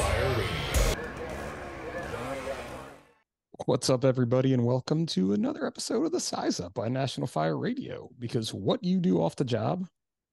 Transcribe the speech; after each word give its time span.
Fire 0.00 0.28
Radio. 0.30 0.94
What's 3.66 3.90
up, 3.90 4.04
everybody, 4.04 4.54
and 4.54 4.64
welcome 4.64 5.04
to 5.06 5.34
another 5.34 5.66
episode 5.66 6.06
of 6.06 6.12
the 6.12 6.20
Size 6.20 6.58
Up 6.58 6.72
by 6.72 6.88
National 6.88 7.26
Fire 7.26 7.58
Radio. 7.58 8.08
Because 8.18 8.54
what 8.54 8.82
you 8.82 8.98
do 8.98 9.22
off 9.22 9.36
the 9.36 9.44
job 9.44 9.86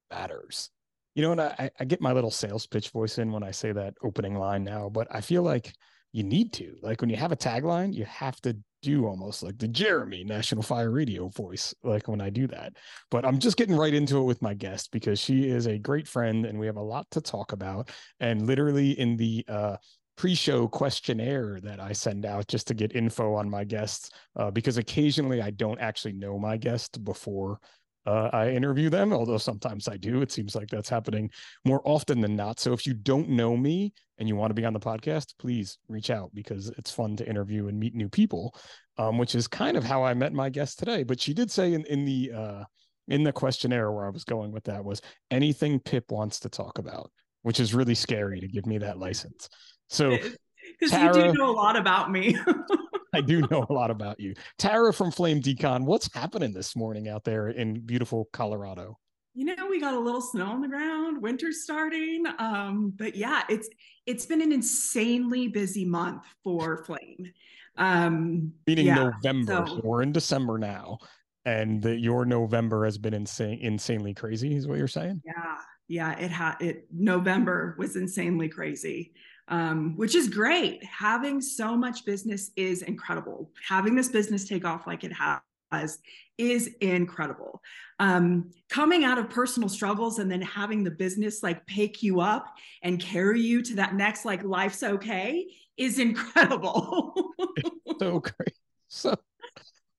matters. 0.10 0.70
You 1.16 1.24
know, 1.24 1.34
and 1.34 1.42
I, 1.42 1.70
I 1.80 1.86
get 1.86 2.00
my 2.00 2.14
little 2.14 2.32
sales 2.32 2.66
pitch 2.66 2.92
voice 2.92 3.18
in 3.18 3.32
when 3.32 3.44
I 3.44 3.52
say 3.52 3.74
that 3.74 3.96
opening 4.04 4.38
line 4.38 4.64
now, 4.64 4.88
but 4.88 5.08
I 5.12 5.20
feel 5.20 5.44
like 5.44 5.74
you 6.14 6.24
need 6.24 6.54
to. 6.54 6.78
Like 6.82 7.02
when 7.02 7.10
you 7.10 7.18
have 7.18 7.34
a 7.34 7.38
tagline, 7.38 7.94
you 7.94 8.06
have 8.06 8.40
to 8.42 8.56
do 8.88 9.06
almost 9.06 9.44
like 9.44 9.58
the 9.58 9.68
Jeremy 9.68 10.24
National 10.24 10.64
Fire 10.64 10.92
Radio 10.92 11.28
voice, 11.28 11.76
like 11.84 12.08
when 12.08 12.22
I 12.22 12.30
do 12.30 12.48
that. 12.48 12.78
But 13.12 13.26
I'm 13.26 13.38
just 13.38 13.58
getting 13.58 13.76
right 13.76 13.94
into 13.94 14.18
it 14.20 14.24
with 14.24 14.42
my 14.42 14.54
guest 14.54 14.92
because 14.94 15.20
she 15.20 15.50
is 15.50 15.68
a 15.68 15.78
great 15.78 16.08
friend 16.08 16.46
and 16.46 16.58
we 16.58 16.68
have 16.68 16.78
a 16.78 16.82
lot 16.82 17.06
to 17.12 17.20
talk 17.20 17.52
about. 17.52 17.90
And 18.22 18.48
literally 18.48 18.98
in 18.98 19.18
the 19.18 19.44
uh, 19.50 19.76
pre-show 20.16 20.70
questionnaire 20.70 21.60
that 21.64 21.82
I 21.82 21.92
send 21.92 22.26
out 22.26 22.48
just 22.48 22.68
to 22.68 22.74
get 22.74 22.96
info 22.96 23.34
on 23.34 23.50
my 23.50 23.66
guests, 23.66 24.10
uh, 24.38 24.52
because 24.52 24.78
occasionally 24.78 25.42
I 25.42 25.52
don't 25.52 25.82
actually 25.82 26.14
know 26.14 26.40
my 26.40 26.56
guest 26.56 27.04
before 27.04 27.60
uh, 28.08 28.30
I 28.32 28.52
interview 28.52 28.90
them, 28.90 29.12
although 29.12 29.38
sometimes 29.38 29.90
I 29.90 29.98
do. 29.98 30.22
It 30.22 30.32
seems 30.32 30.56
like 30.56 30.70
that's 30.70 30.88
happening 30.88 31.30
more 31.66 31.82
often 31.84 32.22
than 32.22 32.38
not. 32.38 32.58
So 32.58 32.72
if 32.72 32.88
you 32.88 32.94
don't 32.94 33.28
know 33.28 33.58
me 33.58 33.94
and 34.18 34.30
you 34.30 34.38
want 34.38 34.50
to 34.50 34.54
be 34.56 34.64
on 34.64 34.72
the 34.72 34.80
podcast, 34.80 35.34
please 35.38 35.78
reach 35.90 36.10
out 36.10 36.32
because 36.34 36.70
it's 36.78 36.90
fun 36.90 37.18
to 37.18 37.28
interview 37.28 37.68
and 37.68 37.78
meet 37.78 37.96
new 37.96 38.08
people, 38.08 38.56
um, 38.98 39.18
which 39.18 39.36
is 39.36 39.46
kind 39.46 39.76
of 39.76 39.84
how 39.84 40.06
I 40.06 40.14
met 40.14 40.32
my 40.32 40.50
guest 40.50 40.80
today. 40.80 41.04
But 41.04 41.20
she 41.20 41.34
did 41.34 41.52
say 41.52 41.74
in, 41.74 41.84
in 41.86 42.06
the 42.06 42.32
uh, 42.34 42.64
in 43.10 43.24
the 43.24 43.34
questionnaire 43.34 43.92
where 43.92 44.06
I 44.06 44.10
was 44.10 44.24
going 44.24 44.54
with 44.54 44.64
that 44.64 44.86
was 44.86 45.02
anything 45.30 45.78
Pip 45.78 46.10
wants 46.10 46.40
to 46.42 46.50
talk 46.50 46.80
about, 46.80 47.12
which 47.42 47.60
is 47.60 47.74
really 47.74 47.96
scary 47.96 48.40
to 48.40 48.48
give 48.48 48.66
me 48.66 48.78
that 48.78 49.00
license. 49.00 49.50
So 49.90 50.12
because 50.80 50.94
you 50.94 51.12
do 51.12 51.34
know 51.34 51.50
a 51.50 51.52
lot 51.52 51.76
about 51.76 52.10
me. 52.10 52.38
I 53.14 53.22
do 53.22 53.42
know 53.52 53.66
a 53.70 53.74
lot 53.74 53.92
about 53.92 54.20
you. 54.20 54.34
Tara 54.58 54.94
from 54.94 55.12
Flame 55.12 55.42
Decon, 55.42 55.86
what's 55.86 56.14
happening 56.14 56.54
this 56.54 56.76
morning 56.76 57.08
out 57.08 57.24
there 57.24 57.50
in 57.50 57.82
beautiful 57.82 58.30
Colorado? 58.34 58.98
You 59.34 59.46
know, 59.46 59.68
we 59.70 59.80
got 59.80 59.94
a 59.94 60.00
little 60.00 60.22
snow 60.22 60.48
on 60.48 60.62
the 60.62 60.68
ground, 60.68 61.22
winter's 61.22 61.64
starting. 61.64 62.24
Um, 62.40 62.92
but 62.96 63.16
yeah, 63.16 63.44
it's 63.50 63.70
it's 64.06 64.26
been 64.26 64.42
an 64.42 64.52
insanely 64.52 65.48
busy 65.48 65.86
month 65.86 66.24
for 66.44 66.84
Flame. 66.86 67.32
Um 67.78 68.54
meaning 68.66 68.88
yeah, 68.88 69.12
November. 69.24 69.66
so- 69.68 69.82
We're 69.84 70.02
in 70.02 70.12
December 70.12 70.58
now. 70.58 70.98
And 71.46 71.82
that 71.84 72.00
your 72.00 72.26
November 72.26 72.84
has 72.84 72.98
been 72.98 73.14
insane, 73.14 73.60
insanely 73.62 74.14
crazy, 74.14 74.54
is 74.54 74.68
what 74.68 74.78
you're 74.80 74.88
saying? 74.90 75.22
Yeah, 75.24 75.56
yeah, 75.88 76.20
it 76.20 76.30
had 76.30 76.56
it 76.60 76.88
November 76.92 77.74
was 77.80 77.96
insanely 77.96 78.50
crazy. 78.50 79.14
Um, 79.50 79.96
which 79.96 80.14
is 80.14 80.28
great. 80.28 80.84
Having 80.84 81.40
so 81.40 81.78
much 81.78 82.04
business 82.04 82.52
is 82.58 82.82
incredible. 82.82 83.50
Having 83.66 83.96
this 83.96 84.10
business 84.10 84.46
take 84.46 84.66
off 84.66 84.86
like 84.86 85.06
it 85.06 85.14
has 85.14 86.00
is 86.38 86.68
incredible. 86.82 87.62
Um, 88.00 88.52
coming 88.70 89.04
out 89.04 89.18
of 89.18 89.30
personal 89.30 89.70
struggles 89.70 90.20
and 90.20 90.32
then 90.32 90.42
having 90.42 90.84
the 90.84 90.92
business 90.92 91.42
like 91.42 91.66
pick 91.66 92.04
you 92.04 92.22
up 92.22 92.54
and 92.84 93.00
carry 93.00 93.42
you 93.42 93.62
to 93.64 93.76
that 93.76 93.96
next 93.96 94.24
like 94.26 94.44
life's 94.44 94.84
okay 94.84 95.48
is 95.78 96.00
incredible. 96.00 97.34
so 98.00 98.20
great. 98.20 98.54
So 98.88 99.16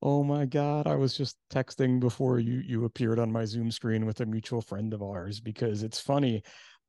oh 0.00 0.22
my 0.22 0.46
God. 0.46 0.86
I 0.86 0.94
was 0.94 1.16
just 1.16 1.36
texting 1.52 2.00
before 2.00 2.38
you 2.38 2.62
you 2.64 2.84
appeared 2.84 3.18
on 3.18 3.32
my 3.32 3.44
Zoom 3.44 3.70
screen 3.70 4.06
with 4.06 4.20
a 4.20 4.26
mutual 4.26 4.60
friend 4.60 4.94
of 4.94 5.02
ours 5.02 5.40
because 5.40 5.82
it's 5.82 6.00
funny. 6.00 6.42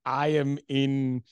I 0.06 0.28
am 0.30 0.58
in 0.68 1.24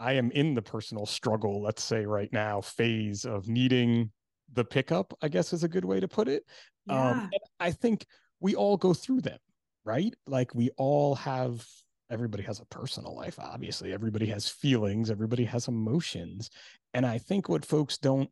I 0.00 0.12
am 0.12 0.30
in 0.30 0.54
the 0.54 0.62
personal 0.62 1.06
struggle, 1.06 1.62
let's 1.62 1.82
say 1.82 2.06
right 2.06 2.32
now, 2.32 2.60
phase 2.60 3.24
of 3.24 3.48
needing 3.48 4.10
the 4.52 4.64
pickup, 4.64 5.12
I 5.22 5.28
guess 5.28 5.52
is 5.52 5.64
a 5.64 5.68
good 5.68 5.84
way 5.84 6.00
to 6.00 6.08
put 6.08 6.28
it. 6.28 6.44
Yeah. 6.86 7.10
Um, 7.10 7.30
I 7.60 7.72
think 7.72 8.06
we 8.40 8.54
all 8.54 8.76
go 8.76 8.94
through 8.94 9.22
them, 9.22 9.38
right? 9.84 10.14
Like 10.26 10.54
we 10.54 10.70
all 10.76 11.16
have, 11.16 11.66
everybody 12.10 12.44
has 12.44 12.60
a 12.60 12.66
personal 12.66 13.14
life, 13.14 13.38
obviously. 13.38 13.92
Everybody 13.92 14.26
has 14.26 14.48
feelings, 14.48 15.10
everybody 15.10 15.44
has 15.44 15.68
emotions. 15.68 16.48
And 16.94 17.04
I 17.04 17.18
think 17.18 17.48
what 17.48 17.66
folks 17.66 17.98
don't 17.98 18.30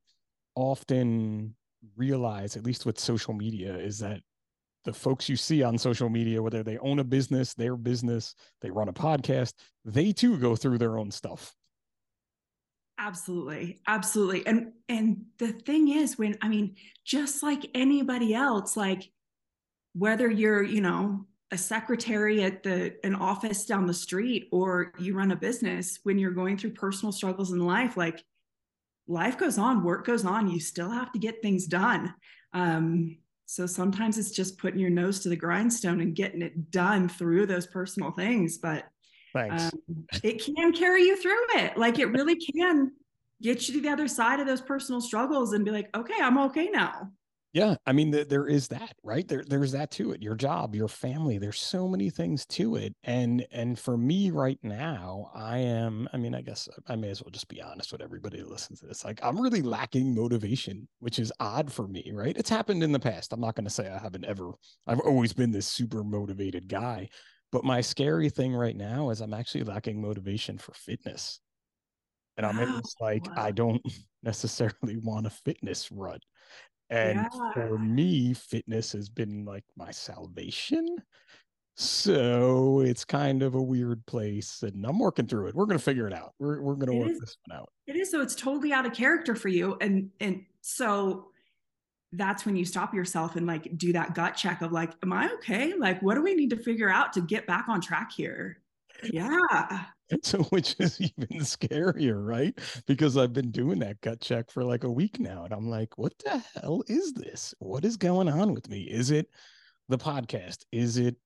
often 0.54 1.54
realize, 1.96 2.56
at 2.56 2.64
least 2.64 2.86
with 2.86 2.98
social 2.98 3.34
media, 3.34 3.76
is 3.76 3.98
that 3.98 4.20
the 4.86 4.92
folks 4.92 5.28
you 5.28 5.36
see 5.36 5.62
on 5.62 5.76
social 5.76 6.08
media, 6.08 6.42
whether 6.42 6.62
they 6.62 6.78
own 6.78 7.00
a 7.00 7.04
business, 7.04 7.52
their 7.52 7.76
business, 7.76 8.34
they 8.62 8.70
run 8.70 8.88
a 8.88 8.92
podcast, 8.92 9.52
they 9.84 10.12
too 10.12 10.38
go 10.38 10.56
through 10.56 10.78
their 10.78 10.96
own 10.96 11.10
stuff. 11.10 11.54
Absolutely. 12.98 13.80
Absolutely. 13.86 14.46
And 14.46 14.72
and 14.88 15.26
the 15.38 15.52
thing 15.52 15.88
is 15.88 16.16
when 16.16 16.38
I 16.40 16.48
mean 16.48 16.76
just 17.04 17.42
like 17.42 17.68
anybody 17.74 18.32
else 18.32 18.76
like 18.76 19.10
whether 19.92 20.30
you're, 20.30 20.62
you 20.62 20.80
know, 20.80 21.26
a 21.50 21.58
secretary 21.58 22.42
at 22.42 22.62
the 22.62 22.96
an 23.04 23.14
office 23.14 23.66
down 23.66 23.86
the 23.86 23.94
street 23.94 24.48
or 24.50 24.92
you 24.98 25.14
run 25.14 25.30
a 25.30 25.36
business 25.36 25.98
when 26.04 26.18
you're 26.18 26.30
going 26.30 26.56
through 26.56 26.70
personal 26.72 27.12
struggles 27.12 27.52
in 27.52 27.58
life 27.58 27.96
like 27.96 28.24
life 29.06 29.36
goes 29.36 29.58
on, 29.58 29.84
work 29.84 30.06
goes 30.06 30.24
on, 30.24 30.48
you 30.48 30.58
still 30.58 30.90
have 30.90 31.12
to 31.12 31.18
get 31.18 31.42
things 31.42 31.66
done. 31.66 32.14
Um 32.54 33.18
so 33.46 33.64
sometimes 33.64 34.18
it's 34.18 34.32
just 34.32 34.58
putting 34.58 34.80
your 34.80 34.90
nose 34.90 35.20
to 35.20 35.28
the 35.28 35.36
grindstone 35.36 36.00
and 36.00 36.14
getting 36.14 36.42
it 36.42 36.70
done 36.70 37.08
through 37.08 37.46
those 37.46 37.66
personal 37.66 38.10
things, 38.10 38.58
but 38.58 38.84
um, 39.52 39.70
it 40.22 40.44
can 40.44 40.72
carry 40.72 41.02
you 41.02 41.16
through 41.16 41.44
it. 41.54 41.76
Like 41.76 41.98
it 41.98 42.06
really 42.06 42.36
can 42.36 42.90
get 43.42 43.68
you 43.68 43.74
to 43.74 43.80
the 43.80 43.88
other 43.88 44.08
side 44.08 44.40
of 44.40 44.46
those 44.46 44.60
personal 44.60 45.00
struggles 45.00 45.52
and 45.52 45.64
be 45.64 45.70
like, 45.70 45.94
okay, 45.96 46.14
I'm 46.20 46.38
okay 46.38 46.68
now. 46.70 47.10
Yeah, 47.56 47.76
I 47.86 47.92
mean, 47.92 48.12
th- 48.12 48.28
there 48.28 48.46
is 48.46 48.68
that, 48.68 48.96
right? 49.02 49.26
There, 49.26 49.42
there's 49.42 49.72
that 49.72 49.90
to 49.92 50.12
it. 50.12 50.22
Your 50.22 50.34
job, 50.34 50.74
your 50.74 50.88
family. 50.88 51.38
There's 51.38 51.58
so 51.58 51.88
many 51.88 52.10
things 52.10 52.44
to 52.48 52.76
it, 52.76 52.94
and 53.02 53.46
and 53.50 53.78
for 53.78 53.96
me 53.96 54.30
right 54.30 54.58
now, 54.62 55.30
I 55.34 55.56
am. 55.60 56.06
I 56.12 56.18
mean, 56.18 56.34
I 56.34 56.42
guess 56.42 56.68
I 56.86 56.96
may 56.96 57.08
as 57.08 57.22
well 57.22 57.30
just 57.30 57.48
be 57.48 57.62
honest 57.62 57.92
with 57.92 58.02
everybody 58.02 58.40
who 58.40 58.46
listens 58.50 58.80
to 58.80 58.86
this. 58.86 59.06
Like, 59.06 59.20
I'm 59.22 59.40
really 59.40 59.62
lacking 59.62 60.14
motivation, 60.14 60.86
which 60.98 61.18
is 61.18 61.32
odd 61.40 61.72
for 61.72 61.88
me, 61.88 62.10
right? 62.12 62.36
It's 62.36 62.50
happened 62.50 62.82
in 62.82 62.92
the 62.92 63.00
past. 63.00 63.32
I'm 63.32 63.40
not 63.40 63.54
going 63.54 63.64
to 63.64 63.70
say 63.70 63.88
I 63.88 63.96
haven't 64.00 64.26
ever. 64.26 64.50
I've 64.86 65.00
always 65.00 65.32
been 65.32 65.50
this 65.50 65.66
super 65.66 66.04
motivated 66.04 66.68
guy, 66.68 67.08
but 67.52 67.64
my 67.64 67.80
scary 67.80 68.28
thing 68.28 68.54
right 68.54 68.76
now 68.76 69.08
is 69.08 69.22
I'm 69.22 69.32
actually 69.32 69.64
lacking 69.64 70.02
motivation 70.02 70.58
for 70.58 70.74
fitness, 70.74 71.40
and 72.36 72.44
I'm 72.44 72.58
in 72.58 72.68
Wow. 72.74 72.82
like 73.00 73.30
I 73.34 73.50
don't 73.50 73.80
necessarily 74.22 74.98
want 74.98 75.26
a 75.26 75.30
fitness 75.30 75.90
rut. 75.90 76.20
And 76.90 77.18
Yeah. 77.32 77.52
for 77.52 77.78
me, 77.78 78.32
fitness 78.34 78.92
has 78.92 79.08
been 79.08 79.44
like 79.44 79.64
my 79.76 79.90
salvation. 79.90 80.96
So 81.78 82.80
it's 82.80 83.04
kind 83.04 83.42
of 83.42 83.54
a 83.54 83.62
weird 83.62 84.04
place, 84.06 84.62
and 84.62 84.84
I'm 84.86 84.98
working 84.98 85.26
through 85.26 85.48
it. 85.48 85.54
We're 85.54 85.66
gonna 85.66 85.78
figure 85.78 86.06
it 86.06 86.14
out. 86.14 86.32
We're 86.38 86.62
we're 86.62 86.74
gonna 86.76 86.92
It 86.94 86.98
work 86.98 87.10
is- 87.10 87.20
this 87.20 87.36
one 87.46 87.58
out. 87.58 87.68
It 87.86 87.96
is 87.96 88.10
so 88.10 88.22
it's 88.22 88.34
totally 88.34 88.72
out 88.72 88.86
of 88.86 88.94
character 88.94 89.34
for 89.34 89.48
you. 89.48 89.76
And 89.80 90.10
and 90.20 90.44
so 90.62 91.32
that's 92.12 92.46
when 92.46 92.56
you 92.56 92.64
stop 92.64 92.94
yourself 92.94 93.36
and 93.36 93.46
like 93.46 93.76
do 93.76 93.92
that 93.92 94.14
gut 94.14 94.36
check 94.36 94.62
of 94.62 94.72
like, 94.72 94.92
am 95.02 95.12
I 95.12 95.30
okay? 95.34 95.74
Like, 95.74 96.00
what 96.00 96.14
do 96.14 96.22
we 96.22 96.34
need 96.34 96.50
to 96.50 96.56
figure 96.56 96.88
out 96.88 97.12
to 97.14 97.20
get 97.20 97.46
back 97.46 97.68
on 97.68 97.80
track 97.82 98.10
here? 98.12 98.62
Yeah. 99.04 99.84
So 100.22 100.44
which 100.44 100.76
is 100.78 101.00
even 101.00 101.40
scarier, 101.40 102.24
right? 102.24 102.56
Because 102.86 103.16
I've 103.16 103.32
been 103.32 103.50
doing 103.50 103.80
that 103.80 104.00
gut 104.02 104.20
check 104.20 104.52
for 104.52 104.62
like 104.62 104.84
a 104.84 104.90
week 104.90 105.18
now, 105.18 105.42
and 105.42 105.52
I'm 105.52 105.68
like, 105.68 105.98
what 105.98 106.12
the 106.24 106.40
hell 106.54 106.84
is 106.86 107.12
this? 107.12 107.52
What 107.58 107.84
is 107.84 107.96
going 107.96 108.28
on 108.28 108.54
with 108.54 108.68
me? 108.70 108.82
Is 108.82 109.10
it 109.10 109.28
the 109.88 109.98
podcast? 109.98 110.58
Is 110.70 110.96
it 110.96 111.16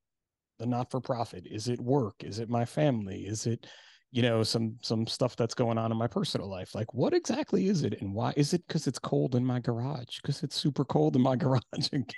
the 0.59 0.65
not 0.65 0.91
for 0.91 0.99
profit? 0.99 1.47
Is 1.47 1.69
it 1.69 1.79
work? 1.79 2.25
Is 2.25 2.39
it 2.39 2.49
my 2.49 2.65
family? 2.65 3.27
Is 3.27 3.45
it 3.45 3.67
you 4.13 4.23
know 4.23 4.43
some 4.43 4.77
some 4.83 5.07
stuff 5.07 5.37
that's 5.37 5.55
going 5.55 5.79
on 5.79 5.93
in 5.93 5.99
my 5.99 6.07
personal 6.07 6.49
life 6.49 6.75
like 6.75 6.93
what 6.93 7.15
exactly 7.15 7.69
is 7.69 7.85
it 7.85 8.01
and 8.01 8.13
why 8.13 8.33
is 8.37 8.53
it 8.53 8.67
because 8.67 8.87
it's 8.87 8.99
cold 8.99 9.37
in 9.37 9.45
my 9.45 9.61
garage 9.61 10.21
because 10.21 10.43
it's 10.43 10.57
super 10.57 10.85
cold 10.85 11.15
in 11.17 11.23
my 11.23 11.37
garage 11.45 11.63
and 11.93 12.13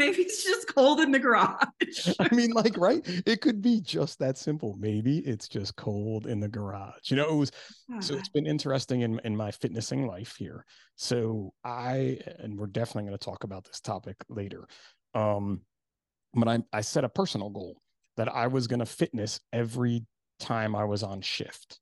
Maybe 0.00 0.22
it's 0.22 0.42
just 0.42 0.74
cold 0.74 1.00
in 1.00 1.10
the 1.10 1.18
garage. 1.18 2.08
I 2.18 2.34
mean, 2.34 2.52
like, 2.52 2.78
right? 2.78 3.02
It 3.26 3.42
could 3.42 3.60
be 3.60 3.82
just 3.82 4.18
that 4.20 4.38
simple. 4.38 4.74
Maybe 4.78 5.18
it's 5.18 5.46
just 5.46 5.76
cold 5.76 6.26
in 6.26 6.40
the 6.40 6.48
garage. 6.48 7.10
You 7.10 7.18
know, 7.18 7.28
it 7.28 7.34
was 7.34 7.52
so 8.00 8.14
it's 8.14 8.30
been 8.30 8.46
interesting 8.46 9.02
in 9.02 9.20
in 9.24 9.36
my 9.36 9.50
fitnessing 9.50 10.06
life 10.06 10.36
here. 10.38 10.64
So 10.96 11.52
I 11.64 12.18
and 12.38 12.58
we're 12.58 12.68
definitely 12.68 13.10
going 13.10 13.18
to 13.18 13.22
talk 13.22 13.44
about 13.44 13.64
this 13.64 13.80
topic 13.80 14.16
later. 14.30 14.66
Um, 15.14 15.60
but 16.32 16.48
I 16.48 16.60
I 16.72 16.80
set 16.80 17.04
a 17.04 17.10
personal 17.10 17.50
goal 17.50 17.76
that 18.16 18.34
I 18.34 18.46
was 18.46 18.68
going 18.68 18.80
to 18.80 18.86
fitness 18.86 19.38
every 19.52 20.06
time 20.38 20.74
I 20.74 20.84
was 20.84 21.02
on 21.02 21.20
shift. 21.20 21.78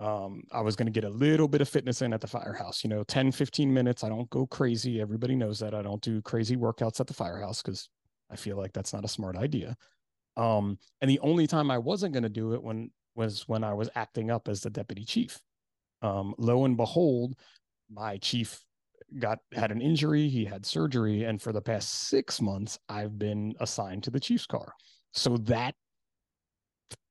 Um, 0.00 0.44
I 0.50 0.62
was 0.62 0.76
going 0.76 0.86
to 0.86 0.92
get 0.92 1.04
a 1.04 1.12
little 1.12 1.46
bit 1.46 1.60
of 1.60 1.68
fitness 1.68 2.00
in 2.00 2.14
at 2.14 2.22
the 2.22 2.26
firehouse, 2.26 2.82
you 2.82 2.88
know, 2.88 3.04
10, 3.04 3.32
15 3.32 3.72
minutes. 3.72 4.02
I 4.02 4.08
don't 4.08 4.30
go 4.30 4.46
crazy. 4.46 5.00
Everybody 5.00 5.36
knows 5.36 5.58
that 5.60 5.74
I 5.74 5.82
don't 5.82 6.00
do 6.00 6.22
crazy 6.22 6.56
workouts 6.56 7.00
at 7.00 7.06
the 7.06 7.14
firehouse 7.14 7.60
because 7.60 7.90
I 8.30 8.36
feel 8.36 8.56
like 8.56 8.72
that's 8.72 8.94
not 8.94 9.04
a 9.04 9.08
smart 9.08 9.36
idea. 9.36 9.76
Um, 10.38 10.78
and 11.02 11.10
the 11.10 11.20
only 11.20 11.46
time 11.46 11.70
I 11.70 11.76
wasn't 11.76 12.14
going 12.14 12.22
to 12.22 12.30
do 12.30 12.54
it 12.54 12.62
when 12.62 12.90
was 13.14 13.46
when 13.46 13.62
I 13.62 13.74
was 13.74 13.90
acting 13.94 14.30
up 14.30 14.48
as 14.48 14.62
the 14.62 14.70
deputy 14.70 15.04
chief. 15.04 15.38
Um, 16.00 16.34
lo 16.38 16.64
and 16.64 16.76
behold, 16.76 17.34
my 17.90 18.16
chief 18.18 18.64
got 19.18 19.40
had 19.52 19.72
an 19.72 19.82
injury, 19.82 20.28
he 20.28 20.44
had 20.44 20.64
surgery, 20.64 21.24
and 21.24 21.42
for 21.42 21.52
the 21.52 21.60
past 21.60 22.08
six 22.08 22.40
months, 22.40 22.78
I've 22.88 23.18
been 23.18 23.54
assigned 23.60 24.04
to 24.04 24.10
the 24.10 24.20
chief's 24.20 24.46
car. 24.46 24.72
So 25.12 25.36
that 25.38 25.74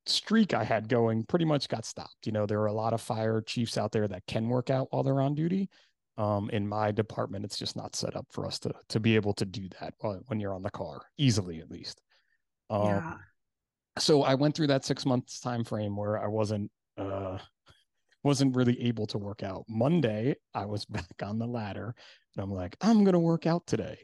streak 0.06 0.54
I 0.54 0.64
had 0.64 0.90
going 0.90 1.24
pretty 1.24 1.46
much 1.46 1.68
got 1.70 1.86
stopped. 1.86 2.26
You 2.26 2.32
know, 2.32 2.46
there 2.46 2.62
are 2.62 2.68
a 2.68 2.74
lot 2.74 2.94
of 2.94 3.02
fire 3.02 3.42
chiefs 3.42 3.78
out 3.78 3.92
there 3.92 4.08
that 4.08 4.26
can 4.28 4.50
work 4.50 4.70
out 4.70 4.88
while 4.92 5.04
they're 5.04 5.22
on 5.22 5.36
duty. 5.36 5.70
Um, 6.18 6.50
in 6.50 6.68
my 6.68 6.92
department, 6.92 7.46
it's 7.46 7.58
just 7.58 7.78
not 7.78 7.96
set 7.96 8.16
up 8.18 8.26
for 8.30 8.46
us 8.46 8.60
to 8.60 8.74
to 8.90 9.00
be 9.00 9.16
able 9.16 9.34
to 9.36 9.46
do 9.46 9.70
that 9.80 9.94
when 10.28 10.40
you're 10.40 10.54
on 10.54 10.64
the 10.64 10.72
car 10.72 11.02
easily, 11.18 11.60
at 11.60 11.72
least. 11.72 12.02
Um, 12.70 12.86
yeah. 12.88 13.14
So 13.98 14.24
I 14.24 14.36
went 14.36 14.56
through 14.56 14.68
that 14.68 14.84
six 14.84 15.06
months 15.06 15.40
time 15.40 15.64
frame 15.64 15.96
where 15.96 16.22
I 16.22 16.28
wasn't 16.28 16.70
uh, 16.98 17.38
wasn't 18.24 18.56
really 18.56 18.82
able 18.82 19.08
to 19.08 19.18
work 19.18 19.44
out. 19.44 19.64
Monday, 19.70 20.36
I 20.54 20.66
was 20.66 20.86
back 20.90 21.06
on 21.24 21.40
the 21.40 21.48
ladder, 21.48 21.96
and 22.36 22.44
I'm 22.44 22.52
like, 22.52 22.76
I'm 22.82 23.04
gonna 23.06 23.20
work 23.20 23.48
out 23.48 23.66
today. 23.66 24.00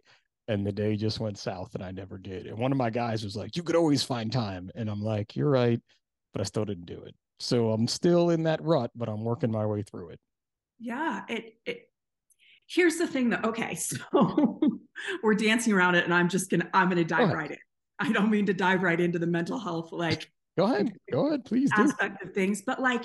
And 0.47 0.65
the 0.65 0.71
day 0.71 0.95
just 0.95 1.19
went 1.19 1.39
south, 1.39 1.73
and 1.73 1.83
I 1.83 1.91
never 1.91 2.17
did. 2.17 2.45
And 2.45 2.57
one 2.57 2.71
of 2.71 2.77
my 2.77 2.91
guys 2.91 3.23
was 3.23 3.35
like, 3.35 3.55
"You 3.55 3.63
could 3.63 3.75
always 3.75 4.03
find 4.03 4.31
time," 4.31 4.69
and 4.75 4.89
I'm 4.89 5.01
like, 5.01 5.35
"You're 5.35 5.49
right," 5.49 5.81
but 6.33 6.41
I 6.41 6.43
still 6.43 6.65
didn't 6.65 6.85
do 6.85 7.01
it. 7.03 7.15
So 7.39 7.71
I'm 7.71 7.87
still 7.87 8.29
in 8.29 8.43
that 8.43 8.61
rut, 8.63 8.91
but 8.95 9.09
I'm 9.09 9.23
working 9.23 9.51
my 9.51 9.65
way 9.65 9.81
through 9.81 10.09
it. 10.09 10.19
Yeah, 10.79 11.23
it, 11.27 11.55
it 11.65 11.89
here's 12.67 12.97
the 12.97 13.07
thing 13.07 13.29
though. 13.29 13.41
Okay, 13.43 13.75
so 13.75 14.59
we're 15.23 15.35
dancing 15.35 15.73
around 15.73 15.95
it, 15.95 16.05
and 16.05 16.13
I'm 16.13 16.29
just 16.29 16.49
gonna 16.49 16.69
I'm 16.73 16.89
gonna 16.89 17.03
dive 17.03 17.31
right 17.31 17.51
in. 17.51 17.57
I 17.99 18.11
don't 18.11 18.29
mean 18.29 18.45
to 18.47 18.53
dive 18.53 18.83
right 18.83 18.99
into 18.99 19.19
the 19.19 19.27
mental 19.27 19.57
health 19.57 19.91
like 19.91 20.29
go 20.57 20.65
ahead, 20.65 20.91
go 21.11 21.27
ahead, 21.27 21.45
please 21.45 21.71
aspect 21.73 22.21
do. 22.21 22.27
of 22.27 22.35
things, 22.35 22.61
but 22.61 22.81
like 22.81 23.03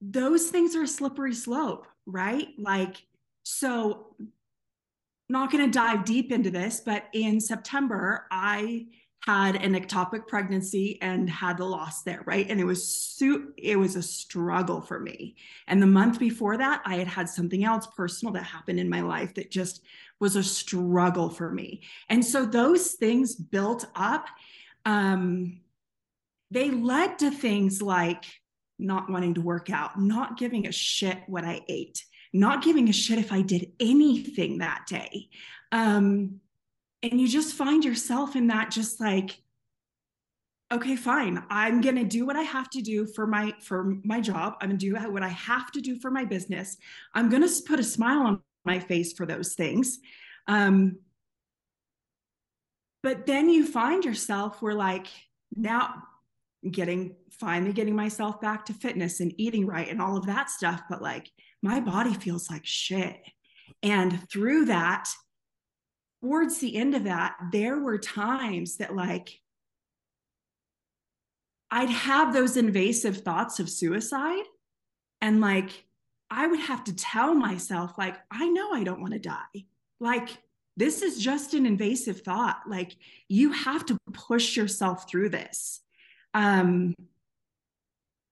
those 0.00 0.48
things 0.48 0.76
are 0.76 0.82
a 0.82 0.88
slippery 0.88 1.34
slope, 1.34 1.86
right? 2.06 2.48
Like 2.58 2.96
so 3.42 4.14
not 5.34 5.50
going 5.50 5.70
to 5.70 5.78
dive 5.78 6.04
deep 6.04 6.30
into 6.30 6.50
this, 6.50 6.80
but 6.80 7.04
in 7.12 7.40
September, 7.40 8.26
I 8.30 8.86
had 9.26 9.56
an 9.56 9.74
ectopic 9.74 10.28
pregnancy 10.28 10.98
and 11.02 11.28
had 11.28 11.56
the 11.56 11.64
loss 11.64 12.02
there, 12.02 12.22
right? 12.24 12.48
And 12.48 12.60
it 12.60 12.64
was 12.64 12.86
su- 12.86 13.52
it 13.56 13.76
was 13.76 13.96
a 13.96 14.02
struggle 14.02 14.80
for 14.80 15.00
me. 15.00 15.34
And 15.66 15.82
the 15.82 15.86
month 15.86 16.20
before 16.20 16.56
that, 16.58 16.82
I 16.84 16.96
had 16.96 17.08
had 17.08 17.28
something 17.28 17.64
else 17.64 17.88
personal 17.96 18.32
that 18.34 18.44
happened 18.44 18.78
in 18.78 18.88
my 18.88 19.00
life 19.00 19.34
that 19.34 19.50
just 19.50 19.82
was 20.20 20.36
a 20.36 20.42
struggle 20.42 21.30
for 21.30 21.50
me. 21.50 21.82
And 22.08 22.24
so 22.24 22.46
those 22.46 22.92
things 22.92 23.34
built 23.34 23.86
up. 23.96 24.26
Um, 24.84 25.60
they 26.50 26.70
led 26.70 27.18
to 27.18 27.30
things 27.32 27.82
like 27.82 28.24
not 28.78 29.10
wanting 29.10 29.34
to 29.34 29.40
work 29.40 29.68
out, 29.70 29.98
not 29.98 30.38
giving 30.38 30.66
a 30.66 30.72
shit 30.72 31.18
what 31.26 31.44
I 31.44 31.62
ate, 31.68 32.04
not 32.34 32.64
giving 32.64 32.88
a 32.88 32.92
shit 32.92 33.18
if 33.18 33.32
I 33.32 33.40
did 33.40 33.72
anything 33.78 34.58
that 34.58 34.86
day. 34.88 35.30
Um, 35.70 36.40
and 37.02 37.20
you 37.20 37.28
just 37.28 37.54
find 37.54 37.84
yourself 37.84 38.34
in 38.34 38.48
that 38.48 38.70
just 38.70 39.00
like 39.00 39.40
okay 40.72 40.96
fine. 40.96 41.44
I'm 41.50 41.80
going 41.80 41.96
to 41.96 42.04
do 42.04 42.26
what 42.26 42.36
i 42.36 42.42
have 42.42 42.68
to 42.70 42.82
do 42.82 43.06
for 43.06 43.26
my 43.26 43.54
for 43.62 43.94
my 44.02 44.20
job. 44.20 44.54
I'm 44.60 44.70
going 44.70 44.78
to 44.78 44.86
do 44.86 45.12
what 45.12 45.22
i 45.22 45.28
have 45.28 45.70
to 45.72 45.80
do 45.80 45.98
for 46.00 46.10
my 46.10 46.24
business. 46.24 46.76
I'm 47.14 47.30
going 47.30 47.46
to 47.46 47.62
put 47.66 47.78
a 47.78 47.84
smile 47.84 48.22
on 48.22 48.40
my 48.64 48.80
face 48.80 49.12
for 49.12 49.26
those 49.26 49.54
things. 49.54 49.98
Um 50.48 50.98
but 53.02 53.26
then 53.26 53.50
you 53.50 53.66
find 53.66 54.04
yourself 54.04 54.60
where 54.62 54.74
like 54.74 55.06
now 55.54 56.02
getting 56.68 57.14
finally 57.30 57.72
getting 57.72 57.94
myself 57.94 58.40
back 58.40 58.64
to 58.64 58.72
fitness 58.72 59.20
and 59.20 59.34
eating 59.36 59.66
right 59.66 59.90
and 59.90 60.00
all 60.00 60.16
of 60.16 60.26
that 60.26 60.48
stuff 60.48 60.80
but 60.88 61.02
like 61.02 61.30
my 61.64 61.80
body 61.80 62.12
feels 62.12 62.50
like 62.50 62.64
shit 62.64 63.16
and 63.82 64.28
through 64.28 64.66
that 64.66 65.08
towards 66.20 66.58
the 66.58 66.76
end 66.76 66.94
of 66.94 67.04
that, 67.04 67.36
there 67.52 67.78
were 67.78 67.98
times 67.98 68.76
that 68.76 68.94
like 68.94 69.40
I'd 71.70 71.90
have 71.90 72.32
those 72.32 72.56
invasive 72.56 73.22
thoughts 73.22 73.58
of 73.58 73.68
suicide. 73.68 74.44
And 75.20 75.40
like 75.40 75.86
I 76.30 76.46
would 76.46 76.60
have 76.60 76.84
to 76.84 76.94
tell 76.94 77.34
myself, 77.34 77.98
like, 77.98 78.16
I 78.30 78.48
know 78.48 78.72
I 78.72 78.84
don't 78.84 79.00
want 79.00 79.12
to 79.12 79.18
die. 79.18 79.64
Like, 80.00 80.28
this 80.76 81.02
is 81.02 81.18
just 81.18 81.54
an 81.54 81.66
invasive 81.66 82.20
thought. 82.22 82.60
Like, 82.66 82.96
you 83.28 83.52
have 83.52 83.86
to 83.86 83.98
push 84.12 84.56
yourself 84.56 85.08
through 85.08 85.30
this. 85.30 85.80
Um, 86.32 86.94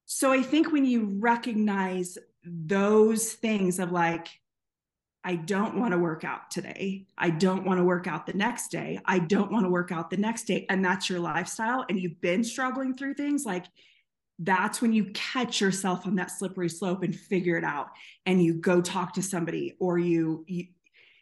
so 0.06 0.32
I 0.32 0.42
think 0.42 0.72
when 0.72 0.84
you 0.84 1.16
recognize 1.20 2.18
those 2.44 3.32
things 3.32 3.78
of 3.78 3.92
like, 3.92 4.28
I 5.24 5.36
don't 5.36 5.78
want 5.78 5.92
to 5.92 5.98
work 5.98 6.24
out 6.24 6.50
today. 6.50 7.06
I 7.16 7.30
don't 7.30 7.64
want 7.64 7.78
to 7.78 7.84
work 7.84 8.08
out 8.08 8.26
the 8.26 8.32
next 8.32 8.72
day. 8.72 8.98
I 9.04 9.20
don't 9.20 9.52
want 9.52 9.64
to 9.64 9.70
work 9.70 9.92
out 9.92 10.10
the 10.10 10.16
next 10.16 10.44
day. 10.44 10.66
And 10.68 10.84
that's 10.84 11.08
your 11.08 11.20
lifestyle. 11.20 11.84
And 11.88 11.98
you've 11.98 12.20
been 12.20 12.42
struggling 12.42 12.96
through 12.96 13.14
things 13.14 13.44
like 13.44 13.66
that's 14.40 14.82
when 14.82 14.92
you 14.92 15.12
catch 15.14 15.60
yourself 15.60 16.06
on 16.06 16.16
that 16.16 16.32
slippery 16.32 16.68
slope 16.68 17.04
and 17.04 17.14
figure 17.14 17.56
it 17.56 17.62
out. 17.62 17.90
And 18.26 18.42
you 18.42 18.54
go 18.54 18.80
talk 18.80 19.14
to 19.14 19.22
somebody 19.22 19.76
or 19.78 19.98
you, 19.98 20.44
you, 20.48 20.66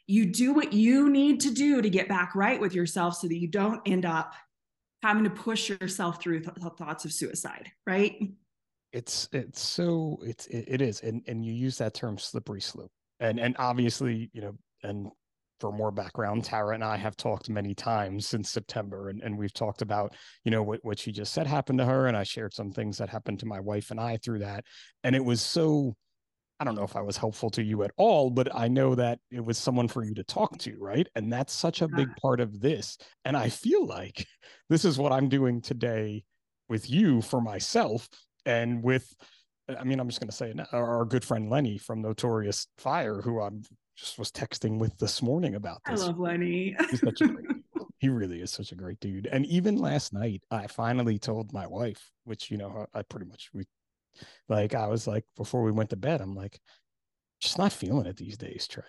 you 0.06 0.26
do 0.26 0.54
what 0.54 0.72
you 0.72 1.10
need 1.10 1.40
to 1.40 1.50
do 1.50 1.82
to 1.82 1.90
get 1.90 2.08
back 2.08 2.34
right 2.34 2.58
with 2.58 2.74
yourself 2.74 3.16
so 3.16 3.28
that 3.28 3.36
you 3.36 3.48
don't 3.48 3.82
end 3.84 4.06
up 4.06 4.32
having 5.02 5.24
to 5.24 5.30
push 5.30 5.68
yourself 5.68 6.22
through 6.22 6.40
th- 6.40 6.56
thoughts 6.78 7.04
of 7.04 7.12
suicide. 7.12 7.70
Right. 7.86 8.30
It's, 8.92 9.28
it's 9.32 9.60
so 9.60 10.18
it's, 10.22 10.46
it, 10.46 10.64
it 10.66 10.82
is. 10.82 11.00
And, 11.00 11.22
and 11.26 11.44
you 11.44 11.52
use 11.52 11.78
that 11.78 11.94
term 11.94 12.18
slippery 12.18 12.60
slope 12.60 12.90
and 13.20 13.38
and 13.38 13.54
obviously 13.58 14.30
you 14.32 14.40
know 14.40 14.52
and 14.82 15.08
for 15.60 15.70
more 15.70 15.90
background 15.90 16.42
tara 16.42 16.74
and 16.74 16.82
i 16.82 16.96
have 16.96 17.16
talked 17.16 17.48
many 17.48 17.74
times 17.74 18.26
since 18.26 18.50
september 18.50 19.10
and, 19.10 19.22
and 19.22 19.38
we've 19.38 19.52
talked 19.52 19.82
about 19.82 20.14
you 20.44 20.50
know 20.50 20.62
what, 20.62 20.80
what 20.82 20.98
she 20.98 21.12
just 21.12 21.32
said 21.32 21.46
happened 21.46 21.78
to 21.78 21.84
her 21.84 22.06
and 22.06 22.16
i 22.16 22.22
shared 22.22 22.52
some 22.52 22.72
things 22.72 22.98
that 22.98 23.08
happened 23.08 23.38
to 23.38 23.46
my 23.46 23.60
wife 23.60 23.90
and 23.90 24.00
i 24.00 24.16
through 24.16 24.38
that 24.38 24.64
and 25.04 25.14
it 25.14 25.24
was 25.24 25.40
so 25.40 25.94
i 26.58 26.64
don't 26.64 26.74
know 26.74 26.82
if 26.82 26.96
i 26.96 27.02
was 27.02 27.18
helpful 27.18 27.50
to 27.50 27.62
you 27.62 27.82
at 27.82 27.92
all 27.98 28.30
but 28.30 28.54
i 28.54 28.66
know 28.68 28.94
that 28.94 29.18
it 29.30 29.44
was 29.44 29.58
someone 29.58 29.86
for 29.86 30.02
you 30.02 30.14
to 30.14 30.24
talk 30.24 30.56
to 30.56 30.76
right 30.80 31.08
and 31.14 31.30
that's 31.30 31.52
such 31.52 31.82
a 31.82 31.88
big 31.88 32.08
part 32.16 32.40
of 32.40 32.58
this 32.60 32.96
and 33.26 33.36
i 33.36 33.48
feel 33.48 33.86
like 33.86 34.26
this 34.70 34.84
is 34.86 34.98
what 34.98 35.12
i'm 35.12 35.28
doing 35.28 35.60
today 35.60 36.24
with 36.70 36.88
you 36.88 37.20
for 37.20 37.40
myself 37.40 38.08
and 38.46 38.82
with 38.82 39.12
I 39.78 39.84
mean, 39.84 40.00
I'm 40.00 40.08
just 40.08 40.20
going 40.20 40.30
to 40.30 40.36
say 40.36 40.50
it 40.50 40.56
now, 40.56 40.66
our 40.72 41.04
good 41.04 41.24
friend 41.24 41.48
Lenny 41.50 41.78
from 41.78 42.02
Notorious 42.02 42.66
Fire, 42.78 43.20
who 43.20 43.40
I'm 43.40 43.62
just 43.96 44.18
was 44.18 44.30
texting 44.30 44.78
with 44.78 44.96
this 44.98 45.22
morning 45.22 45.54
about 45.54 45.80
this. 45.86 46.02
I 46.02 46.06
love 46.06 46.18
Lenny. 46.18 46.74
He's 46.90 47.00
such 47.00 47.20
a 47.20 47.28
great, 47.28 47.46
he 47.98 48.08
really 48.08 48.40
is 48.40 48.50
such 48.50 48.72
a 48.72 48.76
great 48.76 48.98
dude. 49.00 49.26
And 49.26 49.46
even 49.46 49.76
last 49.76 50.12
night, 50.12 50.42
I 50.50 50.66
finally 50.66 51.18
told 51.18 51.52
my 51.52 51.66
wife, 51.66 52.10
which 52.24 52.50
you 52.50 52.56
know, 52.56 52.86
I 52.94 53.02
pretty 53.02 53.26
much 53.26 53.50
we, 53.52 53.64
like, 54.48 54.74
I 54.74 54.86
was 54.86 55.06
like 55.06 55.24
before 55.36 55.62
we 55.62 55.72
went 55.72 55.90
to 55.90 55.96
bed, 55.96 56.20
I'm 56.20 56.34
like, 56.34 56.58
just 57.40 57.58
not 57.58 57.72
feeling 57.72 58.06
it 58.06 58.16
these 58.16 58.36
days, 58.36 58.66
Trey. 58.66 58.82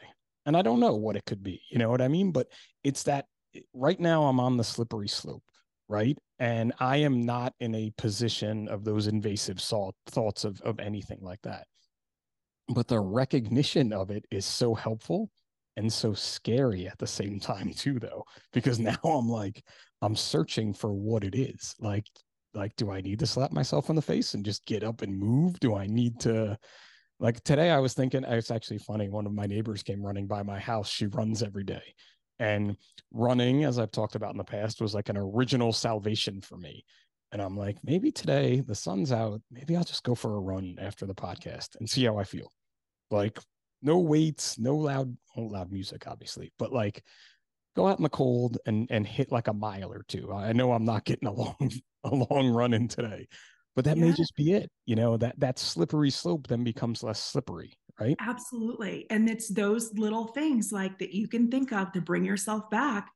And 0.45 0.57
I 0.57 0.61
don't 0.61 0.79
know 0.79 0.95
what 0.95 1.15
it 1.15 1.25
could 1.25 1.43
be. 1.43 1.61
You 1.69 1.77
know 1.77 1.89
what 1.89 2.01
I 2.01 2.07
mean? 2.07 2.31
But 2.31 2.47
it's 2.83 3.03
that 3.03 3.25
right 3.73 3.99
now 3.99 4.23
I'm 4.23 4.39
on 4.39 4.57
the 4.57 4.63
slippery 4.63 5.07
slope 5.07 5.43
right? 5.91 6.17
And 6.39 6.73
I 6.79 6.97
am 6.97 7.25
not 7.25 7.53
in 7.59 7.75
a 7.75 7.91
position 7.97 8.67
of 8.69 8.83
those 8.83 9.07
invasive 9.07 9.59
thoughts 9.59 10.45
of, 10.45 10.61
of 10.61 10.79
anything 10.79 11.19
like 11.21 11.41
that. 11.43 11.67
But 12.69 12.87
the 12.87 12.99
recognition 12.99 13.91
of 13.91 14.09
it 14.09 14.25
is 14.31 14.45
so 14.45 14.73
helpful 14.73 15.29
and 15.77 15.91
so 15.91 16.13
scary 16.13 16.87
at 16.87 16.97
the 16.97 17.07
same 17.07 17.39
time 17.51 17.73
too 17.73 17.99
though 17.99 18.23
because 18.53 18.79
now 18.79 18.97
i'm 19.03 19.27
like 19.27 19.63
i'm 20.01 20.15
searching 20.15 20.73
for 20.73 20.93
what 20.93 21.23
it 21.23 21.35
is 21.35 21.75
like 21.79 22.05
like 22.53 22.75
do 22.75 22.91
i 22.91 22.99
need 23.01 23.19
to 23.19 23.25
slap 23.25 23.51
myself 23.51 23.89
in 23.89 23.95
the 23.95 24.01
face 24.01 24.33
and 24.33 24.43
just 24.45 24.65
get 24.65 24.83
up 24.83 25.01
and 25.01 25.17
move 25.17 25.57
do 25.59 25.75
i 25.75 25.87
need 25.87 26.19
to 26.19 26.57
like 27.19 27.41
today 27.43 27.71
i 27.71 27.79
was 27.79 27.93
thinking 27.93 28.23
it's 28.25 28.51
actually 28.51 28.79
funny 28.79 29.07
one 29.07 29.25
of 29.25 29.33
my 29.33 29.45
neighbors 29.45 29.83
came 29.83 30.05
running 30.05 30.27
by 30.27 30.43
my 30.43 30.59
house 30.59 30.89
she 30.89 31.07
runs 31.07 31.41
every 31.41 31.63
day 31.63 31.93
and 32.41 32.75
running, 33.11 33.63
as 33.65 33.77
I've 33.77 33.91
talked 33.91 34.15
about 34.15 34.31
in 34.31 34.37
the 34.37 34.43
past, 34.43 34.81
was 34.81 34.95
like 34.95 35.09
an 35.09 35.17
original 35.17 35.71
salvation 35.71 36.41
for 36.41 36.57
me. 36.57 36.83
And 37.31 37.39
I'm 37.41 37.55
like, 37.55 37.77
maybe 37.83 38.11
today 38.11 38.61
the 38.61 38.75
sun's 38.75 39.11
out. 39.11 39.41
Maybe 39.51 39.75
I'll 39.75 39.83
just 39.83 40.03
go 40.03 40.15
for 40.15 40.35
a 40.35 40.39
run 40.39 40.75
after 40.81 41.05
the 41.05 41.13
podcast 41.13 41.77
and 41.79 41.87
see 41.87 42.03
how 42.03 42.17
I 42.17 42.23
feel. 42.23 42.51
Like, 43.11 43.39
no 43.83 43.99
weights, 43.99 44.57
no 44.57 44.75
loud, 44.75 45.15
loud 45.37 45.71
music, 45.71 46.07
obviously, 46.07 46.51
but 46.57 46.73
like 46.73 47.03
go 47.75 47.87
out 47.87 47.99
in 47.99 48.03
the 48.03 48.09
cold 48.09 48.57
and 48.65 48.87
and 48.89 49.05
hit 49.07 49.31
like 49.31 49.47
a 49.47 49.53
mile 49.53 49.91
or 49.91 50.03
two. 50.07 50.33
I 50.33 50.51
know 50.53 50.71
I'm 50.71 50.85
not 50.85 51.05
getting 51.05 51.27
a 51.27 51.33
long 51.33 51.71
a 52.03 52.09
long 52.09 52.49
run 52.49 52.73
in 52.73 52.87
today, 52.87 53.27
but 53.75 53.85
that 53.85 53.97
yeah. 53.97 54.05
may 54.05 54.11
just 54.13 54.35
be 54.35 54.53
it. 54.53 54.69
You 54.85 54.95
know 54.95 55.17
that 55.17 55.39
that 55.39 55.59
slippery 55.59 56.09
slope 56.09 56.47
then 56.47 56.63
becomes 56.63 57.03
less 57.03 57.21
slippery, 57.21 57.73
right? 58.01 58.15
Absolutely. 58.19 59.05
And 59.09 59.29
it's 59.29 59.47
those 59.49 59.93
little 59.93 60.27
things 60.27 60.71
like 60.71 60.99
that 60.99 61.13
you 61.13 61.27
can 61.27 61.49
think 61.49 61.71
of 61.71 61.91
to 61.93 62.01
bring 62.01 62.23
yourself 62.23 62.69
back 62.69 63.09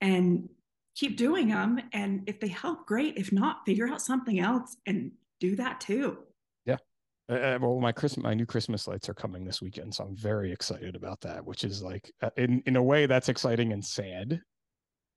and 0.00 0.48
keep 0.96 1.16
doing 1.16 1.48
them. 1.48 1.80
And 1.92 2.22
if 2.26 2.40
they 2.40 2.48
help, 2.48 2.86
great. 2.86 3.16
If 3.16 3.32
not, 3.32 3.64
figure 3.66 3.88
out 3.88 4.02
something 4.02 4.40
else 4.40 4.76
and 4.86 5.12
do 5.40 5.56
that 5.56 5.80
too. 5.80 6.18
Yeah. 6.66 6.76
Uh, 7.30 7.34
uh, 7.34 7.58
well, 7.60 7.80
my 7.80 7.92
Christmas, 7.92 8.22
my 8.24 8.34
new 8.34 8.46
Christmas 8.46 8.88
lights 8.88 9.08
are 9.08 9.14
coming 9.14 9.44
this 9.44 9.62
weekend, 9.62 9.94
so 9.94 10.04
I'm 10.04 10.16
very 10.16 10.52
excited 10.52 10.96
about 10.96 11.20
that. 11.22 11.44
Which 11.44 11.64
is 11.64 11.82
like, 11.82 12.12
uh, 12.22 12.30
in 12.36 12.62
in 12.66 12.76
a 12.76 12.82
way, 12.82 13.06
that's 13.06 13.28
exciting 13.28 13.72
and 13.72 13.84
sad 13.84 14.40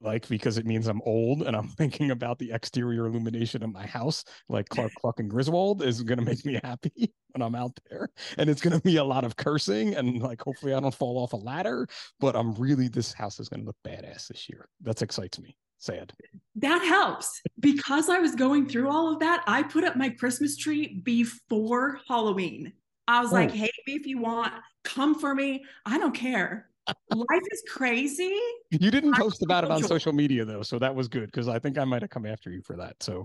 like 0.04 0.28
because 0.28 0.58
it 0.58 0.66
means 0.66 0.88
I'm 0.88 1.02
old 1.06 1.44
and 1.44 1.56
I'm 1.56 1.68
thinking 1.78 2.12
about 2.12 2.40
the 2.40 2.52
exterior 2.52 3.06
illumination 3.06 3.64
of 3.64 3.72
my 3.72 3.86
house, 3.86 4.24
like 4.50 4.70
Clark 4.70 4.94
Cluck 5.02 5.20
and 5.20 5.30
Griswold 5.30 5.84
is 5.84 6.04
going 6.04 6.20
to 6.20 6.26
make 6.26 6.46
me 6.46 6.60
happy 6.64 6.92
when 7.32 7.42
I'm 7.42 7.56
out 7.56 7.78
there. 7.90 8.10
And 8.38 8.50
it's 8.50 8.62
going 8.62 8.78
to 8.78 8.84
be 8.84 8.98
a 8.98 9.04
lot 9.04 9.24
of 9.24 9.36
cursing 9.36 9.96
and 9.96 10.22
like 10.22 10.42
hopefully 10.42 10.74
I 10.74 10.80
don't 10.80 10.94
fall 10.94 11.18
off 11.18 11.34
a 11.34 11.38
ladder, 11.38 11.88
but 12.20 12.36
I'm 12.36 12.54
really 12.56 12.88
this 12.88 13.14
house 13.14 13.40
is 13.40 13.50
going 13.50 13.62
to 13.62 13.66
look 13.66 13.78
badass 13.86 14.28
this 14.28 14.50
year. 14.50 14.68
That 14.82 15.02
excites 15.02 15.40
me. 15.40 15.56
Sad. 15.80 16.14
That 16.56 16.82
helps 16.82 17.42
because 17.60 18.08
I 18.08 18.20
was 18.20 18.36
going 18.36 18.70
through 18.70 18.90
all 18.90 19.12
of 19.12 19.20
that. 19.20 19.44
I 19.48 19.64
put 19.64 19.84
up 19.84 19.98
my 19.98 20.10
Christmas 20.10 20.56
tree 20.56 21.02
before 21.04 22.00
Halloween. 22.08 22.72
I 23.06 23.22
was 23.22 23.32
oh. 23.32 23.36
like, 23.36 23.52
hate 23.52 23.72
me 23.86 23.96
if 23.96 24.08
you 24.08 24.20
want, 24.20 24.54
come 24.86 25.20
for 25.20 25.36
me. 25.36 25.66
I 25.86 25.98
don't 25.98 26.16
care 26.16 26.70
life 26.88 27.42
is 27.52 27.64
crazy. 27.68 28.38
You 28.72 28.92
didn't 28.92 29.16
post 29.16 29.42
about 29.44 29.64
it 29.64 29.72
on 29.72 29.84
social 29.84 30.14
media 30.14 30.46
though, 30.46 30.64
so 30.64 30.80
that 30.80 30.94
was 30.94 31.08
good 31.08 31.26
because 31.28 31.48
I 31.48 31.60
think 31.60 31.78
I 31.78 31.86
might 31.86 32.02
have 32.02 32.10
come 32.10 32.26
after 32.26 32.50
you 32.50 32.62
for 32.62 32.76
that. 32.78 33.02
So, 33.02 33.24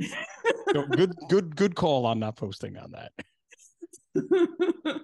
so 0.72 0.82
good, 0.90 1.14
good, 1.28 1.56
good 1.56 1.74
call 1.74 2.06
on 2.06 2.18
not 2.18 2.36
posting 2.36 2.76
on 2.76 2.92
that. 2.92 3.12
you 4.14 5.00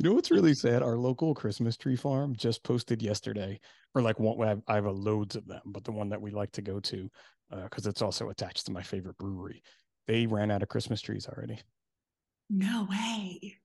know 0.00 0.12
what's 0.12 0.30
really 0.30 0.54
sad? 0.54 0.82
Our 0.82 0.96
local 0.96 1.34
Christmas 1.34 1.76
tree 1.76 1.96
farm 1.96 2.34
just 2.36 2.62
posted 2.62 3.02
yesterday, 3.02 3.60
or 3.94 4.02
like 4.02 4.18
one. 4.18 4.62
I 4.66 4.74
have 4.74 4.86
a 4.86 4.90
loads 4.90 5.36
of 5.36 5.46
them, 5.46 5.62
but 5.66 5.84
the 5.84 5.92
one 5.92 6.08
that 6.10 6.20
we 6.20 6.30
like 6.30 6.52
to 6.52 6.62
go 6.62 6.80
to 6.80 7.10
because 7.62 7.86
uh, 7.86 7.90
it's 7.90 8.02
also 8.02 8.28
attached 8.28 8.66
to 8.66 8.72
my 8.72 8.82
favorite 8.82 9.16
brewery. 9.18 9.62
They 10.06 10.26
ran 10.26 10.50
out 10.50 10.62
of 10.62 10.68
Christmas 10.68 11.00
trees 11.00 11.26
already. 11.26 11.60
No 12.50 12.86
way 12.90 13.58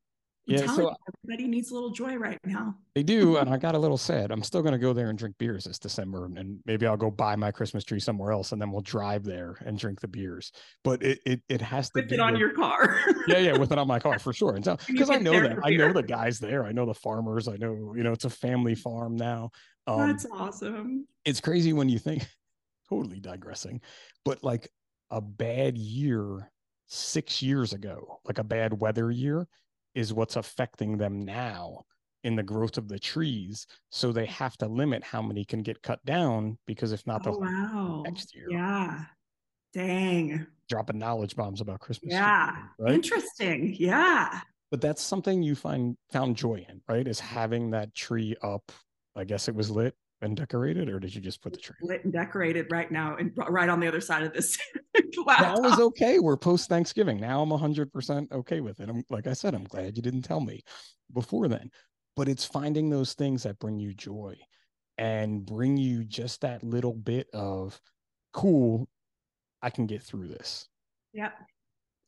yeah, 0.45 0.65
so 0.65 0.93
everybody 1.25 1.47
needs 1.47 1.71
a 1.71 1.73
little 1.73 1.89
joy 1.89 2.15
right 2.15 2.38
now. 2.43 2.75
They 2.95 3.03
do, 3.03 3.38
and 3.38 3.50
I 3.50 3.57
got 3.57 3.75
a 3.75 3.79
little 3.79 3.97
sad. 3.97 4.29
I'm 4.29 4.43
still 4.43 4.62
going 4.62 4.73
to 4.73 4.79
go 4.79 4.91
there 4.91 5.09
and 5.09 5.17
drink 5.17 5.38
beers 5.38 5.63
this 5.63 5.79
December, 5.79 6.25
and 6.25 6.59
maybe 6.65 6.85
I'll 6.85 6.97
go 6.97 7.09
buy 7.09 7.35
my 7.38 7.51
Christmas 7.51 7.85
tree 7.85 8.00
somewhere 8.00 8.31
else, 8.31 8.51
and 8.51 8.62
then 8.62 8.71
we'll 8.71 8.81
drive 8.81 9.23
there 9.23 9.55
and 9.65 9.77
drink 9.77 10.01
the 10.01 10.07
beers. 10.07 10.51
But 10.83 11.01
it 11.01 11.19
it, 11.25 11.41
it 11.47 11.62
has 11.62 11.89
to 11.91 12.01
with 12.01 12.09
be 12.09 12.15
it 12.15 12.19
on 12.19 12.33
with, 12.33 12.41
your 12.41 12.53
car. 12.53 13.00
yeah, 13.27 13.38
yeah, 13.38 13.57
with 13.57 13.71
it 13.71 13.77
on 13.77 13.88
my 13.88 14.00
car 14.00 14.19
for 14.19 14.33
sure. 14.33 14.55
And 14.55 14.63
because 14.88 15.09
I 15.09 15.17
know 15.17 15.39
that 15.39 15.59
I 15.63 15.71
know 15.71 15.93
the 15.93 16.03
guys 16.03 16.39
there. 16.39 16.65
I 16.65 16.73
know 16.73 16.85
the 16.85 16.93
farmers. 16.93 17.47
I 17.47 17.55
know 17.55 17.93
you 17.95 18.03
know 18.03 18.12
it's 18.12 18.25
a 18.25 18.29
family 18.29 18.75
farm 18.75 19.15
now. 19.15 19.51
Um, 19.88 20.09
That's 20.09 20.25
awesome. 20.31 21.07
It's 21.25 21.39
crazy 21.39 21.73
when 21.73 21.89
you 21.89 22.00
think. 22.00 22.27
Totally 22.89 23.21
digressing, 23.21 23.81
but 24.25 24.43
like 24.43 24.69
a 25.09 25.21
bad 25.21 25.77
year 25.77 26.51
six 26.88 27.41
years 27.41 27.73
ago, 27.73 28.19
like 28.25 28.38
a 28.38 28.43
bad 28.43 28.79
weather 28.79 29.09
year, 29.09 29.47
is 29.95 30.13
what's 30.13 30.35
affecting 30.35 30.97
them 30.97 31.23
now 31.23 31.83
in 32.23 32.35
the 32.35 32.43
growth 32.43 32.77
of 32.77 32.88
the 32.88 33.00
trees. 33.00 33.67
So 33.89 34.12
they 34.12 34.25
have 34.27 34.57
to 34.57 34.67
limit 34.67 35.03
how 35.03 35.21
many 35.21 35.45
can 35.45 35.62
get 35.62 35.81
cut 35.81 36.03
down 36.05 36.57
because 36.65 36.91
if 36.91 37.05
not, 37.05 37.27
oh, 37.27 37.38
wow. 37.38 38.03
next 38.05 38.33
year. 38.33 38.47
Yeah. 38.50 39.05
Dang. 39.73 40.45
Dropping 40.69 41.00
knowledge 41.00 41.35
bombs 41.35 41.62
about 41.62 41.79
Christmas. 41.79 42.13
Yeah. 42.13 42.55
Right? 42.79 42.93
Interesting. 42.93 43.75
Yeah. 43.77 44.39
But 44.71 44.81
that's 44.81 45.01
something 45.01 45.43
you 45.43 45.55
find 45.55 45.97
found 46.12 46.35
joy 46.35 46.65
in, 46.67 46.81
right? 46.88 47.07
Is 47.07 47.19
having 47.19 47.71
that 47.71 47.93
tree 47.93 48.35
up. 48.41 48.71
I 49.15 49.25
guess 49.25 49.47
it 49.47 49.53
was 49.53 49.69
lit 49.69 49.95
and 50.24 50.36
decorated, 50.36 50.89
or 50.89 51.00
did 51.00 51.13
you 51.13 51.22
just 51.22 51.42
put 51.42 51.53
the 51.53 51.60
tree 51.60 51.75
lit 51.82 52.03
and 52.03 52.13
decorated 52.13 52.68
right 52.72 52.92
now 52.92 53.15
and 53.18 53.32
right 53.50 53.70
on 53.70 53.80
the 53.80 53.88
other 53.88 54.01
side 54.01 54.24
of 54.24 54.34
this? 54.34 54.58
Wow, 55.18 55.36
that 55.39 55.62
was 55.62 55.80
okay. 55.80 56.20
We're 56.20 56.38
post 56.38 56.70
Thanksgiving. 56.70 57.20
Now 57.20 57.42
I'm 57.42 57.51
hundred 57.51 57.92
percent 57.92 58.32
okay 58.32 58.62
with 58.62 58.80
it. 58.80 58.89
I'm 58.89 59.03
like 59.10 59.27
I 59.27 59.34
said, 59.34 59.53
I'm 59.53 59.63
glad 59.65 59.96
you 59.96 60.03
didn't 60.03 60.24
tell 60.24 60.39
me 60.39 60.63
before 61.13 61.48
then. 61.48 61.70
But 62.15 62.30
it's 62.30 62.46
finding 62.46 62.89
those 62.89 63.13
things 63.13 63.44
that 63.44 63.60
bring 63.60 63.80
you 63.80 63.94
joy 63.94 64.36
and 64.98 65.46
bring 65.46 65.77
you 65.77 66.03
just 66.03 66.42
that 66.42 66.63
little 66.63 66.94
bit 66.94 67.27
of 67.34 67.80
cool. 68.34 68.88
I 69.62 69.70
can 69.70 69.88
get 69.88 70.01
through 70.01 70.27
this. 70.27 70.68
Yep, 71.13 71.34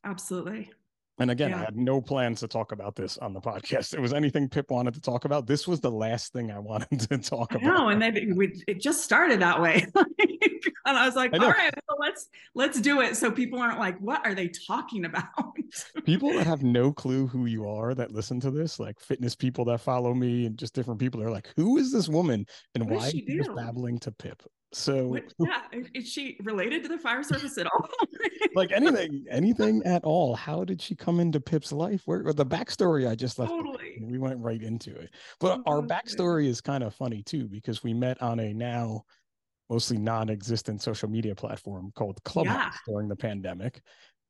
absolutely. 0.03 0.71
And 1.17 1.31
again, 1.31 1.51
yeah. 1.51 1.61
I 1.61 1.65
had 1.65 1.77
no 1.77 2.01
plans 2.01 2.41
to 2.41 2.47
talk 2.47 2.73
about 2.73 2.95
this 2.95 3.17
on 3.17 3.33
the 3.33 3.39
podcast. 3.39 3.93
It 3.93 4.01
was 4.01 4.13
anything 4.13 4.49
Pip 4.49 4.69
wanted 4.69 4.93
to 4.95 5.01
talk 5.01 5.23
about. 5.23 5.47
This 5.47 5.65
was 5.67 5.79
the 5.79 5.91
last 5.91 6.33
thing 6.33 6.51
I 6.51 6.59
wanted 6.65 6.99
to 7.09 7.17
talk 7.17 7.53
about. 7.53 7.63
No, 7.63 7.89
and 7.89 8.01
then 8.01 8.35
we, 8.35 8.61
it 8.67 8.81
just 8.81 9.03
started 9.03 9.39
that 9.41 9.61
way. 9.61 9.85
and 9.95 10.97
I 10.97 11.05
was 11.05 11.15
like, 11.15 11.33
I 11.33 11.37
all 11.37 11.51
right, 11.51 11.73
well, 11.87 11.97
let's 11.99 12.27
let's 12.53 12.81
do 12.81 13.01
it. 13.01 13.15
So 13.15 13.31
people 13.31 13.59
aren't 13.59 13.79
like, 13.79 13.97
what 13.99 14.25
are 14.25 14.33
they 14.33 14.49
talking 14.49 15.05
about? 15.05 15.23
people 16.05 16.33
that 16.33 16.45
have 16.45 16.63
no 16.63 16.91
clue 16.91 17.27
who 17.27 17.45
you 17.45 17.67
are 17.69 17.93
that 17.95 18.11
listen 18.11 18.39
to 18.41 18.51
this, 18.51 18.79
like 18.79 18.99
fitness 18.99 19.35
people 19.35 19.63
that 19.65 19.79
follow 19.79 20.13
me 20.13 20.45
and 20.45 20.57
just 20.57 20.73
different 20.73 20.99
people, 20.99 21.23
are 21.23 21.31
like, 21.31 21.47
who 21.55 21.77
is 21.77 21.93
this 21.93 22.09
woman 22.09 22.45
and 22.73 22.89
what 22.89 22.99
why 22.99 23.05
is 23.05 23.11
she 23.11 23.19
is 23.19 23.47
babbling 23.55 23.99
to 23.99 24.11
Pip? 24.11 24.43
So 24.73 25.07
what, 25.07 25.33
yeah, 25.39 25.61
is 25.93 26.09
she 26.09 26.37
related 26.43 26.83
to 26.83 26.89
the 26.89 26.97
fire 26.97 27.23
service 27.23 27.57
at 27.57 27.65
all? 27.67 27.87
like 28.55 28.71
anything, 28.71 29.25
anything 29.29 29.81
at 29.85 30.03
all. 30.03 30.35
How 30.35 30.65
did 30.65 30.81
she 30.81 30.95
come 30.95 31.19
into 31.19 31.39
Pip's 31.39 31.71
life? 31.71 32.01
Where 32.05 32.33
the 32.33 32.45
backstory 32.45 33.09
I 33.09 33.15
just 33.15 33.39
left? 33.39 33.51
Totally. 33.51 34.01
We 34.01 34.17
went 34.17 34.39
right 34.39 34.61
into 34.61 34.93
it. 34.95 35.11
But 35.39 35.61
our 35.65 35.81
backstory 35.81 36.47
is 36.47 36.59
kind 36.59 36.83
of 36.83 36.93
funny 36.93 37.23
too, 37.23 37.47
because 37.47 37.83
we 37.83 37.93
met 37.93 38.21
on 38.21 38.39
a 38.39 38.53
now 38.53 39.05
mostly 39.69 39.97
non-existent 39.97 40.81
social 40.81 41.09
media 41.09 41.35
platform 41.35 41.91
called 41.95 42.21
Clubhouse 42.23 42.73
yeah. 42.73 42.93
during 42.93 43.07
the 43.07 43.15
pandemic. 43.15 43.81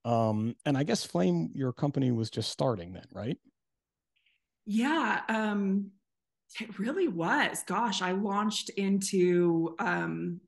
Um, 0.06 0.56
and 0.66 0.78
I 0.78 0.84
guess 0.84 1.04
Flame, 1.04 1.50
your 1.54 1.74
company 1.74 2.12
was 2.12 2.30
just 2.30 2.52
starting 2.52 2.94
then, 2.94 3.08
right? 3.12 3.38
Yeah. 4.66 5.22
Um, 5.28 5.92
it 6.60 6.80
really 6.80 7.08
was. 7.08 7.64
Gosh, 7.66 8.02
I 8.02 8.12
launched 8.12 8.70
into 8.70 9.76
um, 9.80 10.40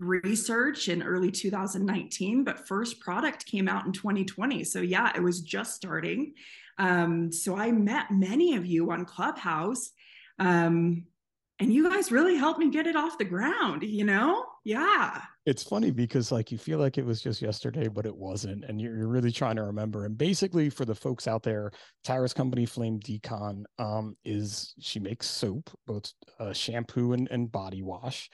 research 0.00 0.88
in 0.88 1.02
early 1.02 1.30
2019, 1.30 2.44
but 2.44 2.66
first 2.66 3.00
product 3.00 3.46
came 3.46 3.68
out 3.68 3.86
in 3.86 3.92
2020. 3.92 4.64
So, 4.64 4.80
yeah, 4.80 5.12
it 5.14 5.22
was 5.22 5.40
just 5.40 5.74
starting. 5.74 6.34
Um, 6.78 7.30
so, 7.32 7.56
I 7.56 7.70
met 7.70 8.10
many 8.10 8.56
of 8.56 8.66
you 8.66 8.90
on 8.90 9.04
Clubhouse. 9.04 9.90
Um, 10.38 11.04
and 11.58 11.72
you 11.72 11.88
guys 11.88 12.10
really 12.10 12.36
helped 12.36 12.58
me 12.58 12.70
get 12.70 12.88
it 12.88 12.96
off 12.96 13.18
the 13.18 13.24
ground, 13.24 13.84
you 13.84 14.04
know? 14.04 14.44
Yeah. 14.64 15.22
It's 15.44 15.64
funny 15.64 15.90
because 15.90 16.30
like 16.30 16.52
you 16.52 16.58
feel 16.58 16.78
like 16.78 16.98
it 16.98 17.04
was 17.04 17.20
just 17.20 17.42
yesterday, 17.42 17.88
but 17.88 18.06
it 18.06 18.16
wasn't. 18.16 18.64
And 18.64 18.80
you're, 18.80 18.96
you're 18.96 19.08
really 19.08 19.32
trying 19.32 19.56
to 19.56 19.64
remember. 19.64 20.04
And 20.04 20.16
basically 20.16 20.70
for 20.70 20.84
the 20.84 20.94
folks 20.94 21.26
out 21.26 21.42
there, 21.42 21.72
Tara's 22.04 22.32
company 22.32 22.64
Flame 22.64 23.00
Decon 23.00 23.64
um, 23.78 24.16
is 24.24 24.74
she 24.78 25.00
makes 25.00 25.26
soap, 25.26 25.70
both 25.86 26.12
uh, 26.38 26.52
shampoo 26.52 27.12
and, 27.12 27.28
and 27.30 27.50
body 27.50 27.82
wash 27.82 28.30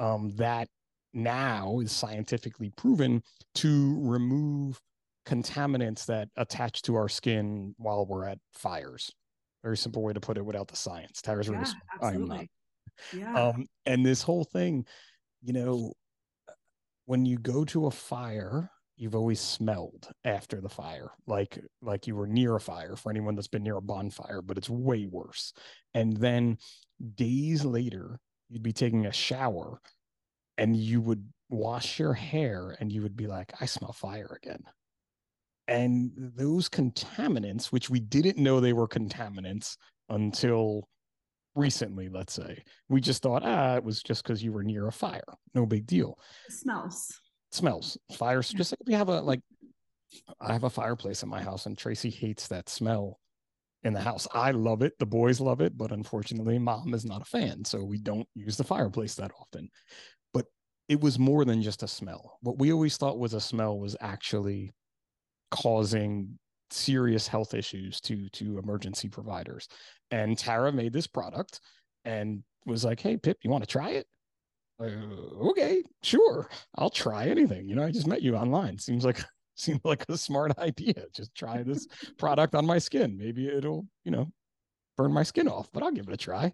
um, 0.00 0.30
that 0.36 0.68
now 1.12 1.78
is 1.80 1.92
scientifically 1.92 2.72
proven 2.76 3.22
to 3.54 3.98
remove 4.02 4.80
contaminants 5.26 6.06
that 6.06 6.28
attach 6.36 6.82
to 6.82 6.96
our 6.96 7.08
skin 7.08 7.74
while 7.78 8.06
we're 8.06 8.24
at 8.24 8.38
fires. 8.54 9.10
Very 9.62 9.76
simple 9.76 10.02
way 10.02 10.12
to 10.12 10.20
put 10.20 10.38
it 10.38 10.44
without 10.44 10.68
the 10.68 10.76
science. 10.76 11.20
Tara's 11.20 11.48
yeah, 11.48 11.58
really 11.58 11.72
I'm 12.02 12.24
not. 12.26 12.46
Yeah. 13.12 13.34
Um, 13.34 13.66
and 13.86 14.04
this 14.04 14.22
whole 14.22 14.44
thing, 14.44 14.86
you 15.42 15.52
know, 15.52 15.92
when 17.10 17.26
you 17.26 17.36
go 17.38 17.64
to 17.64 17.86
a 17.86 17.90
fire, 17.90 18.70
you've 18.96 19.16
always 19.16 19.40
smelled 19.40 20.12
after 20.24 20.60
the 20.60 20.68
fire, 20.68 21.10
like 21.26 21.58
like 21.82 22.06
you 22.06 22.14
were 22.14 22.28
near 22.28 22.54
a 22.54 22.60
fire 22.60 22.94
for 22.94 23.10
anyone 23.10 23.34
that's 23.34 23.48
been 23.48 23.64
near 23.64 23.78
a 23.78 23.82
bonfire, 23.82 24.40
but 24.40 24.56
it's 24.56 24.70
way 24.70 25.08
worse. 25.10 25.52
And 25.92 26.16
then 26.16 26.58
days 27.16 27.64
later, 27.64 28.20
you'd 28.48 28.62
be 28.62 28.72
taking 28.72 29.06
a 29.06 29.12
shower 29.12 29.80
and 30.56 30.76
you 30.76 31.00
would 31.00 31.28
wash 31.48 31.98
your 31.98 32.14
hair 32.14 32.76
and 32.78 32.92
you 32.92 33.02
would 33.02 33.16
be 33.16 33.26
like, 33.26 33.54
I 33.60 33.66
smell 33.66 33.92
fire 33.92 34.38
again. 34.40 34.62
And 35.66 36.12
those 36.16 36.68
contaminants, 36.68 37.72
which 37.72 37.90
we 37.90 37.98
didn't 37.98 38.38
know 38.38 38.60
they 38.60 38.72
were 38.72 38.86
contaminants 38.86 39.76
until 40.10 40.86
recently, 41.54 42.08
let's 42.08 42.32
say. 42.32 42.62
We 42.88 43.00
just 43.00 43.22
thought, 43.22 43.42
ah, 43.44 43.76
it 43.76 43.84
was 43.84 44.02
just 44.02 44.22
because 44.22 44.42
you 44.42 44.52
were 44.52 44.64
near 44.64 44.86
a 44.86 44.92
fire. 44.92 45.22
No 45.54 45.66
big 45.66 45.86
deal. 45.86 46.18
It 46.48 46.54
smells. 46.54 47.08
It 47.50 47.56
smells. 47.56 47.98
Fire. 48.16 48.42
Yeah. 48.42 48.58
Just 48.58 48.72
like 48.72 48.86
we 48.86 48.94
have 48.94 49.08
a 49.08 49.20
like, 49.20 49.40
I 50.40 50.52
have 50.52 50.64
a 50.64 50.70
fireplace 50.70 51.22
in 51.22 51.28
my 51.28 51.42
house, 51.42 51.66
and 51.66 51.76
Tracy 51.76 52.10
hates 52.10 52.48
that 52.48 52.68
smell 52.68 53.20
in 53.82 53.92
the 53.92 54.00
house. 54.00 54.26
I 54.34 54.50
love 54.50 54.82
it. 54.82 54.98
The 54.98 55.06
boys 55.06 55.40
love 55.40 55.60
it, 55.60 55.76
but 55.76 55.92
unfortunately, 55.92 56.58
mom 56.58 56.94
is 56.94 57.04
not 57.04 57.22
a 57.22 57.26
fan, 57.26 57.64
so 57.64 57.82
we 57.82 57.98
don't 57.98 58.28
use 58.34 58.56
the 58.56 58.64
fireplace 58.64 59.14
that 59.14 59.30
often. 59.40 59.70
But 60.34 60.46
it 60.88 61.00
was 61.00 61.18
more 61.18 61.44
than 61.44 61.62
just 61.62 61.82
a 61.82 61.88
smell. 61.88 62.38
What 62.42 62.58
we 62.58 62.72
always 62.72 62.96
thought 62.96 63.18
was 63.18 63.34
a 63.34 63.40
smell 63.40 63.78
was 63.78 63.96
actually 64.00 64.72
causing 65.50 66.38
serious 66.72 67.26
health 67.26 67.54
issues 67.54 68.00
to 68.00 68.28
to 68.30 68.58
emergency 68.58 69.08
providers 69.08 69.68
and 70.10 70.38
tara 70.38 70.72
made 70.72 70.92
this 70.92 71.06
product 71.06 71.60
and 72.04 72.42
was 72.66 72.84
like 72.84 73.00
hey 73.00 73.16
pip 73.16 73.38
you 73.42 73.50
want 73.50 73.62
to 73.62 73.68
try 73.68 73.90
it 73.90 74.06
uh, 74.80 74.86
okay 75.48 75.82
sure 76.02 76.48
i'll 76.76 76.90
try 76.90 77.26
anything 77.26 77.68
you 77.68 77.74
know 77.74 77.84
i 77.84 77.90
just 77.90 78.06
met 78.06 78.22
you 78.22 78.36
online 78.36 78.78
seems 78.78 79.04
like 79.04 79.20
seemed 79.60 79.80
like 79.84 80.04
a 80.08 80.16
smart 80.16 80.52
idea. 80.58 81.04
Just 81.14 81.34
try 81.34 81.62
this 81.62 81.86
product 82.18 82.54
on 82.54 82.66
my 82.66 82.78
skin. 82.78 83.16
Maybe 83.16 83.48
it'll, 83.48 83.86
you 84.04 84.10
know, 84.10 84.32
burn 84.96 85.12
my 85.12 85.22
skin 85.22 85.48
off, 85.48 85.68
but 85.72 85.82
I'll 85.82 85.92
give 85.92 86.08
it 86.08 86.14
a 86.14 86.16
try. 86.16 86.52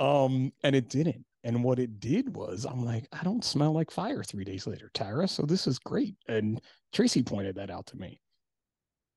Um, 0.00 0.52
and 0.62 0.74
it 0.74 0.88
didn't. 0.88 1.24
And 1.44 1.64
what 1.64 1.78
it 1.78 1.98
did 1.98 2.36
was, 2.36 2.64
I'm 2.64 2.84
like, 2.84 3.08
I 3.12 3.24
don't 3.24 3.44
smell 3.44 3.72
like 3.72 3.90
fire 3.90 4.22
three 4.22 4.44
days 4.44 4.66
later, 4.66 4.90
Tara. 4.94 5.26
So 5.26 5.42
this 5.42 5.66
is 5.66 5.78
great. 5.78 6.14
And 6.28 6.60
Tracy 6.92 7.22
pointed 7.22 7.56
that 7.56 7.70
out 7.70 7.86
to 7.86 7.96
me. 7.96 8.20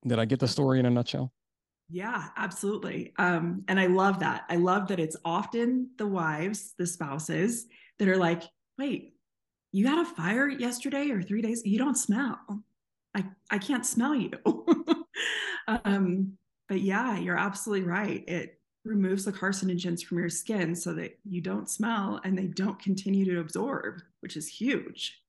Did 0.08 0.20
I 0.20 0.26
get 0.26 0.40
the 0.40 0.48
story 0.48 0.80
in 0.80 0.86
a 0.86 0.90
nutshell? 0.90 1.32
Yeah, 1.90 2.30
absolutely. 2.38 3.14
Um, 3.18 3.64
and 3.68 3.80
I 3.80 3.88
love 3.88 4.20
that. 4.20 4.46
I 4.50 4.56
love 4.56 4.88
that 4.88 5.00
it's 5.00 5.18
often 5.24 5.90
the 5.98 6.08
wives, 6.08 6.74
the 6.78 6.88
spouses 6.88 7.68
that 8.00 8.08
are 8.08 8.18
like, 8.18 8.44
wait, 8.78 9.14
you 9.72 9.88
had 9.88 10.00
a 10.00 10.06
fire 10.06 10.48
yesterday 10.48 11.10
or 11.12 11.22
three 11.22 11.42
days. 11.42 11.62
You 11.66 11.78
don't 11.78 11.98
smell. 11.98 12.40
I, 13.14 13.26
I 13.52 13.58
can't 13.60 13.86
smell 13.86 14.16
you. 14.16 14.32
um, 15.68 16.38
but 16.68 16.82
yeah, 16.82 17.18
you're 17.18 17.38
absolutely 17.38 17.86
right. 17.86 18.24
It 18.28 18.60
removes 18.84 19.26
the 19.26 19.34
carcinogens 19.34 20.04
from 20.04 20.20
your 20.20 20.30
skin 20.30 20.76
so 20.76 20.94
that 20.94 21.18
you 21.24 21.42
don't 21.42 21.70
smell 21.70 22.20
and 22.24 22.38
they 22.38 22.48
don't 22.48 22.80
continue 22.80 23.26
to 23.26 23.40
absorb, 23.40 24.02
which 24.22 24.38
is 24.38 24.48
huge. 24.48 25.22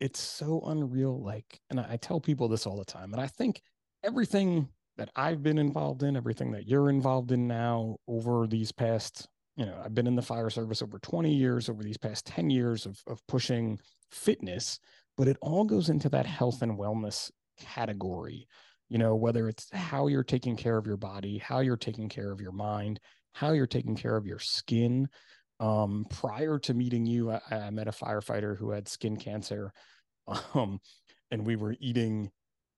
It's 0.00 0.20
so 0.20 0.62
unreal. 0.66 1.22
Like, 1.22 1.60
and 1.70 1.78
I 1.78 1.98
tell 1.98 2.20
people 2.20 2.48
this 2.48 2.66
all 2.66 2.78
the 2.78 2.84
time, 2.84 3.12
and 3.12 3.20
I 3.20 3.26
think 3.26 3.60
everything 4.02 4.68
that 4.96 5.10
I've 5.16 5.42
been 5.42 5.58
involved 5.58 6.02
in, 6.02 6.16
everything 6.16 6.52
that 6.52 6.66
you're 6.66 6.90
involved 6.90 7.32
in 7.32 7.46
now 7.46 7.96
over 8.06 8.46
these 8.46 8.72
past, 8.72 9.28
you 9.56 9.64
know, 9.64 9.80
I've 9.82 9.94
been 9.94 10.06
in 10.06 10.16
the 10.16 10.22
fire 10.22 10.50
service 10.50 10.82
over 10.82 10.98
20 10.98 11.32
years, 11.32 11.68
over 11.68 11.82
these 11.82 11.96
past 11.96 12.26
10 12.26 12.50
years 12.50 12.86
of, 12.86 13.00
of 13.06 13.26
pushing 13.26 13.78
fitness, 14.10 14.78
but 15.16 15.28
it 15.28 15.38
all 15.40 15.64
goes 15.64 15.88
into 15.88 16.08
that 16.10 16.26
health 16.26 16.62
and 16.62 16.78
wellness 16.78 17.30
category. 17.60 18.46
You 18.88 18.98
know, 18.98 19.14
whether 19.14 19.48
it's 19.48 19.68
how 19.72 20.08
you're 20.08 20.24
taking 20.24 20.56
care 20.56 20.76
of 20.76 20.86
your 20.86 20.96
body, 20.96 21.38
how 21.38 21.60
you're 21.60 21.76
taking 21.76 22.08
care 22.08 22.32
of 22.32 22.40
your 22.40 22.52
mind, 22.52 22.98
how 23.32 23.52
you're 23.52 23.66
taking 23.66 23.96
care 23.96 24.16
of 24.16 24.26
your 24.26 24.40
skin. 24.40 25.08
Um, 25.60 26.06
prior 26.10 26.58
to 26.58 26.74
meeting 26.74 27.06
you, 27.06 27.30
I, 27.30 27.40
I 27.50 27.70
met 27.70 27.86
a 27.86 27.92
firefighter 27.92 28.56
who 28.56 28.70
had 28.70 28.88
skin 28.88 29.16
cancer. 29.16 29.72
Um, 30.54 30.78
and 31.32 31.44
we 31.44 31.56
were 31.56 31.74
eating 31.80 32.30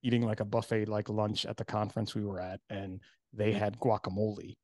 eating 0.02 0.23
like 0.23 0.40
a 0.40 0.44
buffet 0.44 0.87
like 0.87 1.09
lunch 1.09 1.47
at 1.47 1.56
the 1.56 1.64
conference 1.64 2.14
we 2.14 2.25
were 2.25 2.40
at 2.40 2.61
and 2.71 3.00
they 3.32 3.52
had 3.52 3.78
guacamole. 3.78 4.54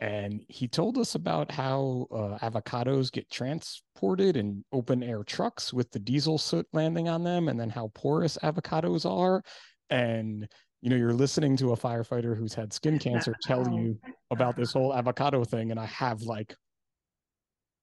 And 0.00 0.44
he 0.48 0.68
told 0.68 0.98
us 0.98 1.14
about 1.14 1.50
how 1.50 2.06
uh, 2.10 2.38
avocados 2.42 3.12
get 3.12 3.30
transported 3.30 4.36
in 4.36 4.64
open 4.72 5.02
air 5.02 5.22
trucks 5.22 5.72
with 5.72 5.90
the 5.92 6.00
diesel 6.00 6.36
soot 6.36 6.66
landing 6.72 7.08
on 7.08 7.22
them 7.22 7.48
and 7.48 7.58
then 7.58 7.70
how 7.70 7.90
porous 7.94 8.36
avocados 8.42 9.08
are. 9.08 9.42
And 9.90 10.48
you 10.84 10.90
know 10.90 10.96
you're 10.96 11.14
listening 11.14 11.56
to 11.56 11.72
a 11.72 11.76
firefighter 11.76 12.36
who's 12.36 12.52
had 12.52 12.72
skin 12.72 12.98
cancer 12.98 13.34
tell 13.42 13.66
you 13.72 13.98
about 14.30 14.54
this 14.54 14.72
whole 14.72 14.94
avocado 14.94 15.42
thing 15.42 15.70
and 15.70 15.80
i 15.80 15.86
have 15.86 16.20
like 16.20 16.54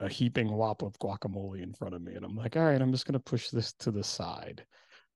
a 0.02 0.08
heaping 0.08 0.52
wop 0.52 0.84
of 0.84 0.98
guacamole 1.00 1.64
in 1.64 1.74
front 1.74 1.96
of 1.96 2.02
me 2.04 2.14
and 2.14 2.24
i'm 2.24 2.36
like 2.36 2.56
all 2.56 2.64
right 2.64 2.80
i'm 2.80 2.92
just 2.92 3.08
going 3.08 3.14
to 3.14 3.20
push 3.20 3.50
this 3.50 3.74
to 3.74 3.92
the 3.92 4.04
side. 4.04 4.64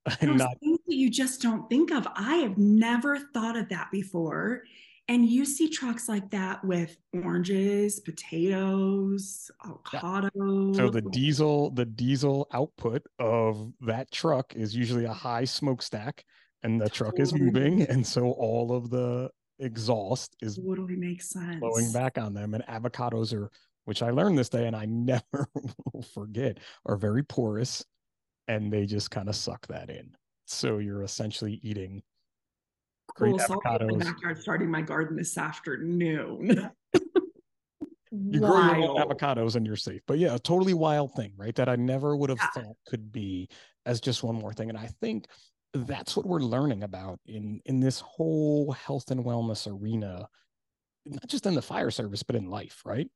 And 0.20 0.38
not 0.38 0.56
you 0.86 1.10
just 1.10 1.42
don't 1.42 1.68
think 1.68 1.90
of. 1.90 2.06
I 2.14 2.36
have 2.36 2.58
never 2.58 3.18
thought 3.18 3.56
of 3.56 3.68
that 3.70 3.90
before. 3.90 4.62
And 5.08 5.28
you 5.28 5.44
see 5.44 5.68
trucks 5.68 6.08
like 6.08 6.30
that 6.30 6.64
with 6.64 6.96
oranges, 7.14 8.00
potatoes, 8.00 9.50
avocados. 9.64 10.74
So 10.74 10.90
the 10.90 11.02
diesel, 11.12 11.70
the 11.70 11.84
diesel 11.84 12.48
output 12.52 13.02
of 13.20 13.72
that 13.82 14.10
truck 14.10 14.54
is 14.56 14.74
usually 14.74 15.04
a 15.04 15.12
high 15.12 15.44
smokestack, 15.44 16.24
and 16.64 16.80
the 16.80 16.90
truck 16.90 17.20
is 17.20 17.32
moving, 17.32 17.82
and 17.82 18.04
so 18.04 18.32
all 18.32 18.72
of 18.72 18.90
the 18.90 19.30
exhaust 19.60 20.36
is 20.42 20.56
totally 20.56 20.96
makes 20.96 21.30
sense 21.30 21.60
blowing 21.60 21.92
back 21.92 22.18
on 22.18 22.34
them. 22.34 22.54
And 22.54 22.64
avocados 22.64 23.32
are, 23.32 23.48
which 23.84 24.02
I 24.02 24.10
learned 24.10 24.36
this 24.36 24.48
day, 24.48 24.66
and 24.66 24.74
I 24.74 24.86
never 24.86 25.46
will 25.92 26.02
forget, 26.02 26.58
are 26.84 26.96
very 26.96 27.22
porous 27.22 27.84
and 28.48 28.72
they 28.72 28.86
just 28.86 29.10
kind 29.10 29.28
of 29.28 29.36
suck 29.36 29.66
that 29.68 29.90
in. 29.90 30.10
So 30.46 30.78
you're 30.78 31.02
essentially 31.02 31.60
eating 31.62 32.02
great 33.14 33.36
cool. 33.38 33.58
avocados. 33.58 33.90
So 33.90 33.98
backyard 33.98 34.38
starting 34.40 34.70
my 34.70 34.82
garden 34.82 35.16
this 35.16 35.36
afternoon. 35.36 36.70
you 38.12 38.40
grow 38.40 38.74
your 38.74 38.76
own 38.76 38.96
avocados 38.96 39.56
and 39.56 39.66
you're 39.66 39.76
safe. 39.76 40.02
But 40.06 40.18
yeah, 40.18 40.34
a 40.34 40.38
totally 40.38 40.74
wild 40.74 41.14
thing, 41.14 41.32
right? 41.36 41.54
That 41.54 41.68
I 41.68 41.76
never 41.76 42.16
would 42.16 42.30
have 42.30 42.38
yeah. 42.38 42.62
thought 42.62 42.76
could 42.86 43.12
be 43.12 43.48
as 43.84 44.00
just 44.00 44.22
one 44.22 44.36
more 44.36 44.52
thing. 44.52 44.68
And 44.68 44.78
I 44.78 44.88
think 45.00 45.26
that's 45.74 46.16
what 46.16 46.26
we're 46.26 46.40
learning 46.40 46.82
about 46.82 47.20
in 47.26 47.60
in 47.66 47.80
this 47.80 48.00
whole 48.00 48.72
health 48.72 49.10
and 49.10 49.24
wellness 49.24 49.66
arena, 49.70 50.28
not 51.04 51.26
just 51.28 51.46
in 51.46 51.54
the 51.54 51.62
fire 51.62 51.90
service, 51.90 52.22
but 52.22 52.36
in 52.36 52.48
life, 52.48 52.82
right? 52.84 53.08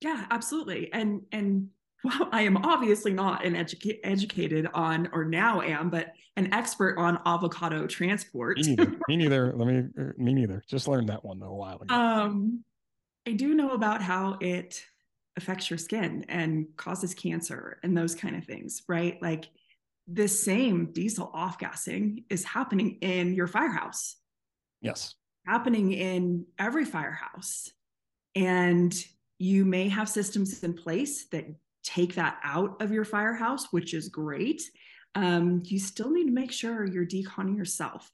Yeah, 0.00 0.26
absolutely. 0.30 0.92
And 0.92 1.22
and 1.30 1.68
well, 2.04 2.28
I 2.32 2.42
am 2.42 2.56
obviously 2.58 3.12
not 3.12 3.44
an 3.44 3.54
educa- 3.54 3.98
educated 4.04 4.68
on, 4.74 5.08
or 5.12 5.24
now 5.24 5.60
am, 5.60 5.90
but 5.90 6.12
an 6.36 6.52
expert 6.52 6.98
on 6.98 7.20
avocado 7.26 7.86
transport. 7.86 8.58
Me 8.58 8.74
neither. 8.74 8.96
me 9.08 9.16
neither. 9.16 9.52
Let 9.54 9.68
me. 9.68 9.84
Er, 9.98 10.14
me 10.18 10.34
neither. 10.34 10.62
Just 10.68 10.88
learned 10.88 11.08
that 11.08 11.24
one 11.24 11.42
a 11.42 11.52
while 11.52 11.80
ago. 11.80 11.94
Um, 11.94 12.64
I 13.26 13.32
do 13.32 13.54
know 13.54 13.70
about 13.70 14.02
how 14.02 14.36
it 14.40 14.82
affects 15.36 15.70
your 15.70 15.78
skin 15.78 16.24
and 16.28 16.66
causes 16.76 17.14
cancer 17.14 17.78
and 17.82 17.96
those 17.96 18.14
kind 18.14 18.36
of 18.36 18.44
things, 18.44 18.82
right? 18.88 19.20
Like 19.22 19.48
this 20.06 20.42
same 20.42 20.92
diesel 20.92 21.30
off 21.32 21.58
gassing 21.58 22.24
is 22.28 22.44
happening 22.44 22.98
in 23.00 23.34
your 23.34 23.46
firehouse. 23.46 24.16
Yes. 24.80 25.14
Happening 25.46 25.92
in 25.92 26.46
every 26.58 26.84
firehouse. 26.84 27.70
And 28.34 28.94
you 29.38 29.64
may 29.64 29.88
have 29.88 30.08
systems 30.08 30.62
in 30.62 30.74
place 30.74 31.26
that 31.26 31.46
take 31.82 32.14
that 32.14 32.38
out 32.42 32.80
of 32.80 32.92
your 32.92 33.04
firehouse, 33.04 33.72
which 33.72 33.94
is 33.94 34.08
great. 34.08 34.62
Um, 35.14 35.62
you 35.66 35.78
still 35.78 36.10
need 36.10 36.26
to 36.26 36.32
make 36.32 36.52
sure 36.52 36.86
you're 36.86 37.06
deconning 37.06 37.56
yourself. 37.56 38.10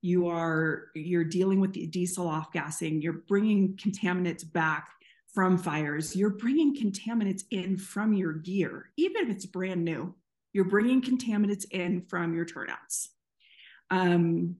You 0.00 0.28
are 0.28 0.88
you're 0.94 1.24
dealing 1.24 1.60
with 1.60 1.72
the 1.72 1.86
diesel 1.86 2.26
off 2.26 2.52
gassing. 2.52 3.00
You're 3.00 3.22
bringing 3.28 3.76
contaminants 3.76 4.50
back 4.50 4.88
from 5.32 5.56
fires. 5.56 6.14
You're 6.14 6.30
bringing 6.30 6.76
contaminants 6.76 7.44
in 7.50 7.76
from 7.76 8.12
your 8.12 8.32
gear, 8.32 8.90
even 8.96 9.22
if 9.22 9.30
it's 9.30 9.46
brand 9.46 9.84
new. 9.84 10.14
You're 10.52 10.66
bringing 10.66 11.00
contaminants 11.00 11.64
in 11.70 12.02
from 12.02 12.34
your 12.34 12.44
turnouts. 12.44 13.08
Um, 13.90 14.56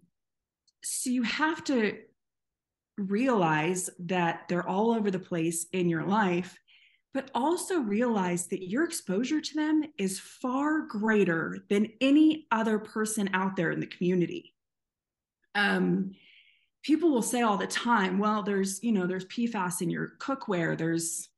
so 0.83 1.11
you 1.11 1.22
have 1.22 1.62
to 1.64 1.98
realize 2.98 3.90
that 3.98 4.48
they're 4.48 4.66
all 4.66 4.92
over 4.92 5.11
the 5.11 5.18
place 5.18 5.66
in 5.72 5.88
your 5.88 6.05
life 6.05 6.59
but 7.14 7.31
also 7.35 7.81
realize 7.81 8.46
that 8.46 8.68
your 8.68 8.85
exposure 8.85 9.40
to 9.40 9.55
them 9.55 9.85
is 9.98 10.18
far 10.18 10.83
greater 10.83 11.59
than 11.68 11.88
any 12.01 12.46
other 12.51 12.79
person 12.79 13.29
out 13.35 13.57
there 13.57 13.70
in 13.70 13.81
the 13.81 13.87
community. 13.87 14.55
Um, 15.55 16.12
people 16.83 17.11
will 17.11 17.22
say 17.22 17.42
all 17.42 17.59
the 17.59 17.66
time, 17.66 18.18
well, 18.18 18.42
there's, 18.42 18.83
you 18.83 18.92
know, 18.92 19.07
there's 19.07 19.27
PFAS 19.27 19.83
in 19.83 19.90
your 19.90 20.14
cookware, 20.18 20.77
there's 20.77 21.29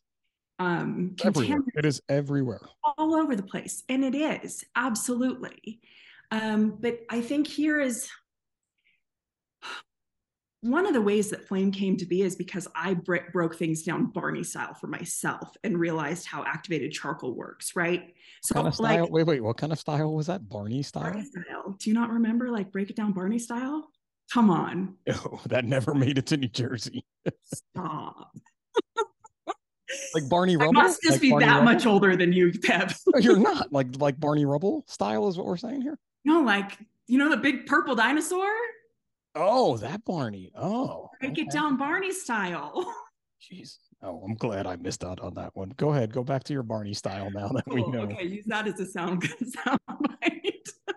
um 0.60 1.16
everywhere. 1.24 1.58
it 1.74 1.84
is 1.84 2.00
everywhere 2.08 2.60
all 2.96 3.16
over 3.16 3.34
the 3.34 3.42
place 3.42 3.82
and 3.88 4.04
it 4.04 4.14
is 4.14 4.64
absolutely 4.76 5.80
um 6.30 6.78
but 6.80 7.00
i 7.10 7.20
think 7.20 7.46
here 7.46 7.80
is 7.80 8.08
one 10.64 10.86
of 10.86 10.94
the 10.94 11.02
ways 11.02 11.28
that 11.28 11.46
flame 11.46 11.70
came 11.70 11.94
to 11.94 12.06
be 12.06 12.22
is 12.22 12.36
because 12.36 12.66
I 12.74 12.94
br- 12.94 13.28
broke 13.34 13.54
things 13.54 13.82
down 13.82 14.06
Barney 14.06 14.42
style 14.42 14.72
for 14.72 14.86
myself 14.86 15.54
and 15.62 15.78
realized 15.78 16.26
how 16.26 16.42
activated 16.42 16.90
charcoal 16.90 17.34
works, 17.34 17.76
right? 17.76 18.14
So, 18.42 18.54
kind 18.54 18.68
of 18.68 18.74
style, 18.74 19.02
like, 19.02 19.10
wait, 19.10 19.26
wait, 19.26 19.40
what 19.42 19.58
kind 19.58 19.72
of 19.74 19.78
style 19.78 20.14
was 20.14 20.28
that? 20.28 20.48
Barney 20.48 20.82
style? 20.82 21.02
Barney 21.02 21.24
style. 21.26 21.76
Do 21.78 21.90
you 21.90 21.92
not 21.92 22.08
remember 22.08 22.50
like 22.50 22.72
break 22.72 22.88
it 22.88 22.96
down 22.96 23.12
Barney 23.12 23.38
style? 23.38 23.90
Come 24.32 24.48
on. 24.48 24.94
No, 25.06 25.14
oh, 25.32 25.40
that 25.48 25.66
never 25.66 25.92
made 25.92 26.16
it 26.16 26.26
to 26.28 26.38
New 26.38 26.48
Jersey. 26.48 27.04
Stop. 27.42 28.30
like 30.14 30.26
Barney 30.30 30.56
Rubble. 30.56 30.78
I 30.78 30.84
must 30.84 31.02
just 31.02 31.16
like 31.16 31.20
be 31.20 31.30
Barney 31.30 31.44
that 31.44 31.52
Rubble? 31.56 31.64
much 31.64 31.84
older 31.84 32.16
than 32.16 32.32
you, 32.32 32.52
Pip. 32.52 32.88
no, 32.88 32.94
oh, 33.16 33.18
you're 33.18 33.36
not 33.38 33.70
like 33.70 33.88
like 33.98 34.18
Barney 34.18 34.46
Rubble 34.46 34.84
style 34.88 35.28
is 35.28 35.36
what 35.36 35.44
we're 35.44 35.58
saying 35.58 35.82
here. 35.82 35.98
No, 36.24 36.40
like 36.40 36.78
you 37.06 37.18
know 37.18 37.28
the 37.28 37.36
big 37.36 37.66
purple 37.66 37.94
dinosaur. 37.94 38.48
Oh, 39.34 39.76
that 39.78 40.04
Barney. 40.04 40.52
Oh, 40.56 41.10
break 41.20 41.38
it 41.38 41.50
down 41.50 41.76
Barney 41.76 42.12
style. 42.12 42.84
Jeez. 43.52 43.78
Oh, 44.02 44.22
I'm 44.24 44.34
glad 44.34 44.66
I 44.66 44.76
missed 44.76 45.02
out 45.04 45.20
on 45.20 45.34
that 45.34 45.56
one. 45.56 45.72
Go 45.76 45.92
ahead, 45.92 46.12
go 46.12 46.22
back 46.22 46.44
to 46.44 46.52
your 46.52 46.62
Barney 46.62 46.94
style 46.94 47.30
now 47.30 47.48
that 47.48 47.64
cool. 47.66 47.74
we 47.74 47.90
know. 47.90 48.02
Okay, 48.02 48.24
use 48.24 48.44
that 48.46 48.66
as 48.66 48.78
a 48.78 48.86
sound 48.86 49.20
good 49.38 49.52
sound 49.52 49.78
bite. 49.88 50.68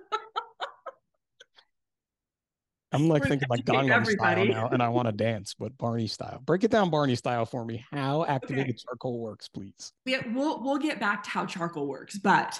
I'm 2.92 3.08
like 3.10 3.24
thinking 3.24 3.48
like 3.50 3.66
Gangnam 3.66 4.06
style 4.06 4.46
now, 4.46 4.70
and 4.70 4.82
I 4.84 4.90
want 4.90 5.08
to 5.08 5.12
dance, 5.12 5.56
but 5.58 5.78
Barney 5.78 6.08
style. 6.08 6.42
Break 6.46 6.64
it 6.64 6.72
down, 6.72 6.90
Barney 6.90 7.16
style, 7.16 7.46
for 7.46 7.66
me. 7.66 7.86
How 7.92 8.26
activated 8.26 8.76
okay. 8.76 8.78
charcoal 8.78 9.20
works, 9.20 9.48
please. 9.48 9.94
Yeah, 10.06 10.22
we'll 10.34 10.64
we'll 10.64 10.78
get 10.78 11.00
back 11.00 11.24
to 11.24 11.30
how 11.30 11.46
charcoal 11.46 11.88
works, 11.88 12.18
but 12.18 12.60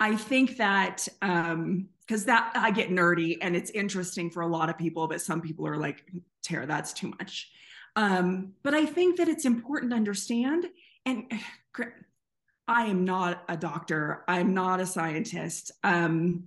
I 0.00 0.16
think 0.16 0.56
that 0.58 1.06
um, 1.22 1.88
because 2.08 2.24
that 2.24 2.52
I 2.54 2.70
get 2.70 2.88
nerdy 2.88 3.36
and 3.42 3.54
it's 3.54 3.70
interesting 3.70 4.30
for 4.30 4.40
a 4.40 4.46
lot 4.46 4.70
of 4.70 4.78
people, 4.78 5.06
but 5.08 5.20
some 5.20 5.42
people 5.42 5.66
are 5.66 5.76
like, 5.76 6.04
Tara, 6.42 6.66
that's 6.66 6.94
too 6.94 7.08
much. 7.18 7.50
Um, 7.96 8.54
but 8.62 8.72
I 8.72 8.86
think 8.86 9.18
that 9.18 9.28
it's 9.28 9.44
important 9.44 9.92
to 9.92 9.96
understand. 9.96 10.66
And 11.04 11.30
I 12.68 12.86
am 12.86 13.04
not 13.04 13.44
a 13.48 13.56
doctor, 13.56 14.24
I'm 14.26 14.54
not 14.54 14.80
a 14.80 14.86
scientist. 14.86 15.70
Um, 15.84 16.44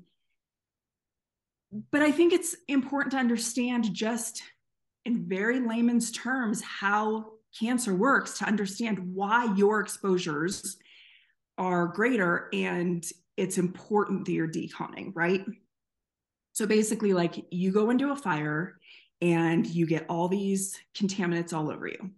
but 1.91 2.01
I 2.01 2.11
think 2.11 2.33
it's 2.33 2.55
important 2.67 3.11
to 3.13 3.17
understand 3.17 3.93
just 3.93 4.43
in 5.05 5.27
very 5.27 5.59
layman's 5.59 6.11
terms 6.11 6.61
how 6.61 7.33
cancer 7.59 7.93
works 7.93 8.39
to 8.39 8.45
understand 8.45 9.13
why 9.15 9.53
your 9.55 9.79
exposures 9.79 10.77
are 11.57 11.87
greater 11.87 12.49
and 12.53 13.05
it's 13.37 13.57
important 13.57 14.25
that 14.25 14.31
you're 14.31 14.47
deconning, 14.47 15.11
right? 15.15 15.45
So 16.53 16.65
basically, 16.65 17.13
like 17.13 17.45
you 17.51 17.71
go 17.71 17.89
into 17.89 18.11
a 18.11 18.15
fire 18.15 18.77
and 19.21 19.65
you 19.65 19.85
get 19.85 20.05
all 20.09 20.27
these 20.27 20.77
contaminants 20.95 21.53
all 21.53 21.71
over 21.71 21.87
you. 21.87 22.11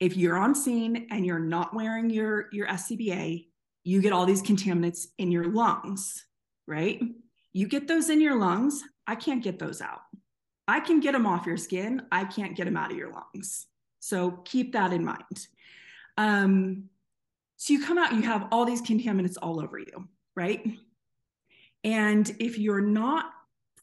If 0.00 0.16
you're 0.16 0.38
on 0.38 0.54
scene 0.54 1.06
and 1.10 1.26
you're 1.26 1.38
not 1.38 1.74
wearing 1.74 2.10
your, 2.10 2.48
your 2.52 2.66
SCBA, 2.66 3.46
you 3.84 4.02
get 4.02 4.12
all 4.12 4.26
these 4.26 4.42
contaminants 4.42 5.06
in 5.18 5.30
your 5.30 5.44
lungs, 5.44 6.26
right? 6.66 7.00
You 7.52 7.68
get 7.68 7.86
those 7.86 8.08
in 8.10 8.20
your 8.20 8.38
lungs. 8.38 8.82
I 9.06 9.14
can't 9.14 9.42
get 9.42 9.58
those 9.58 9.80
out. 9.80 10.00
I 10.66 10.80
can 10.80 11.00
get 11.00 11.12
them 11.12 11.26
off 11.26 11.46
your 11.46 11.56
skin. 11.56 12.02
I 12.10 12.24
can't 12.24 12.56
get 12.56 12.64
them 12.64 12.76
out 12.76 12.90
of 12.90 12.96
your 12.96 13.12
lungs. 13.12 13.66
So 14.00 14.32
keep 14.44 14.72
that 14.72 14.92
in 14.92 15.04
mind. 15.04 15.46
Um, 16.16 16.84
so 17.56 17.72
you 17.72 17.84
come 17.84 17.98
out, 17.98 18.14
you 18.14 18.22
have 18.22 18.48
all 18.52 18.64
these 18.64 18.80
contaminants 18.80 19.36
all 19.40 19.60
over 19.60 19.78
you, 19.78 20.08
right? 20.36 20.64
And 21.84 22.28
if 22.38 22.58
you're 22.58 22.80
not 22.80 23.32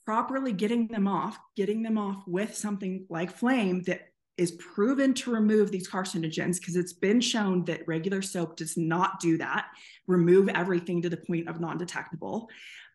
properly 0.06 0.54
getting 0.54 0.88
them 0.88 1.08
off, 1.08 1.38
getting 1.56 1.84
them 1.84 1.98
off 1.98 2.24
with 2.28 2.56
something 2.56 3.06
like 3.10 3.32
flame 3.32 3.84
that 3.84 4.10
is 4.38 4.52
proven 4.52 5.14
to 5.16 5.32
remove 5.32 5.72
these 5.72 5.90
carcinogens 5.90 6.60
because 6.60 6.76
it's 6.76 6.94
been 6.94 7.20
shown 7.20 7.66
that 7.66 7.88
regular 7.88 8.22
soap 8.22 8.56
does 8.56 8.78
not 8.78 9.20
do 9.20 9.38
that, 9.38 9.66
remove 10.06 10.48
everything 10.50 11.02
to 11.02 11.10
the 11.10 11.18
point 11.18 11.50
of 11.50 11.60
non 11.60 11.78
detectable. 11.78 12.48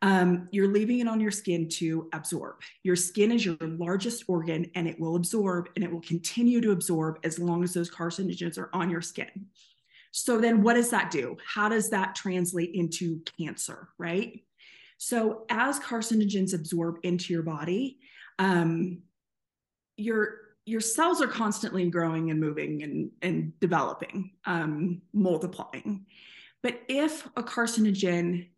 Um, 0.03 0.49
you're 0.51 0.73
leaving 0.73 1.01
it 1.01 1.09
on 1.09 1.21
your 1.21 1.31
skin 1.31 1.69
to 1.71 2.09
absorb. 2.12 2.57
Your 2.83 2.97
skin 2.97 3.31
is 3.31 3.45
your 3.45 3.57
largest 3.61 4.25
organ 4.27 4.71
and 4.75 4.88
it 4.88 4.99
will 4.99 5.17
absorb 5.17 5.69
and 5.77 5.85
it 5.85 5.93
will 5.93 6.01
continue 6.01 6.61
to 6.61 6.73
absorb 6.73 7.19
as 7.25 7.38
long 7.38 7.62
as 7.62 7.73
those 7.73 7.91
carcinogens 7.91 8.59
are 8.59 8.71
on 8.73 8.91
your 8.91 9.03
skin. 9.03 9.47
So, 10.12 10.38
then 10.38 10.62
what 10.62 10.75
does 10.75 10.90
that 10.90 11.11
do? 11.11 11.37
How 11.44 11.68
does 11.68 11.90
that 11.90 12.14
translate 12.14 12.70
into 12.75 13.22
cancer, 13.38 13.88
right? 13.98 14.44
So, 14.98 15.46
as 15.51 15.81
carcinogens 15.81 16.55
absorb 16.55 16.98
into 17.03 17.33
your 17.33 17.42
body, 17.42 17.98
um, 18.38 19.03
your 19.96 20.42
your 20.64 20.81
cells 20.81 21.20
are 21.20 21.27
constantly 21.27 21.88
growing 21.90 22.31
and 22.31 22.38
moving 22.38 22.83
and, 22.83 23.11
and 23.20 23.59
developing, 23.59 24.31
um, 24.44 25.03
multiplying. 25.12 26.07
But 26.62 26.83
if 26.88 27.27
a 27.37 27.42
carcinogen 27.42 28.48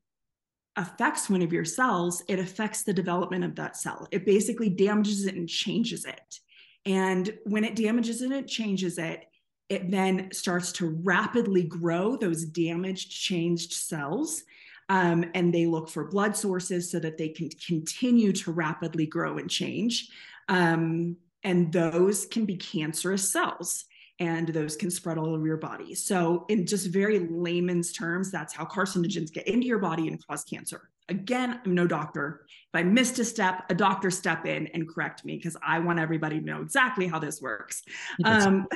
affects 0.77 1.31
one 1.31 1.41
of 1.41 1.53
your 1.53 1.65
cells, 1.65 2.23
it 2.29 2.39
affects 2.39 2.83
the 2.83 2.93
development 2.93 3.45
of 3.45 3.55
that 3.57 3.77
cell. 3.77 4.07
It 4.11 4.27
basically 4.27 4.69
damages 4.69 5.25
it 5.27 5.35
and 5.35 5.49
changes 5.49 6.05
it. 6.05 6.41
And 6.85 7.33
when 7.45 7.65
it 7.65 7.77
damages 7.77 8.21
it 8.21 8.33
and 8.33 8.49
changes 8.49 8.99
it, 8.99 9.25
it 9.69 9.91
then 9.91 10.31
starts 10.33 10.73
to 10.73 10.91
rapidly 11.03 11.63
grow 11.63 12.17
those 12.17 12.45
damaged, 12.45 13.11
changed 13.11 13.73
cells. 13.73 14.43
Um, 14.91 15.25
and 15.35 15.53
they 15.53 15.67
look 15.67 15.89
for 15.89 16.05
blood 16.05 16.37
sources 16.37 16.91
so 16.91 16.99
that 17.01 17.17
they 17.17 17.31
can 17.31 17.49
continue 17.67 18.33
to 18.33 18.53
rapidly 18.53 19.07
grow 19.07 19.39
and 19.39 19.51
change. 19.51 20.11
Um, 20.49 21.17
and 21.43 21.73
those 21.73 22.27
can 22.27 22.45
be 22.45 22.57
cancerous 22.57 23.31
cells 23.31 23.87
and 24.21 24.49
those 24.49 24.77
can 24.77 24.91
spread 24.91 25.19
all 25.19 25.35
over 25.35 25.47
your 25.47 25.57
body. 25.57 25.95
So, 25.95 26.45
in 26.49 26.67
just 26.67 26.89
very 26.89 27.19
layman's 27.19 27.93
terms, 27.93 28.31
that's 28.31 28.55
how 28.55 28.65
carcinogens 28.65 29.33
get 29.33 29.49
into 29.49 29.67
your 29.67 29.79
body 29.79 30.09
and 30.09 30.25
cause 30.25 30.45
cancer. 30.45 30.89
Again, 31.09 31.61
I'm 31.65 31.75
no 31.75 31.87
doctor. 31.87 32.47
If 32.73 32.81
I 32.81 32.83
missed 32.83 33.19
a 33.19 33.25
step, 33.25 33.65
a 33.71 33.75
doctor 33.75 34.11
step 34.11 34.47
in 34.47 34.69
and 34.69 34.89
correct 34.89 35.25
me 35.25 35.37
because 35.37 35.57
I 35.67 35.81
want 35.81 35.99
everybody 35.99 36.39
to 36.39 36.47
know 36.47 36.63
exactly 36.63 37.07
how 37.07 37.19
this 37.19 37.43
works. 37.43 37.83
Um, 38.25 38.67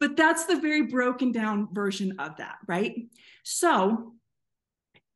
but 0.00 0.16
that's 0.16 0.44
the 0.46 0.60
very 0.60 0.82
broken 0.82 1.32
down 1.32 1.68
version 1.72 2.14
of 2.18 2.36
that, 2.36 2.58
right? 2.66 3.06
So, 3.42 4.14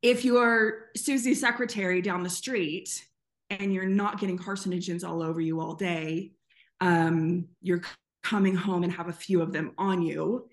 if 0.03 0.25
you're 0.25 0.91
Susie's 0.97 1.41
secretary 1.41 2.03
down 2.03 2.25
the 2.25 2.31
street 2.31 3.07
and 3.51 3.73
you're 3.73 3.87
not 3.87 4.19
getting 4.19 4.39
carcinogens 4.39 5.09
all 5.09 5.23
over 5.23 5.41
you 5.41 5.61
all 5.61 5.75
day, 5.75 6.33
um, 6.81 7.47
you're 7.61 7.83
coming 8.25 8.57
home 8.57 8.83
and 8.83 8.93
have 8.93 9.09
a 9.09 9.13
few 9.13 9.41
of 9.41 9.53
them 9.53 9.73
on 9.79 10.03
you, 10.03 10.49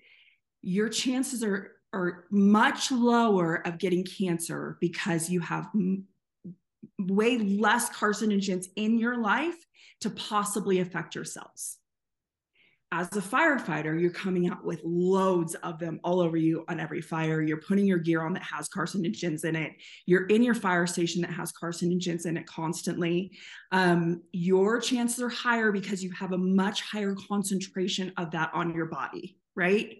your 0.62 0.88
chances 0.88 1.42
are 1.42 1.72
are 1.92 2.26
much 2.30 2.92
lower 2.92 3.66
of 3.66 3.78
getting 3.78 4.04
cancer 4.04 4.78
because 4.80 5.28
you 5.28 5.40
have 5.40 5.68
m- 5.74 6.04
way 7.00 7.36
less 7.36 7.90
carcinogens 7.90 8.66
in 8.76 8.96
your 8.96 9.18
life 9.18 9.56
to 10.00 10.10
possibly 10.10 10.78
affect 10.78 11.16
your 11.16 11.24
cells 11.24 11.79
as 12.92 13.06
a 13.16 13.20
firefighter, 13.20 14.00
you're 14.00 14.10
coming 14.10 14.48
out 14.48 14.64
with 14.64 14.80
loads 14.84 15.54
of 15.56 15.78
them 15.78 16.00
all 16.02 16.20
over 16.20 16.36
you 16.36 16.64
on 16.68 16.80
every 16.80 17.00
fire. 17.00 17.40
You're 17.40 17.60
putting 17.60 17.86
your 17.86 17.98
gear 17.98 18.22
on 18.22 18.32
that 18.32 18.42
has 18.42 18.68
carcinogens 18.68 19.44
in 19.44 19.54
it. 19.54 19.72
You're 20.06 20.26
in 20.26 20.42
your 20.42 20.54
fire 20.54 20.88
station 20.88 21.22
that 21.22 21.30
has 21.30 21.52
carcinogens 21.52 22.26
in 22.26 22.36
it 22.36 22.46
constantly. 22.46 23.38
Um, 23.70 24.22
your 24.32 24.80
chances 24.80 25.22
are 25.22 25.28
higher 25.28 25.70
because 25.70 26.02
you 26.02 26.10
have 26.12 26.32
a 26.32 26.38
much 26.38 26.82
higher 26.82 27.14
concentration 27.28 28.12
of 28.16 28.32
that 28.32 28.50
on 28.54 28.74
your 28.74 28.86
body, 28.86 29.36
right? 29.54 29.98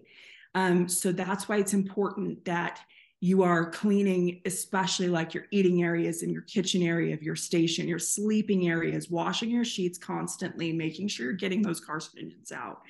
Um, 0.53 0.89
so 0.89 1.13
that's 1.13 1.47
why 1.47 1.57
it's 1.57 1.73
important 1.73 2.43
that 2.43 2.81
you 3.23 3.43
are 3.43 3.69
cleaning, 3.69 4.41
especially 4.45 5.07
like 5.07 5.35
your 5.35 5.45
eating 5.51 5.83
areas 5.83 6.23
and 6.23 6.31
your 6.31 6.41
kitchen 6.41 6.81
area 6.81 7.13
of 7.13 7.21
your 7.21 7.35
station, 7.35 7.87
your 7.87 7.99
sleeping 7.99 8.67
areas, 8.67 9.11
washing 9.11 9.51
your 9.51 9.63
sheets 9.63 9.99
constantly, 9.99 10.73
making 10.73 11.07
sure 11.07 11.27
you're 11.27 11.35
getting 11.35 11.61
those 11.61 11.79
carcinogens 11.79 12.51
out, 12.51 12.81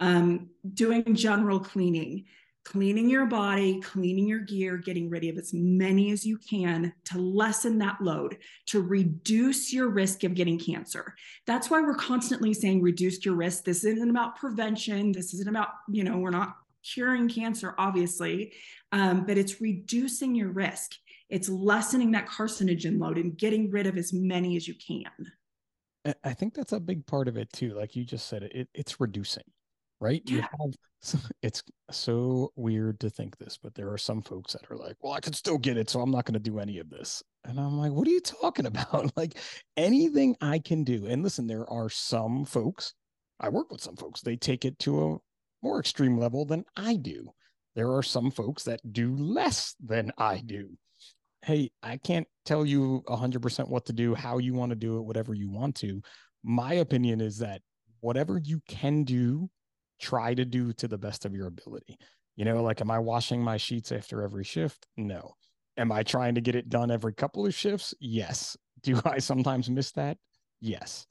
um, 0.00 0.50
doing 0.74 1.14
general 1.14 1.58
cleaning, 1.58 2.26
cleaning 2.66 3.08
your 3.08 3.24
body, 3.24 3.80
cleaning 3.80 4.28
your 4.28 4.40
gear, 4.40 4.76
getting 4.76 5.08
rid 5.08 5.24
of 5.24 5.38
as 5.38 5.54
many 5.54 6.12
as 6.12 6.26
you 6.26 6.36
can 6.36 6.92
to 7.06 7.18
lessen 7.18 7.78
that 7.78 7.98
load, 8.02 8.36
to 8.66 8.82
reduce 8.82 9.72
your 9.72 9.88
risk 9.88 10.22
of 10.22 10.34
getting 10.34 10.58
cancer. 10.58 11.14
That's 11.46 11.70
why 11.70 11.80
we're 11.80 11.94
constantly 11.94 12.52
saying 12.52 12.82
reduce 12.82 13.24
your 13.24 13.36
risk. 13.36 13.64
This 13.64 13.84
isn't 13.84 14.10
about 14.10 14.36
prevention. 14.36 15.12
This 15.12 15.32
isn't 15.32 15.48
about, 15.48 15.68
you 15.88 16.04
know, 16.04 16.18
we're 16.18 16.28
not 16.28 16.58
curing 16.92 17.28
cancer, 17.28 17.74
obviously, 17.78 18.52
um, 18.92 19.24
but 19.26 19.38
it's 19.38 19.60
reducing 19.60 20.34
your 20.34 20.50
risk. 20.50 20.92
It's 21.28 21.48
lessening 21.48 22.12
that 22.12 22.28
carcinogen 22.28 22.98
load 22.98 23.18
and 23.18 23.36
getting 23.36 23.70
rid 23.70 23.86
of 23.86 23.98
as 23.98 24.12
many 24.12 24.56
as 24.56 24.66
you 24.66 24.74
can. 24.74 26.14
I 26.24 26.32
think 26.32 26.54
that's 26.54 26.72
a 26.72 26.80
big 26.80 27.06
part 27.06 27.28
of 27.28 27.36
it 27.36 27.52
too. 27.52 27.74
Like 27.74 27.94
you 27.94 28.04
just 28.04 28.28
said, 28.28 28.44
it, 28.44 28.68
it's 28.72 29.00
reducing, 29.00 29.44
right? 30.00 30.22
Yeah. 30.24 30.36
You 30.36 30.40
have 30.42 30.74
it's 31.42 31.62
so 31.90 32.52
weird 32.56 33.00
to 33.00 33.10
think 33.10 33.38
this, 33.38 33.58
but 33.62 33.74
there 33.74 33.90
are 33.92 33.98
some 33.98 34.22
folks 34.22 34.52
that 34.52 34.70
are 34.70 34.76
like, 34.76 34.96
well, 35.00 35.12
I 35.12 35.20
can 35.20 35.32
still 35.32 35.58
get 35.58 35.76
it, 35.76 35.88
so 35.88 36.00
I'm 36.00 36.10
not 36.10 36.24
going 36.24 36.34
to 36.34 36.40
do 36.40 36.58
any 36.58 36.78
of 36.78 36.90
this. 36.90 37.22
And 37.44 37.58
I'm 37.58 37.78
like, 37.78 37.92
what 37.92 38.06
are 38.06 38.10
you 38.10 38.20
talking 38.20 38.66
about? 38.66 39.16
like 39.16 39.36
anything 39.76 40.36
I 40.40 40.58
can 40.58 40.84
do. 40.84 41.06
And 41.06 41.22
listen, 41.22 41.46
there 41.46 41.68
are 41.70 41.88
some 41.88 42.44
folks, 42.44 42.94
I 43.40 43.48
work 43.48 43.70
with 43.70 43.80
some 43.80 43.96
folks, 43.96 44.20
they 44.20 44.36
take 44.36 44.64
it 44.64 44.78
to 44.80 45.12
a 45.12 45.18
more 45.62 45.80
extreme 45.80 46.18
level 46.18 46.44
than 46.44 46.64
I 46.76 46.96
do. 46.96 47.30
There 47.74 47.92
are 47.92 48.02
some 48.02 48.30
folks 48.30 48.64
that 48.64 48.80
do 48.92 49.16
less 49.16 49.74
than 49.84 50.12
I 50.18 50.38
do. 50.44 50.70
Hey, 51.42 51.70
I 51.82 51.96
can't 51.96 52.26
tell 52.44 52.66
you 52.66 53.02
100% 53.08 53.68
what 53.68 53.86
to 53.86 53.92
do, 53.92 54.14
how 54.14 54.38
you 54.38 54.54
want 54.54 54.70
to 54.70 54.76
do 54.76 54.98
it, 54.98 55.02
whatever 55.02 55.34
you 55.34 55.50
want 55.50 55.76
to. 55.76 56.02
My 56.42 56.74
opinion 56.74 57.20
is 57.20 57.38
that 57.38 57.62
whatever 58.00 58.38
you 58.38 58.60
can 58.68 59.04
do, 59.04 59.48
try 60.00 60.34
to 60.34 60.44
do 60.44 60.72
to 60.74 60.88
the 60.88 60.98
best 60.98 61.24
of 61.24 61.34
your 61.34 61.46
ability. 61.46 61.98
You 62.36 62.44
know, 62.44 62.62
like, 62.62 62.80
am 62.80 62.90
I 62.90 62.98
washing 62.98 63.42
my 63.42 63.56
sheets 63.56 63.92
after 63.92 64.22
every 64.22 64.44
shift? 64.44 64.86
No. 64.96 65.34
Am 65.76 65.92
I 65.92 66.02
trying 66.02 66.34
to 66.34 66.40
get 66.40 66.54
it 66.54 66.68
done 66.68 66.90
every 66.90 67.12
couple 67.12 67.46
of 67.46 67.54
shifts? 67.54 67.94
Yes. 68.00 68.56
Do 68.82 69.00
I 69.04 69.18
sometimes 69.18 69.70
miss 69.70 69.92
that? 69.92 70.18
Yes. 70.60 71.06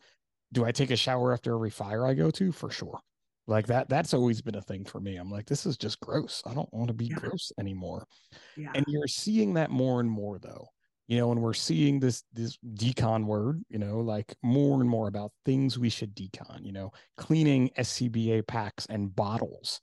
Do 0.53 0.65
I 0.65 0.71
take 0.71 0.91
a 0.91 0.95
shower 0.95 1.33
after 1.33 1.53
every 1.53 1.69
fire 1.69 2.05
I 2.05 2.13
go 2.13 2.31
to? 2.31 2.51
For 2.51 2.69
sure. 2.69 2.99
Like 3.47 3.67
that, 3.67 3.87
that's 3.87 4.13
always 4.13 4.41
been 4.41 4.55
a 4.55 4.61
thing 4.61 4.83
for 4.83 4.99
me. 4.99 5.15
I'm 5.15 5.31
like, 5.31 5.45
this 5.45 5.65
is 5.65 5.77
just 5.77 6.01
gross. 6.01 6.43
I 6.45 6.53
don't 6.53 6.71
want 6.73 6.89
to 6.89 6.93
be 6.93 7.05
yeah. 7.05 7.15
gross 7.15 7.51
anymore. 7.57 8.05
Yeah. 8.57 8.71
And 8.75 8.85
you're 8.89 9.07
seeing 9.07 9.53
that 9.53 9.71
more 9.71 10.01
and 10.01 10.09
more 10.09 10.37
though. 10.37 10.67
You 11.07 11.17
know, 11.17 11.31
and 11.31 11.41
we're 11.41 11.53
seeing 11.53 12.01
this 12.01 12.23
this 12.33 12.57
decon 12.75 13.25
word, 13.25 13.63
you 13.69 13.79
know, 13.79 14.01
like 14.01 14.35
more 14.43 14.81
and 14.81 14.89
more 14.89 15.07
about 15.07 15.31
things 15.45 15.79
we 15.79 15.89
should 15.89 16.13
decon, 16.13 16.65
you 16.65 16.73
know, 16.73 16.91
cleaning 17.15 17.69
SCBA 17.77 18.45
packs 18.45 18.85
and 18.87 19.15
bottles. 19.15 19.79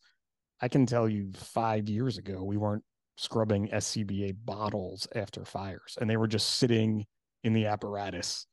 I 0.60 0.68
can 0.68 0.84
tell 0.84 1.08
you 1.08 1.32
five 1.32 1.88
years 1.88 2.18
ago, 2.18 2.44
we 2.44 2.58
weren't 2.58 2.84
scrubbing 3.16 3.68
SCBA 3.68 4.36
bottles 4.44 5.08
after 5.14 5.46
fires 5.46 5.96
and 5.98 6.10
they 6.10 6.18
were 6.18 6.28
just 6.28 6.56
sitting 6.56 7.06
in 7.42 7.54
the 7.54 7.66
apparatus, 7.66 8.46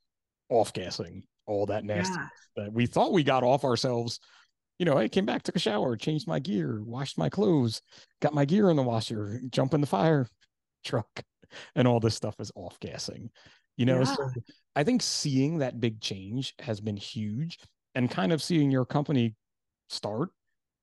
off 0.49 0.71
gassing 0.71 1.23
all 1.47 1.65
that 1.65 1.83
nasty 1.83 2.13
Yeah. 2.13 2.27
that 2.55 2.73
we 2.73 2.85
thought 2.85 3.11
we 3.11 3.23
got 3.23 3.43
off 3.43 3.65
ourselves. 3.65 4.19
You 4.81 4.85
know, 4.85 4.97
I 4.97 5.07
came 5.09 5.27
back, 5.27 5.43
took 5.43 5.55
a 5.55 5.59
shower, 5.59 5.95
changed 5.95 6.27
my 6.27 6.39
gear, 6.39 6.81
washed 6.83 7.15
my 7.15 7.29
clothes, 7.29 7.83
got 8.19 8.33
my 8.33 8.45
gear 8.45 8.71
in 8.71 8.77
the 8.77 8.81
washer, 8.81 9.39
jump 9.51 9.75
in 9.75 9.81
the 9.81 9.85
fire 9.85 10.27
truck, 10.83 11.23
and 11.75 11.87
all 11.87 11.99
this 11.99 12.15
stuff 12.15 12.35
is 12.39 12.51
off 12.55 12.79
gassing. 12.79 13.29
You 13.77 13.85
know, 13.85 13.99
Yeah. 13.99 14.05
so 14.05 14.31
I 14.75 14.83
think 14.83 15.03
seeing 15.03 15.59
that 15.59 15.79
big 15.79 16.01
change 16.01 16.55
has 16.59 16.81
been 16.81 16.97
huge 16.97 17.59
and 17.93 18.09
kind 18.09 18.33
of 18.33 18.41
seeing 18.41 18.71
your 18.71 18.85
company 18.87 19.35
start 19.89 20.31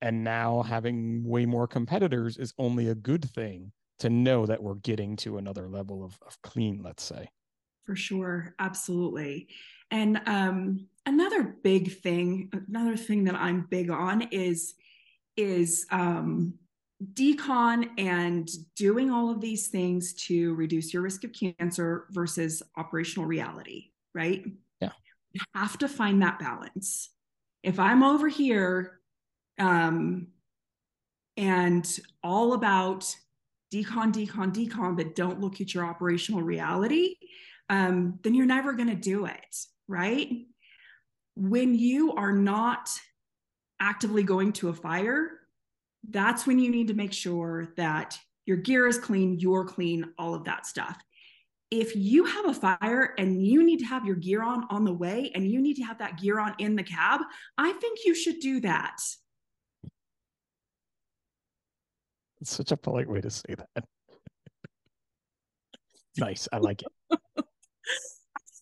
and 0.01 0.23
now 0.23 0.63
having 0.63 1.25
way 1.25 1.47
more 1.47 1.67
competitors 1.67 2.37
is 2.39 2.55
only 2.59 2.89
a 2.89 2.95
good 2.95 3.29
thing 3.29 3.73
to 3.99 4.11
know 4.11 4.47
that 4.47 4.63
we're 4.63 4.77
getting 4.77 5.17
to 5.17 5.39
another 5.39 5.69
level 5.69 6.05
of, 6.05 6.19
of 6.25 6.41
clean, 6.43 6.83
let's 6.85 7.03
say. 7.03 7.31
for 7.85 7.97
sure 7.97 8.55
absolutely 8.59 9.49
and 9.91 10.21
um 10.27 10.87
another 11.07 11.43
big 11.63 12.01
thing 12.01 12.51
another 12.69 12.97
thing 12.97 13.25
that 13.25 13.35
i'm 13.35 13.67
big 13.71 13.91
on 13.91 14.23
is 14.31 14.75
is 15.37 15.87
um 15.91 16.55
decon 17.15 17.89
and 17.97 18.49
doing 18.75 19.11
all 19.11 19.31
of 19.31 19.41
these 19.41 19.69
things 19.69 20.13
to 20.15 20.55
reduce 20.55 20.93
your 20.93 21.03
risk 21.03 21.25
of 21.25 21.33
cancer 21.33 22.07
versus 22.11 22.63
operational 22.77 23.27
reality 23.27 23.91
right? 24.15 24.45
Yeah. 24.81 24.91
you 25.33 25.41
have 25.55 25.79
to 25.79 25.89
find 25.89 26.23
that 26.23 26.39
balance. 26.39 27.11
If 27.63 27.79
i'm 27.79 28.03
over 28.03 28.29
here 28.29 29.01
um 29.59 30.29
and 31.37 32.01
all 32.23 32.53
about 32.55 33.15
decon 33.73 34.13
decon 34.13 34.53
decon 34.53 34.97
but 34.97 35.15
don't 35.15 35.41
look 35.41 35.61
at 35.61 35.75
your 35.75 35.85
operational 35.85 36.43
reality 36.43 37.15
um, 37.69 38.19
then 38.23 38.35
you're 38.35 38.47
never 38.47 38.73
going 38.73 38.89
to 38.89 38.95
do 38.95 39.27
it, 39.27 39.57
right? 39.89 40.31
When 41.35 41.75
you 41.75 42.13
are 42.15 42.33
not 42.33 42.91
actively 43.81 44.23
going 44.23 44.53
to 44.55 44.69
a 44.69 44.75
fire, 44.75 45.31
that's 46.09 46.47
when 46.47 46.59
you 46.59 46.71
need 46.71 46.89
to 46.89 46.95
make 46.95 47.13
sure 47.13 47.73
that 47.77 48.19
your 48.47 48.57
gear 48.57 48.87
is 48.87 48.99
clean, 48.99 49.39
you're 49.39 49.65
clean, 49.65 50.07
all 50.19 50.35
of 50.35 50.45
that 50.45 50.67
stuff. 50.67 50.99
If 51.71 51.95
you 51.95 52.25
have 52.25 52.47
a 52.47 52.55
fire 52.55 53.15
and 53.19 53.45
you 53.45 53.63
need 53.63 53.81
to 53.81 53.85
have 53.85 54.07
your 54.07 54.17
gear 54.17 54.43
on 54.43 54.65
on 54.71 54.85
the 54.85 54.93
way 54.93 55.31
and 55.35 55.47
you 55.51 55.61
need 55.61 55.75
to 55.75 55.83
have 55.83 55.99
that 55.99 56.19
gear 56.19 56.39
on 56.39 56.55
in 56.59 56.77
the 56.77 56.83
cab, 56.83 57.21
I 57.59 57.73
think 57.73 57.99
you 58.05 58.15
should 58.15 58.41
do 58.41 58.61
that. 58.61 58.97
It's 62.41 62.55
such 62.57 62.73
a 62.73 62.77
polite 62.77 63.09
way 63.09 63.21
to 63.21 63.31
say 63.31 63.55
that. 63.55 63.85
nice. 66.17 66.49
I 66.53 66.59
like 66.59 66.83
it. 66.83 67.19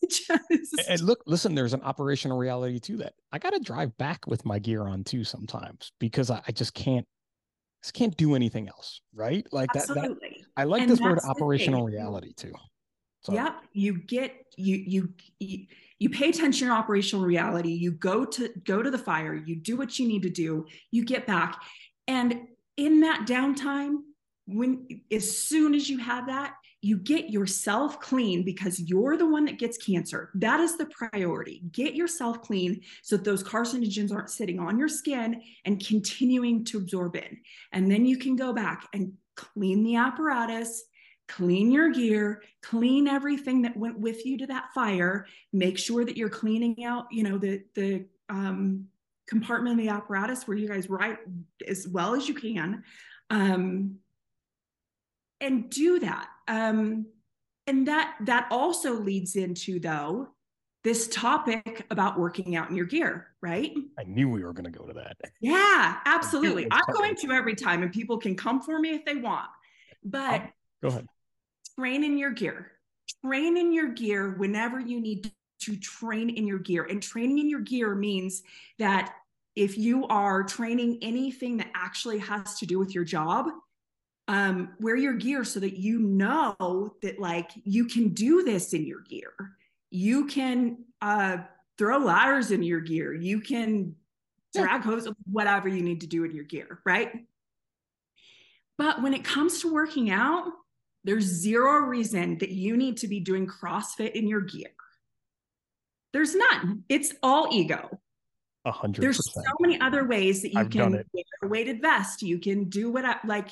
Just, 0.51 0.89
And 0.89 1.01
look, 1.01 1.21
listen, 1.27 1.55
there's 1.55 1.75
an 1.75 1.83
operational 1.83 2.39
reality 2.39 2.79
to 2.81 2.97
that. 2.99 3.15
I 3.33 3.39
got 3.39 3.51
to 3.51 3.61
drive 3.61 3.97
back 3.99 4.27
with 4.27 4.45
my 4.45 4.59
gear 4.59 4.83
on 4.83 5.05
too 5.05 5.25
sometimes 5.25 5.93
because 5.99 6.31
I, 6.31 6.43
I 6.47 6.53
just 6.53 6.75
can't, 6.75 7.07
just 7.83 7.95
can't 7.95 8.17
do 8.17 8.35
anything 8.35 8.69
else. 8.69 9.01
Right. 9.15 9.47
Like 9.53 9.73
that, 9.75 9.89
that. 9.89 10.17
I 10.57 10.65
like 10.65 10.83
And 10.83 10.91
this 10.91 11.01
word 11.01 11.19
operational 11.25 11.85
reality 11.85 12.33
too. 12.37 12.53
So 13.27 13.33
Yep, 13.33 13.57
you 13.73 13.99
get 13.99 14.33
you 14.57 14.77
you 14.77 15.15
you 15.41 15.67
you 15.99 16.11
pay 16.11 16.29
attention 16.29 16.69
to 16.69 16.75
operational 16.75 17.25
reality. 17.25 17.71
You 17.71 17.91
go 17.91 18.25
to 18.25 18.51
go 18.65 18.85
to 18.85 18.91
the 18.91 18.99
fire. 18.99 19.35
You 19.35 19.57
do 19.57 19.77
what 19.77 19.99
you 19.99 20.07
need 20.07 20.23
to 20.23 20.31
do. 20.31 20.67
You 20.93 21.05
get 21.05 21.27
back, 21.27 21.61
and 22.07 22.43
in 22.77 23.01
that 23.01 23.27
downtime, 23.27 23.97
when 24.47 24.87
as 25.11 25.37
soon 25.37 25.75
as 25.75 25.91
you 25.91 25.99
have 25.99 26.29
that, 26.29 26.55
you 26.83 26.97
get 26.99 27.31
yourself 27.31 28.01
clean 28.01 28.45
because 28.45 28.79
you're 28.81 29.17
the 29.17 29.27
one 29.27 29.45
that 29.47 29.59
gets 29.59 29.77
cancer. 29.79 30.31
That 30.35 30.61
is 30.61 30.77
the 30.77 30.87
priority. 30.87 31.63
Get 31.73 31.95
yourself 31.95 32.43
clean 32.43 32.83
so 33.03 33.17
that 33.17 33.25
those 33.25 33.43
carcinogens 33.43 34.13
aren't 34.13 34.31
sitting 34.31 34.61
on 34.61 34.79
your 34.79 34.89
skin 34.89 35.43
and 35.65 35.85
continuing 35.85 36.65
to 36.67 36.79
absorb 36.79 37.17
in. 37.17 37.39
And 37.73 37.91
then 37.91 38.07
you 38.07 38.19
can 38.19 38.37
go 38.37 38.53
back 38.53 38.87
and 38.93 39.15
clean 39.35 39.83
the 39.85 39.97
apparatus 39.97 40.85
clean 41.29 41.73
your 41.73 41.91
gear, 41.91 42.43
clean 42.63 43.09
everything 43.09 43.63
that 43.63 43.77
went 43.77 43.99
with 43.99 44.25
you 44.25 44.39
to 44.39 44.47
that 44.47 44.73
fire. 44.75 45.27
Make 45.53 45.79
sure 45.79 46.05
that 46.05 46.17
you're 46.17 46.29
cleaning 46.29 46.85
out, 46.85 47.07
you 47.11 47.23
know, 47.23 47.39
the 47.39 47.63
the 47.75 48.07
um, 48.29 48.87
compartment 49.29 49.79
of 49.79 49.85
the 49.85 49.93
apparatus 49.93 50.47
where 50.47 50.57
you 50.57 50.69
guys 50.69 50.89
write 50.89 51.19
as 51.67 51.87
well 51.89 52.15
as 52.15 52.29
you 52.29 52.35
can, 52.35 52.85
um, 53.31 53.97
and 55.41 55.69
do 55.71 55.99
that. 56.01 56.29
Um, 56.49 57.07
and 57.67 57.89
that 57.89 58.17
that 58.23 58.47
also 58.51 58.93
leads 58.95 59.37
into 59.37 59.81
though 59.81 60.29
this 60.87 61.09
topic 61.09 61.85
about 61.91 62.17
working 62.17 62.55
out 62.55 62.71
in 62.71 62.77
your 62.77 62.87
gear, 62.87 63.27
right? 63.43 63.75
I 63.99 64.05
knew 64.05 64.29
we 64.29 64.45
were 64.45 64.53
going 64.53 64.71
to 64.73 64.79
go 64.79 64.87
to 64.87 64.93
that. 64.93 65.17
Yeah, 65.41 65.97
absolutely. 66.07 66.69
I'm 66.71 66.85
going 66.93 67.17
to 67.17 67.33
every 67.33 67.57
time, 67.57 67.83
and 67.83 67.93
people 67.93 68.19
can 68.19 68.37
come 68.37 68.63
for 68.63 68.79
me 68.79 68.91
if 68.91 69.05
they 69.05 69.17
want. 69.17 69.49
But 70.05 70.49
Go 70.81 70.89
ahead. 70.89 71.07
train 71.77 72.05
in 72.05 72.17
your 72.17 72.31
gear. 72.31 72.71
Train 73.25 73.57
in 73.57 73.73
your 73.73 73.89
gear 73.89 74.37
whenever 74.39 74.79
you 74.79 75.01
need 75.01 75.33
to 75.63 75.77
train 75.77 76.31
in 76.31 76.47
your 76.47 76.61
gear. 76.61 76.85
And 76.85 77.03
training 77.03 77.41
in 77.41 77.51
your 77.51 77.63
gear 77.63 77.97
means 77.97 78.45
that 78.79 79.13
if 79.57 79.77
you 79.77 80.07
are 80.07 80.45
training 80.45 80.99
anything 81.03 81.57
that 81.57 81.71
actually 81.75 82.19
has 82.19 82.61
to 82.61 82.67
do 82.67 82.79
with 82.79 82.95
your 82.95 83.05
job, 83.05 83.47
um, 84.29 84.71
wear 84.81 84.97
your 84.97 85.15
gear 85.15 85.45
so 85.45 85.61
that 85.61 85.79
you 85.79 85.99
know 85.99 86.95
that 87.03 87.21
like 87.21 87.51
you 87.65 87.85
can 87.87 88.09
do 88.09 88.43
this 88.43 88.73
in 88.73 88.85
your 88.87 89.01
gear. 89.01 89.33
You 89.91 90.27
can 90.27 90.79
uh, 91.01 91.39
throw 91.79 91.99
ladders 91.99 92.51
in 92.51 92.63
your 92.63 92.81
gear. 92.81 93.15
You 93.15 93.41
can 93.41 93.95
drag 94.55 94.83
hose, 94.83 95.09
whatever 95.31 95.69
you 95.69 95.83
need 95.83 96.01
to 96.01 96.07
do 96.07 96.25
in 96.25 96.35
your 96.35 96.45
gear, 96.45 96.81
right? 96.85 97.13
But 98.79 99.03
when 99.03 99.15
it 99.15 99.25
comes 99.25 99.61
to 99.61 99.73
working 99.73 100.11
out, 100.11 100.53
there's 101.05 101.25
zero 101.25 101.81
reason 101.81 102.39
that 102.39 102.51
you 102.51 102.77
need 102.77 102.97
to 102.99 103.09
be 103.09 103.21
doing 103.21 103.47
CrossFit 103.47 104.13
in 104.13 104.27
your 104.27 104.41
gear. 104.41 104.71
There's 106.13 106.35
none. 106.35 106.83
It's 106.89 107.13
all 107.23 107.49
ego. 107.53 108.01
A 108.65 108.73
hundred 108.73 109.03
There's 109.03 109.25
so 109.33 109.43
many 109.61 109.81
other 109.81 110.05
ways 110.05 110.43
that 110.43 110.53
you 110.53 110.59
I've 110.59 110.71
can 110.71 110.93
wear 110.93 111.05
a 111.43 111.47
weighted 111.47 111.81
vest. 111.81 112.23
You 112.23 112.39
can 112.39 112.65
do 112.65 112.91
what 112.91 113.05
I 113.05 113.17
like. 113.25 113.51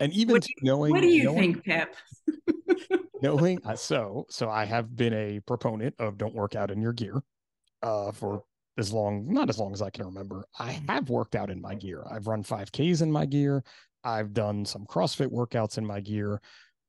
And 0.00 0.12
even 0.12 0.34
What 0.34 0.46
knowing, 0.62 0.90
What 0.92 1.00
do 1.02 1.08
you 1.08 1.24
knowing, 1.24 1.54
think, 1.54 1.64
Pip? 1.64 1.94
knowing 3.22 3.58
uh, 3.64 3.74
so 3.76 4.26
so 4.28 4.50
i 4.50 4.64
have 4.64 4.94
been 4.96 5.14
a 5.14 5.40
proponent 5.40 5.94
of 5.98 6.18
don't 6.18 6.34
work 6.34 6.54
out 6.54 6.70
in 6.70 6.80
your 6.82 6.92
gear 6.92 7.22
uh 7.82 8.12
for 8.12 8.42
as 8.76 8.92
long 8.92 9.32
not 9.32 9.48
as 9.48 9.58
long 9.58 9.72
as 9.72 9.80
i 9.80 9.88
can 9.88 10.04
remember. 10.04 10.44
I 10.58 10.72
have 10.88 11.08
worked 11.08 11.34
out 11.36 11.48
in 11.48 11.60
my 11.60 11.74
gear. 11.74 12.04
I've 12.10 12.26
run 12.26 12.42
5ks 12.42 13.02
in 13.02 13.10
my 13.12 13.24
gear. 13.24 13.62
I've 14.02 14.32
done 14.34 14.64
some 14.64 14.84
crossfit 14.84 15.28
workouts 15.28 15.78
in 15.78 15.86
my 15.86 16.00
gear. 16.00 16.40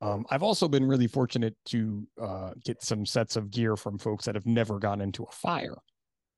Um, 0.02 0.26
i've 0.32 0.44
also 0.44 0.68
been 0.68 0.86
really 0.86 1.08
fortunate 1.08 1.56
to 1.68 2.08
uh, 2.22 2.52
get 2.64 2.82
some 2.84 3.06
sets 3.06 3.36
of 3.36 3.52
gear 3.52 3.76
from 3.78 3.98
folks 3.98 4.26
that 4.26 4.36
have 4.36 4.46
never 4.46 4.80
gone 4.80 5.00
into 5.00 5.24
a 5.24 5.32
fire. 5.32 5.78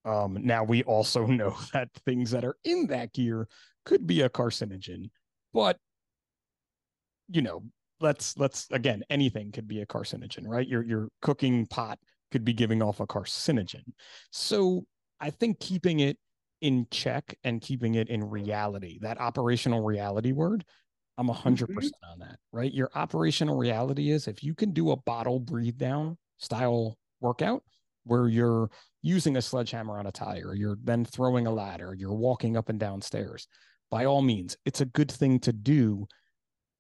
Um, 0.06 0.38
now 0.42 0.64
we 0.64 0.84
also 0.84 1.26
know 1.40 1.56
that 1.74 1.90
things 2.06 2.30
that 2.32 2.44
are 2.44 2.58
in 2.66 2.88
that 2.88 3.14
gear 3.14 3.48
could 3.86 4.06
be 4.06 4.22
a 4.22 4.30
carcinogen 4.30 5.10
but 5.54 5.78
you 7.30 7.42
know 7.42 7.64
let's 8.00 8.38
let's 8.38 8.68
again 8.72 9.04
anything 9.10 9.52
could 9.52 9.68
be 9.68 9.82
a 9.82 9.86
carcinogen 9.86 10.48
right? 10.48 10.68
Your 10.68 10.84
your 10.84 11.10
cooking 11.22 11.66
pot 11.66 12.00
could 12.32 12.44
be 12.44 12.54
giving 12.54 12.82
off 12.82 13.00
a 13.00 13.08
carcinogen. 13.08 13.84
So 14.32 14.86
i 15.20 15.30
think 15.30 15.60
keeping 15.60 16.00
it 16.00 16.18
in 16.62 16.88
check 16.92 17.36
and 17.44 17.62
keeping 17.62 17.96
it 17.96 18.10
in 18.10 18.24
reality 18.24 18.98
that 19.02 19.20
operational 19.20 19.84
reality 19.84 20.32
word 20.32 20.64
i'm 21.18 21.28
100% 21.28 21.34
mm-hmm. 21.36 21.74
percent 21.74 21.94
on 22.12 22.20
that 22.20 22.38
right? 22.52 22.74
Your 22.74 22.90
operational 22.96 23.56
reality 23.56 24.12
is 24.12 24.28
if 24.28 24.44
you 24.44 24.56
can 24.56 24.72
do 24.72 24.92
a 24.92 24.98
bottle 24.98 25.40
breathe 25.40 25.78
down 25.78 26.18
style 26.38 26.98
workout 27.22 27.64
where 28.06 28.28
you're 28.28 28.70
using 29.02 29.38
a 29.38 29.42
sledgehammer 29.42 30.00
on 30.00 30.08
a 30.08 30.12
tire 30.12 30.56
you're 30.56 30.78
then 30.84 31.06
throwing 31.06 31.48
a 31.48 31.52
ladder 31.52 31.96
you're 31.98 32.14
walking 32.14 32.58
up 32.58 32.70
and 32.70 32.80
down 32.80 33.02
stairs 33.02 33.48
by 33.92 34.06
all 34.06 34.22
means 34.22 34.58
it's 34.66 34.82
a 34.82 34.86
good 34.86 35.12
thing 35.12 35.40
to 35.40 35.54
do 35.54 36.08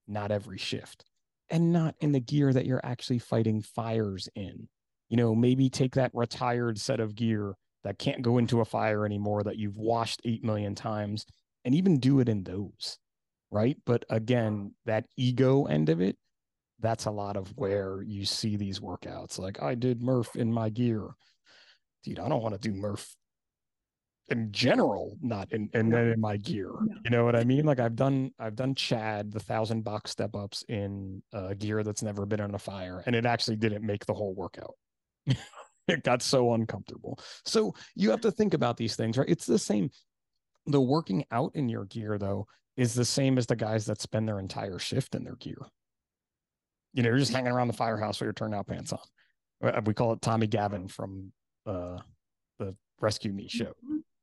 not 0.08 0.32
every 0.32 0.58
shift 0.58 1.06
and 1.50 1.72
not 1.72 1.96
in 2.00 2.12
the 2.12 2.20
gear 2.20 2.52
that 2.52 2.65
you're 2.65 2.86
actually 2.86 3.20
fighting 3.20 3.62
fires 3.62 4.28
in. 4.36 4.67
You 5.10 5.17
know, 5.17 5.34
maybe 5.34 5.70
take 5.70 5.96
that 5.96 6.12
retired 6.13 6.80
set 6.80 7.00
of 7.00 7.15
gear 7.15 7.56
that 7.84 8.00
can't 8.00 8.22
go 8.22 8.38
into 8.38 8.60
a 8.60 8.65
fire 8.65 9.06
anymore 9.06 9.43
that 9.43 9.58
you've 9.58 9.78
washed 9.78 10.22
8 10.26 10.43
million 10.43 10.76
times 10.76 11.26
and 11.63 11.74
even 11.74 12.00
do 12.00 12.20
it 12.20 12.28
in 12.28 12.43
those. 12.43 12.98
Right. 13.50 13.78
But 13.86 14.04
again, 14.10 14.74
that 14.86 15.06
ego 15.15 15.65
end 15.65 15.88
of 15.88 16.02
it, 16.02 16.17
that's 16.80 17.06
a 17.06 17.12
lot 17.12 17.38
of 17.38 17.54
where 17.56 18.02
you 18.02 18.26
see 18.26 18.58
these 18.58 18.82
workouts. 18.82 19.39
Like 19.39 19.62
I 19.62 19.76
did 19.76 20.02
Murph 20.02 20.36
in 20.36 20.52
my 20.52 20.70
gear. 20.70 21.08
Dude, 22.04 22.20
I 22.20 22.28
don't 22.28 22.43
want 22.43 22.62
to 22.62 22.70
do 22.70 22.76
Murph 22.76 23.15
in 24.30 24.52
general, 24.52 25.18
not 25.22 25.52
in 25.54 25.70
and 25.74 25.92
then 25.92 26.10
in 26.10 26.20
my 26.20 26.38
gear. 26.38 26.72
No. 26.82 26.96
You 27.06 27.10
know 27.12 27.24
what 27.24 27.36
I 27.36 27.44
mean? 27.44 27.66
Like 27.66 27.80
I've 27.80 27.96
done 27.96 28.32
I've 28.40 28.56
done 28.56 28.76
Chad 28.76 29.32
the 29.32 29.40
thousand 29.40 29.84
box 29.84 30.12
step 30.12 30.36
ups 30.36 30.63
in 30.68 31.22
uh, 31.34 31.54
gear 31.54 31.84
that's 31.84 32.04
never 32.04 32.26
been 32.26 32.42
on 32.42 32.54
a 32.54 32.60
fire, 32.60 33.04
and 33.06 33.16
it 33.16 33.26
actually 33.26 33.56
didn't 33.56 33.86
make 33.86 34.06
the 34.06 34.13
whole 34.13 34.34
workout. 34.34 34.76
it 35.88 36.04
got 36.04 36.22
so 36.22 36.54
uncomfortable. 36.54 37.20
So 37.46 37.74
you 37.96 38.10
have 38.12 38.22
to 38.22 38.32
think 38.32 38.54
about 38.54 38.78
these 38.78 38.96
things, 38.96 39.18
right? 39.18 39.30
It's 39.30 39.46
the 39.46 39.60
same. 39.60 39.90
The 40.66 40.82
working 40.82 41.24
out 41.32 41.52
in 41.56 41.70
your 41.70 41.86
gear 41.86 42.18
though 42.18 42.48
is 42.76 42.94
the 42.94 43.06
same 43.06 43.38
as 43.38 43.46
the 43.46 43.56
guys 43.56 43.86
that 43.86 44.02
spend 44.02 44.28
their 44.28 44.40
entire 44.40 44.78
shift 44.78 45.16
in 45.16 45.24
their 45.24 45.38
gear. 45.38 45.58
You 46.94 47.04
know, 47.04 47.10
you're 47.10 47.20
just 47.20 47.32
hanging 47.32 47.52
around 47.52 47.68
the 47.68 47.74
firehouse 47.74 48.20
with 48.20 48.26
your 48.26 48.34
turnout 48.34 48.68
pants 48.68 48.92
on. 48.92 49.00
Uh, 49.63 49.82
We 49.86 49.94
call 49.94 50.13
it 50.13 50.22
Tommy 50.22 50.48
Gavin 50.48 50.88
from 50.88 51.32
uh, 51.66 52.00
the 52.60 52.76
Rescue 53.00 53.32
Me 53.32 53.48
show. 53.48 53.74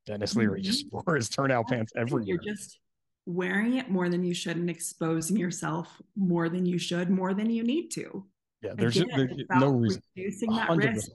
Denis 0.05 0.35
Leary 0.35 0.61
just 0.61 0.85
wore 0.91 1.15
his 1.15 1.29
turnout 1.29 1.67
pants 1.67 1.93
every 1.95 2.25
year. 2.25 2.39
You're 2.43 2.55
just 2.55 2.79
wearing 3.25 3.75
it 3.75 3.89
more 3.89 4.09
than 4.09 4.23
you 4.23 4.33
should 4.33 4.57
and 4.57 4.69
exposing 4.69 5.37
yourself 5.37 6.01
more 6.15 6.47
than 6.49 6.65
you 6.65 6.77
should, 6.77 7.09
more 7.09 7.33
than 7.33 7.49
you 7.49 7.63
need 7.63 7.89
to. 7.89 8.25
Yeah, 8.61 8.73
there's, 8.75 8.97
Again, 8.97 9.17
there's 9.17 9.61
no 9.61 9.69
reason. 9.69 10.01
reducing 10.15 10.51
that 10.51 10.69
100%. 10.69 10.93
risk. 10.93 11.11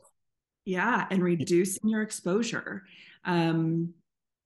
Yeah, 0.64 1.06
and 1.10 1.22
reducing 1.22 1.88
your 1.88 2.02
exposure. 2.02 2.84
Um, 3.24 3.94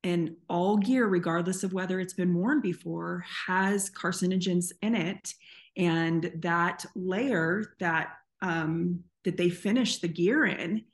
and 0.02 0.36
all 0.48 0.76
gear, 0.76 1.06
regardless 1.06 1.64
of 1.64 1.72
whether 1.72 1.98
it's 1.98 2.12
been 2.12 2.34
worn 2.34 2.60
before, 2.60 3.24
has 3.46 3.90
carcinogens 3.90 4.70
in 4.82 4.94
it. 4.94 5.34
And 5.76 6.30
that 6.36 6.84
layer 6.94 7.74
that 7.80 8.10
um, 8.42 9.00
that 9.24 9.36
they 9.38 9.48
finish 9.48 9.98
the 9.98 10.08
gear 10.08 10.44
in 10.44 10.84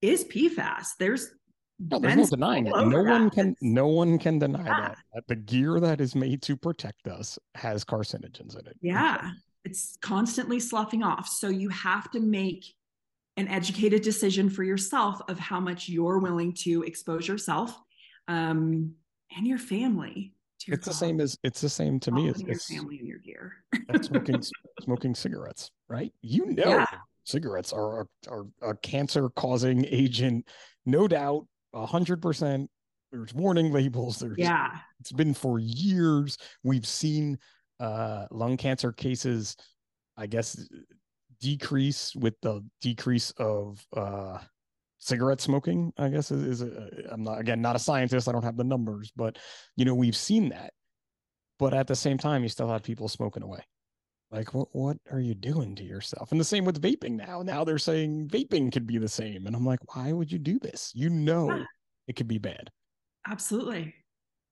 is 0.00 0.24
PFAS. 0.24 0.90
There's 0.98 1.32
No, 1.90 1.98
there's 1.98 2.16
no 2.16 2.26
denying 2.26 2.66
it. 2.66 2.74
No 2.86 3.02
one 3.02 3.30
can 3.30 3.56
no 3.60 3.86
one 3.88 4.18
can 4.18 4.38
deny 4.38 4.64
Yeah. 4.64 4.74
that, 4.88 4.98
that 5.14 5.28
the 5.28 5.36
gear 5.36 5.80
that 5.80 6.00
is 6.00 6.14
made 6.14 6.42
to 6.42 6.56
protect 6.56 7.08
us 7.08 7.38
has 7.54 7.84
carcinogens 7.84 8.58
in 8.58 8.66
it. 8.66 8.76
Yeah, 8.80 9.30
it's 9.64 9.96
constantly 10.00 10.60
sloughing 10.60 11.02
off. 11.02 11.28
So 11.28 11.48
you 11.48 11.68
have 11.70 12.10
to 12.12 12.20
make 12.20 12.64
an 13.36 13.48
educated 13.48 14.02
decision 14.02 14.50
for 14.50 14.62
yourself 14.62 15.20
of 15.28 15.38
how 15.38 15.58
much 15.58 15.88
you're 15.88 16.18
willing 16.18 16.52
to 16.52 16.82
expose 16.82 17.26
yourself 17.26 17.74
um, 18.28 18.92
and 19.36 19.46
your 19.46 19.58
family 19.58 20.34
to 20.60 20.70
your 20.70 20.76
It's 20.76 20.86
the 20.86 20.94
same 20.94 21.20
as 21.20 21.38
it's 21.42 21.60
the 21.60 21.68
same 21.68 21.98
to 22.00 22.12
me 22.12 22.28
as, 22.28 22.40
your 22.42 22.54
family 22.56 22.98
and 22.98 23.08
your 23.08 23.18
gear. 23.18 23.54
smoking 24.02 24.42
smoking 24.82 25.14
cigarettes, 25.14 25.70
right? 25.88 26.12
You 26.22 26.46
know 26.46 26.78
Yeah. 26.78 26.86
cigarettes 27.24 27.72
are 27.72 28.02
a, 28.02 28.06
are 28.28 28.46
a 28.62 28.74
cancer 28.76 29.30
causing 29.30 29.84
agent, 29.86 30.46
no 30.84 31.08
doubt, 31.08 31.46
hundred 31.74 32.22
percent. 32.22 32.70
There's 33.10 33.34
warning 33.34 33.72
labels. 33.72 34.18
There's 34.18 34.38
Yeah, 34.38 34.78
it's 35.00 35.12
been 35.12 35.34
for 35.34 35.58
years. 35.58 36.38
We've 36.62 36.86
seen 36.86 37.38
uh, 37.80 38.26
lung 38.30 38.56
cancer 38.56 38.92
cases, 38.92 39.56
I 40.16 40.26
guess, 40.26 40.68
decrease 41.40 42.14
with 42.14 42.34
the 42.40 42.64
decrease 42.80 43.32
of 43.32 43.84
uh, 43.94 44.38
cigarette 44.98 45.40
smoking. 45.40 45.92
I 45.98 46.08
guess 46.08 46.30
is, 46.30 46.60
is 46.60 46.62
a, 46.62 46.88
I'm 47.10 47.22
not 47.22 47.40
again 47.40 47.60
not 47.60 47.76
a 47.76 47.80
scientist. 47.80 48.28
I 48.28 48.32
don't 48.32 48.44
have 48.44 48.56
the 48.56 48.64
numbers, 48.64 49.12
but 49.14 49.38
you 49.76 49.84
know 49.84 49.94
we've 49.94 50.16
seen 50.16 50.48
that. 50.50 50.72
But 51.58 51.74
at 51.74 51.86
the 51.86 51.94
same 51.94 52.18
time, 52.18 52.42
you 52.42 52.48
still 52.48 52.68
have 52.68 52.82
people 52.82 53.08
smoking 53.08 53.42
away. 53.42 53.60
Like 54.32 54.54
what? 54.54 54.68
What 54.72 54.96
are 55.10 55.20
you 55.20 55.34
doing 55.34 55.74
to 55.76 55.84
yourself? 55.84 56.32
And 56.32 56.40
the 56.40 56.44
same 56.44 56.64
with 56.64 56.80
vaping 56.80 57.12
now. 57.12 57.42
Now 57.42 57.64
they're 57.64 57.78
saying 57.78 58.28
vaping 58.28 58.72
could 58.72 58.86
be 58.86 58.96
the 58.98 59.08
same, 59.08 59.46
and 59.46 59.54
I'm 59.54 59.66
like, 59.66 59.94
why 59.94 60.12
would 60.12 60.32
you 60.32 60.38
do 60.38 60.58
this? 60.58 60.90
You 60.94 61.10
know 61.10 61.48
Yeah. 61.58 61.64
it 62.08 62.16
could 62.16 62.28
be 62.28 62.38
bad. 62.38 62.70
absolutely, 63.28 63.94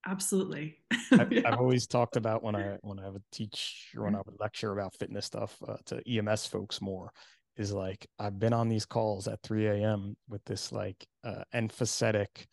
absolutely. 0.06 0.76
I've, 1.16 1.32
Yeah. 1.32 1.42
I've 1.46 1.58
always 1.58 1.86
talked 1.86 2.16
about 2.16 2.42
when 2.42 2.54
I 2.54 2.76
when 2.82 2.98
I 3.00 3.08
would 3.08 3.24
teach 3.32 3.88
or 3.96 4.04
when 4.04 4.14
I 4.14 4.20
would 4.24 4.38
lecture 4.38 4.72
about 4.72 4.94
fitness 4.94 5.26
stuff 5.26 5.56
uh, 5.66 5.76
to 5.86 6.02
EMS 6.08 6.46
folks 6.46 6.80
more 6.82 7.10
is 7.56 7.72
like 7.72 8.06
I've 8.18 8.38
been 8.38 8.52
on 8.52 8.68
these 8.68 8.86
calls 8.86 9.28
at 9.28 9.42
3 9.42 9.66
a.m. 9.66 10.16
with 10.28 10.44
this 10.44 10.72
like 10.72 11.06
uh, 11.24 11.42
emphatic, 11.54 12.46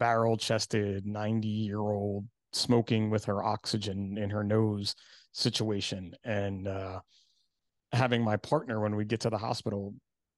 barrel 0.00 0.36
chested 0.36 1.06
90 1.06 1.48
year 1.48 1.78
old 1.78 2.26
smoking 2.52 3.10
with 3.10 3.24
her 3.26 3.42
oxygen 3.42 4.18
in 4.18 4.30
her 4.30 4.44
nose 4.44 4.94
situation. 5.34 6.14
And 6.24 6.66
uh, 6.66 7.00
having 7.92 8.22
my 8.22 8.36
partner 8.36 8.80
when 8.80 8.96
we 8.96 9.04
get 9.04 9.20
to 9.20 9.30
the 9.30 9.38
hospital 9.38 9.94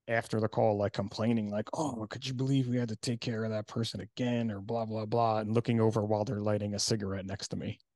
after 0.08 0.38
the 0.38 0.48
call 0.48 0.78
like 0.78 0.92
complaining 0.92 1.50
like 1.50 1.68
oh 1.74 2.06
could 2.08 2.24
you 2.24 2.32
believe 2.32 2.68
we 2.68 2.76
had 2.76 2.88
to 2.88 2.94
take 2.94 3.20
care 3.20 3.42
of 3.42 3.50
that 3.50 3.66
person 3.66 4.00
again? 4.00 4.52
or 4.52 4.60
blah 4.60 4.84
blah 4.84 5.04
blah 5.04 5.38
and 5.38 5.52
looking 5.52 5.80
over 5.80 6.04
while 6.04 6.24
they're 6.24 6.40
lighting 6.40 6.74
a 6.74 6.78
cigarette 6.78 7.26
next 7.26 7.48
to 7.48 7.56
me. 7.56 7.78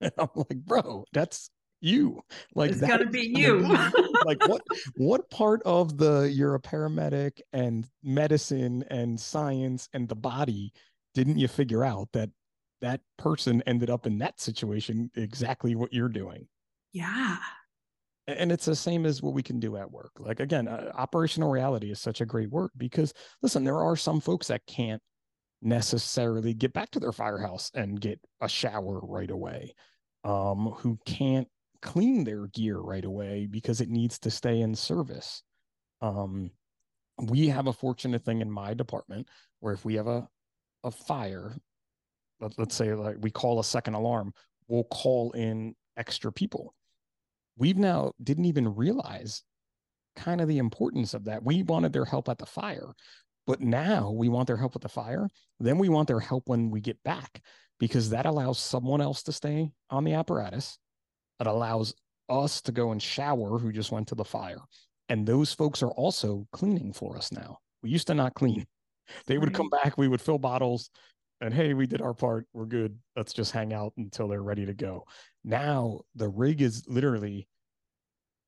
And 0.00 0.12
i'm 0.16 0.28
like 0.36 0.58
bro 0.64 1.04
that's 1.12 1.50
you. 1.80 2.22
Like 2.54 2.70
it's 2.70 2.80
gonna 2.80 3.06
be 3.06 3.32
you. 3.34 3.58
like 4.24 4.46
what 4.48 4.62
what 4.96 5.30
part 5.30 5.62
of 5.64 5.96
the 5.96 6.30
you're 6.32 6.54
a 6.54 6.60
paramedic 6.60 7.40
and 7.52 7.86
medicine 8.02 8.84
and 8.90 9.18
science 9.18 9.88
and 9.92 10.08
the 10.08 10.16
body 10.16 10.72
didn't 11.14 11.38
you 11.38 11.48
figure 11.48 11.84
out 11.84 12.08
that 12.12 12.30
that 12.80 13.00
person 13.16 13.62
ended 13.66 13.90
up 13.90 14.06
in 14.06 14.18
that 14.18 14.40
situation 14.40 15.10
exactly 15.16 15.74
what 15.74 15.92
you're 15.92 16.08
doing. 16.08 16.46
Yeah, 16.92 17.38
and 18.28 18.52
it's 18.52 18.66
the 18.66 18.76
same 18.76 19.06
as 19.06 19.22
what 19.22 19.32
we 19.32 19.42
can 19.42 19.58
do 19.58 19.76
at 19.76 19.90
work. 19.90 20.12
Like 20.18 20.38
again 20.38 20.68
uh, 20.68 20.92
operational 20.94 21.50
reality 21.50 21.90
is 21.90 21.98
such 21.98 22.20
a 22.20 22.26
great 22.26 22.50
word 22.50 22.70
because 22.76 23.12
listen 23.42 23.64
there 23.64 23.80
are 23.80 23.96
some 23.96 24.20
folks 24.20 24.48
that 24.48 24.66
can't 24.66 25.02
necessarily 25.62 26.54
get 26.54 26.72
back 26.72 26.90
to 26.90 27.00
their 27.00 27.10
firehouse 27.10 27.70
and 27.74 28.00
get 28.00 28.20
a 28.40 28.48
shower 28.48 29.00
right 29.02 29.30
away 29.30 29.74
um 30.22 30.72
who 30.78 30.96
can't 31.04 31.48
clean 31.82 32.22
their 32.22 32.46
gear 32.48 32.78
right 32.78 33.04
away 33.04 33.48
because 33.50 33.80
it 33.80 33.88
needs 33.88 34.18
to 34.20 34.30
stay 34.30 34.60
in 34.60 34.74
service. 34.74 35.42
Um 36.00 36.50
we 37.20 37.48
have 37.48 37.66
a 37.66 37.72
fortunate 37.72 38.24
thing 38.24 38.40
in 38.40 38.50
my 38.50 38.74
department 38.74 39.26
where 39.60 39.74
if 39.74 39.84
we 39.84 39.94
have 39.94 40.06
a 40.06 40.28
a 40.84 40.90
fire 40.90 41.56
let, 42.40 42.58
let's 42.58 42.74
say 42.74 42.94
like 42.94 43.16
we 43.20 43.30
call 43.30 43.60
a 43.60 43.64
second 43.64 43.94
alarm 43.94 44.32
we'll 44.68 44.84
call 44.84 45.32
in 45.32 45.74
extra 45.96 46.32
people 46.32 46.74
we've 47.56 47.78
now 47.78 48.12
didn't 48.22 48.44
even 48.46 48.74
realize 48.74 49.42
kind 50.18 50.40
of 50.40 50.48
the 50.48 50.58
importance 50.58 51.14
of 51.14 51.24
that. 51.24 51.42
We 51.42 51.62
wanted 51.62 51.92
their 51.92 52.04
help 52.04 52.28
at 52.28 52.38
the 52.38 52.46
fire, 52.46 52.92
but 53.46 53.60
now 53.60 54.10
we 54.10 54.28
want 54.28 54.48
their 54.48 54.56
help 54.56 54.74
with 54.74 54.82
the 54.82 54.88
fire. 54.88 55.28
Then 55.60 55.78
we 55.78 55.88
want 55.88 56.08
their 56.08 56.20
help 56.20 56.48
when 56.48 56.70
we 56.70 56.80
get 56.80 57.02
back 57.04 57.40
because 57.78 58.10
that 58.10 58.26
allows 58.26 58.58
someone 58.58 59.00
else 59.00 59.22
to 59.22 59.32
stay 59.32 59.70
on 59.88 60.04
the 60.04 60.14
apparatus. 60.14 60.78
It 61.40 61.46
allows 61.46 61.94
us 62.28 62.60
to 62.62 62.72
go 62.72 62.90
and 62.90 63.00
shower 63.00 63.58
who 63.58 63.72
just 63.72 63.92
went 63.92 64.08
to 64.08 64.14
the 64.14 64.24
fire. 64.24 64.60
And 65.08 65.26
those 65.26 65.52
folks 65.52 65.82
are 65.82 65.92
also 65.92 66.46
cleaning 66.52 66.92
for 66.92 67.16
us 67.16 67.32
now. 67.32 67.58
We 67.82 67.90
used 67.90 68.08
to 68.08 68.14
not 68.14 68.34
clean. 68.34 68.66
They 69.26 69.38
would 69.38 69.54
come 69.54 69.70
back, 69.70 69.96
we 69.96 70.08
would 70.08 70.20
fill 70.20 70.38
bottles, 70.38 70.90
and 71.40 71.54
hey, 71.54 71.74
we 71.74 71.86
did 71.86 72.00
our 72.02 72.14
part. 72.14 72.46
We're 72.52 72.66
good. 72.66 72.98
Let's 73.16 73.32
just 73.32 73.52
hang 73.52 73.72
out 73.72 73.92
until 73.96 74.28
they're 74.28 74.42
ready 74.42 74.66
to 74.66 74.74
go. 74.74 75.04
Now 75.44 76.00
the 76.14 76.28
rig 76.28 76.60
is 76.62 76.84
literally 76.88 77.48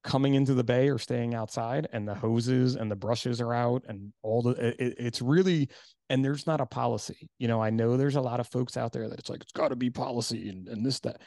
coming 0.02 0.34
into 0.34 0.54
the 0.54 0.64
bay 0.64 0.88
or 0.88 0.98
staying 0.98 1.34
outside, 1.34 1.88
and 1.92 2.08
the 2.08 2.14
hoses 2.14 2.74
and 2.76 2.90
the 2.90 2.96
brushes 2.96 3.40
are 3.40 3.52
out, 3.54 3.84
and 3.88 4.12
all 4.22 4.42
the 4.42 4.50
it, 4.50 4.94
it's 4.98 5.22
really 5.22 5.68
and 6.08 6.24
there's 6.24 6.46
not 6.46 6.60
a 6.60 6.66
policy. 6.66 7.28
You 7.38 7.48
know, 7.48 7.62
I 7.62 7.70
know 7.70 7.96
there's 7.96 8.16
a 8.16 8.20
lot 8.20 8.40
of 8.40 8.48
folks 8.48 8.76
out 8.76 8.92
there 8.92 9.08
that 9.08 9.18
it's 9.18 9.30
like 9.30 9.42
it's 9.42 9.52
got 9.52 9.68
to 9.68 9.76
be 9.76 9.90
policy 9.90 10.48
and 10.48 10.68
and 10.68 10.84
this 10.84 11.00
that. 11.00 11.20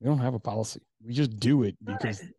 We 0.00 0.06
don't 0.06 0.18
have 0.18 0.34
a 0.34 0.40
policy. 0.40 0.80
We 1.04 1.12
just 1.12 1.38
do 1.40 1.64
it 1.64 1.76
because 1.84 2.22
Right. 2.22 2.32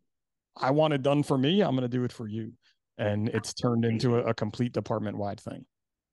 I 0.56 0.70
want 0.70 0.94
it 0.94 1.02
done 1.02 1.22
for 1.22 1.36
me. 1.36 1.60
I'm 1.62 1.72
going 1.76 1.82
to 1.82 1.88
do 1.88 2.04
it 2.04 2.12
for 2.12 2.26
you, 2.26 2.52
and 2.96 3.28
it's 3.28 3.52
turned 3.52 3.84
into 3.84 4.16
a, 4.16 4.24
a 4.30 4.34
complete 4.34 4.72
department 4.72 5.18
wide 5.18 5.40
thing. 5.40 5.66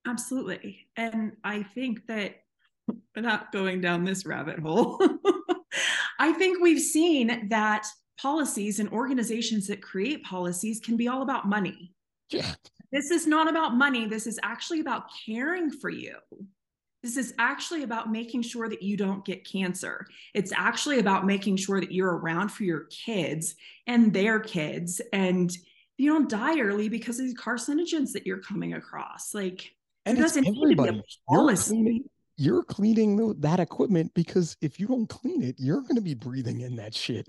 Absolutely. 0.05 0.87
And 0.95 1.33
I 1.43 1.63
think 1.63 2.05
that 2.07 2.35
not 3.15 3.52
going 3.52 3.81
down 3.81 4.04
this 4.04 4.25
rabbit 4.25 4.60
hole, 4.60 5.02
I 6.19 6.33
think 6.33 6.62
we've 6.62 6.81
seen 6.81 7.50
that 7.50 7.85
policies 8.19 8.79
and 8.79 8.90
organizations 8.90 9.67
that 9.67 9.81
create 9.81 10.23
policies 10.23 10.79
can 10.79 10.98
be 10.98 11.08
all 11.08 11.21
about 11.21 11.48
money. 11.48 11.94
Yeah, 12.29 12.54
This 12.92 13.12
is 13.12 13.27
not 13.27 13.50
about 13.50 13.75
money. 13.75 14.06
This 14.08 14.27
is 14.27 14.40
actually 14.44 14.79
about 14.79 15.04
caring 15.25 15.71
for 15.71 15.90
you. 15.90 16.15
This 17.04 17.15
is 17.15 17.33
actually 17.38 17.83
about 17.83 18.12
making 18.12 18.42
sure 18.42 18.67
that 18.67 18.81
you 18.81 18.98
don't 18.98 19.23
get 19.23 19.50
cancer. 19.50 20.06
It's 20.33 20.52
actually 20.56 21.00
about 21.00 21.25
making 21.25 21.58
sure 21.58 21.79
that 21.79 21.92
you're 21.92 22.17
around 22.17 22.50
for 22.50 22.63
your 22.63 22.85
kids 22.85 23.56
and 23.85 24.13
their 24.13 24.40
kids 24.40 25.00
and 25.13 25.56
you 25.98 26.12
don't 26.12 26.29
die 26.29 26.60
early 26.60 26.90
because 26.90 27.19
of 27.19 27.25
these 27.25 27.38
carcinogens 27.38 28.12
that 28.13 28.25
you're 28.25 28.42
coming 28.42 28.73
across. 28.73 29.33
Like, 29.33 29.71
and 30.06 30.17
it's 30.17 30.33
doesn't 30.33 30.44
need 30.44 30.54
to 30.54 30.54
be 30.54 30.60
a 30.60 30.88
everybody. 30.88 30.96
You're 31.29 31.40
policy. 31.40 31.69
cleaning, 31.69 32.10
you're 32.38 32.63
cleaning 32.63 33.40
that 33.42 33.60
equipment 33.60 34.13
because 34.13 34.56
if 34.62 34.79
you 34.79 34.88
don't 34.88 35.08
clean 35.08 35.42
it, 35.42 35.56
you're 35.58 35.81
going 35.81 35.96
to 35.96 36.02
be 36.02 36.13
breathing 36.13 36.62
in 36.62 36.75
that 36.75 36.94
shit. 36.94 37.27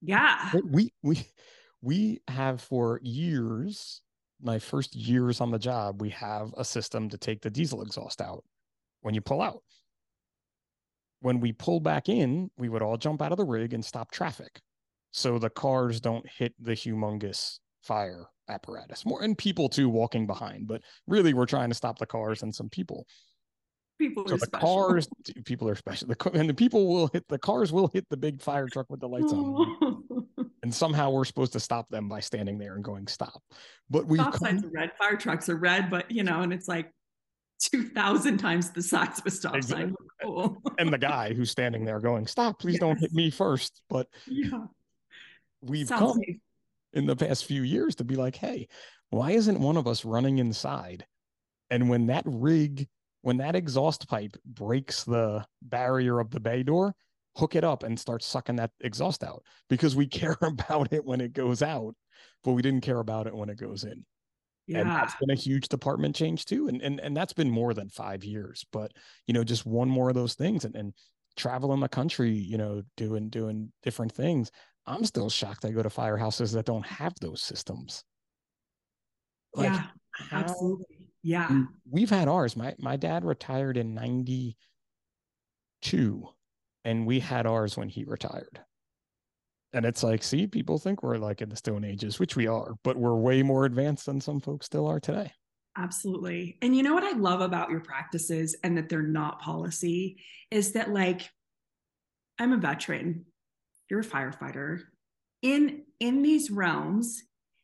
Yeah. 0.00 0.50
We 0.64 0.92
we 1.02 1.24
we 1.80 2.20
have 2.28 2.60
for 2.60 2.98
years 3.02 4.00
my 4.42 4.58
first 4.58 4.96
years 4.96 5.40
on 5.40 5.52
the 5.52 5.58
job 5.58 6.00
we 6.00 6.10
have 6.10 6.52
a 6.56 6.64
system 6.64 7.08
to 7.08 7.16
take 7.16 7.40
the 7.40 7.50
diesel 7.50 7.82
exhaust 7.82 8.20
out 8.20 8.42
when 9.02 9.14
you 9.14 9.20
pull 9.20 9.42
out. 9.42 9.62
When 11.20 11.38
we 11.38 11.52
pull 11.52 11.78
back 11.78 12.08
in, 12.08 12.50
we 12.56 12.68
would 12.68 12.82
all 12.82 12.96
jump 12.96 13.22
out 13.22 13.30
of 13.30 13.38
the 13.38 13.44
rig 13.44 13.74
and 13.74 13.84
stop 13.84 14.10
traffic. 14.10 14.60
So 15.12 15.38
the 15.38 15.50
cars 15.50 16.00
don't 16.00 16.26
hit 16.28 16.52
the 16.58 16.72
humongous 16.72 17.58
fire 17.84 18.26
apparatus. 18.48 19.06
More 19.06 19.22
and 19.22 19.38
people 19.38 19.68
too 19.68 19.88
walking 19.88 20.26
behind, 20.26 20.66
but 20.66 20.82
really 21.06 21.32
we're 21.34 21.46
trying 21.46 21.68
to 21.68 21.76
stop 21.76 21.98
the 21.98 22.06
cars 22.06 22.42
and 22.42 22.52
some 22.52 22.68
people. 22.68 23.06
People 24.02 24.24
So 24.26 24.34
are 24.34 24.38
the 24.38 24.46
special. 24.46 24.68
cars, 24.88 25.08
people 25.44 25.68
are 25.68 25.74
special. 25.76 26.08
The, 26.08 26.30
and 26.34 26.48
the 26.48 26.54
people 26.54 26.88
will 26.88 27.06
hit 27.12 27.26
the 27.28 27.38
cars 27.38 27.72
will 27.72 27.88
hit 27.88 28.04
the 28.10 28.16
big 28.16 28.42
fire 28.42 28.66
truck 28.66 28.86
with 28.90 28.98
the 29.00 29.08
lights 29.08 29.32
on, 29.32 30.04
and 30.64 30.74
somehow 30.74 31.10
we're 31.10 31.24
supposed 31.24 31.52
to 31.52 31.60
stop 31.60 31.88
them 31.88 32.08
by 32.08 32.18
standing 32.20 32.58
there 32.58 32.74
and 32.74 32.82
going 32.82 33.06
stop. 33.06 33.40
But 33.90 34.06
we've 34.06 34.20
Stop 34.20 34.34
come, 34.34 34.40
signs 34.48 34.64
are 34.64 34.68
red. 34.70 34.90
Fire 34.98 35.16
trucks 35.16 35.48
are 35.48 35.56
red, 35.56 35.88
but 35.90 36.10
you 36.10 36.24
know, 36.24 36.40
and 36.42 36.52
it's 36.52 36.66
like 36.66 36.90
two 37.60 37.84
thousand 37.90 38.38
times 38.38 38.70
the 38.70 38.82
size 38.82 39.20
of 39.20 39.26
a 39.26 39.30
stop 39.30 39.54
Exactly. 39.54 39.84
sign. 39.86 39.94
Cool. 40.22 40.60
and 40.78 40.92
the 40.92 40.98
guy 40.98 41.32
who's 41.32 41.50
standing 41.52 41.84
there 41.84 42.00
going 42.00 42.26
stop, 42.26 42.58
please 42.58 42.78
don't 42.80 42.98
hit 42.98 43.12
me 43.12 43.30
first. 43.30 43.82
But 43.88 44.08
yeah. 44.26 44.64
we've 45.60 45.86
Sounds 45.86 46.00
come 46.14 46.20
in 46.92 47.06
the 47.06 47.14
past 47.16 47.44
few 47.44 47.62
years 47.62 47.94
to 47.96 48.04
be 48.04 48.16
like, 48.16 48.34
hey, 48.36 48.66
why 49.10 49.30
isn't 49.30 49.60
one 49.60 49.76
of 49.76 49.86
us 49.86 50.04
running 50.04 50.38
inside? 50.38 51.06
And 51.70 51.88
when 51.88 52.06
that 52.08 52.24
rig, 52.26 52.88
when 53.22 53.38
that 53.38 53.56
exhaust 53.56 54.08
pipe 54.08 54.36
breaks 54.44 55.04
the 55.04 55.44
barrier 55.62 56.20
of 56.20 56.30
the 56.30 56.40
bay 56.40 56.62
door, 56.62 56.94
hook 57.36 57.56
it 57.56 57.64
up 57.64 57.82
and 57.82 57.98
start 57.98 58.22
sucking 58.22 58.56
that 58.56 58.70
exhaust 58.80 59.24
out 59.24 59.42
because 59.68 59.96
we 59.96 60.06
care 60.20 60.36
about 60.42 60.92
it 60.92 61.04
when 61.04 61.20
it 61.20 61.32
goes 61.32 61.62
out, 61.62 61.94
but 62.44 62.52
we 62.52 62.62
didn't 62.62 62.82
care 62.82 62.98
about 63.00 63.26
it 63.26 63.34
when 63.34 63.48
it 63.48 63.56
goes 63.56 63.84
in. 63.84 64.04
And 64.68 64.88
Yeah. 64.88 65.00
that's 65.00 65.16
been 65.16 65.30
a 65.30 65.34
huge 65.34 65.68
department 65.68 66.14
change 66.14 66.44
too. 66.44 66.68
And 66.68 66.80
and 66.82 67.00
and 67.00 67.16
that's 67.16 67.32
been 67.32 67.50
more 67.50 67.74
than 67.74 67.88
five 67.88 68.22
years. 68.24 68.64
But 68.72 68.92
you 69.26 69.34
know, 69.34 69.42
just 69.44 69.66
one 69.66 69.88
more 69.88 70.08
of 70.08 70.14
those 70.14 70.34
things 70.34 70.64
and, 70.64 70.76
and 70.76 70.94
traveling 71.36 71.80
the 71.80 71.88
country, 71.88 72.30
you 72.32 72.58
know, 72.58 72.82
doing 72.96 73.28
doing 73.28 73.72
different 73.82 74.12
things. 74.12 74.50
I'm 74.86 75.04
still 75.04 75.30
shocked 75.30 75.64
I 75.64 75.70
go 75.70 75.82
to 75.82 75.88
firehouses 75.88 76.52
that 76.54 76.66
don't 76.66 76.86
have 76.86 77.14
those 77.20 77.42
systems. 77.42 78.04
Like 79.54 79.72
yeah. 79.72 79.86
how 80.12 80.38
Absolutely. 80.38 81.01
Yeah. 81.22 81.46
and 81.48 81.68
we've 81.88 82.10
had 82.10 82.28
ours. 82.28 82.56
My 82.56 82.74
my 82.78 82.96
dad 82.96 83.24
retired 83.24 83.76
in 83.76 83.94
92 83.94 86.28
and 86.84 87.06
we 87.06 87.20
had 87.20 87.46
ours 87.46 87.76
when 87.76 87.88
he 87.88 88.04
retired. 88.04 88.60
And 89.72 89.86
it's 89.86 90.02
like, 90.02 90.22
see, 90.22 90.46
people 90.46 90.78
think 90.78 91.02
we're 91.02 91.16
like 91.16 91.40
in 91.40 91.48
the 91.48 91.56
stone 91.56 91.84
ages, 91.84 92.18
which 92.18 92.36
we 92.36 92.46
are, 92.46 92.74
but 92.84 92.96
we're 92.96 93.14
way 93.14 93.42
more 93.42 93.64
advanced 93.64 94.06
than 94.06 94.20
some 94.20 94.40
folks 94.40 94.66
still 94.66 94.86
are 94.86 95.00
today. 95.00 95.32
Absolutely. 95.76 96.58
And 96.60 96.76
you 96.76 96.82
know 96.82 96.92
what 96.92 97.04
I 97.04 97.16
love 97.16 97.40
about 97.40 97.70
your 97.70 97.80
practices 97.80 98.56
and 98.62 98.76
that 98.76 98.90
they're 98.90 99.00
not 99.00 99.40
policy 99.40 100.22
is 100.50 100.72
that 100.72 100.92
like 100.92 101.30
I'm 102.38 102.52
a 102.52 102.58
veteran, 102.58 103.24
you're 103.88 104.00
a 104.00 104.04
firefighter. 104.04 104.82
In 105.40 105.84
in 106.00 106.22
these 106.22 106.50
realms, 106.50 107.22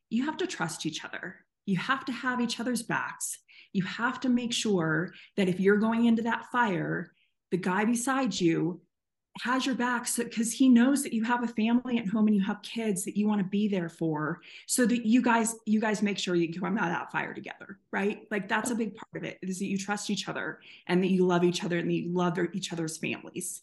you 0.08 0.24
have 0.24 0.38
to 0.38 0.46
trust 0.46 0.86
each 0.86 1.04
other. 1.04 1.36
You 1.66 1.76
have 1.76 2.06
to 2.06 2.12
have 2.12 2.40
each 2.40 2.60
other's 2.60 2.82
backs. 2.82 3.38
You 3.78 3.84
have 3.84 4.18
to 4.22 4.28
make 4.28 4.52
sure 4.52 5.14
that 5.36 5.48
if 5.48 5.60
you're 5.60 5.76
going 5.76 6.06
into 6.06 6.22
that 6.22 6.46
fire, 6.50 7.12
the 7.52 7.56
guy 7.56 7.84
beside 7.84 8.38
you 8.40 8.80
has 9.42 9.64
your 9.64 9.76
back 9.76 10.04
so 10.04 10.24
because 10.24 10.52
he 10.52 10.68
knows 10.68 11.04
that 11.04 11.12
you 11.12 11.22
have 11.22 11.44
a 11.44 11.46
family 11.46 11.96
at 11.96 12.08
home 12.08 12.26
and 12.26 12.34
you 12.34 12.42
have 12.42 12.60
kids 12.62 13.04
that 13.04 13.16
you 13.16 13.28
want 13.28 13.40
to 13.40 13.46
be 13.46 13.68
there 13.68 13.88
for 13.88 14.40
so 14.66 14.84
that 14.84 15.06
you 15.06 15.22
guys 15.22 15.54
you 15.64 15.80
guys 15.80 16.02
make 16.02 16.18
sure 16.18 16.34
you 16.34 16.52
come 16.52 16.76
out 16.76 16.88
of 16.88 16.90
that 16.90 17.12
fire 17.12 17.32
together 17.32 17.78
right? 17.92 18.26
Like 18.32 18.48
that's 18.48 18.72
a 18.72 18.74
big 18.74 18.96
part 18.96 19.14
of 19.14 19.22
it 19.22 19.38
is 19.42 19.60
that 19.60 19.66
you 19.66 19.78
trust 19.78 20.10
each 20.10 20.28
other 20.28 20.58
and 20.88 21.04
that 21.04 21.12
you 21.12 21.24
love 21.24 21.44
each 21.44 21.62
other 21.62 21.78
and 21.78 21.88
that 21.88 21.94
you 21.94 22.12
love 22.12 22.34
their, 22.34 22.48
each 22.52 22.72
other's 22.72 22.98
families. 22.98 23.62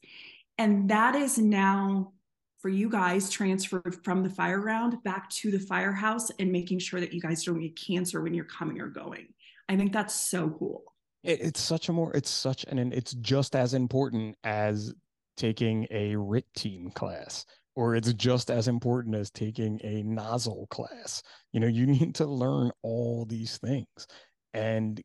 And 0.58 0.90
that 0.90 1.16
is 1.16 1.38
now 1.38 2.14
for 2.60 2.70
you 2.70 2.90
guys 2.90 3.30
transferred 3.30 4.00
from 4.06 4.24
the 4.24 4.30
fire 4.30 4.60
ground 4.60 5.04
back 5.04 5.30
to 5.42 5.52
the 5.52 5.60
firehouse 5.60 6.32
and 6.40 6.54
making 6.54 6.80
sure 6.80 7.02
that 7.02 7.14
you 7.14 7.20
guys 7.20 7.44
don't 7.44 7.60
get 7.60 7.76
cancer 7.76 8.22
when 8.22 8.34
you're 8.34 8.46
coming 8.46 8.80
or 8.80 8.88
going 8.88 9.28
i 9.70 9.76
think 9.76 9.92
that's 9.94 10.16
so 10.16 10.50
cool 10.60 10.84
It, 11.24 11.42
it's 11.42 11.62
such 11.62 11.90
a 11.90 11.94
more, 11.94 12.16
it's 12.16 12.30
such 12.30 12.66
an, 12.66 12.92
it's 12.94 13.14
just 13.16 13.56
as 13.56 13.74
important 13.74 14.36
as 14.44 14.94
taking 15.38 15.88
a 15.92 16.16
RIT 16.16 16.46
team 16.56 16.92
class, 16.92 17.46
or 17.76 17.96
it's 17.96 18.14
just 18.14 18.50
as 18.52 18.68
important 18.68 19.16
as 19.16 19.32
taking 19.32 19.80
a 19.84 20.04
nozzle 20.04 20.68
class. 20.70 21.22
You 21.52 21.60
know, 21.60 21.68
you 21.68 21.86
need 21.98 22.16
to 22.16 22.26
learn 22.26 22.72
all 22.84 23.26
these 23.26 23.58
things. 23.58 24.08
And 24.54 25.02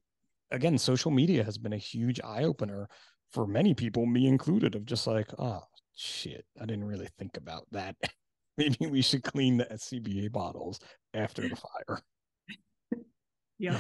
again, 0.51 0.79
social 0.79 1.11
media 1.11 1.43
has 1.43 1.59
been 1.59 1.73
a 1.73 1.79
huge 1.79 2.21
eye 2.21 2.45
opener 2.45 2.89
for 3.33 3.47
many 3.47 3.75
people, 3.75 4.07
me 4.07 4.27
included, 4.27 4.75
of 4.75 4.85
just 4.85 5.07
like, 5.07 5.31
oh, 5.39 5.63
shit, 5.97 6.45
I 6.61 6.67
didn't 6.67 6.85
really 6.85 7.09
think 7.19 7.37
about 7.37 7.67
that. 7.73 7.97
Maybe 8.59 8.87
we 8.87 9.03
should 9.03 9.23
clean 9.25 9.57
the 9.57 9.65
SCBA 9.67 10.31
bottles 10.33 10.81
after 11.15 11.43
the 11.49 11.57
fire 11.57 12.01
yeah 13.59 13.79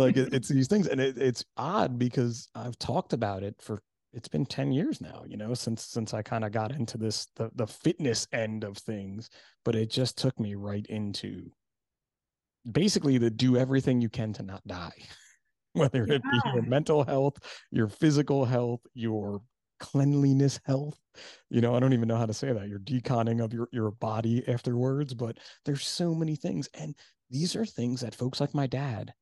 like 0.00 0.16
it, 0.16 0.32
it's 0.32 0.48
these 0.48 0.68
things 0.68 0.86
and 0.86 1.00
it, 1.00 1.18
it's 1.18 1.44
odd 1.56 1.98
because 1.98 2.48
i've 2.54 2.78
talked 2.78 3.12
about 3.12 3.42
it 3.42 3.54
for 3.60 3.82
it's 4.12 4.28
been 4.28 4.46
10 4.46 4.72
years 4.72 5.00
now 5.00 5.22
you 5.26 5.36
know 5.36 5.54
since 5.54 5.84
since 5.84 6.14
i 6.14 6.22
kind 6.22 6.44
of 6.44 6.52
got 6.52 6.72
into 6.72 6.98
this 6.98 7.28
the, 7.36 7.50
the 7.54 7.66
fitness 7.66 8.26
end 8.32 8.64
of 8.64 8.76
things 8.76 9.30
but 9.64 9.74
it 9.74 9.90
just 9.90 10.18
took 10.18 10.38
me 10.40 10.54
right 10.54 10.86
into 10.86 11.50
basically 12.70 13.18
to 13.18 13.30
do 13.30 13.56
everything 13.56 14.00
you 14.00 14.08
can 14.08 14.32
to 14.32 14.42
not 14.42 14.66
die 14.66 14.92
whether 15.72 16.02
it 16.04 16.22
be 16.22 16.40
your 16.52 16.62
mental 16.62 17.04
health 17.04 17.36
your 17.70 17.88
physical 17.88 18.44
health 18.44 18.80
your 18.94 19.40
cleanliness 19.78 20.60
health 20.64 20.98
you 21.48 21.60
know 21.60 21.74
i 21.74 21.80
don't 21.80 21.94
even 21.94 22.06
know 22.06 22.16
how 22.16 22.26
to 22.26 22.34
say 22.34 22.52
that 22.52 22.68
your 22.68 22.80
deconning 22.80 23.42
of 23.42 23.54
your 23.54 23.68
your 23.72 23.90
body 23.92 24.46
afterwards 24.46 25.14
but 25.14 25.38
there's 25.64 25.86
so 25.86 26.14
many 26.14 26.36
things 26.36 26.68
and 26.74 26.94
these 27.30 27.56
are 27.56 27.64
things 27.64 28.00
that 28.00 28.14
folks 28.14 28.40
like 28.40 28.54
my 28.54 28.66
dad 28.66 29.14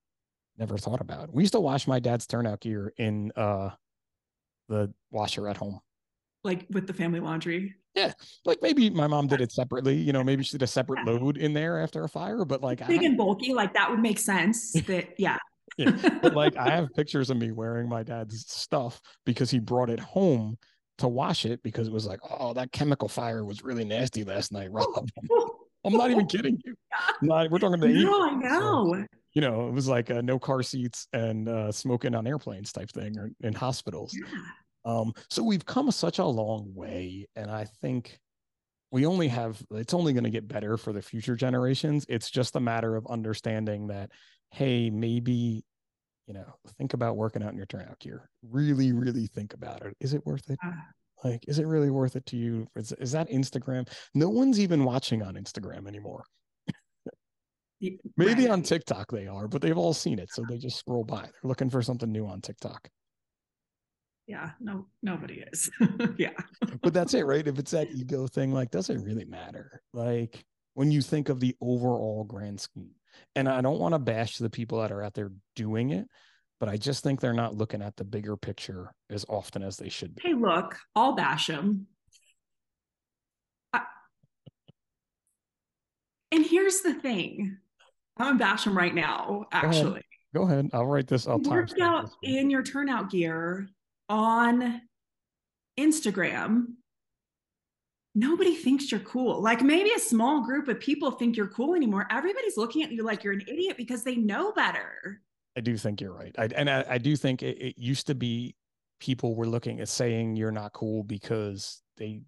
never 0.58 0.76
thought 0.76 1.00
about 1.00 1.32
we 1.32 1.42
used 1.42 1.52
to 1.52 1.60
wash 1.60 1.86
my 1.86 1.98
dad's 1.98 2.26
turnout 2.26 2.60
gear 2.60 2.92
in 2.98 3.30
uh 3.36 3.70
the 4.68 4.92
washer 5.10 5.48
at 5.48 5.56
home 5.56 5.80
like 6.44 6.66
with 6.70 6.86
the 6.86 6.92
family 6.92 7.20
laundry 7.20 7.74
Yeah. 7.94 8.12
like 8.44 8.58
maybe 8.62 8.90
my 8.90 9.06
mom 9.06 9.26
did 9.28 9.40
it 9.40 9.52
separately 9.52 9.96
you 9.96 10.12
know 10.12 10.22
maybe 10.24 10.42
she 10.42 10.52
did 10.52 10.62
a 10.62 10.66
separate 10.66 11.00
Yeah. 11.06 11.12
load 11.12 11.36
in 11.36 11.52
there 11.52 11.80
after 11.80 12.04
a 12.04 12.08
fire 12.08 12.44
but 12.44 12.60
like 12.62 12.86
big 12.86 13.02
and 13.02 13.16
bulky 13.16 13.52
like 13.52 13.72
that 13.74 13.90
would 13.90 14.00
make 14.00 14.18
sense 14.18 14.72
that 14.86 15.14
yeah 15.18 15.38
Yeah, 15.76 15.90
but 16.22 16.34
like 16.34 16.56
I 16.56 16.70
have 16.70 16.92
pictures 16.94 17.30
of 17.30 17.36
me 17.36 17.52
wearing 17.52 17.88
my 17.88 18.02
dad's 18.02 18.44
stuff 18.50 19.00
because 19.24 19.50
he 19.50 19.58
brought 19.60 19.90
it 19.90 20.00
home 20.00 20.56
to 20.96 21.06
wash 21.06 21.44
it 21.44 21.62
because 21.62 21.86
it 21.86 21.92
was 21.92 22.04
like, 22.06 22.18
oh, 22.28 22.52
that 22.54 22.72
chemical 22.72 23.06
fire 23.06 23.44
was 23.44 23.62
really 23.62 23.84
nasty 23.84 24.24
last 24.24 24.50
night, 24.50 24.72
Rob. 24.72 24.88
I'm 25.84 25.92
not 25.92 26.10
even 26.10 26.26
kidding 26.26 26.58
you. 26.64 26.74
Not, 27.22 27.50
we're 27.52 27.58
talking 27.60 27.78
the 27.78 27.86
no 27.86 28.22
i 28.22 28.30
80s, 28.30 28.50
so, 28.50 28.58
know 28.60 29.06
you 29.34 29.40
know, 29.40 29.68
it 29.68 29.72
was 29.72 29.88
like 29.88 30.10
uh, 30.10 30.20
no 30.20 30.38
car 30.38 30.62
seats 30.62 31.06
and 31.12 31.48
uh, 31.48 31.72
smoking 31.72 32.14
on 32.14 32.26
airplanes 32.26 32.72
type 32.72 32.90
thing 32.90 33.18
or 33.18 33.30
in 33.40 33.54
hospitals. 33.54 34.14
yeah. 34.14 34.40
Um, 34.84 35.12
so 35.28 35.42
we've 35.42 35.66
come 35.66 35.90
such 35.90 36.18
a 36.18 36.24
long 36.24 36.72
way, 36.74 37.26
and 37.36 37.50
I 37.50 37.64
think 37.82 38.18
we 38.90 39.04
only 39.04 39.28
have 39.28 39.62
it's 39.72 39.92
only 39.92 40.12
going 40.12 40.24
to 40.24 40.30
get 40.30 40.48
better 40.48 40.76
for 40.76 40.92
the 40.92 41.02
future 41.02 41.36
generations. 41.36 42.06
It's 42.08 42.30
just 42.30 42.56
a 42.56 42.60
matter 42.60 42.96
of 42.96 43.06
understanding 43.06 43.88
that, 43.88 44.10
hey, 44.50 44.88
maybe 44.88 45.64
you 46.28 46.34
know, 46.34 46.44
think 46.76 46.92
about 46.92 47.16
working 47.16 47.42
out 47.42 47.50
in 47.50 47.56
your 47.56 47.66
turnout 47.66 47.98
gear. 47.98 48.28
Really, 48.42 48.92
really 48.92 49.26
think 49.26 49.54
about 49.54 49.84
it. 49.84 49.96
Is 49.98 50.12
it 50.12 50.24
worth 50.26 50.48
it? 50.50 50.58
Ah. 50.62 50.84
Like, 51.24 51.42
is 51.48 51.58
it 51.58 51.66
really 51.66 51.90
worth 51.90 52.16
it 52.16 52.26
to 52.26 52.36
you? 52.36 52.68
Is, 52.76 52.92
is 52.92 53.12
that 53.12 53.30
Instagram? 53.30 53.88
No 54.14 54.28
one's 54.28 54.60
even 54.60 54.84
watching 54.84 55.22
on 55.22 55.34
Instagram 55.34 55.88
anymore. 55.88 56.22
Maybe 58.16 58.42
right. 58.42 58.50
on 58.50 58.62
TikTok 58.62 59.10
they 59.12 59.26
are, 59.26 59.46
but 59.48 59.62
they've 59.62 59.78
all 59.78 59.94
seen 59.94 60.18
it, 60.18 60.30
so 60.32 60.42
they 60.48 60.58
just 60.58 60.78
scroll 60.78 61.04
by. 61.04 61.22
They're 61.22 61.32
looking 61.44 61.70
for 61.70 61.80
something 61.82 62.10
new 62.10 62.26
on 62.26 62.40
TikTok. 62.40 62.88
yeah 64.26 64.50
no 64.60 64.86
nobody 65.02 65.42
is 65.52 65.70
yeah 66.18 66.32
but 66.82 66.92
that's 66.92 67.14
it, 67.14 67.24
right? 67.24 67.46
If 67.46 67.58
it's 67.58 67.70
that 67.70 67.88
ego 67.90 68.26
thing, 68.26 68.52
like, 68.52 68.70
does 68.70 68.90
it 68.90 69.00
really 69.04 69.24
matter? 69.24 69.80
Like, 69.92 70.44
when 70.74 70.90
you 70.90 71.02
think 71.02 71.28
of 71.28 71.40
the 71.40 71.54
overall 71.60 72.24
grand 72.24 72.60
scheme, 72.60 72.90
and 73.34 73.48
I 73.48 73.60
don't 73.60 73.80
want 73.80 73.94
to 73.94 73.98
bash 73.98 74.38
the 74.38 74.50
people 74.50 74.80
that 74.80 74.92
are 74.92 75.02
out 75.02 75.14
there 75.14 75.32
doing 75.56 75.90
it, 75.90 76.06
but 76.60 76.68
I 76.68 76.76
just 76.76 77.02
think 77.04 77.20
they're 77.20 77.32
not 77.32 77.54
looking 77.56 77.82
at 77.82 77.96
the 77.96 78.04
bigger 78.04 78.36
picture 78.36 78.92
as 79.10 79.24
often 79.28 79.62
as 79.62 79.76
they 79.76 79.88
should 79.88 80.14
be. 80.14 80.22
hey 80.24 80.34
look 80.34 80.76
i'll 80.96 81.14
bash 81.14 81.48
him 81.48 81.86
and 86.30 86.44
here's 86.44 86.80
the 86.82 86.94
thing 86.94 87.56
i'm 88.18 88.26
gonna 88.26 88.38
bash 88.38 88.66
him 88.66 88.76
right 88.76 88.94
now 88.94 89.46
actually 89.52 90.02
Go 90.34 90.42
ahead. 90.42 90.68
I'll 90.72 90.86
write 90.86 91.06
this. 91.06 91.26
I'll 91.26 91.40
You 91.40 91.50
work 91.50 91.70
timestamp 91.70 91.80
out 91.80 92.10
in 92.22 92.50
your 92.50 92.62
turnout 92.62 93.10
gear 93.10 93.68
on 94.08 94.82
Instagram, 95.78 96.66
nobody 98.14 98.54
thinks 98.54 98.90
you're 98.90 99.00
cool. 99.00 99.40
Like 99.40 99.62
maybe 99.62 99.90
a 99.96 99.98
small 99.98 100.44
group 100.44 100.68
of 100.68 100.80
people 100.80 101.10
think 101.10 101.36
you're 101.36 101.48
cool 101.48 101.74
anymore. 101.74 102.06
Everybody's 102.10 102.56
looking 102.56 102.82
at 102.82 102.92
you 102.92 103.04
like 103.04 103.24
you're 103.24 103.32
an 103.32 103.44
idiot 103.46 103.76
because 103.76 104.04
they 104.04 104.16
know 104.16 104.52
better. 104.52 105.20
I 105.56 105.60
do 105.60 105.76
think 105.76 106.00
you're 106.00 106.12
right. 106.12 106.34
I, 106.38 106.48
and 106.54 106.68
I, 106.68 106.84
I 106.88 106.98
do 106.98 107.16
think 107.16 107.42
it, 107.42 107.60
it 107.60 107.78
used 107.78 108.06
to 108.08 108.14
be 108.14 108.54
people 109.00 109.34
were 109.34 109.46
looking 109.46 109.80
at 109.80 109.88
saying 109.88 110.36
you're 110.36 110.52
not 110.52 110.72
cool 110.72 111.04
because 111.04 111.80
they 111.96 112.20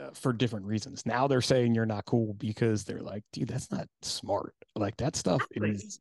uh, 0.00 0.10
for 0.12 0.32
different 0.32 0.66
reasons. 0.66 1.04
Now 1.06 1.26
they're 1.26 1.40
saying 1.40 1.74
you're 1.74 1.86
not 1.86 2.04
cool 2.04 2.34
because 2.34 2.84
they're 2.84 3.02
like, 3.02 3.22
dude, 3.32 3.48
that's 3.48 3.70
not 3.70 3.86
smart. 4.02 4.54
Like 4.74 4.96
that 4.98 5.16
stuff 5.16 5.42
exactly. 5.52 5.70
is 5.70 6.00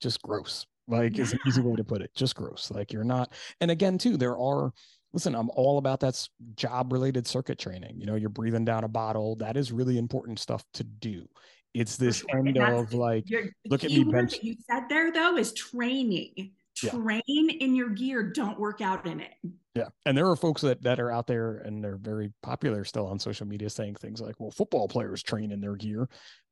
just 0.00 0.22
gross. 0.22 0.66
Like 0.88 1.16
yeah. 1.16 1.22
is 1.22 1.32
an 1.32 1.40
easy 1.46 1.60
way 1.60 1.76
to 1.76 1.84
put 1.84 2.02
it. 2.02 2.10
Just 2.14 2.36
gross. 2.36 2.70
Like 2.70 2.92
you're 2.92 3.04
not. 3.04 3.32
And 3.60 3.70
again, 3.70 3.98
too, 3.98 4.16
there 4.16 4.38
are. 4.38 4.72
Listen, 5.12 5.34
I'm 5.34 5.50
all 5.54 5.78
about 5.78 5.98
that 6.00 6.28
job 6.54 6.92
related 6.92 7.26
circuit 7.26 7.58
training. 7.58 7.98
You 7.98 8.06
know, 8.06 8.14
you're 8.14 8.28
breathing 8.28 8.64
down 8.64 8.84
a 8.84 8.88
bottle. 8.88 9.34
That 9.36 9.56
is 9.56 9.72
really 9.72 9.98
important 9.98 10.38
stuff 10.38 10.62
to 10.74 10.84
do. 10.84 11.26
It's 11.74 11.96
this 11.96 12.18
sure. 12.18 12.38
end 12.38 12.56
of 12.56 12.94
like, 12.94 13.24
look 13.68 13.82
at 13.82 13.90
me 13.90 14.04
bench. 14.04 14.38
you 14.42 14.54
said 14.70 14.84
there 14.88 15.10
though 15.10 15.36
is 15.36 15.52
training. 15.52 16.52
Train 16.88 17.22
yeah. 17.26 17.56
in 17.60 17.74
your 17.74 17.90
gear. 17.90 18.22
Don't 18.22 18.58
work 18.58 18.80
out 18.80 19.06
in 19.06 19.20
it. 19.20 19.32
Yeah. 19.74 19.88
And 20.04 20.16
there 20.16 20.28
are 20.28 20.36
folks 20.36 20.62
that, 20.62 20.82
that 20.82 20.98
are 20.98 21.10
out 21.10 21.26
there 21.26 21.58
and 21.58 21.82
they're 21.82 21.96
very 21.96 22.32
popular 22.42 22.84
still 22.84 23.06
on 23.06 23.18
social 23.18 23.46
media 23.46 23.70
saying 23.70 23.96
things 23.96 24.20
like, 24.20 24.34
well, 24.38 24.50
football 24.50 24.88
players 24.88 25.22
train 25.22 25.52
in 25.52 25.60
their 25.60 25.76
gear. 25.76 26.08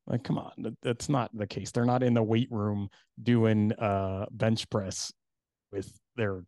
Like, 0.07 0.23
come 0.23 0.37
on, 0.37 0.51
that, 0.59 0.77
that's 0.81 1.09
not 1.09 1.29
the 1.37 1.45
case. 1.45 1.71
They're 1.71 1.85
not 1.85 2.01
in 2.01 2.13
the 2.13 2.23
weight 2.23 2.47
room 2.49 2.89
doing 3.21 3.73
uh 3.73 4.25
bench 4.31 4.69
press 4.69 5.11
with 5.71 5.91
their 6.15 6.43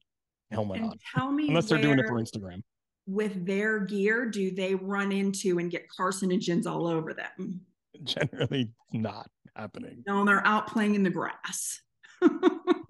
helmet 0.52 0.78
and 0.78 0.92
on. 0.92 0.98
Tell 1.14 1.32
me 1.32 1.48
unless 1.50 1.68
they're 1.68 1.82
doing 1.82 2.00
it 2.00 2.08
for 2.08 2.16
Instagram. 2.16 2.62
With 3.08 3.46
their 3.46 3.80
gear, 3.80 4.30
do 4.30 4.52
they 4.52 4.76
run 4.76 5.12
into 5.12 5.60
and 5.60 5.70
get 5.70 5.86
carcinogens 5.90 6.66
all 6.66 6.88
over 6.88 7.14
them? 7.14 7.62
Generally 8.04 8.70
not 8.94 9.30
happening. 9.56 10.04
No, 10.08 10.24
they're 10.26 10.46
out 10.46 10.68
playing 10.68 10.96
in 10.96 11.04
the 11.04 11.10
grass. 11.10 11.82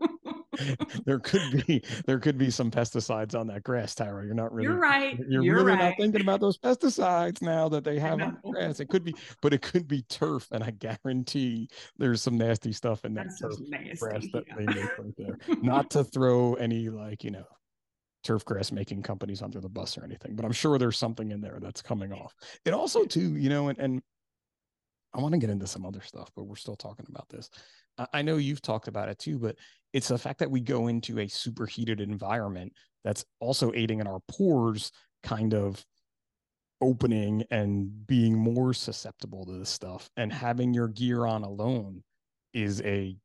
there 1.06 1.20
could 1.20 1.66
be 1.66 1.84
there 2.06 2.20
could 2.20 2.38
be 2.38 2.50
some 2.50 2.70
pesticides 2.70 3.40
on 3.40 3.48
that 3.48 3.64
grass, 3.64 3.96
Tara. 3.96 4.26
You're 4.26 4.34
not 4.34 4.54
really 4.54 4.68
You're 4.68 4.80
right. 4.80 5.18
You're, 5.30 5.44
you're 5.44 5.56
really 5.56 5.72
right. 5.72 5.90
not 5.90 5.94
thinking 5.98 6.22
about 6.22 6.40
those 6.40 6.58
pesticides 6.58 7.42
now 7.42 7.70
that 7.70 7.84
they 7.84 8.00
have 8.00 8.22
on 8.22 8.38
the 8.44 8.52
grass. 8.52 8.80
It 8.80 8.90
could 8.90 9.04
be, 9.04 9.16
but 9.42 9.54
it 9.54 9.62
could 9.62 9.88
be 9.88 10.02
turf, 10.04 10.48
and 10.52 10.64
I 10.64 10.72
guarantee 10.72 11.70
there's 11.98 12.22
some 12.22 12.38
nasty 12.38 12.72
stuff 12.72 13.06
in 13.06 13.14
that 13.16 13.28
That's 13.28 13.40
turf 13.40 13.56
nasty, 13.68 13.96
grass 13.98 14.26
that 14.34 14.44
yeah. 14.48 14.56
they 14.58 14.66
make 14.66 14.98
right 14.98 15.16
there. 15.18 15.38
not 15.62 15.90
to 15.92 16.04
throw 16.12 16.56
any 16.56 16.90
like, 16.90 17.24
you 17.24 17.32
know, 17.32 17.46
turf 18.24 18.46
grass 18.46 18.72
making 18.72 19.04
companies 19.04 19.42
under 19.42 19.60
the 19.60 19.70
bus 19.70 19.98
or 19.98 20.04
anything, 20.04 20.36
but 20.36 20.46
I'm 20.46 20.52
sure 20.52 20.78
there's 20.78 20.98
something 20.98 21.32
in 21.32 21.42
there 21.42 21.60
that's 21.62 21.82
coming 21.82 22.12
off. 22.12 22.36
It 22.66 22.74
also 22.74 23.06
too, 23.06 23.36
you 23.36 23.50
know, 23.50 23.70
and, 23.70 23.80
and 23.80 24.02
I 25.14 25.20
want 25.20 25.34
to 25.34 25.40
get 25.40 25.50
into 25.50 25.68
some 25.68 25.86
other 25.86 26.02
stuff, 26.02 26.32
but 26.36 26.44
we're 26.44 26.56
still 26.56 26.76
talking 26.76 27.06
about 27.10 27.28
this. 27.30 27.50
I 28.14 28.22
know 28.22 28.38
you've 28.38 28.62
talked 28.62 28.88
about 28.88 29.10
it 29.10 29.20
too, 29.20 29.40
but 29.40 29.56
it's 29.94 30.08
the 30.08 30.18
fact 30.18 30.40
that 30.40 30.52
we 30.52 30.62
go 30.62 30.88
into 30.88 31.20
a 31.20 31.28
superheated 31.28 32.00
environment 32.00 32.74
that's 33.04 33.26
also 33.40 33.72
aiding 33.74 34.00
in 34.00 34.08
our 34.08 34.20
pores 34.28 34.92
kind 35.24 35.54
of 35.54 35.84
opening 36.82 37.44
and 37.52 38.08
being 38.08 38.36
more 38.36 38.74
susceptible 38.74 39.46
to 39.46 39.60
this 39.60 39.70
stuff. 39.70 40.10
And 40.18 40.32
having 40.32 40.74
your 40.74 40.88
gear 40.88 41.26
on 41.26 41.44
alone 41.44 42.04
is 42.54 42.82
a 42.82 43.16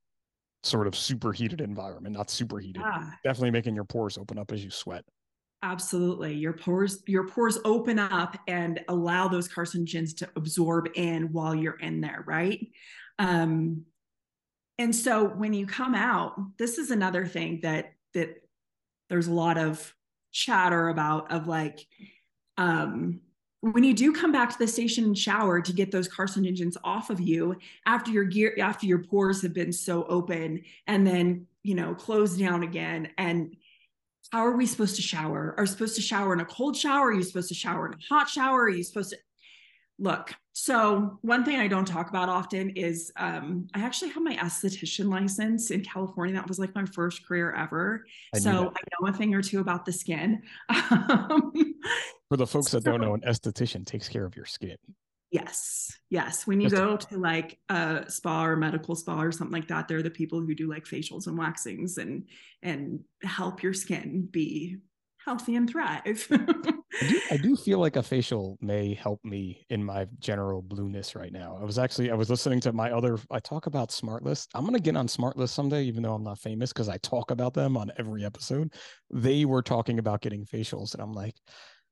sort 0.62 0.86
of 0.86 0.94
superheated 0.94 1.60
environment, 1.60 2.16
not 2.16 2.28
superheated. 2.28 2.82
Yeah. 2.82 3.10
Definitely 3.24 3.52
making 3.52 3.74
your 3.74 3.84
pores 3.84 4.18
open 4.18 4.38
up 4.38 4.52
as 4.52 4.64
you 4.64 4.70
sweat. 4.70 5.04
Absolutely. 5.62 6.34
Your 6.34 6.52
pores 6.52 7.02
your 7.06 7.26
pores 7.26 7.58
open 7.64 7.98
up 7.98 8.36
and 8.46 8.80
allow 8.88 9.26
those 9.26 9.48
carcinogens 9.48 10.16
to 10.18 10.28
absorb 10.36 10.88
in 10.94 11.32
while 11.32 11.54
you're 11.54 11.78
in 11.78 12.00
there, 12.00 12.24
right? 12.26 12.60
Um 13.18 13.86
and 14.78 14.94
so 14.94 15.24
when 15.24 15.54
you 15.54 15.66
come 15.66 15.94
out, 15.94 16.34
this 16.58 16.78
is 16.78 16.90
another 16.90 17.26
thing 17.26 17.60
that 17.62 17.94
that 18.14 18.42
there's 19.08 19.28
a 19.28 19.32
lot 19.32 19.58
of 19.58 19.94
chatter 20.32 20.88
about 20.88 21.32
of 21.32 21.46
like 21.46 21.86
um 22.58 23.20
when 23.60 23.82
you 23.82 23.94
do 23.94 24.12
come 24.12 24.32
back 24.32 24.50
to 24.50 24.58
the 24.58 24.66
station 24.66 25.04
and 25.04 25.16
shower 25.16 25.60
to 25.60 25.72
get 25.72 25.90
those 25.90 26.08
carcinogens 26.08 26.76
off 26.84 27.08
of 27.08 27.20
you 27.20 27.56
after 27.86 28.10
your 28.10 28.24
gear 28.24 28.54
after 28.60 28.86
your 28.86 29.02
pores 29.02 29.40
have 29.40 29.54
been 29.54 29.72
so 29.72 30.04
open 30.04 30.62
and 30.86 31.06
then 31.06 31.46
you 31.62 31.74
know 31.74 31.94
closed 31.94 32.38
down 32.38 32.62
again 32.62 33.08
and 33.16 33.56
how 34.32 34.44
are 34.44 34.56
we 34.56 34.66
supposed 34.66 34.96
to 34.96 35.02
shower? 35.02 35.54
Are 35.56 35.62
you 35.62 35.68
supposed 35.68 35.94
to 35.96 36.02
shower 36.02 36.32
in 36.32 36.40
a 36.40 36.44
cold 36.44 36.76
shower? 36.76 37.08
Are 37.08 37.12
you 37.12 37.22
supposed 37.22 37.48
to 37.48 37.54
shower 37.54 37.86
in 37.86 37.94
a 37.94 38.14
hot 38.14 38.28
shower? 38.28 38.64
Are 38.64 38.68
you 38.68 38.82
supposed 38.82 39.10
to 39.10 39.18
look? 39.98 40.32
So 40.52 41.18
one 41.22 41.44
thing 41.44 41.60
I 41.60 41.68
don't 41.68 41.84
talk 41.84 42.08
about 42.08 42.28
often 42.28 42.70
is 42.70 43.12
um, 43.16 43.68
I 43.74 43.80
actually 43.80 44.10
have 44.12 44.22
my 44.22 44.36
esthetician 44.36 45.10
license 45.10 45.70
in 45.70 45.82
California. 45.82 46.34
That 46.34 46.48
was 46.48 46.58
like 46.58 46.74
my 46.74 46.86
first 46.86 47.26
career 47.26 47.52
ever. 47.52 48.06
I 48.34 48.38
so 48.38 48.50
I 48.50 48.54
know 49.00 49.08
a 49.08 49.12
thing 49.12 49.34
or 49.34 49.42
two 49.42 49.60
about 49.60 49.84
the 49.84 49.92
skin. 49.92 50.42
For 52.28 52.36
the 52.36 52.46
folks 52.46 52.70
that 52.72 52.84
don't 52.84 53.00
know, 53.00 53.14
an 53.14 53.20
esthetician 53.20 53.84
takes 53.84 54.08
care 54.08 54.24
of 54.24 54.34
your 54.34 54.46
skin. 54.46 54.76
Yes. 55.30 55.92
Yes. 56.08 56.46
When 56.46 56.60
you 56.60 56.70
Just 56.70 56.82
go 56.82 56.96
to 56.96 57.18
like 57.18 57.58
a 57.68 58.04
spa 58.08 58.46
or 58.46 58.56
medical 58.56 58.94
spa 58.94 59.20
or 59.20 59.32
something 59.32 59.52
like 59.52 59.68
that, 59.68 59.88
they're 59.88 60.02
the 60.02 60.10
people 60.10 60.40
who 60.40 60.54
do 60.54 60.68
like 60.68 60.84
facials 60.84 61.26
and 61.26 61.36
waxings 61.36 61.98
and 61.98 62.24
and 62.62 63.00
help 63.22 63.62
your 63.62 63.74
skin 63.74 64.28
be 64.30 64.78
healthy 65.24 65.56
and 65.56 65.68
thrive. 65.68 66.28
I, 67.02 67.06
do, 67.08 67.20
I 67.32 67.36
do 67.36 67.56
feel 67.56 67.78
like 67.78 67.96
a 67.96 68.02
facial 68.02 68.56
may 68.60 68.94
help 68.94 69.20
me 69.24 69.66
in 69.70 69.84
my 69.84 70.06
general 70.18 70.62
blueness 70.62 71.14
right 71.14 71.32
now. 71.32 71.58
I 71.60 71.64
was 71.64 71.78
actually 71.78 72.10
I 72.10 72.14
was 72.14 72.30
listening 72.30 72.60
to 72.60 72.72
my 72.72 72.90
other 72.90 73.18
I 73.30 73.40
talk 73.40 73.66
about 73.66 73.90
SmartLess. 73.90 74.46
I'm 74.54 74.64
gonna 74.64 74.78
get 74.78 74.96
on 74.96 75.06
SmartLess 75.06 75.50
someday, 75.50 75.82
even 75.84 76.02
though 76.02 76.14
I'm 76.14 76.24
not 76.24 76.38
famous 76.38 76.72
because 76.72 76.88
I 76.88 76.98
talk 76.98 77.30
about 77.30 77.54
them 77.54 77.76
on 77.76 77.92
every 77.98 78.24
episode. 78.24 78.72
They 79.10 79.44
were 79.44 79.62
talking 79.62 79.98
about 79.98 80.20
getting 80.20 80.44
facials, 80.44 80.94
and 80.94 81.02
I'm 81.02 81.12
like, 81.12 81.34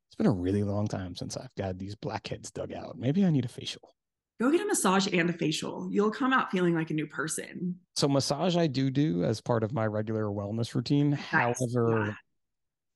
it's 0.09 0.17
been 0.17 0.27
a 0.27 0.31
really 0.31 0.63
long 0.63 0.87
time 0.87 1.15
since 1.17 1.37
I've 1.37 1.55
got 1.57 1.79
these 1.79 1.95
blackheads 1.95 2.51
dug 2.51 2.73
out. 2.73 2.97
Maybe 2.97 3.25
I 3.25 3.31
need 3.31 3.45
a 3.45 3.49
facial. 3.49 3.95
Go 4.41 4.51
get 4.51 4.61
a 4.61 4.67
massage 4.67 5.07
and 5.13 5.31
a 5.31 5.33
facial. 5.33 5.89
You'll 5.93 6.11
come 6.11 6.33
out 6.33 6.51
feeling 6.51 6.75
like 6.75 6.91
a 6.91 6.95
new 6.95 7.07
person. 7.07 7.77
So 7.95 8.09
massage 8.09 8.57
I 8.57 8.67
do 8.67 8.91
do 8.91 9.23
as 9.25 9.41
part 9.41 9.63
of 9.63 9.73
my 9.73 9.87
regular 9.87 10.25
wellness 10.25 10.75
routine. 10.75 11.13
However. 11.13 12.17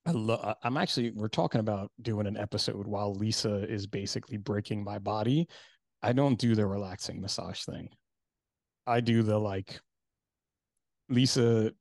I 0.09 0.13
lo- 0.13 0.55
I'm 0.63 0.79
actually 0.79 1.11
we're 1.11 1.29
talking 1.29 1.61
about 1.61 1.93
doing 2.01 2.27
an 2.27 2.39
episode 2.39 2.87
while 2.87 3.15
Lisa 3.15 3.69
is 3.71 3.87
basically 3.87 4.39
breaking 4.39 4.83
my 4.83 4.99
body. 4.99 5.47
I 6.03 6.15
don't 6.15 6.39
do 6.39 6.55
the 6.55 6.67
relaxing 6.67 7.21
massage 7.21 7.63
thing. 7.65 7.91
I 8.87 9.01
do 9.01 9.23
the 9.23 9.39
like 9.39 9.79
Lisa 11.11 11.73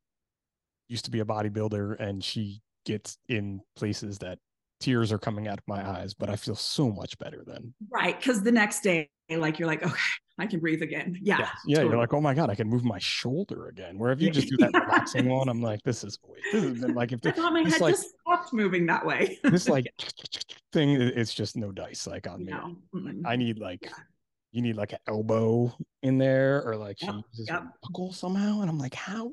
used 0.90 1.06
to 1.06 1.12
be 1.12 1.22
a 1.22 1.26
bodybuilder 1.26 2.02
and 2.02 2.22
she 2.22 2.62
gets 2.86 3.18
in 3.30 3.62
places 3.78 4.18
that 4.20 4.40
tears 4.82 5.14
are 5.14 5.20
coming 5.20 5.48
out 5.48 5.60
of 5.60 5.64
my 5.66 5.88
eyes, 5.90 6.14
but 6.14 6.30
I 6.30 6.36
feel 6.36 6.56
so 6.56 6.92
much 6.92 7.18
better 7.20 7.44
then. 7.48 7.74
Right. 7.90 8.22
Cause 8.22 8.44
the 8.44 8.52
next 8.52 8.82
day, 8.82 9.10
like 9.30 9.58
you're 9.58 9.70
like, 9.70 9.84
okay, 9.84 9.96
I 10.40 10.46
can 10.46 10.60
breathe 10.60 10.82
again. 10.82 11.18
Yeah. 11.22 11.40
Yeah. 11.40 11.50
yeah 11.66 11.76
totally. 11.76 11.92
You're 11.92 12.00
like, 12.00 12.14
oh 12.14 12.22
my 12.22 12.34
God, 12.34 12.50
I 12.50 12.56
can 12.56 12.68
move 12.68 12.84
my 12.84 13.00
shoulder 13.00 13.68
again. 13.68 13.98
Where 13.98 14.12
if 14.12 14.22
you 14.22 14.30
just 14.30 14.50
do 14.50 14.58
that 14.58 14.74
relaxing 14.74 15.30
one, 15.30 15.50
I'm 15.50 15.62
like, 15.62 15.82
this 15.84 16.04
is 16.04 16.20
this 16.52 16.64
has 16.64 16.80
been 16.80 16.94
like 16.94 17.12
if 17.12 17.26
I 17.26 17.32
thought 17.32 17.54
my 17.54 17.62
head 17.62 17.82
like, 17.82 17.96
just 17.96 18.12
stopped 18.22 18.54
moving 18.54 18.86
that 18.86 19.06
way. 19.06 19.40
this 19.44 19.68
like 19.68 19.88
thing, 20.74 20.92
it's 20.92 21.34
just 21.34 21.56
no 21.56 21.72
dice 21.72 22.06
like 22.06 22.28
on 22.28 22.46
me. 22.46 22.52
No. 22.52 22.76
Mm-hmm. 22.94 23.26
I 23.26 23.36
need 23.36 23.60
like 23.60 23.80
yeah. 23.84 23.92
you 24.52 24.62
need 24.62 24.76
like 24.76 24.94
an 24.94 25.00
elbow 25.08 25.76
in 26.04 26.18
there 26.18 26.64
or 26.64 26.76
like 26.76 27.02
yep. 27.02 27.16
she 27.36 27.44
yep. 27.48 27.64
buckle 27.82 28.14
somehow. 28.14 28.62
And 28.62 28.70
I'm 28.70 28.78
like, 28.78 28.94
how 28.94 29.32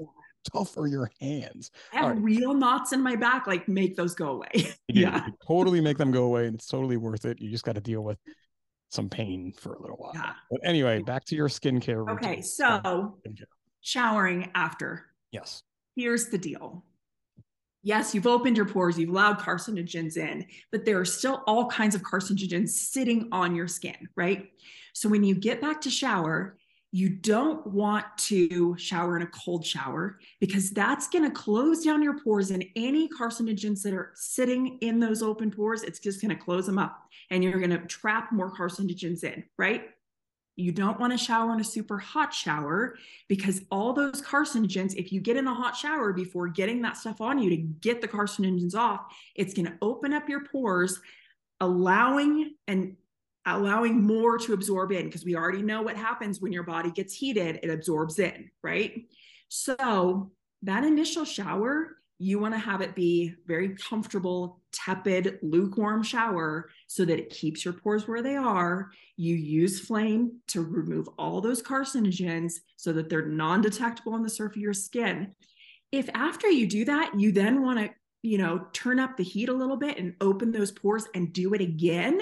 tough 0.53 0.77
are 0.79 0.87
your 0.87 1.11
hands? 1.21 1.71
I 1.93 1.97
have 1.97 2.07
right. 2.07 2.23
real 2.23 2.55
knots 2.55 2.93
in 2.93 3.03
my 3.03 3.17
back. 3.17 3.47
Like, 3.47 3.69
make 3.69 3.97
those 3.97 4.15
go 4.15 4.29
away. 4.31 4.75
yeah, 4.89 5.27
totally 5.47 5.81
make 5.81 5.99
them 5.99 6.11
go 6.11 6.25
away, 6.25 6.47
and 6.47 6.55
it's 6.55 6.67
totally 6.67 6.97
worth 6.97 7.25
it. 7.25 7.41
You 7.41 7.51
just 7.51 7.65
got 7.65 7.75
to 7.75 7.81
deal 7.81 8.03
with 8.03 8.19
some 8.95 9.09
pain 9.09 9.53
for 9.57 9.75
a 9.75 9.81
little 9.81 9.97
while. 9.97 10.13
Yeah. 10.15 10.33
But 10.51 10.61
anyway, 10.65 11.03
back 11.03 11.25
to 11.27 11.37
your 11.37 11.49
skincare. 11.49 12.09
Okay, 12.11 12.29
routine. 12.29 12.43
so 12.43 13.19
showering 13.81 14.51
after. 14.55 15.07
Yes. 15.31 15.63
Here's 15.97 16.29
the 16.29 16.39
deal. 16.39 16.85
Yes, 17.83 18.15
you've 18.15 18.27
opened 18.27 18.57
your 18.57 18.65
pores, 18.65 18.99
you've 18.99 19.11
allowed 19.11 19.39
carcinogens 19.39 20.17
in, 20.17 20.47
but 20.73 20.87
there 20.87 20.99
are 20.99 21.05
still 21.05 21.43
all 21.47 21.67
kinds 21.67 21.95
of 21.95 22.03
carcinogens 22.03 22.71
sitting 22.71 23.29
on 23.31 23.55
your 23.55 23.69
skin, 23.69 24.09
right? 24.17 24.49
So 24.95 25.07
when 25.09 25.23
you 25.23 25.35
get 25.35 25.61
back 25.61 25.83
to 25.83 25.91
shower, 25.91 26.57
you 26.95 27.09
don't 27.09 27.67
want 27.67 28.07
to 28.17 28.77
shower 28.79 29.17
in 29.17 29.23
a 29.23 29.27
cold 29.27 29.67
shower 29.67 30.21
because 30.39 30.71
that's 30.71 31.09
going 31.09 31.25
to 31.25 31.31
close 31.31 31.83
down 31.83 32.01
your 32.05 32.21
pores 32.21 32.53
and 32.53 32.65
any 32.77 33.09
carcinogens 33.09 33.83
that 33.83 33.93
are 33.93 34.13
sitting 34.15 34.79
in 34.81 35.01
those 35.01 35.21
open 35.21 35.51
pores, 35.51 35.83
it's 35.83 35.99
just 35.99 36.21
going 36.21 36.29
to 36.29 36.41
close 36.41 36.67
them 36.67 36.79
up 36.79 36.97
and 37.31 37.43
you're 37.43 37.59
going 37.59 37.71
to 37.71 37.85
trap 37.89 38.31
more 38.31 38.49
carcinogens 38.49 39.25
in, 39.25 39.43
right? 39.59 39.87
You 40.55 40.71
don't 40.71 41.01
want 41.01 41.13
to 41.13 41.19
shower 41.19 41.53
in 41.53 41.59
a 41.59 41.65
super 41.65 41.99
hot 41.99 42.33
shower 42.33 42.95
because 43.27 43.63
all 43.73 43.93
those 43.93 44.23
carcinogens, 44.23 44.95
if 44.95 45.13
you 45.13 45.21
get 45.21 45.37
in 45.37 45.49
a 45.49 45.55
hot 45.55 45.77
shower 45.77 46.13
before 46.13 46.47
getting 46.47 46.81
that 46.83 46.97
stuff 46.97 47.21
on 47.21 47.41
you 47.41 47.51
to 47.51 47.57
get 47.57 48.03
the 48.03 48.07
carcinogens 48.07 48.77
off, 48.77 49.01
it's 49.35 49.53
going 49.53 49.67
to 49.67 49.77
open 49.83 50.13
up 50.13 50.29
your 50.29 50.45
pores, 50.45 51.01
allowing 51.61 52.55
and 52.69 52.95
allowing 53.47 54.03
more 54.03 54.39
to 54.39 54.53
absorb 54.53 54.93
in 54.93 55.07
because 55.07 55.25
we 55.25 55.37
already 55.37 55.63
know 55.63 55.83
what 55.83 55.97
happens 55.97 56.41
when 56.41 56.53
your 56.53 56.63
body 56.63 56.91
gets 56.91 57.15
heated, 57.15 57.61
it 57.63 57.71
absorbs 57.71 58.19
in, 58.19 58.51
right? 58.63 59.05
So 59.49 60.33
that 60.63 60.85
initial 60.85 61.25
shower, 61.25 61.99
you 62.19 62.39
want 62.39 62.55
to 62.55 62.59
have 62.59 62.81
it 62.81 62.95
be 62.95 63.35
very 63.47 63.71
comfortable, 63.77 64.61
tepid, 64.73 65.39
lukewarm 65.43 66.03
shower 66.03 66.71
so 66.87 67.05
that 67.05 67.19
it 67.19 67.31
keeps 67.31 67.65
your 67.65 67.75
pores 67.75 68.09
where 68.09 68.23
they 68.23 68.37
are. 68.37 68.91
You 69.17 69.35
use 69.35 69.81
flame 69.81 70.41
to 70.49 70.63
remove 70.63 71.09
all 71.19 71.41
those 71.41 71.63
carcinogens 71.63 72.55
so 72.77 72.93
that 72.93 73.09
they're 73.09 73.27
non 73.27 73.61
detectable 73.61 74.15
on 74.15 74.23
the 74.23 74.31
surface 74.31 74.57
of 74.57 74.63
your 74.63 74.73
skin. 74.73 75.35
If 75.93 76.09
after 76.15 76.49
you 76.49 76.67
do 76.67 76.85
that, 76.87 77.13
you 77.19 77.31
then 77.31 77.63
want 77.63 77.79
to, 77.79 77.91
you 78.23 78.39
know, 78.39 78.67
turn 78.73 78.99
up 78.99 79.17
the 79.17 79.23
heat 79.23 79.49
a 79.49 79.53
little 79.53 79.77
bit 79.77 79.99
and 79.99 80.15
open 80.21 80.51
those 80.51 80.73
pores 80.73 81.07
and 81.15 81.33
do 81.33 81.53
it 81.55 81.61
again, 81.61 82.21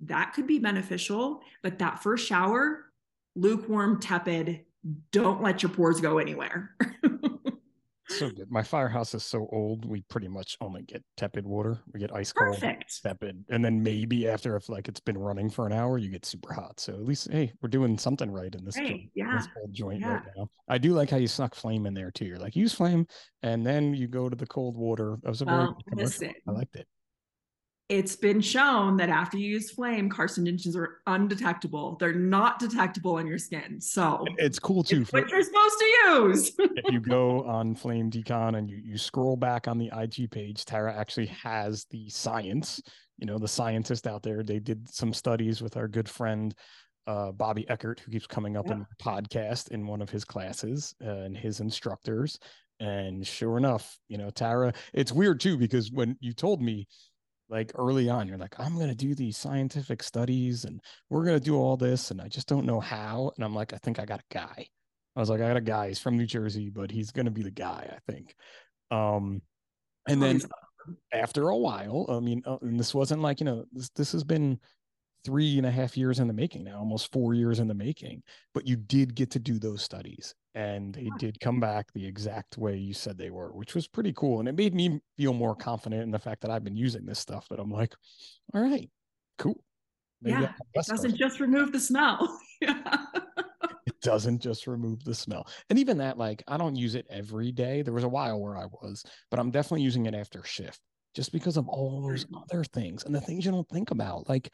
that 0.00 0.32
could 0.34 0.46
be 0.46 0.58
beneficial. 0.58 1.40
But 1.62 1.78
that 1.78 2.02
first 2.02 2.26
shower, 2.26 2.86
lukewarm, 3.34 4.00
tepid, 4.00 4.64
don't 5.12 5.42
let 5.42 5.62
your 5.62 5.70
pores 5.70 6.00
go 6.00 6.18
anywhere. 6.18 6.76
so 8.08 8.30
good. 8.30 8.50
My 8.50 8.62
firehouse 8.62 9.14
is 9.14 9.24
so 9.24 9.48
old, 9.50 9.84
we 9.84 10.02
pretty 10.02 10.28
much 10.28 10.56
only 10.60 10.82
get 10.82 11.02
tepid 11.16 11.44
water. 11.44 11.80
We 11.92 11.98
get 11.98 12.14
ice 12.14 12.32
cold, 12.32 12.54
Perfect. 12.54 13.02
tepid, 13.02 13.44
and 13.50 13.64
then 13.64 13.82
maybe 13.82 14.28
after 14.28 14.54
if 14.54 14.68
like 14.68 14.86
it's 14.86 15.00
been 15.00 15.18
running 15.18 15.50
for 15.50 15.66
an 15.66 15.72
hour, 15.72 15.98
you 15.98 16.08
get 16.08 16.24
super 16.24 16.52
hot. 16.52 16.78
So 16.78 16.92
at 16.94 17.04
least 17.04 17.28
hey, 17.32 17.52
we're 17.60 17.68
doing 17.68 17.98
something 17.98 18.30
right 18.30 18.54
in 18.54 18.64
this, 18.64 18.76
Hey, 18.76 18.88
joint, 18.88 19.10
yeah. 19.14 19.36
this 19.38 19.48
old 19.60 19.72
joint 19.72 20.00
yeah. 20.00 20.14
right 20.14 20.22
now. 20.36 20.48
I 20.68 20.78
do 20.78 20.92
like 20.92 21.10
how 21.10 21.16
you 21.16 21.26
snuck 21.26 21.54
flame 21.56 21.84
in 21.84 21.94
there 21.94 22.12
too. 22.12 22.26
You're 22.26 22.38
like 22.38 22.54
use 22.54 22.72
flame, 22.72 23.06
and 23.42 23.66
then 23.66 23.92
you 23.92 24.06
go 24.06 24.28
to 24.28 24.36
the 24.36 24.46
cold 24.46 24.76
water. 24.76 25.16
That 25.22 25.28
was 25.30 25.42
a 25.42 25.46
Well, 25.46 25.76
oh, 25.76 25.82
commercial. 25.90 26.04
listen. 26.04 26.34
I 26.46 26.52
liked 26.52 26.76
it. 26.76 26.86
It's 27.88 28.16
been 28.16 28.40
shown 28.40 28.96
that 28.96 29.10
after 29.10 29.38
you 29.38 29.48
use 29.48 29.70
flame, 29.70 30.10
carcinogens 30.10 30.74
are 30.74 31.00
undetectable. 31.06 31.96
They're 32.00 32.12
not 32.12 32.58
detectable 32.58 33.18
in 33.18 33.28
your 33.28 33.38
skin. 33.38 33.80
So 33.80 34.24
It's 34.38 34.58
cool 34.58 34.82
too. 34.82 35.02
it's 35.02 35.10
For, 35.10 35.20
what 35.20 35.30
you're 35.30 35.42
supposed 35.42 35.78
to 35.78 35.84
use. 36.08 36.52
if 36.58 36.92
you 36.92 36.98
go 36.98 37.44
on 37.44 37.76
Flame 37.76 38.10
Decon 38.10 38.56
and 38.58 38.68
you 38.68 38.78
you 38.84 38.98
scroll 38.98 39.36
back 39.36 39.68
on 39.68 39.78
the 39.78 39.90
IG 39.96 40.30
page, 40.32 40.64
Tara 40.64 40.92
actually 40.96 41.26
has 41.26 41.86
the 41.90 42.08
science. 42.08 42.82
You 43.18 43.26
know, 43.26 43.38
the 43.38 43.46
scientist 43.48 44.06
out 44.08 44.22
there. 44.24 44.42
They 44.42 44.58
did 44.58 44.88
some 44.92 45.12
studies 45.12 45.62
with 45.62 45.76
our 45.76 45.86
good 45.86 46.08
friend 46.08 46.52
uh, 47.06 47.30
Bobby 47.30 47.66
Eckert, 47.70 48.00
who 48.00 48.10
keeps 48.10 48.26
coming 48.26 48.56
up 48.56 48.66
Yeah. 48.66 48.72
in 48.74 48.78
the 48.80 48.86
podcast 49.02 49.68
in 49.70 49.86
one 49.86 50.02
of 50.02 50.10
his 50.10 50.24
classes 50.24 50.92
uh, 51.04 51.08
and 51.08 51.36
his 51.36 51.60
instructors. 51.60 52.36
And 52.80 53.24
sure 53.24 53.56
enough, 53.58 53.96
you 54.08 54.18
know, 54.18 54.28
Tara. 54.30 54.72
It's 54.92 55.12
weird 55.12 55.38
too 55.38 55.56
because 55.56 55.92
when 55.92 56.16
you 56.20 56.32
told 56.32 56.60
me 56.60 56.88
like 57.48 57.72
early 57.76 58.08
on 58.08 58.26
you're 58.26 58.38
like 58.38 58.58
i'm 58.58 58.74
going 58.74 58.88
to 58.88 58.94
do 58.94 59.14
these 59.14 59.36
scientific 59.36 60.02
studies 60.02 60.64
and 60.64 60.80
we're 61.10 61.24
going 61.24 61.38
to 61.38 61.44
do 61.44 61.56
all 61.56 61.76
this 61.76 62.10
and 62.10 62.20
i 62.20 62.28
just 62.28 62.48
don't 62.48 62.66
know 62.66 62.80
how 62.80 63.30
and 63.36 63.44
i'm 63.44 63.54
like 63.54 63.72
i 63.72 63.78
think 63.78 63.98
i 63.98 64.04
got 64.04 64.20
a 64.20 64.34
guy. 64.34 64.66
I 65.14 65.20
was 65.20 65.30
like 65.30 65.40
i 65.40 65.48
got 65.48 65.56
a 65.56 65.60
guy 65.62 65.88
he's 65.88 65.98
from 65.98 66.16
new 66.16 66.26
jersey 66.26 66.70
but 66.70 66.90
he's 66.90 67.10
going 67.10 67.26
to 67.26 67.30
be 67.30 67.42
the 67.42 67.50
guy 67.50 67.88
i 67.90 68.12
think. 68.12 68.34
Um 68.90 69.42
and 70.08 70.22
then 70.22 70.40
after 71.12 71.48
a 71.48 71.56
while 71.56 72.06
i 72.08 72.20
mean 72.20 72.42
uh, 72.46 72.58
and 72.62 72.78
this 72.78 72.94
wasn't 72.94 73.22
like 73.22 73.40
you 73.40 73.46
know 73.46 73.64
this, 73.72 73.88
this 73.90 74.12
has 74.12 74.22
been 74.22 74.58
three 75.26 75.58
and 75.58 75.66
a 75.66 75.70
half 75.70 75.96
years 75.96 76.20
in 76.20 76.28
the 76.28 76.32
making 76.32 76.62
now 76.64 76.78
almost 76.78 77.10
four 77.12 77.34
years 77.34 77.58
in 77.58 77.66
the 77.66 77.74
making 77.74 78.22
but 78.54 78.64
you 78.66 78.76
did 78.76 79.14
get 79.14 79.28
to 79.30 79.40
do 79.40 79.58
those 79.58 79.82
studies 79.82 80.34
and 80.54 80.94
they 80.94 81.10
did 81.18 81.38
come 81.40 81.58
back 81.58 81.92
the 81.92 82.06
exact 82.06 82.56
way 82.56 82.76
you 82.76 82.94
said 82.94 83.18
they 83.18 83.30
were 83.30 83.52
which 83.52 83.74
was 83.74 83.88
pretty 83.88 84.12
cool 84.12 84.38
and 84.38 84.48
it 84.48 84.54
made 84.56 84.72
me 84.72 85.00
feel 85.18 85.32
more 85.32 85.56
confident 85.56 86.02
in 86.02 86.12
the 86.12 86.18
fact 86.18 86.40
that 86.40 86.50
i've 86.50 86.62
been 86.64 86.76
using 86.76 87.04
this 87.04 87.18
stuff 87.18 87.48
that 87.48 87.58
i'm 87.58 87.70
like 87.70 87.92
all 88.54 88.62
right 88.62 88.88
cool 89.38 89.60
Maybe 90.22 90.40
Yeah, 90.42 90.52
best 90.74 90.88
doesn't 90.88 91.10
person. 91.10 91.18
just 91.18 91.40
remove 91.40 91.72
the 91.72 91.80
smell. 91.80 92.40
yeah. 92.62 92.96
it 93.86 94.00
doesn't 94.00 94.40
just 94.40 94.66
remove 94.66 95.04
the 95.04 95.14
smell 95.14 95.46
and 95.70 95.78
even 95.78 95.98
that 95.98 96.16
like 96.16 96.42
i 96.48 96.56
don't 96.56 96.76
use 96.76 96.94
it 96.94 97.06
every 97.10 97.50
day 97.52 97.82
there 97.82 97.92
was 97.92 98.04
a 98.04 98.08
while 98.08 98.40
where 98.40 98.56
i 98.56 98.64
was 98.80 99.04
but 99.30 99.40
i'm 99.40 99.50
definitely 99.50 99.82
using 99.82 100.06
it 100.06 100.14
after 100.14 100.42
shift 100.44 100.80
just 101.14 101.32
because 101.32 101.56
of 101.56 101.66
all 101.68 102.02
those 102.02 102.26
other 102.50 102.62
things 102.64 103.04
and 103.04 103.14
the 103.14 103.20
things 103.20 103.44
you 103.44 103.50
don't 103.50 103.68
think 103.68 103.90
about 103.90 104.28
like 104.28 104.52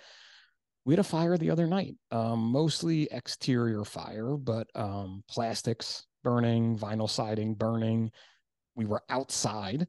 we 0.85 0.93
had 0.93 0.99
a 0.99 1.05
fire 1.05 1.37
the 1.37 1.51
other 1.51 1.66
night 1.66 1.95
um, 2.11 2.39
mostly 2.41 3.09
exterior 3.11 3.85
fire 3.85 4.37
but 4.37 4.68
um, 4.74 5.22
plastics 5.28 6.07
burning 6.24 6.78
vinyl 6.78 7.11
siding 7.11 7.55
burning. 7.55 8.11
We 8.74 8.87
were 8.87 9.03
outside 9.09 9.87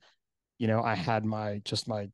you 0.60 0.68
know 0.68 0.84
i 0.84 0.96
had 0.96 1.26
my 1.26 1.62
just 1.66 1.88
my 1.88 2.08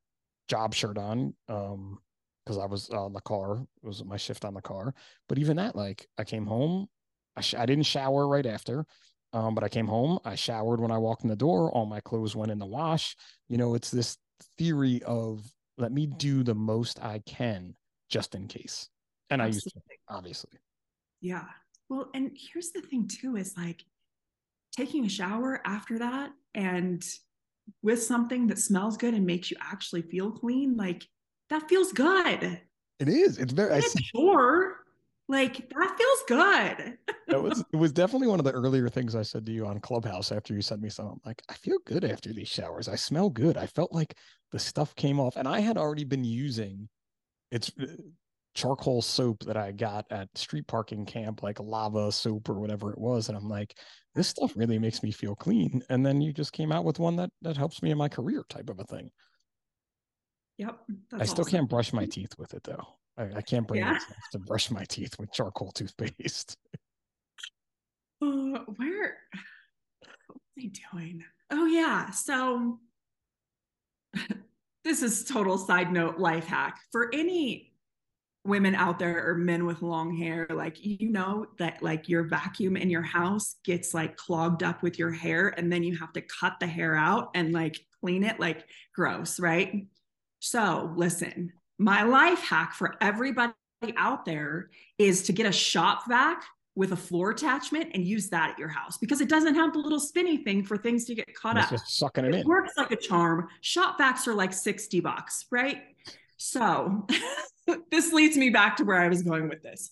job 0.47 0.73
shirt 0.73 0.97
on 0.97 1.34
um 1.47 1.99
because 2.45 2.57
i 2.57 2.65
was 2.65 2.89
on 2.89 3.13
the 3.13 3.21
car 3.21 3.57
it 3.84 3.88
was 3.88 4.03
my 4.03 4.17
shift 4.17 4.45
on 4.45 4.53
the 4.53 4.61
car. 4.61 4.93
But 5.27 5.38
even 5.39 5.57
that 5.57 5.75
like 5.75 6.07
i 6.17 6.23
came 6.23 6.45
home 6.45 6.88
i, 7.36 7.41
sh- 7.41 7.55
I 7.55 7.65
didn't 7.65 7.86
shower 7.86 8.27
right 8.27 8.45
after 8.45 8.86
um, 9.34 9.55
but 9.55 9.63
i 9.63 9.69
came 9.69 9.88
home 9.88 10.19
i 10.25 10.36
showered 10.36 10.80
when 10.80 10.91
i 10.91 10.97
walked 10.97 11.23
in 11.23 11.30
the 11.30 11.36
door 11.36 11.71
all 11.71 11.86
my 11.86 11.99
clothes 12.01 12.36
went 12.36 12.51
in 12.51 12.59
the 12.59 12.65
wash. 12.65 13.15
You 13.49 13.57
know 13.57 13.75
it's 13.75 13.91
this 13.91 14.17
theory 14.57 15.01
of 15.03 15.43
let 15.77 15.91
me 15.91 16.07
do 16.07 16.43
the 16.43 16.55
most 16.55 16.99
i 17.03 17.19
can 17.25 17.75
just 18.10 18.36
in 18.36 18.47
case 18.47 18.89
and 19.30 19.41
i 19.41 19.45
used 19.47 19.64
to 19.64 19.70
Absolutely. 19.70 19.95
obviously 20.10 20.60
Yeah. 21.22 21.45
Well, 21.89 22.10
and 22.14 22.32
here's 22.36 22.72
the 22.72 22.82
thing 22.82 23.07
too 23.07 23.36
is 23.36 23.57
like 23.57 23.84
taking 24.76 25.05
a 25.05 25.10
shower 25.10 25.62
after 25.66 25.99
that 25.99 26.32
and 26.53 27.03
with 27.82 28.01
something 28.01 28.47
that 28.47 28.60
smells 28.60 28.95
good 28.97 29.14
and 29.14 29.26
makes 29.26 29.51
you 29.51 29.57
actually 29.62 30.01
feel 30.03 30.32
clean, 30.32 30.78
like 30.78 31.05
that 31.49 31.68
feels 31.68 31.91
good. 31.91 32.62
it 32.99 33.10
is 33.10 33.38
it's 33.38 33.53
very 33.53 33.74
I, 33.74 33.78
It's 33.80 33.95
a 33.95 34.01
chore. 34.01 34.78
Like 35.28 35.70
that 35.70 35.95
feels 35.97 36.24
good. 36.28 36.97
it 37.28 37.41
was 37.41 37.64
it 37.74 37.78
was 37.78 37.91
definitely 37.91 38.28
one 38.28 38.39
of 38.39 38.45
the 38.45 38.51
earlier 38.51 38.89
things 38.89 39.14
I 39.16 39.22
said 39.24 39.45
to 39.45 39.51
you 39.51 39.68
on 39.68 39.80
Clubhouse 39.80 40.32
after 40.32 40.53
you 40.53 40.62
sent 40.62 40.82
me 40.82 40.89
some. 40.89 41.07
I'm 41.07 41.22
like, 41.26 41.41
I 41.49 41.53
feel 41.53 41.78
good 41.86 42.03
after 42.03 42.34
these 42.34 42.47
showers. 42.47 42.88
I 42.88 42.95
smell 42.95 43.30
good. 43.30 43.57
I 43.57 43.68
felt 43.68 43.91
like 43.91 44.16
the 44.51 44.60
stuff 44.60 44.95
came 44.95 45.20
off, 45.20 45.36
and 45.36 45.47
I 45.47 45.60
had 45.60 45.78
already 45.78 46.05
been 46.05 46.24
using 46.24 46.89
it's 47.51 47.71
uh, 47.81 47.85
charcoal 48.55 49.01
soap 49.01 49.43
that 49.45 49.57
I 49.57 49.71
got 49.71 50.05
at 50.11 50.27
street 50.35 50.67
parking 50.67 51.05
camp, 51.05 51.43
like 51.43 51.59
lava 51.59 52.11
soap 52.11 52.49
or 52.49 52.59
whatever 52.59 52.91
it 52.91 52.97
was, 52.97 53.29
and 53.29 53.37
I'm 53.37 53.47
like, 53.49 53.75
this 54.15 54.27
stuff 54.27 54.53
really 54.55 54.79
makes 54.79 55.03
me 55.03 55.11
feel 55.11 55.35
clean. 55.35 55.81
And 55.89 56.05
then 56.05 56.21
you 56.21 56.33
just 56.33 56.51
came 56.53 56.71
out 56.71 56.83
with 56.83 56.99
one 56.99 57.15
that 57.17 57.29
that 57.41 57.57
helps 57.57 57.81
me 57.81 57.91
in 57.91 57.97
my 57.97 58.09
career, 58.09 58.43
type 58.49 58.69
of 58.69 58.79
a 58.79 58.83
thing. 58.83 59.09
Yep. 60.57 60.77
I 61.13 61.25
still 61.25 61.41
awesome. 61.43 61.51
can't 61.51 61.69
brush 61.69 61.93
my 61.93 62.05
teeth 62.05 62.33
with 62.37 62.53
it 62.53 62.63
though. 62.63 62.85
I, 63.17 63.37
I 63.37 63.41
can't 63.41 63.67
bring 63.67 63.79
Yeah. 63.81 63.93
myself 63.93 64.17
to 64.33 64.39
brush 64.39 64.69
my 64.71 64.83
teeth 64.89 65.17
with 65.19 65.31
charcoal 65.31 65.71
toothpaste. 65.71 66.55
Uh, 68.21 68.59
where 68.75 69.15
what 70.27 70.37
was 70.57 70.65
I 70.65 70.69
doing? 70.97 71.23
Oh 71.51 71.65
yeah. 71.67 72.09
So 72.09 72.79
this 74.84 75.01
is 75.03 75.23
total 75.25 75.57
side 75.57 75.91
note 75.91 76.19
life 76.19 76.45
hack. 76.45 76.80
For 76.91 77.09
any 77.13 77.69
women 78.45 78.73
out 78.73 78.99
there 78.99 79.30
or 79.30 79.36
men 79.36 79.65
with 79.65 79.82
long 79.82 80.15
hair 80.15 80.47
like 80.49 80.84
you 80.84 81.09
know 81.11 81.45
that 81.57 81.84
like 81.84 82.07
your 82.07 82.23
vacuum 82.23 82.77
in 82.77 82.89
your 82.89 83.01
house 83.01 83.57
gets 83.65 83.93
like 83.93 84.15
clogged 84.15 84.63
up 84.63 84.82
with 84.82 84.97
your 84.97 85.11
hair 85.11 85.49
and 85.57 85.71
then 85.71 85.84
you 85.84 85.95
have 85.97 86.13
to 86.13 86.21
cut 86.21 86.53
the 86.59 86.65
hair 86.65 86.95
out 86.95 87.30
and 87.36 87.51
like 87.51 87.77
clean 87.99 88.23
it 88.23 88.39
like 88.39 88.63
gross 88.95 89.39
right? 89.39 89.86
So 90.39 90.93
listen 90.95 91.51
my 91.77 92.03
life 92.03 92.39
hack 92.39 92.73
for 92.73 92.95
everybody 93.01 93.53
out 93.97 94.25
there 94.25 94.69
is 94.97 95.23
to 95.23 95.34
get 95.34 95.45
a 95.45 95.51
shop 95.51 96.03
vac 96.07 96.43
with 96.80 96.93
a 96.93 96.95
floor 96.95 97.32
attachment 97.32 97.89
and 97.93 98.05
use 98.07 98.30
that 98.30 98.51
at 98.51 98.57
your 98.57 98.69
house 98.69 98.97
because 98.97 99.19
it 99.19 99.27
doesn't 99.27 99.53
have 99.53 99.73
the 99.73 99.80
little 99.80 99.99
spinny 99.99 100.38
thing 100.38 100.63
for 100.63 100.77
things 100.77 101.03
to 101.03 101.13
get 101.13 101.32
caught 101.36 101.57
It's 101.57 101.65
up. 101.65 101.71
just 101.71 101.97
sucking 101.97 102.23
it 102.23 102.34
It 102.34 102.39
in. 102.41 102.47
works 102.47 102.71
like 102.77 102.91
a 102.91 102.95
charm. 102.95 103.49
Shop 103.59 103.99
vacs 103.99 104.25
are 104.27 104.34
like 104.34 104.53
60 104.53 105.01
bucks, 105.01 105.45
right? 105.51 105.82
So 106.38 107.05
this 107.91 108.13
leads 108.13 108.38
me 108.38 108.49
back 108.49 108.77
to 108.77 108.86
where 108.86 108.95
I 108.95 109.09
was 109.09 109.23
going 109.23 109.49
with 109.49 109.61
this. 109.61 109.91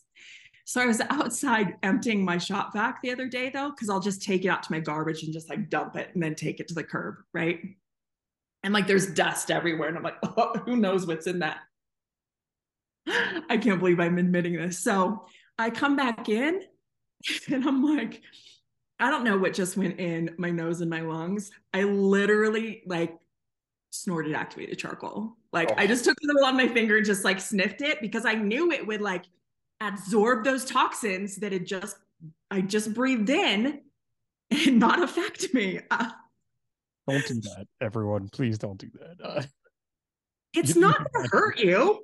So 0.64 0.80
I 0.82 0.86
was 0.86 1.02
outside 1.10 1.76
emptying 1.84 2.24
my 2.24 2.38
shop 2.38 2.72
vac 2.72 3.02
the 3.02 3.12
other 3.12 3.28
day 3.28 3.50
though, 3.50 3.70
because 3.72 3.90
I'll 3.90 4.00
just 4.00 4.22
take 4.24 4.46
it 4.46 4.48
out 4.48 4.64
to 4.64 4.72
my 4.72 4.80
garbage 4.80 5.24
and 5.24 5.34
just 5.34 5.50
like 5.50 5.70
dump 5.70 5.98
it 5.98 6.12
and 6.14 6.24
then 6.24 6.36
take 6.36 6.62
it 6.62 6.70
to 6.70 6.74
the 6.74 6.86
curb, 6.86 7.16
right? 7.34 7.60
And 8.64 8.74
like 8.74 8.88
there's 8.88 9.08
dust 9.08 9.52
everywhere. 9.52 9.90
And 9.90 9.98
I'm 9.98 10.04
like, 10.04 10.18
oh, 10.24 10.54
who 10.66 10.78
knows 10.78 11.06
what's 11.06 11.28
in 11.28 11.40
that? 11.40 11.58
I 13.08 13.58
can't 13.58 13.80
believe 13.80 14.00
I'm 14.00 14.18
admitting 14.18 14.56
this. 14.56 14.80
So 14.80 15.26
I 15.60 15.70
come 15.70 15.96
back 15.98 16.30
in 16.30 16.62
and 17.52 17.66
I'm 17.68 17.84
like, 17.84 18.22
I 19.00 19.10
don't 19.12 19.24
know 19.24 19.38
what 19.38 19.54
just 19.54 19.78
went 19.78 20.00
in 20.00 20.34
my 20.38 20.50
nose 20.50 20.82
and 20.82 20.90
my 20.90 21.02
lungs. 21.02 21.52
I 21.74 21.84
literally 21.84 22.84
like 22.86 23.18
snorted 23.92 24.34
activated 24.34 24.78
charcoal. 24.78 25.38
Like 25.54 25.72
I 25.80 25.84
Oh. 25.84 25.88
just 25.88 26.04
took 26.06 26.18
it 26.22 26.46
on 26.46 26.58
my 26.58 26.68
finger 26.68 26.98
and 26.98 27.06
just 27.06 27.24
like 27.24 27.40
sniffed 27.40 27.82
it 27.82 28.02
because 28.02 28.26
I 28.26 28.34
knew 28.34 28.72
it 28.72 28.86
would 28.86 29.02
like 29.02 29.26
absorb 29.82 30.44
those 30.44 30.66
toxins 30.66 31.36
that 31.38 31.52
had 31.52 31.66
just 31.66 31.98
I 32.50 32.62
just 32.62 32.94
breathed 32.94 33.30
in 33.30 33.82
and 34.50 34.80
not 34.80 35.02
affect 35.04 35.54
me. 35.54 35.80
Uh, 35.92 36.10
Don't 37.08 37.26
do 37.26 37.36
that, 37.42 37.68
everyone. 37.80 38.28
Please 38.30 38.58
don't 38.58 38.78
do 38.78 38.90
that. 39.00 39.16
Uh, 39.24 39.42
it's 40.54 40.76
not 40.76 40.98
gonna 41.14 41.30
hurt 41.32 41.58
you. 41.58 42.04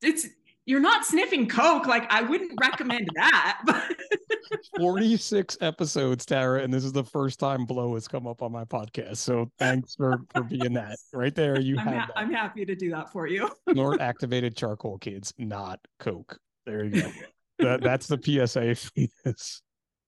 it's 0.00 0.26
you're 0.70 0.80
not 0.80 1.04
sniffing 1.04 1.48
coke. 1.48 1.86
Like 1.86 2.10
I 2.12 2.22
wouldn't 2.22 2.52
recommend 2.60 3.08
that. 3.16 3.60
But 3.66 3.92
46 4.78 5.58
episodes, 5.60 6.24
Tara, 6.24 6.62
and 6.62 6.72
this 6.72 6.84
is 6.84 6.92
the 6.92 7.02
first 7.02 7.40
time 7.40 7.66
blow 7.66 7.94
has 7.94 8.06
come 8.06 8.28
up 8.28 8.40
on 8.40 8.52
my 8.52 8.64
podcast. 8.64 9.16
So 9.16 9.50
thanks 9.58 9.96
for 9.96 10.20
for 10.32 10.44
being 10.44 10.72
that 10.74 10.96
right 11.12 11.34
there. 11.34 11.60
You 11.60 11.76
I'm, 11.76 11.86
have 11.88 12.02
ha- 12.02 12.12
I'm 12.14 12.32
happy 12.32 12.64
to 12.64 12.76
do 12.76 12.90
that 12.90 13.10
for 13.10 13.26
you. 13.26 13.50
Snort 13.72 14.00
activated 14.00 14.56
charcoal 14.56 14.96
kids, 14.98 15.34
not 15.38 15.80
coke. 15.98 16.38
There 16.66 16.84
you 16.84 17.02
go. 17.02 17.10
that, 17.58 17.82
that's 17.82 18.06
the 18.06 18.20
PSA 18.22 18.76
for 18.76 19.08
this 19.24 19.62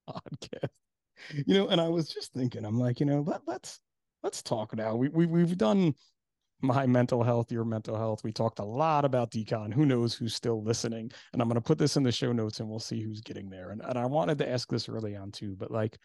podcast. 0.08 0.68
You 1.44 1.54
know, 1.54 1.68
and 1.68 1.80
I 1.80 1.88
was 1.88 2.08
just 2.08 2.32
thinking, 2.32 2.64
I'm 2.64 2.78
like, 2.78 3.00
you 3.00 3.06
know, 3.06 3.24
let, 3.26 3.40
let's 3.48 3.80
let's 4.22 4.42
talk 4.42 4.76
now. 4.76 4.94
We, 4.94 5.08
we 5.08 5.26
we've 5.26 5.58
done 5.58 5.94
my 6.62 6.86
mental 6.86 7.22
health, 7.22 7.50
your 7.50 7.64
mental 7.64 7.96
health. 7.96 8.22
We 8.24 8.32
talked 8.32 8.60
a 8.60 8.64
lot 8.64 9.04
about 9.04 9.30
decon. 9.30 9.72
Who 9.74 9.84
knows 9.84 10.14
who's 10.14 10.34
still 10.34 10.62
listening? 10.62 11.10
And 11.32 11.42
I'm 11.42 11.48
going 11.48 11.56
to 11.56 11.60
put 11.60 11.78
this 11.78 11.96
in 11.96 12.02
the 12.02 12.12
show 12.12 12.32
notes 12.32 12.60
and 12.60 12.68
we'll 12.68 12.78
see 12.78 13.02
who's 13.02 13.20
getting 13.20 13.50
there. 13.50 13.70
And, 13.70 13.82
and 13.82 13.98
I 13.98 14.06
wanted 14.06 14.38
to 14.38 14.48
ask 14.48 14.70
this 14.70 14.88
early 14.88 15.16
on 15.16 15.32
too, 15.32 15.56
but 15.58 15.70
like 15.70 15.98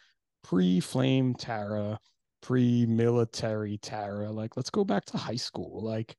pre 0.43 0.79
flame 0.79 1.35
Tara, 1.35 1.99
pre 2.41 2.85
military 2.85 3.77
Tara, 3.77 4.31
like 4.31 4.57
let's 4.57 4.69
go 4.71 4.83
back 4.83 5.05
to 5.05 5.17
high 5.17 5.35
school. 5.35 5.83
Like, 5.83 6.15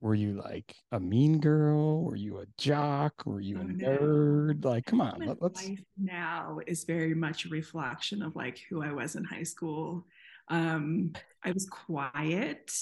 were 0.00 0.14
you 0.14 0.40
like 0.42 0.74
a 0.92 0.98
mean 0.98 1.40
girl? 1.40 2.02
Were 2.04 2.16
you 2.16 2.38
a 2.38 2.46
jock? 2.58 3.26
Were 3.26 3.40
you 3.40 3.58
Oh, 3.58 3.62
a 3.62 3.64
no. 3.64 3.98
nerd? 3.98 4.64
Like, 4.64 4.86
come 4.86 5.00
on, 5.00 5.20
let, 5.20 5.40
let's. 5.42 5.68
life 5.68 5.82
now 5.98 6.58
is 6.66 6.84
very 6.84 7.14
much 7.14 7.44
a 7.44 7.50
reflection 7.50 8.22
of 8.22 8.34
like 8.34 8.60
who 8.68 8.82
I 8.82 8.92
was 8.92 9.14
in 9.14 9.24
high 9.24 9.42
school. 9.42 10.06
Um, 10.48 11.12
I 11.44 11.52
was 11.52 11.68
quiet 11.68 12.72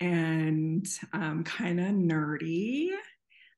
and 0.00 0.86
um, 1.12 1.44
kind 1.44 1.80
of 1.80 1.86
nerdy. 1.86 2.90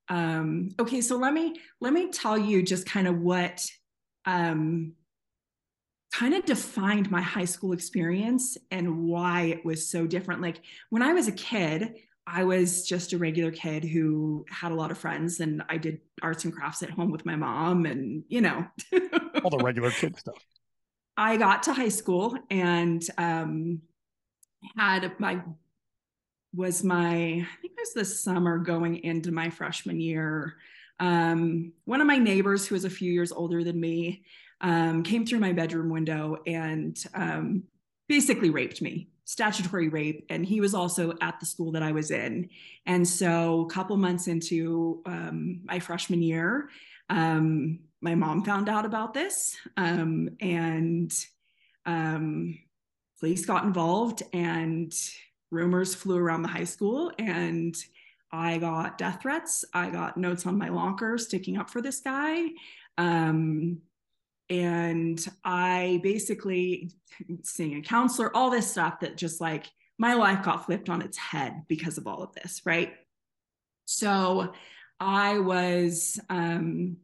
Um, 0.08 0.70
okay, 0.78 1.00
so 1.00 1.16
let 1.16 1.32
me 1.32 1.54
let 1.80 1.92
me 1.92 2.10
tell 2.10 2.36
you 2.36 2.62
just 2.62 2.86
kind 2.86 3.06
of 3.06 3.18
what 3.18 3.64
um, 4.26 4.94
kind 6.12 6.34
of 6.34 6.44
defined 6.44 7.10
my 7.10 7.20
high 7.20 7.44
school 7.44 7.72
experience 7.72 8.56
and 8.70 9.04
why 9.04 9.42
it 9.42 9.64
was 9.64 9.88
so 9.88 10.06
different. 10.06 10.42
Like 10.42 10.62
when 10.90 11.02
I 11.02 11.12
was 11.12 11.28
a 11.28 11.32
kid, 11.32 11.94
I 12.26 12.44
was 12.44 12.86
just 12.86 13.12
a 13.12 13.18
regular 13.18 13.50
kid 13.50 13.84
who 13.84 14.44
had 14.50 14.72
a 14.72 14.74
lot 14.74 14.90
of 14.90 14.98
friends, 14.98 15.40
and 15.40 15.62
I 15.68 15.78
did 15.78 16.00
arts 16.22 16.44
and 16.44 16.54
crafts 16.54 16.82
at 16.82 16.90
home 16.90 17.10
with 17.10 17.26
my 17.26 17.36
mom, 17.36 17.86
and 17.86 18.24
you 18.28 18.40
know, 18.40 18.66
all 19.44 19.50
the 19.50 19.58
regular 19.58 19.90
kid 19.92 20.18
stuff. 20.18 20.36
I 21.16 21.36
got 21.36 21.64
to 21.64 21.72
high 21.72 21.88
school 21.88 22.36
and 22.50 23.04
um, 23.18 23.82
had 24.76 25.18
my 25.18 25.42
was 26.54 26.82
my 26.82 27.14
I 27.14 27.56
think 27.60 27.74
it 27.76 27.80
was 27.80 27.94
the 27.94 28.04
summer 28.04 28.58
going 28.58 29.04
into 29.04 29.32
my 29.32 29.50
freshman 29.50 30.00
year. 30.00 30.56
Um, 30.98 31.72
one 31.84 32.00
of 32.00 32.06
my 32.06 32.18
neighbors 32.18 32.66
who 32.66 32.74
was 32.74 32.84
a 32.84 32.90
few 32.90 33.10
years 33.12 33.32
older 33.32 33.64
than 33.64 33.80
me 33.80 34.24
um, 34.60 35.02
came 35.02 35.24
through 35.24 35.38
my 35.38 35.52
bedroom 35.52 35.88
window 35.88 36.38
and 36.46 37.02
um, 37.14 37.62
basically 38.08 38.50
raped 38.50 38.82
me 38.82 39.08
statutory 39.24 39.88
rape 39.88 40.26
and 40.28 40.44
he 40.44 40.60
was 40.60 40.74
also 40.74 41.14
at 41.20 41.38
the 41.38 41.46
school 41.46 41.70
that 41.70 41.84
i 41.84 41.92
was 41.92 42.10
in 42.10 42.50
and 42.86 43.06
so 43.06 43.60
a 43.60 43.72
couple 43.72 43.96
months 43.96 44.26
into 44.26 45.00
um, 45.06 45.60
my 45.64 45.78
freshman 45.78 46.20
year 46.20 46.68
um, 47.10 47.78
my 48.00 48.16
mom 48.16 48.42
found 48.42 48.68
out 48.68 48.84
about 48.84 49.14
this 49.14 49.56
um, 49.76 50.28
and 50.40 51.12
um, 51.86 52.58
police 53.20 53.46
got 53.46 53.62
involved 53.62 54.24
and 54.32 54.92
rumors 55.50 55.94
flew 55.94 56.16
around 56.16 56.42
the 56.42 56.48
high 56.48 56.64
school 56.64 57.12
and 57.18 57.76
i 58.32 58.58
got 58.58 58.96
death 58.96 59.20
threats. 59.22 59.64
I 59.74 59.90
got 59.90 60.16
notes 60.16 60.46
on 60.46 60.56
my 60.56 60.68
locker 60.68 61.18
sticking 61.18 61.56
up 61.56 61.68
for 61.68 61.82
this 61.82 62.00
guy. 62.00 62.46
Um, 62.96 63.78
and 64.48 65.24
i 65.44 66.00
basically 66.02 66.90
seeing 67.44 67.76
a 67.76 67.82
counselor 67.82 68.36
all 68.36 68.50
this 68.50 68.68
stuff 68.68 68.98
that 69.00 69.16
just 69.16 69.40
like 69.40 69.70
my 69.96 70.14
life 70.14 70.42
got 70.42 70.66
flipped 70.66 70.88
on 70.88 71.02
its 71.02 71.16
head 71.16 71.62
because 71.68 71.98
of 71.98 72.06
all 72.06 72.22
of 72.22 72.32
this 72.34 72.62
right? 72.64 72.92
So 73.84 74.52
i 74.98 75.38
was 75.38 76.20
um, 76.28 76.96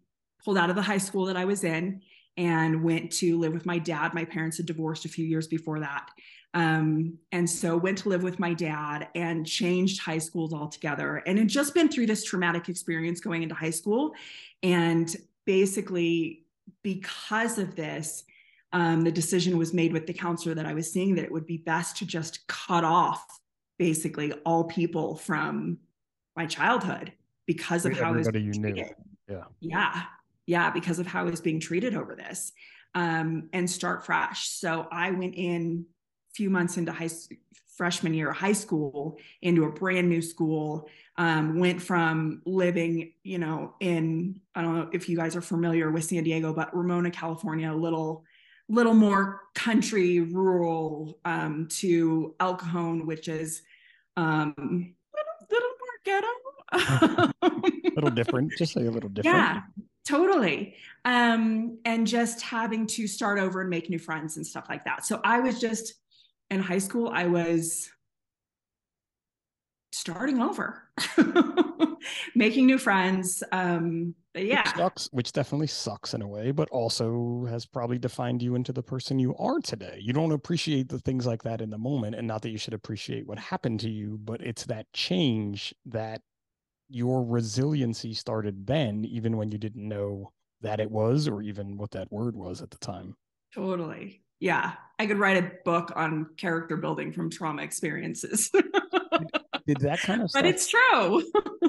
pulled 0.45 0.59
out 0.59 0.71
of 0.71 0.77
the 0.77 0.83
high 0.83 0.99
school 0.99 1.27
that 1.27 1.37
i 1.37 1.45
was 1.45 1.65
in 1.65 2.03
and 2.37 2.83
went 2.83 3.11
to 3.11 3.39
live 3.39 3.55
with 3.55 3.65
my 3.65 3.79
dad. 3.79 4.13
My 4.13 4.25
parents 4.25 4.59
had 4.59 4.67
divorced 4.67 5.05
a 5.05 5.09
few 5.09 5.25
years 5.25 5.47
before 5.47 5.81
that 5.81 6.11
um, 6.55 7.19
and 7.33 7.49
so 7.49 7.77
went 7.77 7.99
to 7.99 8.09
live 8.09 8.23
with 8.23 8.39
my 8.39 8.55
dad 8.55 9.09
and 9.15 9.47
changed 9.47 10.01
high 10.01 10.19
schools 10.19 10.55
altogether 10.55 11.23
and 11.27 11.39
had 11.39 11.49
just 11.49 11.75
been 11.75 11.89
through 11.89 12.07
this 12.07 12.25
traumatic 12.25 12.69
experience 12.69 13.21
going 13.21 13.43
into 13.43 13.55
high 13.55 13.71
school 13.71 14.15
and 14.63 15.15
basically 15.45 16.45
because 16.83 17.59
of 17.59 17.77
this, 17.77 18.25
um, 18.73 19.03
the 19.03 19.13
decision 19.13 19.57
was 19.57 19.73
made 19.73 19.93
with 19.93 20.07
the 20.07 20.13
counselor 20.13 20.55
that 20.55 20.67
I 20.67 20.75
was 20.75 20.93
seeing 20.93 21.15
that 21.15 21.25
it 21.25 21.33
would 21.33 21.47
be 21.47 21.59
best 21.59 21.97
to 21.99 22.07
just 22.07 22.47
cut 22.47 22.85
off 22.85 23.25
basically 23.79 24.33
all 24.45 24.65
people 24.65 25.17
from 25.17 25.79
my 26.37 26.47
childhood 26.47 27.13
because 27.47 27.87
of 27.87 27.99
how 27.99 28.09
I 28.09 28.17
was 28.17 28.29
Everybody 28.29 28.45
you 28.45 28.61
knew. 28.61 28.73
treated. 28.73 28.95
Yeah. 29.29 29.45
Yeah. 29.61 30.03
Yeah. 30.47 30.71
Because 30.71 30.99
of 30.99 31.07
how 31.07 31.21
I 31.21 31.31
was 31.31 31.41
being 31.41 31.61
treated 31.61 31.95
over 31.95 32.15
this 32.15 32.53
um, 32.95 33.49
and 33.53 33.71
start 33.71 34.05
fresh. 34.05 34.49
So 34.49 34.89
I 34.91 35.11
went 35.13 35.35
in 35.35 35.87
few 36.37 36.51
months 36.51 36.77
into 36.77 36.93
high 36.93 37.09
freshman 37.77 38.15
year 38.15 38.31
of 38.31 38.37
high 38.37 38.53
school 38.53 39.19
into 39.43 39.65
a 39.65 39.71
brand 39.71 40.09
new 40.09 40.23
school 40.23 40.89
um, 41.19 41.59
went 41.59 41.81
from 41.81 42.43
living, 42.45 43.13
you 43.23 43.39
know, 43.39 43.75
in 43.81 44.41
I 44.55 44.63
don't 44.63 44.77
know 44.77 44.91
if 44.93 45.09
you 45.09 45.17
guys 45.17 45.37
are 45.37 45.41
familiar 45.41 45.91
with 45.91 46.05
San 46.05 46.25
Diego, 46.25 46.53
but 46.53 46.75
Ramona, 46.77 47.11
California, 47.11 47.71
a 47.71 47.75
little 47.75 48.25
little 48.69 48.95
more 48.95 49.43
country 49.55 50.21
rural 50.21 51.19
um, 51.25 51.69
to 51.71 52.35
El 52.41 52.57
Cajon, 52.57 53.07
which 53.07 53.29
is 53.29 53.63
um, 54.17 54.55
little, 55.15 55.47
little 55.51 55.71
more 55.81 55.97
ghetto. 56.05 56.27
A 56.73 57.33
little 57.95 58.11
different. 58.15 58.53
Just 58.59 58.73
say 58.73 58.87
a 58.87 58.91
little 58.91 59.11
different. 59.11 59.37
Yeah, 59.37 59.61
totally. 60.05 60.75
Um, 61.05 61.79
and 61.85 62.07
just 62.07 62.43
having 62.43 62.87
to 62.89 63.07
start 63.07 63.39
over 63.39 63.61
and 63.61 63.71
make 63.71 63.89
new 63.89 63.99
friends 63.99 64.37
and 64.37 64.47
stuff 64.47 64.67
like 64.69 64.85
that. 64.85 65.07
So 65.07 65.21
I 65.23 65.41
was 65.41 65.61
just 65.61 65.95
in 66.51 66.61
high 66.61 66.79
school, 66.79 67.11
I 67.13 67.27
was 67.27 67.91
starting 69.93 70.41
over, 70.41 70.83
making 72.35 72.67
new 72.67 72.79
friends. 72.79 73.43
Um, 73.53 74.15
but 74.35 74.43
Which 74.43 74.77
sucks, 74.77 75.09
which 75.13 75.33
definitely 75.33 75.67
sucks 75.67 76.15
in 76.15 76.23
a 76.23 76.29
way, 76.29 76.51
but 76.51 76.69
also 76.69 77.47
has 77.49 77.67
probably 77.67 77.99
defined 77.99 78.43
you 78.43 78.55
into 78.55 78.73
the 78.73 78.83
person 78.83 79.19
you 79.19 79.35
are 79.37 79.59
today. 79.61 79.99
You 80.01 80.13
don't 80.13 80.33
appreciate 80.33 80.89
the 80.89 80.99
things 80.99 81.27
like 81.27 81.43
that 81.45 81.61
in 81.61 81.71
the 81.71 81.79
moment, 81.79 82.15
and 82.15 82.27
not 82.27 82.43
that 82.43 82.51
you 82.51 82.59
should 82.59 82.75
appreciate 82.75 83.27
what 83.27 83.39
happened 83.39 83.81
to 83.81 83.91
you, 83.91 84.19
but 84.23 84.43
it's 84.43 84.65
that 84.67 84.87
change 84.93 85.75
that 85.87 86.21
your 86.89 87.25
resiliency 87.25 88.15
started 88.15 88.67
then, 88.67 89.05
even 89.05 89.37
when 89.37 89.51
you 89.51 89.59
didn't 89.59 89.89
know 89.89 90.33
that 90.61 90.81
it 90.81 90.91
was, 90.91 91.27
or 91.27 91.43
even 91.43 91.77
what 91.77 91.91
that 91.93 92.13
word 92.13 92.37
was 92.37 92.63
at 92.63 92.71
the 92.71 92.79
time. 92.79 93.17
totally. 93.55 94.23
Yeah, 94.39 94.75
I 94.99 95.07
could 95.07 95.19
write 95.19 95.37
a 95.37 95.53
book 95.65 95.93
on 95.95 96.27
character 96.37 96.77
building 96.77 97.13
from 97.13 97.31
trauma 97.31 97.63
experiences, 97.63 98.51
Did 99.67 99.81
that 99.81 100.01
kind 100.01 100.23
of 100.23 100.31
stuff? 100.31 100.43
but 100.43 100.49
it's 100.49 100.69
true. 100.69 101.23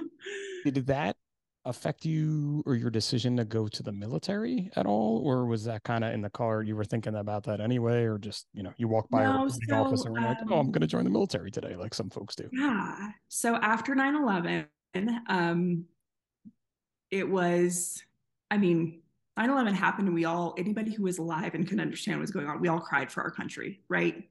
did 0.65 0.86
that 0.88 1.15
affect 1.65 2.05
you 2.05 2.63
or 2.65 2.75
your 2.75 2.89
decision 2.89 3.36
to 3.38 3.43
go 3.45 3.67
to 3.67 3.84
the 3.84 3.91
military 3.91 4.69
at 4.75 4.86
all 4.86 5.21
or 5.25 5.45
was 5.45 5.65
that 5.65 5.84
kind 5.84 6.03
of 6.03 6.13
in 6.13 6.21
the 6.21 6.30
car 6.30 6.61
you 6.63 6.75
were 6.75 6.86
thinking 6.86 7.15
about 7.15 7.43
that 7.43 7.59
anyway 7.59 8.03
or 8.03 8.17
just 8.17 8.47
you 8.53 8.63
know 8.63 8.71
you 8.78 8.88
walk 8.88 9.09
by 9.09 9.23
a 9.23 9.28
No, 9.28 9.43
recruiting 9.43 9.59
so, 9.69 9.75
officer 9.75 10.07
and 10.09 10.17
you're 10.17 10.25
like 10.30 10.38
oh 10.49 10.53
i'm 10.53 10.59
um, 10.67 10.71
going 10.71 10.82
to 10.82 10.88
join 10.88 11.03
the 11.03 11.09
military 11.09 11.51
today 11.51 11.75
like 11.75 11.93
some 11.93 12.09
folks 12.09 12.36
do 12.36 12.47
Yeah. 12.53 13.09
So 13.28 13.55
after 13.55 13.95
9 13.95 14.15
11, 14.15 14.67
um, 15.28 15.86
it 17.11 17.28
was, 17.30 18.01
I 18.49 18.57
mean, 18.57 19.01
9 19.38 19.50
11 19.50 19.74
happened 19.76 20.08
and 20.08 20.16
we 20.16 20.26
all, 20.26 20.56
anybody 20.58 20.92
who 20.94 21.04
was 21.04 21.20
alive 21.20 21.54
and 21.54 21.68
could 21.68 21.80
understand 21.80 22.18
what 22.18 22.22
was 22.22 22.32
going 22.32 22.48
on, 22.48 22.60
we 22.60 22.68
all 22.68 22.80
cried 22.80 23.12
for 23.12 23.22
our 23.24 23.32
country, 23.32 23.82
right? 23.88 24.24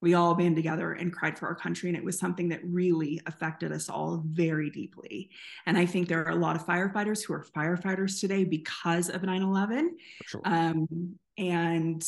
We 0.00 0.14
all 0.14 0.34
band 0.34 0.54
together 0.56 0.92
and 0.92 1.12
cried 1.12 1.38
for 1.38 1.46
our 1.48 1.54
country. 1.54 1.88
And 1.88 1.96
it 1.98 2.04
was 2.04 2.18
something 2.18 2.48
that 2.50 2.60
really 2.64 3.20
affected 3.26 3.72
us 3.72 3.88
all 3.88 4.22
very 4.26 4.70
deeply. 4.70 5.30
And 5.66 5.76
I 5.78 5.86
think 5.86 6.08
there 6.08 6.24
are 6.26 6.30
a 6.30 6.36
lot 6.36 6.54
of 6.56 6.64
firefighters 6.66 7.24
who 7.24 7.34
are 7.34 7.44
firefighters 7.56 8.20
today 8.20 8.44
because 8.44 9.08
of 9.08 9.22
9 9.22 9.42
11. 9.42 9.96
sure 10.24 10.40
Um, 10.44 11.18
and 11.36 12.02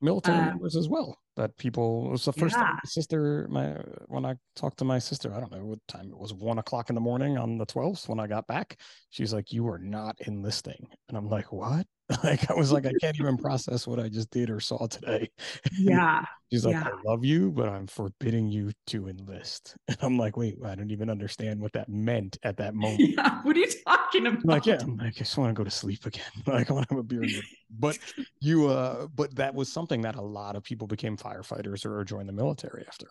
military 0.00 0.38
um, 0.38 0.46
members 0.46 0.76
as 0.76 0.88
well 0.88 1.18
that 1.36 1.56
people 1.56 2.06
it 2.08 2.10
was 2.12 2.24
the 2.24 2.32
first 2.32 2.54
time 2.54 2.64
Yeah. 2.64 2.72
my 2.74 2.80
sister 2.84 3.46
my 3.50 3.76
when 4.06 4.24
i 4.26 4.34
talked 4.54 4.78
to 4.78 4.84
my 4.84 4.98
sister 4.98 5.32
i 5.34 5.40
don't 5.40 5.50
know 5.50 5.64
what 5.64 5.78
time 5.88 6.10
it 6.10 6.18
was 6.18 6.34
one 6.34 6.58
o'clock 6.58 6.90
in 6.90 6.94
the 6.94 7.00
morning 7.00 7.38
on 7.38 7.56
the 7.58 7.66
12th 7.66 8.08
when 8.08 8.20
i 8.20 8.26
got 8.26 8.46
back 8.46 8.78
she's 9.10 9.32
like 9.32 9.52
you 9.52 9.66
are 9.68 9.78
not 9.78 10.16
enlisting 10.26 10.86
and 11.08 11.16
i'm 11.16 11.28
like 11.28 11.50
what 11.52 11.86
Like 12.22 12.50
I 12.50 12.54
was 12.54 12.70
like, 12.70 12.86
I 12.86 12.92
can't 13.00 13.18
even 13.18 13.36
process 13.36 13.86
what 13.86 13.98
I 13.98 14.08
just 14.08 14.30
did 14.30 14.50
or 14.50 14.60
saw 14.60 14.86
today. 14.86 15.30
Yeah. 15.72 16.24
She's 16.52 16.64
like, 16.64 16.74
yeah. 16.74 16.84
I 16.86 17.10
love 17.10 17.24
you, 17.24 17.50
but 17.50 17.68
I'm 17.68 17.86
forbidding 17.86 18.48
you 18.48 18.70
to 18.88 19.08
enlist. 19.08 19.76
And 19.88 19.98
I'm 20.02 20.18
like, 20.18 20.36
wait, 20.36 20.56
I 20.64 20.74
don't 20.74 20.90
even 20.90 21.10
understand 21.10 21.60
what 21.60 21.72
that 21.72 21.88
meant 21.88 22.38
at 22.42 22.58
that 22.58 22.74
moment. 22.74 23.00
Yeah. 23.00 23.42
What 23.42 23.56
are 23.56 23.60
you 23.60 23.70
talking 23.86 24.26
about? 24.26 24.42
I'm 24.42 24.50
like, 24.50 24.66
yeah, 24.66 24.78
I'm 24.80 24.96
like, 24.96 25.08
I 25.08 25.10
just 25.10 25.36
want 25.36 25.50
to 25.50 25.54
go 25.54 25.64
to 25.64 25.70
sleep 25.70 26.06
again. 26.06 26.24
Like 26.46 26.70
I 26.70 26.74
want 26.74 26.88
to 26.88 26.94
have 26.94 27.00
a 27.00 27.02
beer. 27.02 27.24
But 27.70 27.98
you 28.40 28.68
uh 28.68 29.06
but 29.14 29.34
that 29.36 29.54
was 29.54 29.72
something 29.72 30.02
that 30.02 30.14
a 30.14 30.22
lot 30.22 30.56
of 30.56 30.62
people 30.62 30.86
became 30.86 31.16
firefighters 31.16 31.84
or 31.84 32.04
joined 32.04 32.28
the 32.28 32.32
military 32.32 32.84
after. 32.86 33.06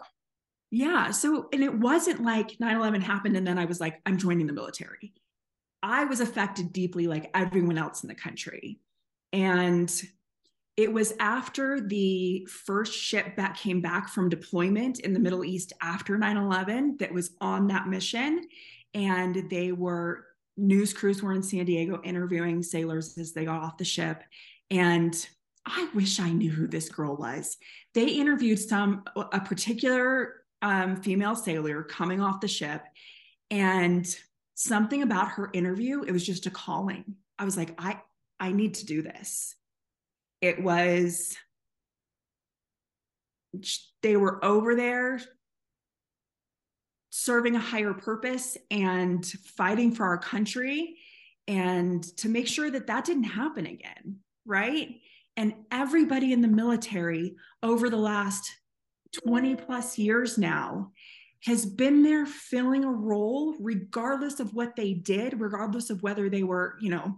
Yeah. 0.71 1.11
So, 1.11 1.49
and 1.51 1.63
it 1.63 1.73
wasn't 1.73 2.23
like 2.23 2.59
9 2.59 2.75
11 2.75 3.01
happened 3.01 3.37
and 3.37 3.45
then 3.45 3.57
I 3.59 3.65
was 3.65 3.79
like, 3.79 4.01
I'm 4.05 4.17
joining 4.17 4.47
the 4.47 4.53
military. 4.53 5.13
I 5.83 6.05
was 6.05 6.21
affected 6.21 6.71
deeply, 6.71 7.07
like 7.07 7.29
everyone 7.35 7.77
else 7.77 8.03
in 8.03 8.07
the 8.07 8.15
country. 8.15 8.79
And 9.33 9.91
it 10.77 10.91
was 10.91 11.13
after 11.19 11.81
the 11.81 12.47
first 12.49 12.93
ship 12.93 13.35
that 13.35 13.57
came 13.57 13.81
back 13.81 14.09
from 14.09 14.29
deployment 14.29 15.01
in 15.01 15.13
the 15.13 15.19
Middle 15.19 15.43
East 15.43 15.73
after 15.81 16.17
9 16.17 16.37
11 16.37 16.97
that 16.99 17.13
was 17.13 17.31
on 17.41 17.67
that 17.67 17.87
mission. 17.87 18.47
And 18.93 19.49
they 19.49 19.71
were, 19.71 20.25
news 20.55 20.93
crews 20.93 21.21
were 21.21 21.33
in 21.33 21.43
San 21.43 21.65
Diego 21.65 22.01
interviewing 22.03 22.63
sailors 22.63 23.17
as 23.17 23.33
they 23.33 23.45
got 23.45 23.61
off 23.61 23.77
the 23.77 23.85
ship. 23.85 24.23
And 24.71 25.13
I 25.65 25.89
wish 25.93 26.19
I 26.19 26.31
knew 26.31 26.49
who 26.49 26.67
this 26.67 26.89
girl 26.89 27.15
was. 27.15 27.57
They 27.93 28.07
interviewed 28.07 28.59
some, 28.59 29.03
a 29.15 29.39
particular 29.39 30.43
um, 30.61 30.95
female 31.01 31.35
sailor 31.35 31.83
coming 31.83 32.21
off 32.21 32.41
the 32.41 32.47
ship. 32.47 32.83
And 33.51 34.05
something 34.55 35.01
about 35.01 35.29
her 35.29 35.49
interview, 35.53 36.03
it 36.03 36.11
was 36.11 36.25
just 36.25 36.45
a 36.45 36.51
calling. 36.51 37.15
I 37.39 37.45
was 37.45 37.57
like, 37.57 37.73
I, 37.77 37.99
I 38.39 38.51
need 38.51 38.75
to 38.75 38.85
do 38.85 39.01
this. 39.01 39.55
It 40.41 40.61
was, 40.61 41.35
they 44.01 44.15
were 44.17 44.43
over 44.43 44.75
there 44.75 45.19
serving 47.09 47.55
a 47.55 47.59
higher 47.59 47.93
purpose 47.93 48.57
and 48.71 49.25
fighting 49.25 49.93
for 49.93 50.05
our 50.05 50.17
country 50.17 50.97
and 51.47 52.03
to 52.17 52.27
make 52.29 52.47
sure 52.47 52.71
that 52.71 52.87
that 52.87 53.05
didn't 53.05 53.23
happen 53.23 53.65
again. 53.65 54.17
Right. 54.45 54.99
And 55.37 55.53
everybody 55.71 56.33
in 56.33 56.41
the 56.41 56.47
military 56.47 57.35
over 57.61 57.89
the 57.89 57.97
last 57.97 58.51
20 59.25 59.55
plus 59.55 59.97
years 59.97 60.37
now 60.37 60.91
has 61.45 61.65
been 61.65 62.03
there 62.03 62.25
filling 62.25 62.83
a 62.83 62.91
role 62.91 63.55
regardless 63.59 64.39
of 64.39 64.53
what 64.53 64.75
they 64.75 64.93
did 64.93 65.39
regardless 65.39 65.89
of 65.89 66.01
whether 66.03 66.29
they 66.29 66.43
were 66.43 66.77
you 66.79 66.89
know 66.89 67.17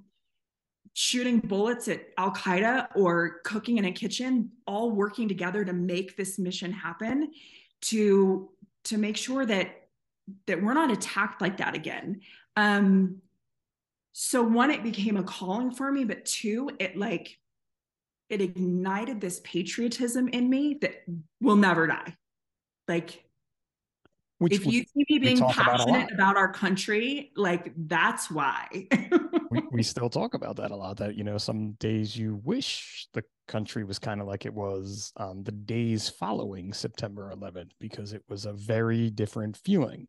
shooting 0.94 1.40
bullets 1.40 1.88
at 1.88 2.08
al 2.18 2.32
qaeda 2.32 2.88
or 2.96 3.42
cooking 3.44 3.78
in 3.78 3.86
a 3.86 3.92
kitchen 3.92 4.50
all 4.66 4.92
working 4.92 5.28
together 5.28 5.66
to 5.66 5.74
make 5.74 6.16
this 6.16 6.40
mission 6.40 6.72
happen 6.72 7.32
to 7.82 8.50
to 8.84 8.98
make 8.98 9.18
sure 9.18 9.46
that 9.46 9.88
that 10.48 10.62
we're 10.62 10.74
not 10.74 10.92
attacked 10.92 11.42
like 11.42 11.58
that 11.58 11.76
again 11.76 12.22
um 12.56 13.18
so 14.14 14.42
one 14.42 14.72
it 14.72 14.84
became 14.84 15.18
a 15.18 15.24
calling 15.24 15.70
for 15.70 15.92
me 15.92 16.04
but 16.06 16.26
two 16.26 16.70
it 16.80 16.98
like 16.98 17.38
it 18.30 18.42
ignited 18.42 19.22
this 19.22 19.40
patriotism 19.44 20.28
in 20.30 20.50
me 20.50 20.78
that 20.82 21.04
will 21.42 21.56
never 21.56 21.88
die. 21.88 22.16
Like, 22.88 23.24
Which 24.38 24.54
if 24.54 24.66
you 24.66 24.84
see 24.84 25.06
me 25.10 25.20
being 25.20 25.40
passionate 25.40 25.88
about, 25.88 26.12
about, 26.12 26.38
our 26.38 26.52
country, 26.52 27.32
like 27.38 27.72
that's 27.78 28.30
why. 28.30 28.68
we, 29.50 29.62
we 29.72 29.84
still 29.84 30.10
talk 30.10 30.34
about 30.34 30.58
that 30.58 30.72
a 30.72 30.76
lot. 30.76 30.98
That 30.98 31.16
you 31.16 31.24
know, 31.24 31.38
some 31.38 31.72
days 31.80 32.18
you 32.18 32.42
wish 32.44 33.08
the 33.14 33.24
country 33.48 33.86
was 33.86 33.98
kind 33.98 34.20
of 34.20 34.28
like 34.28 34.46
it 34.46 34.54
was 34.54 35.14
um, 35.18 35.44
the 35.44 35.54
days 35.54 36.10
following 36.10 36.74
September 36.74 37.32
11th 37.34 37.72
because 37.80 38.12
it 38.12 38.24
was 38.28 38.46
a 38.46 38.54
very 38.54 39.10
different 39.10 39.56
feeling. 39.56 40.08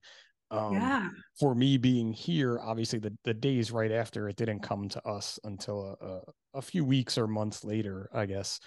Um, 0.51 0.74
yeah. 0.74 1.09
For 1.39 1.55
me 1.55 1.77
being 1.77 2.12
here, 2.12 2.59
obviously 2.61 2.99
the, 2.99 3.16
the 3.24 3.35
days 3.35 3.72
right 3.72 3.91
after 3.93 4.29
it 4.29 4.37
didn't 4.37 4.61
come 4.61 4.89
to 4.91 5.03
us 5.07 5.39
until 5.45 5.97
a, 6.01 6.07
a, 6.07 6.20
a 6.59 6.62
few 6.62 6.85
weeks 6.85 7.18
or 7.18 7.27
months 7.27 7.64
later, 7.64 8.09
I 8.12 8.27
guess. 8.27 8.61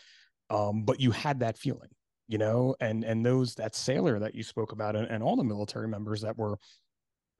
Um, 0.49 0.83
but 0.83 0.99
you 0.99 1.11
had 1.11 1.39
that 1.39 1.57
feeling, 1.57 1.89
you 2.29 2.37
know, 2.37 2.75
and 2.79 3.03
and 3.03 3.25
those 3.25 3.55
that 3.55 3.75
sailor 3.75 4.19
that 4.19 4.35
you 4.35 4.43
spoke 4.43 4.71
about 4.71 4.95
and, 4.95 5.07
and 5.07 5.21
all 5.21 5.35
the 5.35 5.43
military 5.43 5.89
members 5.89 6.21
that 6.21 6.37
were 6.37 6.57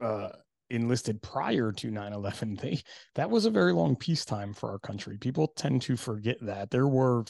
uh, 0.02 0.28
enlisted 0.68 1.20
prior 1.22 1.72
to 1.72 1.90
9-11 1.90 2.60
they 2.62 2.80
that 3.16 3.28
was 3.28 3.44
a 3.44 3.50
very 3.50 3.72
long 3.72 3.96
peacetime 3.96 4.54
for 4.54 4.70
our 4.70 4.78
country 4.78 5.18
people 5.18 5.48
tend 5.56 5.82
to 5.82 5.96
forget 5.96 6.36
that 6.40 6.70
there 6.70 6.86
were 6.86 7.24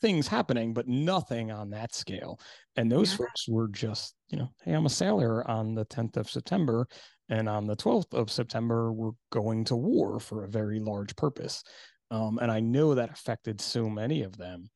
things 0.00 0.28
happening, 0.28 0.74
but 0.74 0.88
nothing 0.88 1.50
on 1.50 1.70
that 1.70 1.94
scale. 1.94 2.40
And 2.76 2.90
those 2.90 3.12
yeah. 3.12 3.18
folks 3.18 3.48
were 3.48 3.68
just, 3.68 4.14
you 4.28 4.38
know, 4.38 4.50
hey, 4.64 4.72
I'm 4.72 4.86
a 4.86 4.90
sailor 4.90 5.48
on 5.48 5.74
the 5.74 5.86
10th 5.86 6.16
of 6.16 6.30
September. 6.30 6.86
And 7.28 7.48
on 7.48 7.66
the 7.66 7.76
12th 7.76 8.12
of 8.12 8.30
September, 8.30 8.92
we're 8.92 9.12
going 9.30 9.64
to 9.66 9.76
war 9.76 10.20
for 10.20 10.44
a 10.44 10.48
very 10.48 10.78
large 10.78 11.16
purpose. 11.16 11.62
Um, 12.10 12.38
and 12.40 12.50
I 12.50 12.60
know 12.60 12.94
that 12.94 13.10
affected 13.10 13.60
so 13.60 13.88
many 13.88 14.22
of 14.22 14.36
them. 14.36 14.68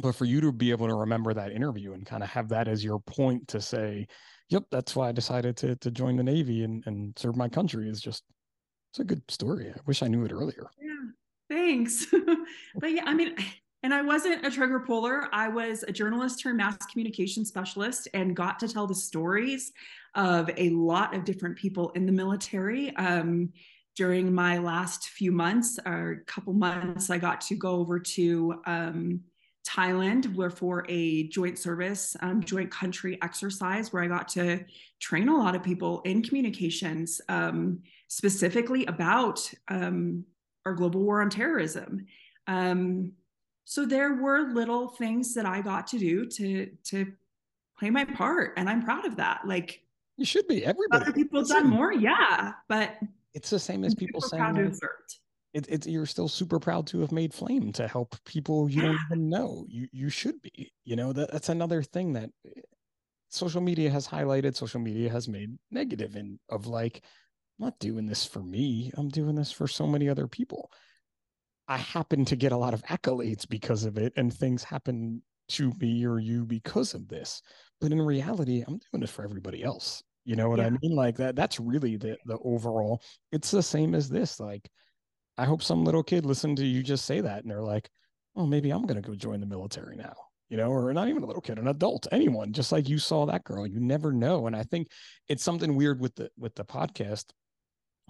But 0.00 0.14
for 0.14 0.24
you 0.24 0.40
to 0.40 0.52
be 0.52 0.70
able 0.70 0.86
to 0.86 0.94
remember 0.94 1.34
that 1.34 1.52
interview 1.52 1.92
and 1.92 2.06
kind 2.06 2.22
of 2.22 2.30
have 2.30 2.48
that 2.48 2.66
as 2.66 2.82
your 2.82 2.98
point 3.00 3.48
to 3.48 3.60
say, 3.60 4.06
yep, 4.48 4.64
that's 4.70 4.96
why 4.96 5.08
I 5.08 5.12
decided 5.12 5.56
to 5.58 5.76
to 5.76 5.90
join 5.90 6.16
the 6.16 6.22
Navy 6.22 6.64
and, 6.64 6.82
and 6.86 7.18
serve 7.18 7.36
my 7.36 7.48
country 7.48 7.88
is 7.88 8.00
just 8.00 8.24
it's 8.92 9.00
a 9.00 9.04
good 9.04 9.22
story. 9.30 9.70
I 9.70 9.80
wish 9.86 10.02
I 10.02 10.08
knew 10.08 10.24
it 10.24 10.32
earlier. 10.32 10.70
Yeah, 10.80 11.10
thanks. 11.48 12.06
but 12.76 12.92
yeah, 12.92 13.04
I 13.06 13.14
mean, 13.14 13.34
and 13.82 13.92
I 13.92 14.02
wasn't 14.02 14.46
a 14.46 14.50
trigger 14.50 14.80
puller. 14.80 15.28
I 15.32 15.48
was 15.48 15.82
a 15.82 15.92
journalist 15.92 16.40
turned 16.40 16.58
mass 16.58 16.76
communication 16.90 17.44
specialist 17.44 18.06
and 18.14 18.36
got 18.36 18.58
to 18.60 18.68
tell 18.68 18.86
the 18.86 18.94
stories 18.94 19.72
of 20.14 20.50
a 20.56 20.70
lot 20.70 21.14
of 21.14 21.24
different 21.24 21.56
people 21.56 21.90
in 21.90 22.06
the 22.06 22.12
military. 22.12 22.94
Um, 22.96 23.50
during 23.96 24.32
my 24.34 24.58
last 24.58 25.08
few 25.08 25.32
months 25.32 25.78
or 25.84 26.22
couple 26.26 26.52
months, 26.54 27.10
I 27.10 27.18
got 27.18 27.40
to 27.42 27.56
go 27.56 27.72
over 27.72 27.98
to 27.98 28.60
um, 28.66 29.20
Thailand 29.66 30.34
where 30.34 30.50
for 30.50 30.84
a 30.88 31.24
joint 31.28 31.58
service, 31.58 32.16
um, 32.20 32.42
joint 32.42 32.70
country 32.70 33.18
exercise 33.22 33.92
where 33.92 34.02
I 34.02 34.08
got 34.08 34.28
to 34.30 34.64
train 34.98 35.28
a 35.28 35.36
lot 35.36 35.54
of 35.54 35.62
people 35.62 36.00
in 36.02 36.22
communications, 36.22 37.20
um, 37.28 37.80
specifically 38.08 38.84
about 38.86 39.48
um, 39.68 40.24
our 40.66 40.74
global 40.74 41.02
war 41.02 41.22
on 41.22 41.30
terrorism. 41.30 42.06
Um, 42.46 43.12
so 43.64 43.86
there 43.86 44.14
were 44.14 44.52
little 44.52 44.88
things 44.88 45.34
that 45.34 45.46
I 45.46 45.60
got 45.60 45.86
to 45.88 45.98
do 45.98 46.26
to 46.26 46.66
to 46.84 47.12
play 47.78 47.90
my 47.90 48.04
part, 48.04 48.54
and 48.56 48.68
I'm 48.68 48.82
proud 48.82 49.06
of 49.06 49.16
that. 49.16 49.42
Like 49.46 49.82
you 50.16 50.24
should 50.24 50.46
be. 50.48 50.64
Everybody. 50.64 51.04
Other 51.04 51.12
people 51.12 51.44
done 51.44 51.68
more, 51.68 51.92
yeah, 51.92 52.52
but 52.68 52.98
it's 53.34 53.50
the 53.50 53.58
same 53.58 53.84
as 53.84 53.94
people 53.94 54.20
saying. 54.20 54.42
Proud 54.42 54.56
to 54.56 54.64
have 54.64 54.76
served. 54.76 55.18
It, 55.52 55.66
it, 55.68 55.86
you're 55.86 56.06
still 56.06 56.28
super 56.28 56.58
proud 56.58 56.86
to 56.88 57.00
have 57.00 57.12
made 57.12 57.34
flame 57.34 57.72
to 57.72 57.86
help 57.86 58.16
people 58.24 58.70
you 58.70 58.80
don't 58.80 58.98
even 59.10 59.28
know. 59.28 59.66
You 59.68 59.86
you 59.92 60.08
should 60.08 60.40
be. 60.40 60.72
You 60.84 60.96
know 60.96 61.12
that 61.12 61.30
that's 61.30 61.50
another 61.50 61.82
thing 61.82 62.14
that 62.14 62.30
eh, 62.46 62.60
social 63.28 63.60
media 63.60 63.90
has 63.90 64.08
highlighted. 64.08 64.56
Social 64.56 64.80
media 64.80 65.10
has 65.10 65.28
made 65.28 65.58
negative 65.70 66.16
and 66.16 66.38
of 66.48 66.66
like, 66.66 67.02
I'm 67.58 67.66
not 67.66 67.78
doing 67.80 68.06
this 68.06 68.24
for 68.24 68.42
me. 68.42 68.90
I'm 68.96 69.08
doing 69.08 69.34
this 69.34 69.52
for 69.52 69.68
so 69.68 69.86
many 69.86 70.08
other 70.08 70.26
people. 70.26 70.70
I 71.68 71.76
happen 71.76 72.24
to 72.26 72.36
get 72.36 72.52
a 72.52 72.56
lot 72.56 72.74
of 72.74 72.82
accolades 72.84 73.48
because 73.48 73.84
of 73.84 73.98
it, 73.98 74.12
and 74.16 74.32
things 74.32 74.64
happen 74.64 75.22
to 75.50 75.72
me 75.80 76.04
or 76.06 76.18
you 76.18 76.44
because 76.44 76.94
of 76.94 77.08
this. 77.08 77.42
But 77.80 77.92
in 77.92 78.00
reality, 78.00 78.64
I'm 78.66 78.78
doing 78.90 79.00
this 79.00 79.10
for 79.10 79.24
everybody 79.24 79.62
else. 79.62 80.02
You 80.24 80.36
know 80.36 80.48
what 80.48 80.58
yeah. 80.58 80.66
I 80.66 80.70
mean? 80.70 80.94
Like 80.94 81.16
that. 81.16 81.36
That's 81.36 81.58
really 81.58 81.96
the 81.96 82.16
the 82.26 82.38
overall. 82.44 83.02
It's 83.32 83.50
the 83.50 83.62
same 83.62 83.94
as 83.94 84.08
this. 84.08 84.38
Like, 84.38 84.68
I 85.38 85.44
hope 85.44 85.62
some 85.62 85.84
little 85.84 86.02
kid 86.02 86.26
listened 86.26 86.58
to 86.58 86.66
you 86.66 86.82
just 86.82 87.04
say 87.04 87.20
that, 87.20 87.42
and 87.42 87.50
they're 87.50 87.62
like, 87.62 87.90
"Oh, 88.36 88.46
maybe 88.46 88.70
I'm 88.70 88.86
gonna 88.86 89.00
go 89.02 89.14
join 89.14 89.40
the 89.40 89.46
military 89.46 89.96
now." 89.96 90.14
You 90.48 90.58
know, 90.58 90.70
or 90.70 90.92
not 90.92 91.08
even 91.08 91.22
a 91.22 91.26
little 91.26 91.40
kid, 91.40 91.58
an 91.58 91.68
adult, 91.68 92.06
anyone. 92.12 92.52
Just 92.52 92.72
like 92.72 92.88
you 92.88 92.98
saw 92.98 93.24
that 93.26 93.44
girl, 93.44 93.66
you 93.66 93.80
never 93.80 94.12
know. 94.12 94.46
And 94.46 94.54
I 94.54 94.64
think 94.64 94.88
it's 95.28 95.42
something 95.42 95.76
weird 95.76 96.00
with 96.00 96.14
the 96.14 96.30
with 96.36 96.54
the 96.54 96.64
podcast. 96.64 97.26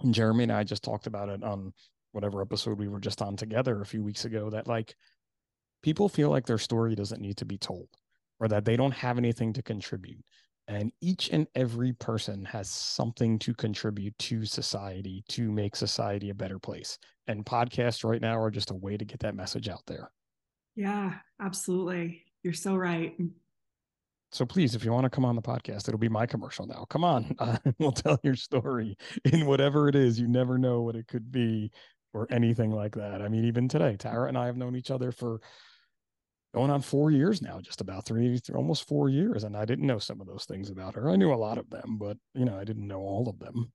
Jeremy 0.09 0.43
and 0.43 0.51
I 0.51 0.63
just 0.63 0.83
talked 0.83 1.07
about 1.07 1.29
it 1.29 1.43
on 1.43 1.73
whatever 2.11 2.41
episode 2.41 2.79
we 2.79 2.87
were 2.87 2.99
just 2.99 3.21
on 3.21 3.35
together 3.35 3.81
a 3.81 3.85
few 3.85 4.03
weeks 4.03 4.25
ago 4.25 4.49
that 4.49 4.67
like 4.67 4.95
people 5.81 6.09
feel 6.09 6.29
like 6.29 6.45
their 6.45 6.57
story 6.57 6.95
doesn't 6.95 7.21
need 7.21 7.37
to 7.37 7.45
be 7.45 7.57
told 7.57 7.87
or 8.39 8.47
that 8.47 8.65
they 8.65 8.75
don't 8.75 8.91
have 8.91 9.17
anything 9.17 9.53
to 9.53 9.61
contribute 9.61 10.23
and 10.67 10.91
each 11.01 11.29
and 11.29 11.47
every 11.55 11.93
person 11.93 12.45
has 12.45 12.69
something 12.69 13.37
to 13.39 13.53
contribute 13.53 14.17
to 14.17 14.45
society 14.45 15.23
to 15.27 15.51
make 15.51 15.75
society 15.75 16.29
a 16.29 16.33
better 16.33 16.59
place 16.59 16.97
and 17.27 17.45
podcasts 17.45 18.03
right 18.03 18.21
now 18.21 18.39
are 18.39 18.51
just 18.51 18.71
a 18.71 18.75
way 18.75 18.97
to 18.97 19.05
get 19.05 19.19
that 19.19 19.35
message 19.35 19.67
out 19.67 19.83
there 19.87 20.11
yeah 20.75 21.15
absolutely 21.41 22.23
you're 22.43 22.53
so 22.53 22.75
right 22.75 23.15
so 24.33 24.47
please, 24.47 24.73
if 24.73 24.83
you 24.83 24.91
want 24.91 25.03
to 25.03 25.11
come 25.11 25.25
on 25.25 25.35
the 25.35 25.43
podcast, 25.43 25.87
it'll 25.87 25.99
be 25.99 26.09
my 26.09 26.25
commercial 26.25 26.65
now. 26.65 26.87
Come 26.89 27.03
on, 27.03 27.35
uh, 27.39 27.57
we'll 27.77 27.91
tell 27.91 28.19
your 28.23 28.35
story 28.35 28.97
in 29.25 29.45
whatever 29.45 29.87
it 29.87 29.95
is. 29.95 30.19
You 30.19 30.27
never 30.27 30.57
know 30.57 30.81
what 30.81 30.95
it 30.95 31.07
could 31.07 31.31
be 31.31 31.71
or 32.13 32.27
anything 32.31 32.71
like 32.71 32.95
that. 32.95 33.21
I 33.21 33.27
mean, 33.27 33.45
even 33.45 33.67
today, 33.67 33.95
Tara 33.95 34.27
and 34.27 34.37
I 34.37 34.47
have 34.47 34.57
known 34.57 34.75
each 34.75 34.89
other 34.89 35.11
for 35.11 35.39
going 36.53 36.69
on 36.69 36.81
four 36.81 37.11
years 37.11 37.41
now, 37.41 37.59
just 37.59 37.81
about 37.81 38.05
three, 38.05 38.39
almost 38.53 38.87
four 38.87 39.09
years. 39.09 39.43
And 39.43 39.57
I 39.57 39.65
didn't 39.65 39.87
know 39.87 39.99
some 39.99 40.21
of 40.21 40.27
those 40.27 40.45
things 40.45 40.69
about 40.69 40.95
her. 40.95 41.09
I 41.09 41.15
knew 41.15 41.33
a 41.33 41.35
lot 41.35 41.57
of 41.57 41.69
them, 41.69 41.97
but 41.97 42.17
you 42.35 42.45
know, 42.45 42.57
I 42.57 42.63
didn't 42.63 42.87
know 42.87 42.99
all 42.99 43.27
of 43.27 43.39
them. 43.39 43.71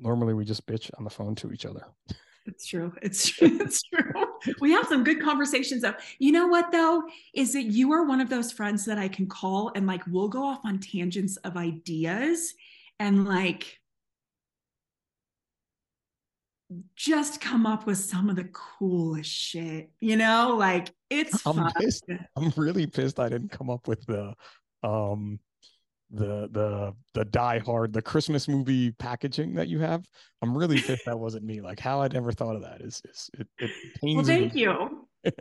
Normally 0.00 0.34
we 0.34 0.44
just 0.44 0.66
bitch 0.66 0.90
on 0.98 1.04
the 1.04 1.10
phone 1.10 1.34
to 1.36 1.52
each 1.52 1.64
other. 1.64 1.86
It's 2.46 2.66
true. 2.66 2.92
It's 3.00 3.28
true. 3.28 3.58
It's 3.60 3.82
true. 3.82 4.12
We 4.60 4.72
have 4.72 4.86
some 4.86 5.04
good 5.04 5.22
conversations 5.22 5.82
though. 5.82 5.94
You 6.18 6.32
know 6.32 6.46
what 6.46 6.70
though? 6.70 7.04
Is 7.32 7.54
that 7.54 7.64
you 7.64 7.92
are 7.92 8.04
one 8.04 8.20
of 8.20 8.28
those 8.28 8.52
friends 8.52 8.84
that 8.84 8.98
I 8.98 9.08
can 9.08 9.26
call 9.26 9.72
and 9.74 9.86
like 9.86 10.02
we'll 10.06 10.28
go 10.28 10.44
off 10.44 10.60
on 10.64 10.80
tangents 10.80 11.36
of 11.38 11.56
ideas 11.56 12.52
and 12.98 13.26
like 13.26 13.78
just 16.96 17.40
come 17.40 17.66
up 17.66 17.86
with 17.86 17.98
some 17.98 18.28
of 18.30 18.36
the 18.36 18.48
coolest 18.52 19.30
shit, 19.30 19.90
you 20.00 20.16
know? 20.16 20.56
Like 20.58 20.92
it's 21.10 21.46
I'm 21.46 21.56
fun. 21.56 21.72
pissed. 21.78 22.04
I'm 22.36 22.52
really 22.56 22.86
pissed 22.86 23.20
I 23.20 23.28
didn't 23.28 23.50
come 23.50 23.70
up 23.70 23.86
with 23.88 24.04
the 24.06 24.34
um 24.82 25.38
the 26.10 26.48
the 26.52 26.92
the 27.14 27.24
die 27.24 27.58
hard 27.58 27.92
the 27.92 28.02
christmas 28.02 28.46
movie 28.46 28.92
packaging 28.92 29.54
that 29.54 29.66
you 29.66 29.78
have 29.80 30.04
i'm 30.42 30.56
really 30.56 30.78
pissed 30.80 31.06
that 31.06 31.18
wasn't 31.18 31.42
me 31.42 31.62
like 31.62 31.80
how 31.80 32.02
I'd 32.02 32.12
never 32.12 32.30
thought 32.30 32.54
of 32.54 32.62
that 32.62 32.82
is 32.82 33.00
is 33.10 33.30
it, 33.38 33.48
it 33.58 33.70
pains 34.00 34.16
Well, 34.16 34.24
thank 34.26 34.54
me. 34.54 34.60
you. 34.60 35.08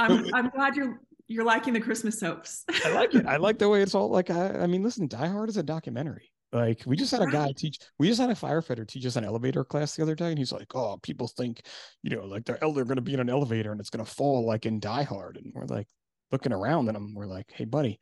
I'm 0.00 0.34
I'm 0.34 0.48
glad 0.48 0.74
you're 0.74 1.00
you're 1.28 1.44
liking 1.44 1.74
the 1.74 1.80
Christmas 1.80 2.18
soaps. 2.18 2.64
i 2.84 2.88
like 2.92 3.14
it 3.14 3.26
i 3.26 3.36
like 3.36 3.58
the 3.60 3.68
way 3.68 3.82
it's 3.82 3.94
all 3.94 4.08
like 4.08 4.30
i, 4.30 4.48
I 4.60 4.66
mean 4.66 4.82
listen 4.82 5.06
die 5.06 5.28
hard 5.28 5.50
is 5.50 5.58
a 5.58 5.62
documentary 5.62 6.32
like 6.52 6.82
we 6.86 6.96
just 6.96 7.10
had 7.12 7.22
a 7.22 7.26
guy 7.26 7.52
teach 7.56 7.78
we 7.98 8.08
just 8.08 8.20
had 8.20 8.30
a 8.30 8.34
firefighter 8.34 8.86
teach 8.86 9.04
us 9.04 9.16
an 9.16 9.24
elevator 9.24 9.64
class 9.64 9.94
the 9.94 10.02
other 10.02 10.14
day 10.14 10.30
and 10.30 10.38
he's 10.38 10.52
like 10.52 10.74
oh 10.74 10.98
people 11.02 11.28
think 11.28 11.62
you 12.02 12.14
know 12.14 12.24
like 12.24 12.44
they're 12.44 12.58
they're 12.60 12.84
going 12.84 12.96
to 12.96 13.02
be 13.02 13.14
in 13.14 13.20
an 13.20 13.28
elevator 13.28 13.70
and 13.70 13.80
it's 13.80 13.90
going 13.90 14.04
to 14.04 14.10
fall 14.10 14.46
like 14.46 14.64
in 14.64 14.80
die 14.80 15.02
hard 15.02 15.36
and 15.36 15.52
we're 15.54 15.66
like 15.66 15.86
looking 16.32 16.52
around 16.52 16.88
and 16.88 16.96
I'm, 16.96 17.14
we're 17.14 17.26
like 17.26 17.50
hey 17.54 17.64
buddy 17.64 17.98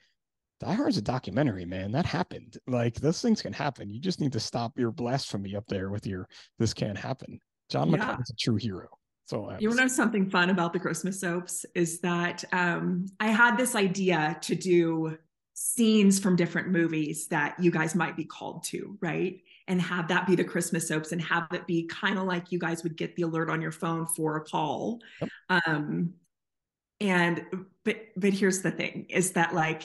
Die 0.58 0.72
Hard's 0.72 0.96
a 0.96 1.02
documentary, 1.02 1.66
man. 1.66 1.92
That 1.92 2.06
happened. 2.06 2.56
Like 2.66 2.94
those 2.94 3.20
things 3.20 3.42
can 3.42 3.52
happen. 3.52 3.90
You 3.90 4.00
just 4.00 4.20
need 4.20 4.32
to 4.32 4.40
stop 4.40 4.78
your 4.78 4.90
blasphemy 4.90 5.54
up 5.54 5.66
there 5.68 5.90
with 5.90 6.06
your 6.06 6.28
"this 6.58 6.72
can't 6.72 6.96
happen." 6.96 7.40
John 7.68 7.90
Yeah. 7.90 7.98
McClane's 7.98 8.30
a 8.30 8.36
true 8.36 8.56
hero. 8.56 8.88
So 9.26 9.54
You 9.58 9.74
know 9.74 9.88
something 9.88 10.30
fun 10.30 10.50
about 10.50 10.72
the 10.72 10.78
Christmas 10.78 11.20
soaps 11.20 11.66
is 11.74 12.00
that 12.00 12.44
um, 12.52 13.06
I 13.18 13.26
had 13.26 13.56
this 13.56 13.74
idea 13.74 14.38
to 14.42 14.54
do 14.54 15.18
scenes 15.58 16.18
from 16.18 16.36
different 16.36 16.68
movies 16.68 17.28
that 17.28 17.58
you 17.58 17.70
guys 17.70 17.94
might 17.94 18.14
be 18.14 18.24
called 18.24 18.62
to, 18.62 18.98
right? 19.00 19.40
And 19.68 19.80
have 19.80 20.06
that 20.08 20.26
be 20.26 20.34
the 20.34 20.44
Christmas 20.44 20.86
soaps 20.86 21.12
and 21.12 21.22
have 21.22 21.48
it 21.50 21.66
be 21.66 21.84
kind 21.84 22.18
of 22.18 22.24
like 22.24 22.52
you 22.52 22.58
guys 22.58 22.82
would 22.82 22.94
get 22.94 23.16
the 23.16 23.22
alert 23.22 23.48
on 23.48 23.62
your 23.62 23.72
phone 23.72 24.04
for 24.04 24.36
a 24.36 24.42
call. 24.42 25.00
Yep. 25.22 25.30
Um, 25.48 26.12
and 27.00 27.46
but 27.84 27.96
but 28.16 28.34
here's 28.34 28.60
the 28.60 28.70
thing 28.70 29.06
is 29.08 29.32
that 29.32 29.54
like 29.54 29.84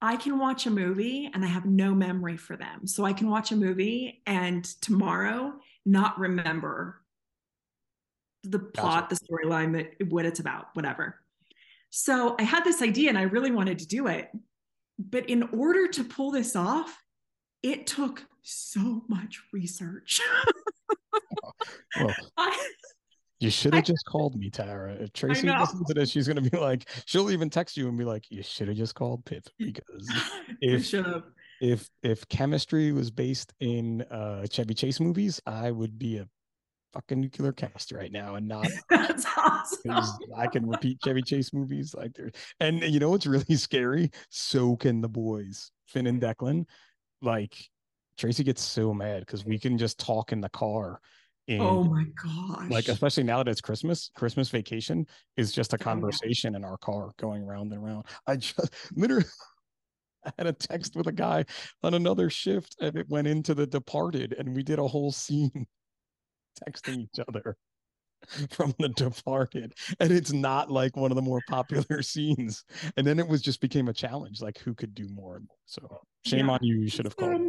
I 0.00 0.16
can 0.16 0.38
watch 0.38 0.64
a 0.64 0.70
movie 0.70 1.30
and 1.34 1.44
I 1.44 1.48
have 1.48 1.66
no 1.66 1.94
memory 1.94 2.38
for 2.38 2.56
them. 2.56 2.86
So 2.86 3.04
I 3.04 3.12
can 3.12 3.28
watch 3.28 3.52
a 3.52 3.56
movie 3.56 4.22
and 4.26 4.64
tomorrow 4.80 5.52
not 5.84 6.18
remember 6.18 7.02
the 8.42 8.58
plot, 8.58 9.10
the 9.10 9.16
storyline, 9.16 9.74
that 9.74 10.08
what 10.10 10.24
it's 10.24 10.40
about, 10.40 10.68
whatever. 10.72 11.16
So 11.90 12.36
I 12.38 12.42
had 12.42 12.64
this 12.64 12.80
idea 12.80 13.10
and 13.10 13.18
I 13.18 13.22
really 13.22 13.50
wanted 13.50 13.80
to 13.80 13.86
do 13.86 14.06
it. 14.06 14.30
But 14.98 15.28
in 15.30 15.44
order 15.52 15.86
to 15.88 16.04
pull 16.04 16.30
this 16.32 16.56
off, 16.56 17.02
it 17.62 17.86
took 17.86 18.24
so 18.42 19.02
much 19.08 19.40
research. 19.52 20.20
Well, 22.00 22.14
I, 22.36 22.68
you 23.40 23.50
should 23.50 23.74
have 23.74 23.84
just 23.84 24.04
called 24.06 24.36
me, 24.36 24.50
Tara. 24.50 24.94
If 24.94 25.12
Tracy 25.12 25.48
listens 25.48 25.86
to 25.86 25.94
this, 25.94 26.10
she's 26.10 26.26
gonna 26.26 26.40
be 26.40 26.56
like, 26.56 26.88
she'll 27.06 27.30
even 27.30 27.50
text 27.50 27.76
you 27.76 27.88
and 27.88 27.96
be 27.96 28.04
like, 28.04 28.24
"You 28.30 28.42
should 28.42 28.68
have 28.68 28.76
just 28.76 28.94
called 28.94 29.24
Pip." 29.24 29.44
Because 29.58 30.10
If- 30.60 30.86
should 30.86 31.06
have. 31.06 31.22
if 31.60 31.88
if 32.02 32.26
chemistry 32.28 32.92
was 32.92 33.10
based 33.10 33.52
in 33.60 34.02
uh 34.10 34.46
Chevy 34.50 34.74
Chase 34.74 34.98
movies, 35.00 35.40
I 35.46 35.70
would 35.70 35.98
be 35.98 36.16
a 36.18 36.28
fucking 36.98 37.20
nuclear 37.20 37.52
cast 37.52 37.92
right 37.92 38.10
now 38.10 38.34
and 38.34 38.48
not 38.48 38.66
That's 38.90 39.24
awesome. 39.36 40.02
I 40.36 40.48
can 40.48 40.66
repeat 40.66 41.00
Chevy 41.02 41.22
Chase 41.22 41.52
movies 41.52 41.94
like 41.94 42.12
there. 42.14 42.32
And 42.58 42.82
you 42.82 42.98
know 42.98 43.10
what's 43.10 43.26
really 43.26 43.54
scary? 43.56 44.10
So 44.30 44.74
can 44.76 45.00
the 45.00 45.08
boys, 45.08 45.70
Finn 45.86 46.08
and 46.08 46.20
Declan. 46.20 46.64
Like 47.22 47.56
Tracy 48.18 48.42
gets 48.42 48.62
so 48.62 48.92
mad 48.92 49.20
because 49.20 49.44
we 49.44 49.58
can 49.58 49.78
just 49.78 49.98
talk 49.98 50.32
in 50.32 50.40
the 50.40 50.48
car. 50.48 51.00
And 51.46 51.60
Oh 51.60 51.84
my 51.84 52.04
gosh. 52.22 52.70
like 52.70 52.88
especially 52.88 53.22
now 53.22 53.38
that 53.38 53.48
it's 53.50 53.60
Christmas, 53.60 54.10
Christmas 54.16 54.48
vacation 54.48 55.06
is 55.36 55.52
just 55.52 55.72
a 55.74 55.76
Oh, 55.76 55.84
conversation 55.84 56.56
in 56.56 56.64
our 56.64 56.78
car 56.78 57.10
going 57.16 57.44
round 57.44 57.72
and 57.72 57.82
round. 57.84 58.06
I 58.26 58.36
just 58.36 58.58
literally 58.96 59.24
I 60.26 60.32
had 60.36 60.48
a 60.48 60.52
text 60.52 60.96
with 60.96 61.06
a 61.06 61.12
guy 61.12 61.44
on 61.84 61.94
another 61.94 62.28
shift 62.28 62.74
and 62.80 62.96
it 62.96 63.08
went 63.08 63.28
into 63.28 63.54
the 63.54 63.68
departed 63.68 64.34
and 64.36 64.54
we 64.56 64.64
did 64.64 64.80
a 64.80 64.86
whole 64.86 65.12
scene 65.12 65.66
texting 66.66 66.98
each 66.98 67.20
other 67.28 67.56
from 68.50 68.74
the 68.78 68.88
departed 68.88 69.72
and 70.00 70.10
it's 70.10 70.32
not 70.32 70.70
like 70.70 70.96
one 70.96 71.12
of 71.12 71.16
the 71.16 71.22
more 71.22 71.40
popular 71.48 72.02
scenes 72.02 72.64
and 72.96 73.06
then 73.06 73.18
it 73.18 73.28
was 73.28 73.40
just 73.40 73.60
became 73.60 73.86
a 73.88 73.92
challenge 73.92 74.40
like 74.40 74.58
who 74.58 74.74
could 74.74 74.92
do 74.94 75.08
more 75.08 75.36
and 75.36 75.46
more 75.46 75.56
so 75.66 76.00
shame 76.26 76.46
Yeah. 76.46 76.52
on 76.54 76.58
you 76.62 76.76
you 76.78 76.88
should 76.88 77.04
have 77.04 77.16
called. 77.16 77.40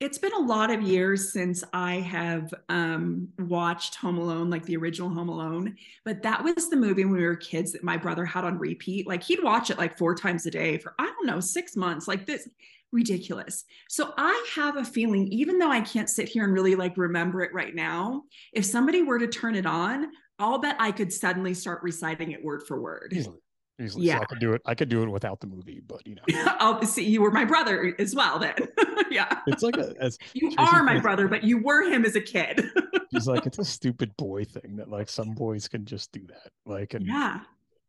It's 0.00 0.16
been 0.18 0.32
a 0.32 0.38
lot 0.38 0.70
of 0.70 0.80
years 0.80 1.32
since 1.32 1.64
I 1.72 1.94
have 1.96 2.54
um, 2.68 3.26
watched 3.40 3.96
Home 3.96 4.16
Alone, 4.16 4.48
like 4.48 4.64
the 4.64 4.76
original 4.76 5.08
Home 5.10 5.28
Alone. 5.28 5.74
But 6.04 6.22
that 6.22 6.44
was 6.44 6.70
the 6.70 6.76
movie 6.76 7.04
when 7.04 7.14
we 7.14 7.24
were 7.26 7.34
kids 7.34 7.72
that 7.72 7.82
my 7.82 7.96
brother 7.96 8.24
had 8.24 8.44
on 8.44 8.58
repeat. 8.58 9.08
Like 9.08 9.24
he'd 9.24 9.42
watch 9.42 9.70
it 9.70 9.76
like 9.76 9.98
four 9.98 10.14
times 10.14 10.46
a 10.46 10.52
day 10.52 10.78
for, 10.78 10.94
I 11.00 11.06
don't 11.06 11.26
know, 11.26 11.40
six 11.40 11.74
months. 11.74 12.06
Like 12.06 12.26
this, 12.26 12.48
ridiculous. 12.92 13.64
So 13.88 14.12
I 14.16 14.46
have 14.54 14.76
a 14.76 14.84
feeling, 14.84 15.28
even 15.28 15.58
though 15.58 15.70
I 15.70 15.80
can't 15.80 16.08
sit 16.08 16.28
here 16.28 16.44
and 16.44 16.52
really 16.52 16.74
like 16.74 16.96
remember 16.96 17.42
it 17.42 17.52
right 17.52 17.74
now, 17.74 18.22
if 18.52 18.64
somebody 18.64 19.02
were 19.02 19.18
to 19.18 19.26
turn 19.28 19.54
it 19.54 19.66
on, 19.66 20.08
I'll 20.38 20.58
bet 20.58 20.76
I 20.78 20.92
could 20.92 21.12
suddenly 21.12 21.54
start 21.54 21.82
reciting 21.82 22.30
it 22.32 22.44
word 22.44 22.62
for 22.66 22.80
word. 22.80 23.12
easily 23.14 23.38
easily 23.80 24.06
so 24.06 24.12
Yeah. 24.12 24.18
i 24.18 24.24
could 24.24 24.40
do 24.40 24.54
it 24.54 24.62
i 24.66 24.74
could 24.74 24.88
do 24.88 25.04
it 25.04 25.08
without 25.08 25.38
the 25.38 25.46
movie 25.46 25.80
but 25.86 26.04
you 26.04 26.16
know 26.16 26.22
I'll 26.58 26.82
see 26.82 27.04
you 27.08 27.22
were 27.22 27.30
my 27.30 27.44
brother 27.44 27.94
as 28.00 28.12
well 28.12 28.40
then. 28.40 28.54
yeah. 29.10 29.38
it's 29.46 29.62
like 29.62 29.76
a 29.76 29.94
as 30.00 30.18
You 30.34 30.50
Tracy 30.52 30.56
are 30.58 30.82
my 30.82 30.94
says- 30.94 31.02
brother, 31.02 31.28
but 31.28 31.44
you 31.44 31.62
were 31.62 31.82
him 31.88 32.04
as 32.04 32.16
a 32.16 32.20
kid. 32.20 32.64
He's 33.10 33.28
like, 33.28 33.46
it's 33.46 33.58
a 33.60 33.64
stupid 33.64 34.16
boy 34.16 34.44
thing 34.44 34.76
that 34.76 34.88
like 34.90 35.08
some 35.08 35.30
boys 35.30 35.68
can 35.68 35.84
just 35.86 36.10
do 36.12 36.26
that. 36.26 36.50
Like, 36.66 36.94
and, 36.94 37.06
yeah. 37.06 37.40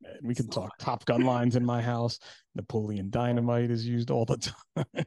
And 0.04 0.28
we 0.28 0.36
can 0.36 0.50
talk 0.50 0.78
Top 0.78 1.06
Gun 1.06 1.22
lines 1.22 1.56
in 1.56 1.66
my 1.66 1.82
house. 1.82 2.20
Napoleon 2.56 3.10
Dynamite 3.10 3.72
is 3.72 3.88
used 3.88 4.12
all 4.12 4.26
the 4.26 4.38
time. 4.76 5.06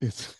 it's 0.00 0.34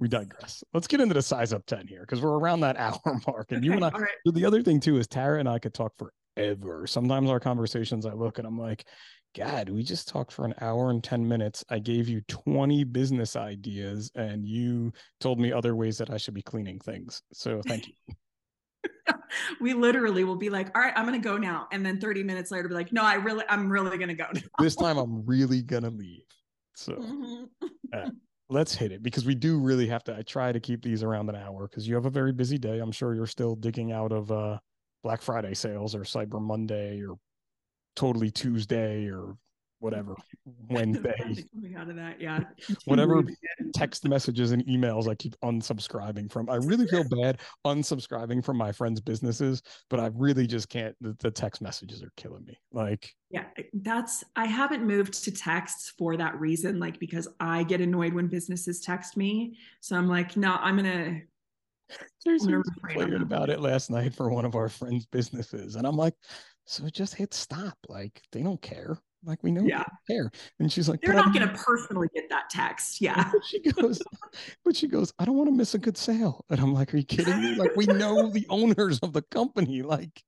we 0.00 0.08
digress. 0.08 0.64
Let's 0.72 0.86
get 0.86 1.00
into 1.00 1.14
the 1.14 1.22
size 1.22 1.52
up 1.52 1.66
10 1.66 1.86
here 1.86 2.00
because 2.00 2.22
we're 2.22 2.38
around 2.38 2.60
that 2.60 2.76
hour 2.78 3.20
mark. 3.26 3.52
And 3.52 3.62
you 3.64 3.74
and 3.74 3.84
I, 3.84 3.90
right. 3.98 4.08
the 4.24 4.46
other 4.46 4.62
thing 4.62 4.80
too 4.80 4.96
is 4.98 5.06
Tara 5.06 5.38
and 5.38 5.48
I 5.48 5.58
could 5.58 5.74
talk 5.74 5.92
forever. 5.98 6.86
Sometimes 6.86 7.30
our 7.30 7.38
conversations, 7.38 8.06
I 8.06 8.14
look 8.14 8.38
and 8.38 8.46
I'm 8.46 8.58
like, 8.58 8.86
God, 9.36 9.68
we 9.68 9.84
just 9.84 10.08
talked 10.08 10.32
for 10.32 10.44
an 10.44 10.54
hour 10.60 10.90
and 10.90 11.04
10 11.04 11.28
minutes. 11.28 11.64
I 11.68 11.78
gave 11.78 12.08
you 12.08 12.22
20 12.22 12.82
business 12.84 13.36
ideas 13.36 14.10
and 14.14 14.44
you 14.44 14.92
told 15.20 15.38
me 15.38 15.52
other 15.52 15.76
ways 15.76 15.98
that 15.98 16.10
I 16.10 16.16
should 16.16 16.34
be 16.34 16.42
cleaning 16.42 16.80
things. 16.80 17.22
So 17.32 17.60
thank 17.64 17.86
you. 17.86 17.94
We 19.60 19.74
literally 19.74 20.24
will 20.24 20.36
be 20.36 20.50
like, 20.50 20.76
all 20.76 20.82
right, 20.82 20.92
I'm 20.96 21.04
gonna 21.04 21.18
go 21.18 21.36
now. 21.38 21.68
And 21.72 21.84
then 21.86 22.00
30 22.00 22.22
minutes 22.24 22.50
later, 22.50 22.68
be 22.68 22.74
like, 22.74 22.92
no, 22.92 23.02
I 23.02 23.14
really, 23.14 23.44
I'm 23.48 23.70
really 23.70 23.96
gonna 23.98 24.14
go 24.14 24.26
now. 24.32 24.40
this 24.58 24.74
time 24.74 24.98
I'm 24.98 25.24
really 25.24 25.62
gonna 25.62 25.90
leave. 25.90 26.24
So 26.74 26.94
Mhm. 26.94 27.48
let's 28.48 28.74
hit 28.74 28.90
it 28.92 29.02
because 29.02 29.24
we 29.24 29.34
do 29.34 29.58
really 29.58 29.86
have 29.86 30.02
to. 30.04 30.16
I 30.16 30.22
try 30.22 30.50
to 30.52 30.58
keep 30.60 30.82
these 30.82 31.02
around 31.02 31.28
an 31.28 31.36
hour 31.36 31.68
because 31.68 31.86
you 31.86 31.94
have 31.94 32.06
a 32.06 32.10
very 32.10 32.32
busy 32.32 32.58
day. 32.58 32.78
I'm 32.78 32.92
sure 32.92 33.14
you're 33.14 33.26
still 33.26 33.54
digging 33.54 33.92
out 33.92 34.12
of 34.12 34.32
uh 34.32 34.58
Black 35.02 35.22
Friday 35.22 35.54
sales 35.54 35.94
or 35.94 36.00
Cyber 36.00 36.40
Monday 36.40 37.00
or 37.02 37.16
totally 37.96 38.30
Tuesday 38.30 39.06
or 39.08 39.36
whatever 39.80 40.14
Wednesday. 40.68 41.14
Coming 41.52 41.74
out 41.76 41.90
of 41.90 41.96
that, 41.96 42.20
yeah. 42.20 42.40
Whatever 42.84 43.22
text 43.74 44.06
messages 44.08 44.52
and 44.52 44.64
emails 44.66 45.08
I 45.08 45.14
keep 45.14 45.34
unsubscribing 45.40 46.30
from. 46.30 46.48
I 46.48 46.56
really 46.56 46.86
feel 46.86 47.04
bad 47.04 47.40
unsubscribing 47.66 48.44
from 48.44 48.56
my 48.56 48.72
friends' 48.72 49.00
businesses, 49.00 49.62
but 49.88 49.98
I 50.00 50.10
really 50.14 50.46
just 50.46 50.68
can't. 50.68 50.94
The, 51.00 51.16
the 51.18 51.30
text 51.30 51.60
messages 51.60 52.02
are 52.02 52.12
killing 52.16 52.44
me. 52.44 52.58
Like, 52.72 53.12
Yeah, 53.30 53.46
eh, 53.56 53.64
that's 53.74 54.22
I 54.36 54.46
haven't 54.46 54.86
moved 54.86 55.24
to 55.24 55.30
texts 55.32 55.92
for 55.98 56.16
that 56.16 56.38
reason, 56.38 56.78
like 56.78 56.98
because 56.98 57.26
I 57.40 57.64
get 57.64 57.80
annoyed 57.80 58.12
when 58.14 58.28
businesses 58.28 58.80
text 58.80 59.16
me. 59.16 59.56
So 59.80 59.96
I'm 59.96 60.08
like, 60.08 60.36
no, 60.36 60.54
I'm 60.54 60.76
gonna 60.76 61.22
Seriously, 62.20 62.52
gonna 62.52 62.58
was 62.58 62.70
refrain 62.82 63.00
on 63.02 63.10
complaining 63.10 63.12
that. 63.12 63.22
about 63.22 63.50
it 63.50 63.60
last 63.60 63.90
night 63.90 64.14
for 64.14 64.28
one 64.30 64.44
of 64.44 64.54
our 64.54 64.68
friends' 64.68 65.06
businesses, 65.06 65.74
and 65.76 65.86
I'm 65.86 65.96
like, 65.96 66.14
so 66.66 66.88
just 66.88 67.14
hit 67.14 67.34
stop. 67.34 67.76
Like 67.88 68.22
they 68.32 68.42
don't 68.42 68.60
care. 68.62 68.98
Like 69.24 69.42
we 69.42 69.50
know 69.50 69.62
Yeah. 69.64 69.84
care. 70.08 70.30
And 70.58 70.72
she's 70.72 70.88
like, 70.88 71.00
They're 71.02 71.14
not 71.14 71.32
going 71.34 71.46
to 71.46 71.54
personally 71.54 72.08
get 72.14 72.28
that 72.30 72.50
text. 72.50 73.00
Yeah. 73.00 73.30
She 73.48 73.60
goes, 73.60 74.00
but 74.64 74.76
she 74.76 74.86
goes, 74.86 75.12
I 75.18 75.24
don't 75.24 75.36
want 75.36 75.48
to 75.48 75.54
miss 75.54 75.74
a 75.74 75.78
good 75.78 75.96
sale. 75.96 76.44
And 76.50 76.60
I'm 76.60 76.72
like, 76.72 76.92
are 76.92 76.96
you 76.96 77.04
kidding 77.04 77.40
me? 77.40 77.54
Like, 77.54 77.74
we 77.76 77.86
know 77.86 78.30
the 78.32 78.46
owners 78.48 78.98
of 79.00 79.12
the 79.12 79.22
company. 79.22 79.82
Like, 79.82 80.22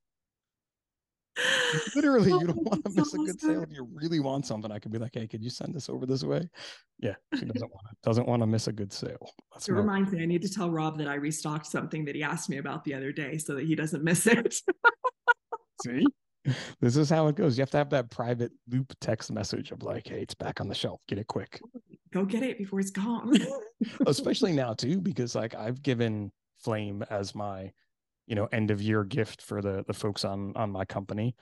literally, 1.94 2.32
oh 2.32 2.40
you 2.40 2.46
don't 2.46 2.64
want 2.64 2.84
to 2.84 2.90
miss 2.94 3.14
a 3.14 3.18
good 3.18 3.40
sale. 3.40 3.62
If 3.62 3.72
you 3.72 3.88
really 3.92 4.20
want 4.20 4.46
something, 4.46 4.70
I 4.70 4.78
could 4.78 4.92
be 4.92 4.98
like, 4.98 5.12
hey, 5.14 5.26
could 5.26 5.42
you 5.42 5.50
send 5.50 5.74
this 5.74 5.88
over 5.88 6.06
this 6.06 6.24
way? 6.24 6.48
Yeah, 6.98 7.14
she 7.34 7.44
doesn't 7.46 7.70
want 7.70 7.86
to, 7.88 7.96
doesn't 8.02 8.28
want 8.28 8.42
to 8.42 8.46
miss 8.46 8.68
a 8.68 8.72
good 8.72 8.92
sale. 8.92 9.32
That's 9.52 9.68
It 9.68 9.72
reminds 9.72 10.12
me, 10.12 10.22
I 10.22 10.26
need 10.26 10.42
to 10.42 10.50
tell 10.50 10.70
Rob 10.70 10.98
that 10.98 11.08
I 11.08 11.14
restocked 11.14 11.66
something 11.66 12.04
that 12.04 12.14
he 12.14 12.22
asked 12.22 12.48
me 12.48 12.58
about 12.58 12.84
the 12.84 12.94
other 12.94 13.12
day 13.12 13.38
so 13.38 13.54
that 13.54 13.64
he 13.64 13.74
doesn't 13.74 14.04
miss 14.04 14.26
it. 14.26 14.54
see, 15.84 16.06
this 16.80 16.96
is 16.96 17.08
how 17.10 17.28
it 17.28 17.36
goes. 17.36 17.56
You 17.56 17.62
have 17.62 17.70
to 17.70 17.76
have 17.78 17.90
that 17.90 18.10
private 18.10 18.52
loop 18.68 18.92
text 19.00 19.30
message 19.30 19.70
of 19.70 19.82
like, 19.82 20.06
hey, 20.08 20.22
it's 20.22 20.34
back 20.34 20.60
on 20.60 20.68
the 20.68 20.74
shelf. 20.74 21.00
Get 21.08 21.18
it 21.18 21.26
quick. 21.26 21.60
Go 22.12 22.24
get 22.24 22.42
it 22.42 22.58
before 22.58 22.80
it's 22.80 22.90
gone. 22.90 23.34
especially 24.06 24.52
now 24.52 24.72
too 24.74 25.00
because 25.00 25.34
like 25.34 25.54
i've 25.56 25.82
given 25.82 26.30
flame 26.60 27.02
as 27.10 27.34
my 27.34 27.68
you 28.28 28.36
know 28.36 28.46
end 28.52 28.70
of 28.70 28.80
year 28.80 29.02
gift 29.02 29.42
for 29.42 29.60
the 29.60 29.82
the 29.88 29.92
folks 29.92 30.24
on 30.24 30.52
on 30.54 30.70
my 30.70 30.84
company 30.84 31.34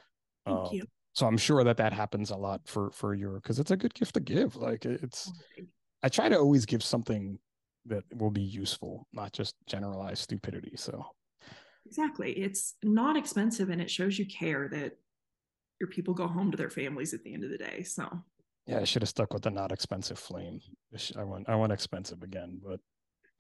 Thank 0.47 0.59
Um, 0.59 0.69
you. 0.73 0.85
so 1.13 1.27
i'm 1.27 1.37
sure 1.37 1.63
that 1.65 1.77
that 1.77 1.93
happens 1.93 2.31
a 2.31 2.37
lot 2.37 2.63
for 2.65 2.91
for 2.93 3.15
your 3.15 3.35
because 3.35 3.59
it's 3.59 3.71
a 3.73 3.77
good 3.77 3.93
gift 3.93 4.15
to 4.15 4.21
give 4.21 4.57
like 4.57 4.87
it's 4.87 5.31
i 6.03 6.09
try 6.09 6.31
to 6.31 6.39
always 6.39 6.65
give 6.65 6.83
something 6.83 7.39
that 7.85 8.05
will 8.15 8.31
be 8.31 8.41
useful 8.43 9.07
not 9.13 9.33
just 9.35 9.55
generalized 9.67 10.23
stupidity 10.23 10.73
so 10.77 11.05
Exactly. 11.87 12.33
It's 12.33 12.75
not 12.83 13.17
expensive 13.17 13.71
and 13.71 13.81
it 13.81 13.91
shows 13.91 14.19
you 14.19 14.27
care 14.27 14.69
that 14.69 14.99
your 15.81 15.89
people 15.89 16.15
go 16.15 16.27
home 16.27 16.51
to 16.51 16.57
their 16.57 16.71
families 16.71 17.15
at 17.15 17.23
the 17.23 17.33
end 17.33 17.45
of 17.45 17.51
the 17.51 17.59
day. 17.59 17.83
So 17.83 18.07
yeah 18.67 18.79
i 18.79 18.85
should 18.85 19.03
have 19.03 19.09
stuck 19.09 19.33
with 19.33 19.43
the 19.43 19.51
not 19.51 19.73
expensive 19.73 20.19
flame 20.19 20.61
I 21.17 21.25
want 21.25 21.49
i 21.49 21.55
went 21.55 21.73
expensive 21.73 22.23
again 22.23 22.61
but 22.65 22.81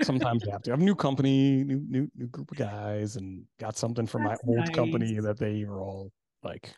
sometimes 0.02 0.44
you 0.44 0.52
have 0.52 0.62
to 0.62 0.70
I 0.70 0.72
have 0.72 0.80
a 0.80 0.84
new 0.84 0.94
company 0.94 1.64
new 1.64 1.82
new 1.88 2.10
new 2.16 2.26
group 2.26 2.50
of 2.50 2.58
guys 2.58 3.16
and 3.16 3.44
got 3.58 3.76
something 3.76 4.06
from 4.06 4.22
my 4.22 4.30
That's 4.30 4.42
old 4.46 4.72
company 4.72 5.18
that 5.20 5.38
they 5.38 5.64
were 5.64 5.80
all 5.80 6.10
like 6.42 6.74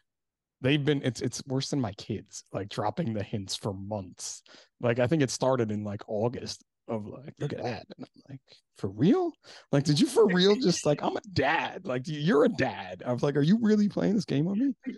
they've 0.60 0.84
been 0.84 1.02
it's 1.02 1.20
it's 1.20 1.42
worse 1.46 1.70
than 1.70 1.80
my 1.80 1.92
kids 1.92 2.44
like 2.52 2.68
dropping 2.68 3.14
the 3.14 3.22
hints 3.22 3.56
for 3.56 3.72
months 3.72 4.42
like 4.80 4.98
i 4.98 5.06
think 5.06 5.22
it 5.22 5.30
started 5.30 5.70
in 5.70 5.84
like 5.84 6.02
august 6.08 6.62
of 6.92 7.06
like 7.06 7.34
look 7.38 7.52
at 7.52 7.62
that 7.62 7.86
and 7.96 8.06
i'm 8.06 8.22
like 8.28 8.40
for 8.76 8.88
real? 8.88 9.32
Like 9.70 9.84
did 9.84 10.00
you 10.00 10.06
for 10.06 10.26
real 10.26 10.56
just 10.56 10.86
like 10.86 11.02
i'm 11.02 11.16
a 11.16 11.20
dad. 11.32 11.86
Like 11.86 12.02
you're 12.06 12.44
a 12.44 12.48
dad. 12.48 13.02
I 13.04 13.12
was 13.12 13.22
like 13.22 13.36
are 13.36 13.42
you 13.42 13.58
really 13.60 13.88
playing 13.88 14.14
this 14.14 14.24
game 14.24 14.46
on 14.46 14.58
me? 14.58 14.96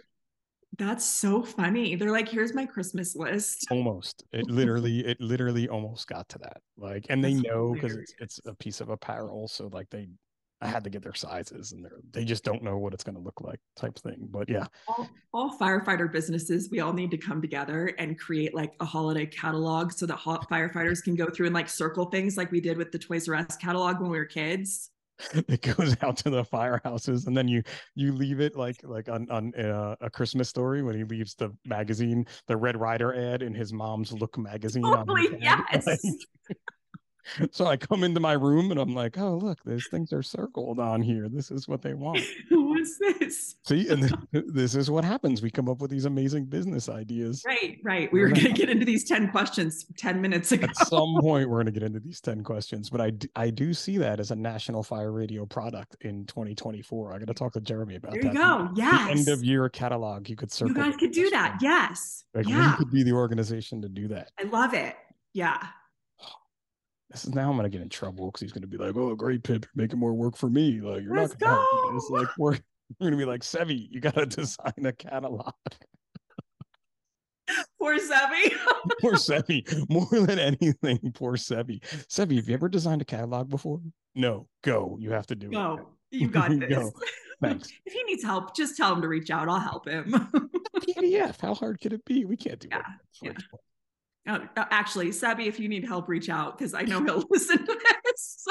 That's 0.77 1.05
so 1.05 1.43
funny. 1.43 1.95
They're 1.95 2.11
like, 2.11 2.29
here's 2.29 2.53
my 2.53 2.67
Christmas 2.67 3.15
list. 3.15 3.67
almost. 3.71 4.25
It 4.33 4.47
literally 4.51 5.07
it 5.07 5.21
literally 5.21 5.69
almost 5.69 6.09
got 6.09 6.29
to 6.31 6.39
that. 6.39 6.63
Like 6.77 7.07
and 7.11 7.23
they 7.23 7.35
That's 7.35 7.47
know 7.47 7.75
because 7.75 7.97
it's 7.97 8.15
it's 8.19 8.41
a 8.47 8.55
piece 8.55 8.81
of 8.81 8.89
apparel 8.89 9.49
so 9.49 9.69
like 9.73 9.89
they 9.91 10.09
i 10.61 10.69
had 10.69 10.85
to 10.85 10.91
get 10.91 11.03
their 11.03 11.15
sizes 11.15 11.73
and 11.73 11.85
they're 11.85 12.01
they 12.13 12.25
just 12.25 12.45
don't 12.45 12.63
know 12.63 12.79
what 12.79 12.95
it's 12.95 13.05
going 13.05 13.15
to 13.15 13.21
look 13.21 13.41
like 13.41 13.61
type 13.77 13.99
thing 13.99 14.29
but 14.31 14.49
yeah 14.49 14.67
All, 14.89 15.09
all 15.33 15.59
firefighter 15.59 16.11
businesses, 16.11 16.69
we 16.71 16.81
all 16.81 16.93
need 16.93 17.11
to 17.11 17.19
come 17.19 17.43
together 17.43 17.93
and 17.99 18.19
create 18.19 18.55
like 18.55 18.73
a 18.81 18.85
holiday 18.85 19.27
catalog 19.27 19.93
so 19.93 20.07
that 20.07 20.17
hot 20.17 20.49
firefighters 20.49 21.03
can 21.03 21.15
go 21.15 21.27
through 21.27 21.47
and 21.47 21.55
like 21.55 21.69
circle 21.69 22.07
things 22.07 22.37
like 22.37 22.51
we 22.51 22.61
did 22.61 22.79
with 22.79 22.93
the 22.93 22.99
Toys 22.99 23.29
R 23.29 23.35
Us 23.35 23.57
catalog 23.57 24.01
when 24.01 24.11
we 24.11 24.19
were 24.19 24.25
kids. 24.25 24.91
it 25.49 25.61
goes 25.77 25.97
out 26.03 26.17
to 26.17 26.31
the 26.31 26.43
firehouses 26.45 27.27
and 27.27 27.37
then 27.37 27.47
you 27.47 27.63
you 27.95 28.13
leave 28.13 28.41
it 28.41 28.57
like 28.57 28.77
like 28.83 29.09
on 29.09 29.31
on 29.31 29.55
uh, 29.55 29.95
a 30.01 30.11
christmas 30.11 30.49
story 30.49 30.83
when 30.83 30.97
he 30.97 31.05
leaves 31.05 31.37
the 31.37 31.51
magazine 31.65 32.27
the 32.49 32.57
red 32.57 32.77
rider 32.77 33.15
ad 33.15 33.41
in 33.41 33.55
his 33.55 33.73
mom's 33.73 34.13
look 34.13 34.37
magazine 34.37 34.83
Totally, 34.83 35.29
yes. 35.41 35.87
So 37.53 37.67
i 37.67 37.77
come 37.77 38.05
into 38.05 38.21
my 38.21 38.33
room 38.35 38.71
and 38.71 38.79
i'm 38.81 38.95
like 38.95 39.17
oh 39.19 39.37
look 39.37 39.59
these 39.65 39.87
things 39.91 40.13
are 40.13 40.23
circled 40.23 40.79
on 40.79 41.01
here 41.03 41.29
this 41.29 41.51
is 41.51 41.67
what 41.69 41.83
they 41.83 41.95
want 41.95 42.21
Who 42.49 42.75
is 42.77 42.99
this? 42.99 43.57
see 43.65 43.89
and 43.89 44.03
then, 44.03 44.29
this 44.49 44.75
is 44.75 44.91
what 44.91 45.05
happens 45.05 45.41
we 45.43 45.51
come 45.51 45.69
up 45.69 45.81
with 45.81 45.91
these 45.91 46.05
amazing 46.05 46.45
business 46.47 46.89
ideas 46.89 47.43
Right, 47.47 47.79
right. 47.83 48.13
We 48.13 48.21
were 48.21 48.29
going 48.29 48.45
to 48.47 48.53
get 48.53 48.69
into 48.69 48.85
these 48.85 49.05
10 49.05 49.31
questions 49.31 49.87
10 49.97 50.21
minutes 50.21 50.53
ago. 50.53 50.67
at 50.67 50.77
some 50.89 51.17
point 51.21 51.49
we're 51.49 51.57
going 51.63 51.67
to 51.67 51.73
get 51.73 51.83
into 51.83 52.01
these 52.01 52.21
10 52.21 52.43
questions 52.45 52.91
but 52.91 53.01
I 53.01 53.11
do, 53.11 53.29
I 53.37 53.51
do 53.51 53.73
see 53.75 53.97
that 53.99 54.21
as 54.21 54.31
a 54.31 54.37
national 54.37 54.83
fire 54.83 55.13
radio 55.13 55.47
product 55.47 55.97
in 56.03 56.27
2024 56.27 57.15
i 57.15 57.19
got 57.19 57.27
to 57.29 57.35
talk 57.35 57.53
to 57.55 57.61
jeremy 57.61 57.97
about 57.97 58.13
There 58.13 58.23
that 58.23 58.33
you 58.35 58.39
go. 58.39 58.69
the 58.75 58.81
Yes. 58.81 59.11
end 59.11 59.29
of 59.29 59.43
year 59.43 59.69
catalog 59.69 60.29
you 60.29 60.37
could 60.37 60.53
circle 60.53 60.77
You 60.77 60.83
guys 60.83 60.97
could 60.97 61.13
do 61.13 61.31
that. 61.31 61.59
Yes. 61.61 62.25
like 62.35 62.47
yeah. 62.49 62.73
we 62.73 62.77
could 62.77 62.91
be 62.93 63.03
the 63.03 63.13
organization 63.13 63.81
to 63.83 63.89
do 63.89 64.09
that 64.09 64.31
I 64.39 64.45
love 64.45 64.75
it. 64.75 64.95
Yeah. 65.33 65.59
This 67.15 67.25
is 67.25 67.35
now 67.35 67.49
i'm 67.49 67.57
going 67.57 67.63
to 67.63 67.71
get 67.71 67.81
in 67.81 67.89
trouble 67.89 68.27
because 68.27 68.41
he's 68.41 68.53
going 68.53 68.63
to 68.63 68.69
be 68.69 68.77
like 68.77 68.95
oh 68.97 69.15
great 69.15 69.43
pip 69.45 69.65
you're 69.65 69.83
making 69.85 69.99
more 69.99 70.13
work 70.13 70.37
for 70.37 70.51
me 70.51 70.81
like 70.81 71.03
you're 71.03 71.15
Let's 71.17 71.33
not 71.33 71.41
going 71.41 71.53
to 71.57 71.63
help 71.63 71.93
me." 71.93 71.97
it's 71.97 72.11
like 72.11 72.29
we're, 72.37 72.59
going 73.01 73.13
to 73.13 73.17
be 73.17 73.25
like 73.25 73.41
sevi 73.43 73.89
you 73.91 74.01
got 74.01 74.15
to 74.17 74.27
design 74.41 74.85
a 74.85 74.93
catalog 74.93 75.53
Poor 77.79 77.99
Sevi. 77.99 78.53
poor 79.03 79.13
sevi 79.13 79.63
more 79.91 80.27
than 80.27 80.39
anything 80.39 80.99
poor 81.15 81.35
sevi 81.35 81.81
sevi 82.09 82.37
have 82.37 82.49
you 82.49 82.55
ever 82.55 82.69
designed 82.69 83.03
a 83.03 83.05
catalog 83.05 83.49
before 83.49 83.81
no 84.15 84.49
go 84.63 84.97
you 85.01 85.11
have 85.13 85.27
to 85.27 85.35
do 85.37 85.49
it 85.49 85.53
Go. 85.53 85.89
You 86.11 86.29
got 86.29 86.51
this. 86.51 86.69
Go. 86.69 86.93
Thanks. 87.43 87.69
if 87.85 87.93
he 87.93 88.03
needs 88.05 88.23
help, 88.23 88.55
just 88.55 88.77
tell 88.77 88.95
him 88.95 89.03
to 89.03 89.09
reach 89.09 89.31
out. 89.31 89.49
I'll 89.49 89.59
help 89.59 89.89
him. 89.89 90.13
PDF. 90.77 91.41
How 91.41 91.55
hard 91.55 91.81
could 91.81 91.93
it 91.93 92.05
be? 92.05 92.25
We 92.25 92.37
can't 92.37 92.61
do 92.61 92.69
Yeah, 92.71 92.83
that. 93.23 93.37
Uh, 93.37 93.57
uh, 94.27 94.39
actually, 94.57 95.09
Sebi, 95.09 95.47
if 95.47 95.59
you 95.61 95.69
need 95.69 95.85
help, 95.85 96.09
reach 96.09 96.29
out 96.29 96.57
because 96.59 96.75
I 96.75 96.83
know 96.83 97.03
he'll 97.05 97.25
listen 97.31 97.59
to 97.65 97.79
this. 98.05 98.47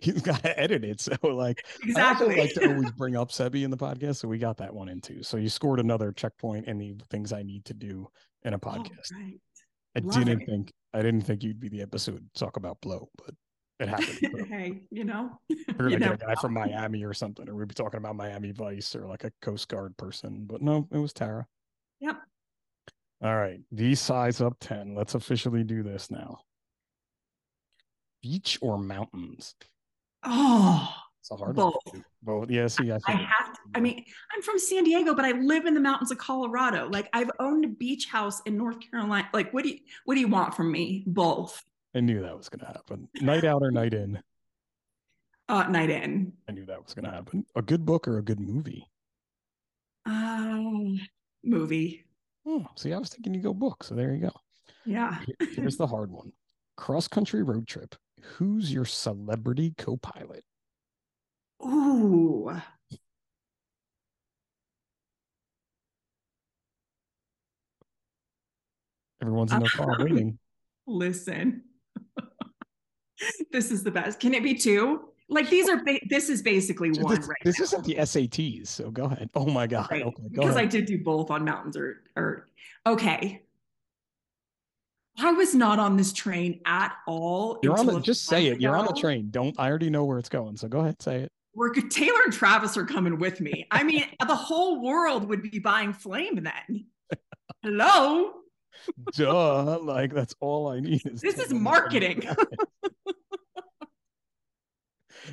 He's 0.00 0.22
got 0.22 0.42
to 0.42 0.58
edit 0.58 0.82
it. 0.84 1.00
So, 1.00 1.14
like, 1.22 1.66
exactly. 1.82 2.36
I 2.36 2.44
like 2.44 2.54
to 2.54 2.68
always 2.68 2.90
bring 2.92 3.16
up 3.16 3.30
Sebi 3.30 3.64
in 3.64 3.70
the 3.70 3.76
podcast. 3.76 4.16
So, 4.16 4.28
we 4.28 4.38
got 4.38 4.56
that 4.58 4.74
one 4.74 4.88
in 4.88 5.00
too. 5.02 5.22
So, 5.22 5.36
you 5.36 5.50
scored 5.50 5.78
another 5.78 6.10
checkpoint 6.12 6.66
in 6.68 6.78
the 6.78 6.96
things 7.10 7.32
I 7.34 7.42
need 7.42 7.66
to 7.66 7.74
do 7.74 8.08
in 8.44 8.54
a 8.54 8.56
Oh, 8.56 8.60
podcast. 8.60 9.12
right. 9.12 9.38
I 9.96 10.00
love 10.00 10.14
didn't 10.14 10.42
it. 10.42 10.46
think 10.46 10.72
I 10.94 11.02
didn't 11.02 11.22
think 11.22 11.42
you'd 11.42 11.60
be 11.60 11.68
the 11.68 11.82
episode 11.82 12.24
to 12.34 12.38
talk 12.40 12.56
about 12.56 12.80
blow, 12.80 13.08
but 13.16 13.34
it 13.78 13.88
happened. 13.88 14.46
Hey, 14.48 14.82
you 14.90 15.04
know, 15.04 15.38
gonna 15.78 15.98
get 15.98 16.12
a 16.12 16.16
guy 16.16 16.34
from 16.36 16.54
Miami 16.54 17.04
or 17.04 17.12
something, 17.12 17.48
or 17.48 17.54
we'd 17.54 17.68
be 17.68 17.74
talking 17.74 17.98
about 17.98 18.16
Miami 18.16 18.52
Vice 18.52 18.96
or 18.96 19.06
like 19.06 19.24
a 19.24 19.32
Coast 19.42 19.68
Guard 19.68 19.96
person. 19.96 20.46
But 20.46 20.62
no, 20.62 20.88
it 20.92 20.98
was 20.98 21.12
Tara. 21.12 21.46
Yep. 22.00 22.16
All 23.24 23.34
right. 23.36 23.58
The 23.72 23.94
size 23.94 24.40
up 24.42 24.56
10. 24.60 24.94
Let's 24.94 25.14
officially 25.14 25.64
do 25.64 25.82
this 25.82 26.10
now. 26.10 26.40
Beach 28.22 28.58
or 28.60 28.78
mountains? 28.78 29.54
Oh, 30.24 30.88
It's 31.20 31.30
a 31.30 31.36
hard 31.36 31.56
both. 31.56 31.74
one. 31.90 32.04
Both. 32.22 32.50
Yeah, 32.50 32.66
see, 32.66 32.90
I, 32.92 32.98
I 33.06 33.12
have 33.12 33.52
to, 33.54 33.60
I 33.74 33.80
mean, 33.80 34.04
I'm 34.34 34.42
from 34.42 34.58
San 34.58 34.84
Diego, 34.84 35.14
but 35.14 35.24
I 35.24 35.32
live 35.32 35.64
in 35.64 35.72
the 35.74 35.80
mountains 35.80 36.10
of 36.10 36.18
Colorado. 36.18 36.88
Like 36.88 37.08
I've 37.14 37.30
owned 37.40 37.64
a 37.64 37.68
beach 37.68 38.06
house 38.06 38.40
in 38.46 38.56
North 38.58 38.76
Carolina. 38.90 39.28
Like, 39.32 39.52
what 39.54 39.62
do 39.64 39.70
you 39.70 39.78
what 40.04 40.14
do 40.14 40.20
you 40.20 40.28
want 40.28 40.54
from 40.54 40.70
me? 40.70 41.04
Both. 41.06 41.62
I 41.94 42.00
knew 42.00 42.20
that 42.22 42.36
was 42.36 42.48
gonna 42.50 42.66
happen. 42.66 43.08
Night 43.20 43.44
out 43.44 43.62
or 43.62 43.70
night 43.70 43.94
in? 43.94 44.22
Uh 45.48 45.64
night 45.64 45.90
in. 45.90 46.32
I 46.48 46.52
knew 46.52 46.64
that 46.66 46.82
was 46.82 46.94
gonna 46.94 47.10
happen. 47.10 47.44
A 47.54 47.62
good 47.62 47.84
book 47.86 48.08
or 48.08 48.18
a 48.18 48.22
good 48.22 48.40
movie? 48.40 48.86
Um 50.06 50.98
movie. 51.42 52.03
Oh, 52.46 52.66
see, 52.76 52.92
I 52.92 52.98
was 52.98 53.08
thinking 53.08 53.34
you 53.34 53.40
go 53.40 53.54
book. 53.54 53.84
So 53.84 53.94
there 53.94 54.12
you 54.12 54.22
go. 54.22 54.32
Yeah. 54.84 55.18
Here's 55.54 55.76
the 55.76 55.86
hard 55.86 56.10
one. 56.10 56.32
Cross 56.76 57.08
country 57.08 57.42
road 57.42 57.66
trip. 57.66 57.94
Who's 58.36 58.72
your 58.72 58.84
celebrity 58.84 59.74
co-pilot? 59.78 60.44
Ooh. 61.64 62.50
Everyone's 69.22 69.52
in 69.52 69.60
their 69.60 69.68
car 69.70 69.96
waiting. 70.00 70.38
Listen. 70.86 71.62
this 73.52 73.70
is 73.70 73.82
the 73.82 73.90
best. 73.90 74.20
Can 74.20 74.34
it 74.34 74.42
be 74.42 74.54
two? 74.54 75.08
Like 75.28 75.48
these 75.48 75.68
are 75.68 75.82
ba- 75.82 76.00
this 76.08 76.28
is 76.28 76.42
basically 76.42 76.90
one 76.90 77.14
This, 77.14 77.26
right 77.26 77.36
this 77.44 77.58
now. 77.58 77.64
isn't 77.64 77.84
the 77.84 77.94
SATs, 77.96 78.68
so 78.68 78.90
go 78.90 79.04
ahead. 79.04 79.30
Oh 79.34 79.46
my 79.46 79.66
god. 79.66 79.88
Right. 79.90 80.02
Okay, 80.02 80.22
go 80.34 80.42
because 80.42 80.56
I 80.56 80.66
did 80.66 80.84
do 80.84 81.02
both 81.02 81.30
on 81.30 81.44
mountains 81.44 81.76
or 81.76 82.02
or 82.16 82.48
okay. 82.86 83.42
I 85.18 85.32
was 85.32 85.54
not 85.54 85.78
on 85.78 85.96
this 85.96 86.12
train 86.12 86.60
at 86.66 86.92
all. 87.06 87.58
You're 87.62 87.78
on 87.78 87.86
the 87.86 88.00
just 88.00 88.26
say 88.26 88.46
it. 88.48 88.60
You're 88.60 88.76
on 88.76 88.86
the 88.86 88.92
train. 88.92 89.30
Don't 89.30 89.58
I 89.58 89.68
already 89.68 89.88
know 89.88 90.04
where 90.04 90.18
it's 90.18 90.28
going. 90.28 90.56
So 90.56 90.68
go 90.68 90.80
ahead, 90.80 91.00
say 91.00 91.20
it. 91.22 91.32
We're 91.54 91.72
Taylor 91.72 92.18
and 92.24 92.32
Travis 92.32 92.76
are 92.76 92.84
coming 92.84 93.18
with 93.18 93.40
me. 93.40 93.66
I 93.70 93.84
mean, 93.84 94.04
the 94.26 94.34
whole 94.34 94.82
world 94.82 95.28
would 95.28 95.42
be 95.42 95.58
buying 95.58 95.92
flame 95.92 96.42
then. 96.42 96.86
Hello. 97.62 98.32
Duh. 99.14 99.78
Like 99.78 100.12
that's 100.12 100.34
all 100.40 100.68
I 100.68 100.80
need 100.80 101.06
is 101.06 101.20
This 101.20 101.38
is 101.38 101.54
marketing. 101.54 102.28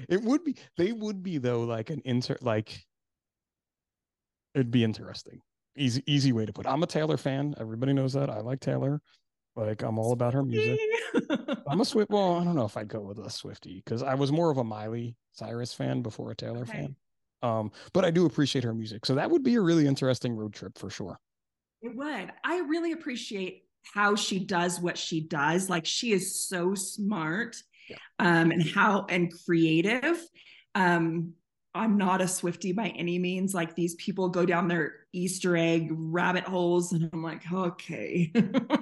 It 0.09 0.21
would 0.21 0.43
be 0.43 0.55
they 0.77 0.91
would 0.91 1.23
be 1.23 1.37
though 1.37 1.61
like 1.61 1.89
an 1.89 2.01
inter 2.05 2.37
like 2.41 2.83
it'd 4.53 4.71
be 4.71 4.83
interesting. 4.83 5.41
Easy, 5.77 6.03
easy 6.05 6.33
way 6.33 6.45
to 6.45 6.51
put. 6.51 6.65
It. 6.65 6.69
I'm 6.69 6.83
a 6.83 6.87
Taylor 6.87 7.17
fan. 7.17 7.55
Everybody 7.59 7.93
knows 7.93 8.13
that. 8.13 8.29
I 8.29 8.41
like 8.41 8.59
Taylor. 8.59 9.01
Like 9.55 9.81
I'm 9.83 9.97
all 9.97 10.13
about 10.13 10.33
her 10.33 10.43
music. 10.43 10.79
I'm 11.67 11.81
a 11.81 11.85
Swift. 11.85 12.09
Well, 12.09 12.35
I 12.35 12.43
don't 12.43 12.55
know 12.55 12.65
if 12.65 12.77
I'd 12.77 12.87
go 12.87 13.01
with 13.01 13.19
a 13.19 13.29
Swifty 13.29 13.81
because 13.83 14.03
I 14.03 14.15
was 14.15 14.31
more 14.31 14.49
of 14.49 14.57
a 14.57 14.63
Miley 14.63 15.15
Cyrus 15.33 15.73
fan 15.73 16.01
before 16.01 16.31
a 16.31 16.35
Taylor 16.35 16.61
okay. 16.61 16.71
fan. 16.71 16.95
Um, 17.43 17.71
but 17.93 18.05
I 18.05 18.11
do 18.11 18.25
appreciate 18.25 18.63
her 18.63 18.73
music. 18.73 19.05
So 19.05 19.15
that 19.15 19.29
would 19.29 19.43
be 19.43 19.55
a 19.55 19.61
really 19.61 19.87
interesting 19.87 20.35
road 20.35 20.53
trip 20.53 20.77
for 20.77 20.89
sure. 20.89 21.19
It 21.81 21.95
would. 21.95 22.31
I 22.43 22.59
really 22.59 22.91
appreciate 22.91 23.63
how 23.93 24.15
she 24.15 24.39
does 24.39 24.79
what 24.79 24.97
she 24.97 25.21
does. 25.21 25.69
Like 25.69 25.85
she 25.85 26.11
is 26.11 26.39
so 26.39 26.75
smart 26.75 27.57
yeah. 27.91 28.41
um, 28.41 28.51
and 28.51 28.67
how 28.67 29.05
and 29.09 29.31
creative. 29.45 30.21
Um, 30.75 31.33
I'm 31.73 31.97
not 31.97 32.21
a 32.21 32.27
Swifty 32.27 32.73
by 32.73 32.89
any 32.89 33.17
means. 33.17 33.53
Like 33.53 33.75
these 33.75 33.95
people 33.95 34.29
go 34.29 34.45
down 34.45 34.67
their 34.67 34.95
Easter 35.13 35.55
egg 35.55 35.87
rabbit 35.91 36.43
holes, 36.43 36.91
and 36.91 37.09
I'm 37.13 37.23
like, 37.23 37.43
okay. 37.51 38.31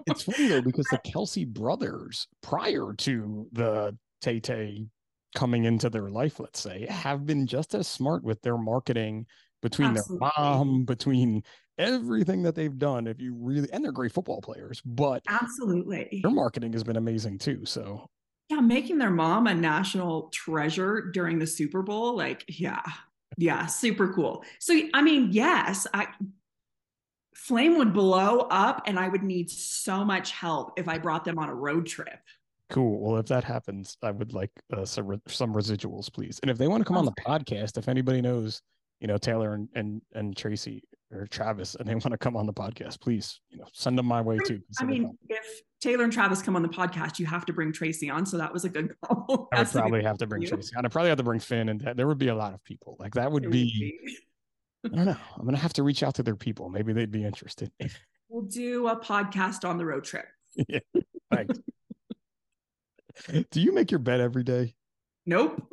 it's 0.07 0.23
funny 0.23 0.47
though 0.47 0.61
because 0.61 0.87
the 0.87 0.99
Kelce 0.99 1.47
brothers, 1.47 2.27
prior 2.41 2.93
to 2.99 3.47
the 3.51 3.95
Tay 4.21 4.39
Tay 4.39 4.87
coming 5.35 5.65
into 5.65 5.89
their 5.89 6.09
life, 6.09 6.39
let's 6.39 6.59
say, 6.59 6.87
have 6.87 7.25
been 7.25 7.45
just 7.45 7.75
as 7.75 7.87
smart 7.87 8.23
with 8.23 8.41
their 8.41 8.57
marketing 8.57 9.27
between 9.61 9.89
Absolutely. 9.89 10.29
their 10.35 10.45
mom, 10.45 10.85
between 10.85 11.43
everything 11.77 12.43
that 12.43 12.55
they've 12.55 12.77
done. 12.77 13.05
If 13.05 13.21
you 13.21 13.35
really, 13.35 13.69
and 13.71 13.83
they're 13.83 13.91
great 13.91 14.13
football 14.13 14.41
players, 14.41 14.81
but 14.83 15.23
absolutely, 15.27 16.21
their 16.23 16.31
marketing 16.31 16.73
has 16.73 16.83
been 16.83 16.97
amazing 16.97 17.37
too. 17.37 17.65
So 17.65 18.09
yeah, 18.49 18.59
making 18.59 18.97
their 18.97 19.11
mom 19.11 19.47
a 19.47 19.53
national 19.53 20.29
treasure 20.29 21.11
during 21.13 21.37
the 21.37 21.47
Super 21.47 21.81
Bowl, 21.81 22.17
like, 22.17 22.43
yeah, 22.47 22.81
yeah, 23.37 23.67
super 23.67 24.11
cool. 24.11 24.43
So, 24.59 24.79
I 24.93 25.01
mean, 25.01 25.29
yes, 25.31 25.85
I 25.93 26.07
Flame 27.35 27.77
would 27.77 27.93
blow 27.93 28.39
up 28.51 28.83
and 28.85 28.99
I 28.99 29.07
would 29.07 29.23
need 29.23 29.49
so 29.49 30.03
much 30.03 30.31
help 30.31 30.73
if 30.77 30.87
I 30.87 30.97
brought 30.97 31.23
them 31.23 31.39
on 31.39 31.47
a 31.47 31.55
road 31.55 31.85
trip. 31.85 32.19
Cool. 32.69 32.99
Well, 32.99 33.19
if 33.19 33.27
that 33.27 33.43
happens, 33.43 33.97
I 34.03 34.11
would 34.11 34.33
like 34.33 34.51
uh, 34.75 34.85
some, 34.85 35.21
some 35.27 35.53
residuals, 35.53 36.11
please. 36.11 36.39
And 36.41 36.51
if 36.51 36.57
they 36.57 36.67
want 36.67 36.81
to 36.81 36.85
come 36.85 36.97
on 36.97 37.05
the 37.05 37.13
podcast, 37.13 37.77
if 37.77 37.87
anybody 37.87 38.21
knows, 38.21 38.61
you 38.99 39.07
know, 39.07 39.17
Taylor 39.17 39.53
and, 39.53 39.69
and, 39.73 40.01
and 40.13 40.35
Tracy 40.35 40.83
or 41.11 41.25
Travis 41.27 41.75
and 41.75 41.87
they 41.87 41.93
want 41.93 42.11
to 42.11 42.17
come 42.17 42.37
on 42.37 42.45
the 42.45 42.53
podcast, 42.53 43.01
please, 43.01 43.41
you 43.49 43.57
know, 43.57 43.65
send 43.73 43.97
them 43.97 44.05
my 44.05 44.21
way 44.21 44.37
too. 44.45 44.61
I 44.79 44.83
mean, 44.83 45.17
if 45.27 45.61
Taylor 45.81 46.03
and 46.03 46.13
Travis 46.13 46.41
come 46.41 46.55
on 46.55 46.61
the 46.61 46.69
podcast, 46.69 47.19
you 47.19 47.25
have 47.25 47.45
to 47.45 47.53
bring 47.53 47.71
Tracy 47.73 48.09
on. 48.09 48.25
So 48.25 48.37
that 48.37 48.53
was 48.53 48.65
a 48.65 48.69
good 48.69 48.93
call. 49.01 49.49
I 49.53 49.59
would 49.59 49.71
probably 49.71 50.03
have 50.03 50.17
to 50.19 50.27
bring 50.27 50.41
you. 50.41 50.47
Tracy 50.47 50.75
on. 50.75 50.85
I 50.85 50.89
probably 50.89 51.09
have 51.09 51.17
to 51.17 51.23
bring 51.23 51.39
Finn 51.39 51.69
and 51.69 51.81
there 51.95 52.07
would 52.07 52.17
be 52.17 52.27
a 52.27 52.35
lot 52.35 52.53
of 52.53 52.63
people. 52.63 52.95
Like 52.99 53.15
that 53.15 53.31
would, 53.31 53.49
be, 53.49 53.97
be, 54.03 54.17
I 54.85 54.95
don't 54.95 55.05
know. 55.05 55.17
I'm 55.35 55.43
going 55.43 55.55
to 55.55 55.61
have 55.61 55.73
to 55.73 55.83
reach 55.83 56.03
out 56.03 56.15
to 56.15 56.23
their 56.23 56.35
people. 56.35 56.69
Maybe 56.69 56.93
they'd 56.93 57.11
be 57.11 57.23
interested. 57.23 57.71
We'll 58.31 58.43
do 58.43 58.87
a 58.87 58.95
podcast 58.95 59.67
on 59.67 59.79
the 59.79 59.85
road 59.85 60.03
trip. 60.03 60.27
yeah. 60.67 60.81
Thanks. 61.33 61.57
do 63.49 63.59
you 63.59 63.73
make 63.73 63.89
your 63.89 63.99
bed 63.99 64.21
every 64.21 64.43
day? 64.43 64.75
Nope. 65.25 65.67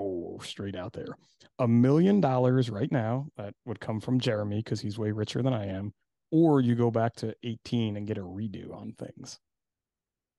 Oh, 0.00 0.38
straight 0.42 0.76
out 0.76 0.94
there. 0.94 1.14
A 1.58 1.68
million 1.68 2.22
dollars 2.22 2.70
right 2.70 2.90
now 2.90 3.26
that 3.36 3.52
would 3.66 3.80
come 3.80 4.00
from 4.00 4.18
Jeremy 4.18 4.62
because 4.64 4.80
he's 4.80 4.98
way 4.98 5.10
richer 5.10 5.42
than 5.42 5.52
I 5.52 5.66
am. 5.66 5.92
Or 6.30 6.62
you 6.62 6.74
go 6.74 6.90
back 6.90 7.14
to 7.16 7.34
18 7.42 7.96
and 7.96 8.06
get 8.06 8.16
a 8.16 8.22
redo 8.22 8.74
on 8.74 8.94
things. 8.98 9.38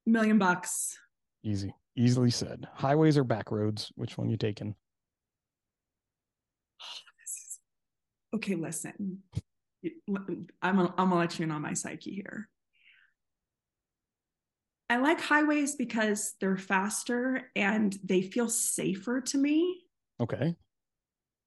Million 0.06 0.40
bucks. 0.40 0.98
Easy. 1.44 1.76
Easily 1.96 2.32
said. 2.32 2.68
Highways 2.74 3.18
or 3.18 3.24
back 3.24 3.52
roads? 3.52 3.92
Which 3.96 4.18
one 4.18 4.30
you 4.30 4.38
taking? 4.38 4.74
okay, 8.36 8.56
listen. 8.56 9.20
I'm 9.84 10.16
gonna, 10.16 10.94
I'm 10.98 11.10
gonna 11.10 11.18
let 11.18 11.38
you 11.38 11.44
in 11.44 11.52
on 11.52 11.62
my 11.62 11.74
psyche 11.74 12.14
here. 12.16 12.50
I 14.92 14.98
like 14.98 15.22
highways 15.22 15.76
because 15.76 16.34
they're 16.42 16.58
faster 16.58 17.50
and 17.56 17.98
they 18.04 18.22
feel 18.22 18.50
safer 18.50 19.22
to 19.22 19.38
me. 19.38 19.84
Okay. 20.20 20.54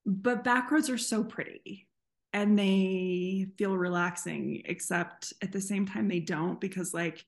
But 0.07 0.45
back 0.45 0.71
roads 0.71 0.89
are 0.89 0.97
so 0.97 1.23
pretty 1.23 1.87
and 2.33 2.59
they 2.59 3.49
feel 3.59 3.77
relaxing, 3.77 4.63
except 4.65 5.35
at 5.43 5.53
the 5.53 5.61
same 5.61 5.85
time, 5.85 6.09
they 6.09 6.21
don't 6.21 6.59
because, 6.59 6.95
like, 6.95 7.23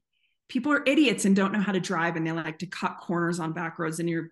people 0.48 0.72
are 0.72 0.82
idiots 0.86 1.26
and 1.26 1.36
don't 1.36 1.52
know 1.52 1.60
how 1.60 1.72
to 1.72 1.80
drive 1.80 2.16
and 2.16 2.26
they 2.26 2.32
like 2.32 2.60
to 2.60 2.66
cut 2.66 2.96
corners 2.98 3.38
on 3.38 3.52
back 3.52 3.78
roads. 3.78 4.00
And 4.00 4.08
you're, 4.08 4.30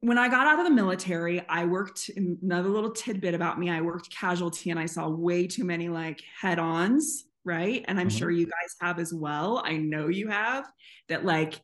when 0.00 0.18
I 0.18 0.28
got 0.28 0.46
out 0.46 0.58
of 0.58 0.66
the 0.66 0.70
military, 0.70 1.48
I 1.48 1.64
worked 1.64 2.10
another 2.14 2.68
little 2.68 2.90
tidbit 2.90 3.32
about 3.32 3.58
me. 3.58 3.70
I 3.70 3.80
worked 3.80 4.10
casualty 4.10 4.68
and 4.68 4.78
I 4.78 4.84
saw 4.84 5.08
way 5.08 5.46
too 5.46 5.64
many 5.64 5.88
like 5.88 6.20
head 6.38 6.58
ons 6.58 7.24
right? 7.44 7.84
And 7.88 7.98
I'm 7.98 8.08
mm-hmm. 8.08 8.16
sure 8.16 8.30
you 8.30 8.46
guys 8.46 8.76
have 8.80 8.98
as 8.98 9.12
well. 9.12 9.62
I 9.64 9.76
know 9.76 10.08
you 10.08 10.28
have 10.28 10.66
that 11.08 11.24
like 11.24 11.60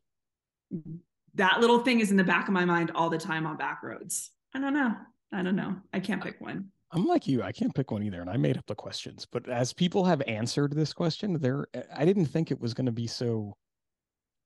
that 1.35 1.61
little 1.61 1.81
thing 1.81 2.01
is 2.01 2.11
in 2.11 2.17
the 2.17 2.25
back 2.25 2.49
of 2.49 2.55
my 2.55 2.65
mind 2.65 2.93
all 2.95 3.11
the 3.11 3.19
time 3.19 3.47
on 3.47 3.57
back 3.57 3.83
roads. 3.83 4.31
I 4.55 4.61
don't 4.61 4.75
know. 4.75 4.95
I 5.33 5.43
don't 5.43 5.57
know. 5.57 5.77
I 5.93 6.01
can't 6.01 6.23
pick 6.23 6.41
one. 6.41 6.69
I'm 6.91 7.07
like 7.07 7.27
you. 7.27 7.43
I 7.43 7.53
can't 7.53 7.75
pick 7.75 7.91
one 7.91 8.03
either. 8.03 8.21
And 8.21 8.31
I 8.31 8.37
made 8.37 8.57
up 8.57 8.67
the 8.67 8.75
questions. 8.75 9.27
But 9.31 9.49
as 9.49 9.73
people 9.73 10.05
have 10.05 10.23
answered 10.27 10.73
this 10.73 10.93
question, 10.93 11.39
there 11.39 11.67
I 11.95 12.05
didn't 12.05 12.27
think 12.27 12.51
it 12.51 12.61
was 12.61 12.75
going 12.75 12.87
to 12.87 12.93
be 12.93 13.07
so 13.07 13.57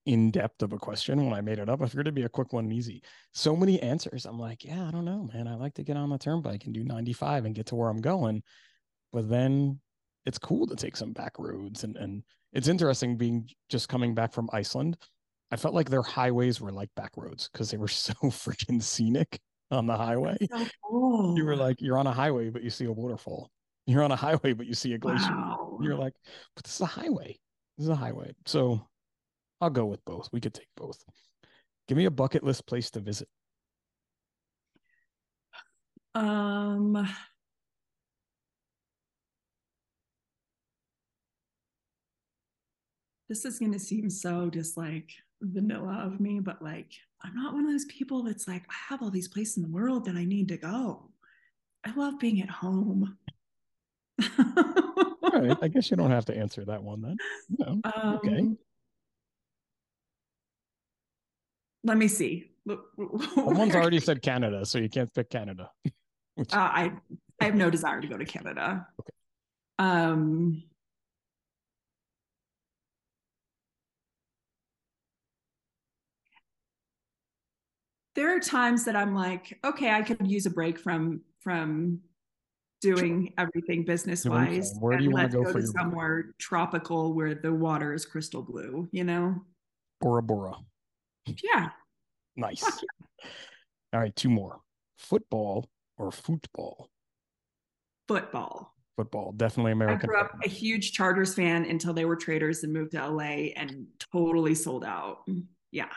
in 0.07 0.33
depth 0.33 0.63
of 0.63 0.73
a 0.73 0.79
question 0.79 1.25
when 1.25 1.35
I 1.35 1.41
made 1.41 1.59
it 1.59 1.69
up. 1.69 1.81
I 1.81 1.87
figured 1.87 2.07
it'd 2.07 2.15
be 2.15 2.25
a 2.25 2.29
quick 2.29 2.53
one 2.53 2.65
and 2.65 2.73
easy. 2.73 3.03
So 3.33 3.55
many 3.55 3.81
answers. 3.81 4.27
I'm 4.27 4.39
like, 4.39 4.65
yeah, 4.65 4.87
I 4.87 4.91
don't 4.91 5.05
know, 5.05 5.29
man. 5.33 5.47
I 5.47 5.55
like 5.55 5.75
to 5.75 5.85
get 5.85 5.97
on 5.97 6.11
the 6.11 6.19
turnpike 6.19 6.65
and 6.65 6.75
do 6.75 6.83
95 6.83 7.45
and 7.45 7.55
get 7.55 7.67
to 7.67 7.77
where 7.77 7.89
I'm 7.89 8.01
going. 8.01 8.43
But 9.13 9.29
then 9.29 9.79
it's 10.27 10.39
cool 10.39 10.67
to 10.67 10.77
take 10.77 10.97
some 10.97 11.13
back 11.13 11.39
roads 11.39 11.85
and 11.85 11.97
and 11.97 12.23
it's 12.53 12.69
interesting 12.69 13.17
being 13.17 13.49
just 13.71 13.89
coming 13.89 14.15
back 14.15 14.33
from 14.33 14.49
Iceland. 14.53 14.97
I 15.51 15.57
felt 15.57 15.75
like 15.75 15.89
their 15.89 16.03
highways 16.03 16.61
were 16.61 16.73
like 16.73 16.91
back 16.97 17.13
roads 17.17 17.49
because 17.53 17.71
they 17.71 17.77
were 17.77 17.89
so 17.89 18.13
freaking 18.25 18.83
scenic 18.83 19.41
on 19.71 19.87
the 19.87 19.97
highway. 19.97 20.37
So 20.51 20.67
cool. 20.85 21.37
You 21.37 21.45
were 21.45 21.57
like, 21.57 21.81
you're 21.81 21.99
on 21.99 22.07
a 22.07 22.13
highway, 22.13 22.51
but 22.51 22.63
you 22.63 22.71
see 22.71 22.85
a 22.85 22.93
waterfall. 22.93 23.51
You're 23.87 24.03
on 24.03 24.13
a 24.13 24.17
highway, 24.17 24.53
but 24.53 24.67
you 24.67 24.75
see 24.75 24.93
a 24.93 24.99
glacier. 24.99 25.31
Wow. 25.31 25.79
You're 25.81 25.97
like, 25.97 26.13
but 26.55 26.65
this 26.65 26.75
is 26.75 26.81
a 26.83 26.87
highway. 26.87 27.39
This 27.77 27.85
is 27.85 27.89
a 27.89 27.97
highway. 27.97 28.33
So 28.47 28.87
I'll 29.61 29.71
go 29.71 29.87
with 29.87 30.05
both. 30.05 30.29
We 30.33 30.41
could 30.41 30.55
take 30.55 30.69
both. 30.77 31.03
Give 31.89 31.97
me 31.97 32.05
a 32.05 32.11
bucket 32.11 32.45
list 32.45 32.67
place 32.67 32.91
to 32.91 33.01
visit. 33.01 33.29
Um 36.15 37.09
this 43.33 43.47
is 43.47 43.59
going 43.59 43.73
to 43.73 43.79
seem 43.79 44.11
so 44.11 44.51
just 44.51 44.77
like 44.77 45.11
vanilla 45.41 46.03
of 46.05 46.21
me, 46.21 46.39
but 46.39 46.61
like, 46.61 46.93
I'm 47.23 47.35
not 47.35 47.55
one 47.55 47.65
of 47.65 47.73
those 47.73 47.87
people 47.87 48.23
that's 48.23 48.47
like, 48.47 48.63
I 48.69 48.75
have 48.91 49.01
all 49.01 49.09
these 49.09 49.29
places 49.29 49.57
in 49.57 49.63
the 49.63 49.71
world 49.71 50.05
that 50.05 50.17
I 50.17 50.27
need 50.27 50.49
to 50.49 50.59
go. 50.59 51.09
I 51.83 51.95
love 51.95 52.19
being 52.19 52.43
at 52.43 52.51
home. 52.51 53.17
all 54.39 55.31
right. 55.33 55.57
I 55.63 55.69
guess 55.69 55.91
you 55.91 55.97
don't 55.97 56.11
have 56.11 56.27
to 56.27 56.37
answer 56.37 56.63
that 56.67 56.83
one 56.83 57.01
then. 57.01 57.17
No. 57.59 57.81
Um, 57.85 58.15
okay. 58.17 58.49
Let 61.85 61.97
me 61.97 62.09
see. 62.09 62.51
Someone's 63.35 63.75
already 63.75 63.99
said 63.99 64.21
Canada, 64.21 64.67
so 64.67 64.77
you 64.77 64.91
can't 64.91 65.13
pick 65.15 65.31
Canada. 65.31 65.71
uh, 65.89 65.91
I 66.53 66.93
I 67.41 67.47
have 67.47 67.55
no 67.55 67.71
desire 67.71 68.03
to 68.03 68.07
go 68.07 68.19
to 68.19 68.27
Canada. 68.27 68.87
Okay. 69.01 69.13
Um 69.79 70.65
there 78.15 78.37
are 78.37 78.41
times 78.41 78.85
that 78.85 78.97
I'm 78.97 79.15
like, 79.15 79.59
okay, 79.65 79.91
I 79.91 80.03
could 80.03 80.27
use 80.27 80.47
a 80.47 80.51
break 80.51 80.79
from 80.79 81.23
from 81.41 82.01
doing 82.83 83.33
everything 83.39 83.85
business 83.85 84.25
wise. 84.25 84.75
Where 84.81 84.99
do 84.99 85.05
you 85.05 85.11
want 85.11 85.31
to 85.31 85.39
go, 85.39 85.45
go 85.45 85.53
to 85.53 85.67
somewhere 85.67 86.23
break? 86.25 86.39
tropical 86.39 87.15
where 87.15 87.35
the 87.35 87.53
water 87.53 87.95
is 87.95 88.05
crystal 88.05 88.43
blue, 88.43 88.89
you 88.93 89.05
know? 89.05 89.41
Bora 90.01 90.23
Bora. 90.23 90.55
Yeah. 91.27 91.69
Nice. 92.37 92.63
Yeah. 92.63 93.29
All 93.95 94.01
right, 94.01 94.15
two 94.17 94.31
more. 94.31 94.61
Football 94.99 95.69
or 95.97 96.11
football? 96.11 96.91
Football. 98.09 98.75
Football, 98.97 99.33
definitely 99.33 99.73
American. 99.73 100.11
I 100.11 100.13
grew 100.13 100.21
up 100.21 100.33
a 100.45 100.49
huge 100.49 100.93
Chargers 100.93 101.35
fan 101.35 101.65
until 101.65 101.95
they 101.95 102.05
were 102.05 102.17
traders 102.17 102.63
and 102.63 102.73
moved 102.73 102.93
to 102.93 103.09
LA 103.09 103.53
and 103.57 103.87
totally 104.13 104.55
sold 104.55 104.85
out. 104.85 105.27
Mm, 105.29 105.45
yeah. 105.71 105.89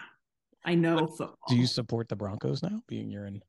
I 0.66 0.76
know 0.76 1.08
football. 1.08 1.38
Do 1.48 1.56
you 1.56 1.68
support 1.68 2.10
the 2.10 2.16
Broncos 2.16 2.64
now, 2.64 2.82
being 2.88 3.10
you're 3.10 3.28
in? 3.28 3.42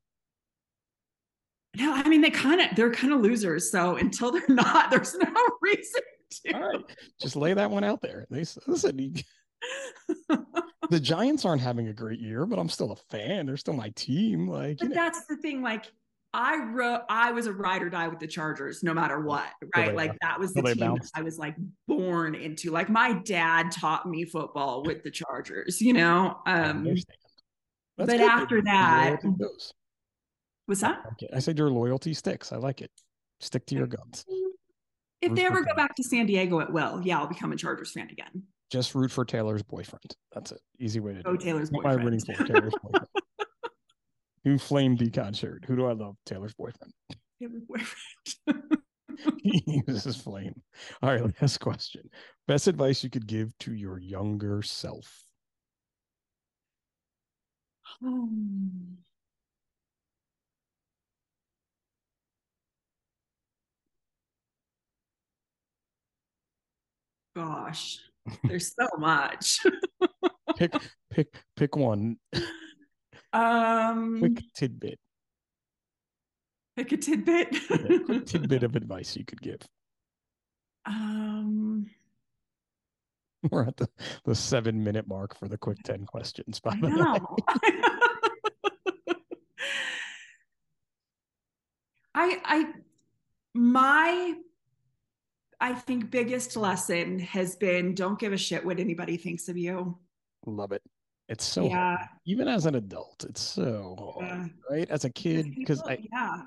No, 1.75 1.93
I 1.93 2.07
mean 2.07 2.21
they 2.21 2.29
kind 2.29 2.61
of 2.61 2.75
they're 2.75 2.91
kind 2.91 3.13
of 3.13 3.21
losers. 3.21 3.71
So 3.71 3.97
until 3.97 4.31
they're 4.31 4.43
not, 4.49 4.91
there's 4.91 5.15
no 5.15 5.33
reason 5.61 6.01
to. 6.45 6.53
All 6.53 6.69
right, 6.69 6.85
just 7.19 7.35
lay 7.35 7.53
that 7.53 7.69
one 7.69 7.83
out 7.83 8.01
there. 8.01 8.25
They 8.29 8.45
listen. 8.67 9.15
the 10.89 10.99
Giants 10.99 11.45
aren't 11.45 11.61
having 11.61 11.87
a 11.87 11.93
great 11.93 12.19
year, 12.19 12.45
but 12.45 12.59
I'm 12.59 12.69
still 12.69 12.91
a 12.91 12.95
fan. 12.95 13.47
They're 13.47 13.57
still 13.57 13.73
my 13.73 13.89
team. 13.95 14.47
Like, 14.47 14.77
but 14.79 14.93
that's 14.93 15.25
the 15.25 15.37
thing. 15.37 15.61
Like, 15.61 15.85
I 16.37 16.57
wrote 16.57 17.01
I 17.09 17.31
was 17.31 17.47
a 17.47 17.51
ride 17.51 17.81
or 17.81 17.89
die 17.89 18.07
with 18.07 18.19
the 18.19 18.27
Chargers 18.27 18.83
no 18.83 18.93
matter 18.93 19.19
what, 19.19 19.47
right? 19.75 19.95
Like 19.95 20.15
that 20.21 20.39
was 20.39 20.53
the 20.53 20.61
team 20.61 20.93
that 20.93 21.09
I 21.15 21.23
was 21.23 21.39
like 21.39 21.55
born 21.87 22.35
into. 22.35 22.69
Like 22.69 22.89
my 22.89 23.13
dad 23.13 23.71
taught 23.71 24.07
me 24.07 24.23
football 24.23 24.83
with 24.83 25.01
the 25.03 25.09
Chargers, 25.09 25.81
you 25.81 25.93
know. 25.93 26.37
Um 26.45 26.95
but 27.97 28.07
good. 28.07 28.21
after 28.21 28.61
that 28.61 29.17
what's 30.67 30.81
that? 30.81 31.03
I 31.33 31.39
said 31.39 31.57
your 31.57 31.71
loyalty 31.71 32.13
sticks. 32.13 32.53
I 32.53 32.57
like 32.57 32.81
it. 32.81 32.91
Stick 33.39 33.65
to 33.65 33.75
your 33.75 33.87
guns. 33.87 34.23
If 35.21 35.31
root 35.31 35.35
they 35.35 35.45
ever 35.47 35.63
go 35.63 35.73
back 35.75 35.95
to 35.95 36.03
San 36.03 36.27
Diego, 36.27 36.59
it 36.59 36.71
will. 36.71 37.01
Yeah, 37.03 37.17
I'll 37.17 37.27
become 37.27 37.51
a 37.51 37.55
Chargers 37.55 37.91
fan 37.91 38.09
again. 38.11 38.43
Just 38.69 38.93
root 38.93 39.09
for 39.11 39.25
Taylor's 39.25 39.63
boyfriend. 39.63 40.15
That's 40.33 40.51
it. 40.51 40.61
Easy 40.77 40.99
way 40.99 41.13
to 41.13 41.31
it. 41.31 41.39
Taylor's 41.39 41.71
boyfriend. 41.71 41.99
I 41.99 42.03
rooting 42.03 42.19
for 42.19 42.43
Taylor's 42.43 42.73
boyfriend? 42.83 43.06
Who 44.47 44.57
flame 44.57 44.95
decon 44.97 45.35
shirt? 45.35 45.65
Who 45.67 45.75
do 45.75 45.87
I 45.87 45.91
love? 45.91 46.15
Taylor's 46.25 46.53
boyfriend. 46.53 46.93
Taylor's 47.41 47.63
boyfriend. 47.67 48.77
he 49.43 49.61
uses 49.89 50.15
flame. 50.15 50.61
All 51.01 51.11
right, 51.11 51.41
last 51.41 51.57
question. 51.57 52.09
Best 52.47 52.67
advice 52.67 53.03
you 53.03 53.09
could 53.09 53.27
give 53.27 53.51
to 53.57 53.73
your 53.73 53.99
younger 53.99 54.61
self. 54.61 55.25
Oh. 58.01 58.29
Gosh, 67.35 67.99
there's 68.45 68.73
so 68.73 68.87
much. 68.97 69.59
pick 70.55 70.71
pick 71.11 71.27
pick 71.57 71.75
one. 71.75 72.15
Um, 73.37 74.19
quick 74.19 74.43
tidbit. 74.55 74.99
Pick 76.75 76.91
a 76.91 76.97
tidbit. 76.97 77.55
yeah, 77.69 77.97
quick 78.05 78.25
tidbit 78.27 78.63
of 78.63 78.75
advice 78.75 79.15
you 79.15 79.25
could 79.25 79.41
give. 79.41 79.61
Um, 80.85 81.87
we're 83.51 83.67
at 83.67 83.77
the, 83.77 83.87
the 84.25 84.33
seven 84.33 84.83
minute 84.83 85.07
mark 85.07 85.37
for 85.37 85.47
the 85.47 85.57
quick 85.57 85.77
10 85.83 86.05
questions. 86.05 86.59
By 86.59 86.75
the 86.81 86.87
way. 86.87 86.95
I, 92.15 92.39
I, 92.43 92.65
my, 93.53 94.33
I 95.59 95.73
think 95.75 96.09
biggest 96.09 96.57
lesson 96.57 97.19
has 97.19 97.55
been 97.55 97.93
don't 97.93 98.17
give 98.17 98.33
a 98.33 98.37
shit 98.37 98.65
what 98.65 98.79
anybody 98.79 99.17
thinks 99.17 99.47
of 99.47 99.57
you. 99.57 99.99
Love 100.47 100.71
it. 100.71 100.81
It's 101.29 101.43
so 101.43 101.65
yeah. 101.65 101.97
Hard. 101.97 102.09
even 102.25 102.47
as 102.47 102.65
an 102.65 102.75
adult, 102.75 103.25
it's 103.27 103.41
so 103.41 104.15
hard, 104.17 104.49
right? 104.69 104.89
As 104.89 105.03
a 105.03 105.09
kid, 105.09 105.53
because 105.55 105.81
I 105.81 105.97
yeah. 106.11 106.41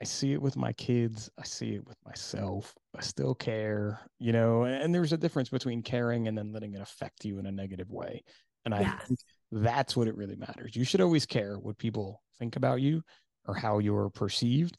I 0.00 0.04
see 0.04 0.32
it 0.32 0.40
with 0.40 0.56
my 0.56 0.72
kids, 0.74 1.30
I 1.38 1.44
see 1.44 1.74
it 1.74 1.86
with 1.86 1.96
myself. 2.06 2.74
I 2.96 3.02
still 3.02 3.34
care, 3.34 4.00
you 4.18 4.32
know, 4.32 4.64
and 4.64 4.94
there's 4.94 5.12
a 5.12 5.18
difference 5.18 5.50
between 5.50 5.82
caring 5.82 6.26
and 6.26 6.36
then 6.36 6.52
letting 6.52 6.74
it 6.74 6.80
affect 6.80 7.24
you 7.24 7.38
in 7.38 7.46
a 7.46 7.52
negative 7.52 7.90
way. 7.90 8.22
And 8.64 8.74
I 8.74 8.80
yes. 8.80 9.06
think 9.06 9.18
that's 9.52 9.96
what 9.96 10.08
it 10.08 10.16
really 10.16 10.36
matters. 10.36 10.74
You 10.74 10.84
should 10.84 11.02
always 11.02 11.26
care 11.26 11.58
what 11.58 11.76
people 11.76 12.22
think 12.38 12.56
about 12.56 12.80
you 12.80 13.02
or 13.46 13.54
how 13.54 13.78
you're 13.78 14.10
perceived, 14.10 14.76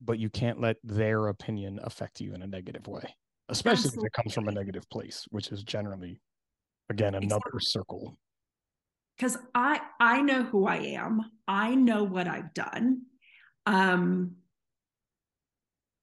but 0.00 0.18
you 0.18 0.30
can't 0.30 0.60
let 0.60 0.76
their 0.84 1.28
opinion 1.28 1.80
affect 1.82 2.20
you 2.20 2.34
in 2.34 2.42
a 2.42 2.46
negative 2.46 2.86
way, 2.86 3.14
especially 3.48 3.86
Absolutely. 3.86 4.06
if 4.06 4.06
it 4.06 4.12
comes 4.12 4.34
from 4.34 4.48
a 4.48 4.52
negative 4.52 4.88
place, 4.88 5.26
which 5.30 5.50
is 5.50 5.64
generally 5.64 6.20
again 6.90 7.14
another 7.14 7.40
exactly. 7.54 7.60
circle 7.60 8.16
because 9.20 9.36
I 9.54 9.80
I 10.00 10.22
know 10.22 10.44
who 10.44 10.66
I 10.66 10.76
am. 10.76 11.30
I 11.46 11.74
know 11.74 12.04
what 12.04 12.26
I've 12.26 12.54
done. 12.54 13.02
Um, 13.66 14.36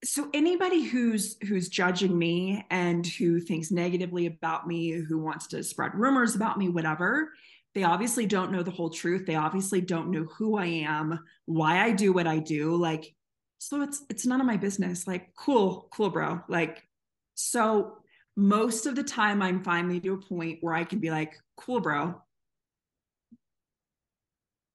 so 0.03 0.30
anybody 0.35 0.84
who's 0.84 1.35
who's 1.48 1.68
judging 1.68 2.15
me 2.15 2.64
and 2.69 3.06
who 3.07 3.39
thinks 3.39 3.72
negatively 3.72 4.27
about 4.27 4.68
me, 4.68 4.91
who 4.91 5.18
wants 5.18 5.48
to 5.48 5.64
spread 5.64 5.95
rumors 5.95 6.35
about 6.35 6.60
me, 6.60 6.69
whatever, 6.69 7.31
they 7.73 7.81
obviously 7.84 8.27
don't 8.27 8.52
know 8.52 8.61
the 8.61 8.69
whole 8.69 8.91
truth. 8.91 9.26
They 9.26 9.35
obviously 9.35 9.81
don't 9.81 10.11
know 10.11 10.26
who 10.38 10.56
I 10.56 10.68
am, 10.68 11.19
why 11.45 11.84
I 11.84 11.94
do 11.94 12.14
what 12.14 12.27
I 12.27 12.38
do. 12.38 12.76
Like, 12.76 13.15
so 13.57 13.81
it's 13.81 14.03
it's 14.11 14.27
none 14.27 14.41
of 14.41 14.45
my 14.45 14.57
business. 14.57 15.07
Like, 15.07 15.34
cool, 15.35 15.88
cool, 15.91 16.11
bro. 16.11 16.41
Like, 16.48 16.88
so 17.34 17.98
most 18.35 18.85
of 18.85 18.95
the 18.95 19.03
time 19.03 19.41
I'm 19.41 19.64
finally 19.64 19.99
to 20.02 20.14
a 20.14 20.22
point 20.22 20.60
where 20.61 20.76
I 20.76 20.84
can 20.84 20.99
be 20.99 21.10
like, 21.10 21.34
cool, 21.56 21.80
bro, 21.80 22.22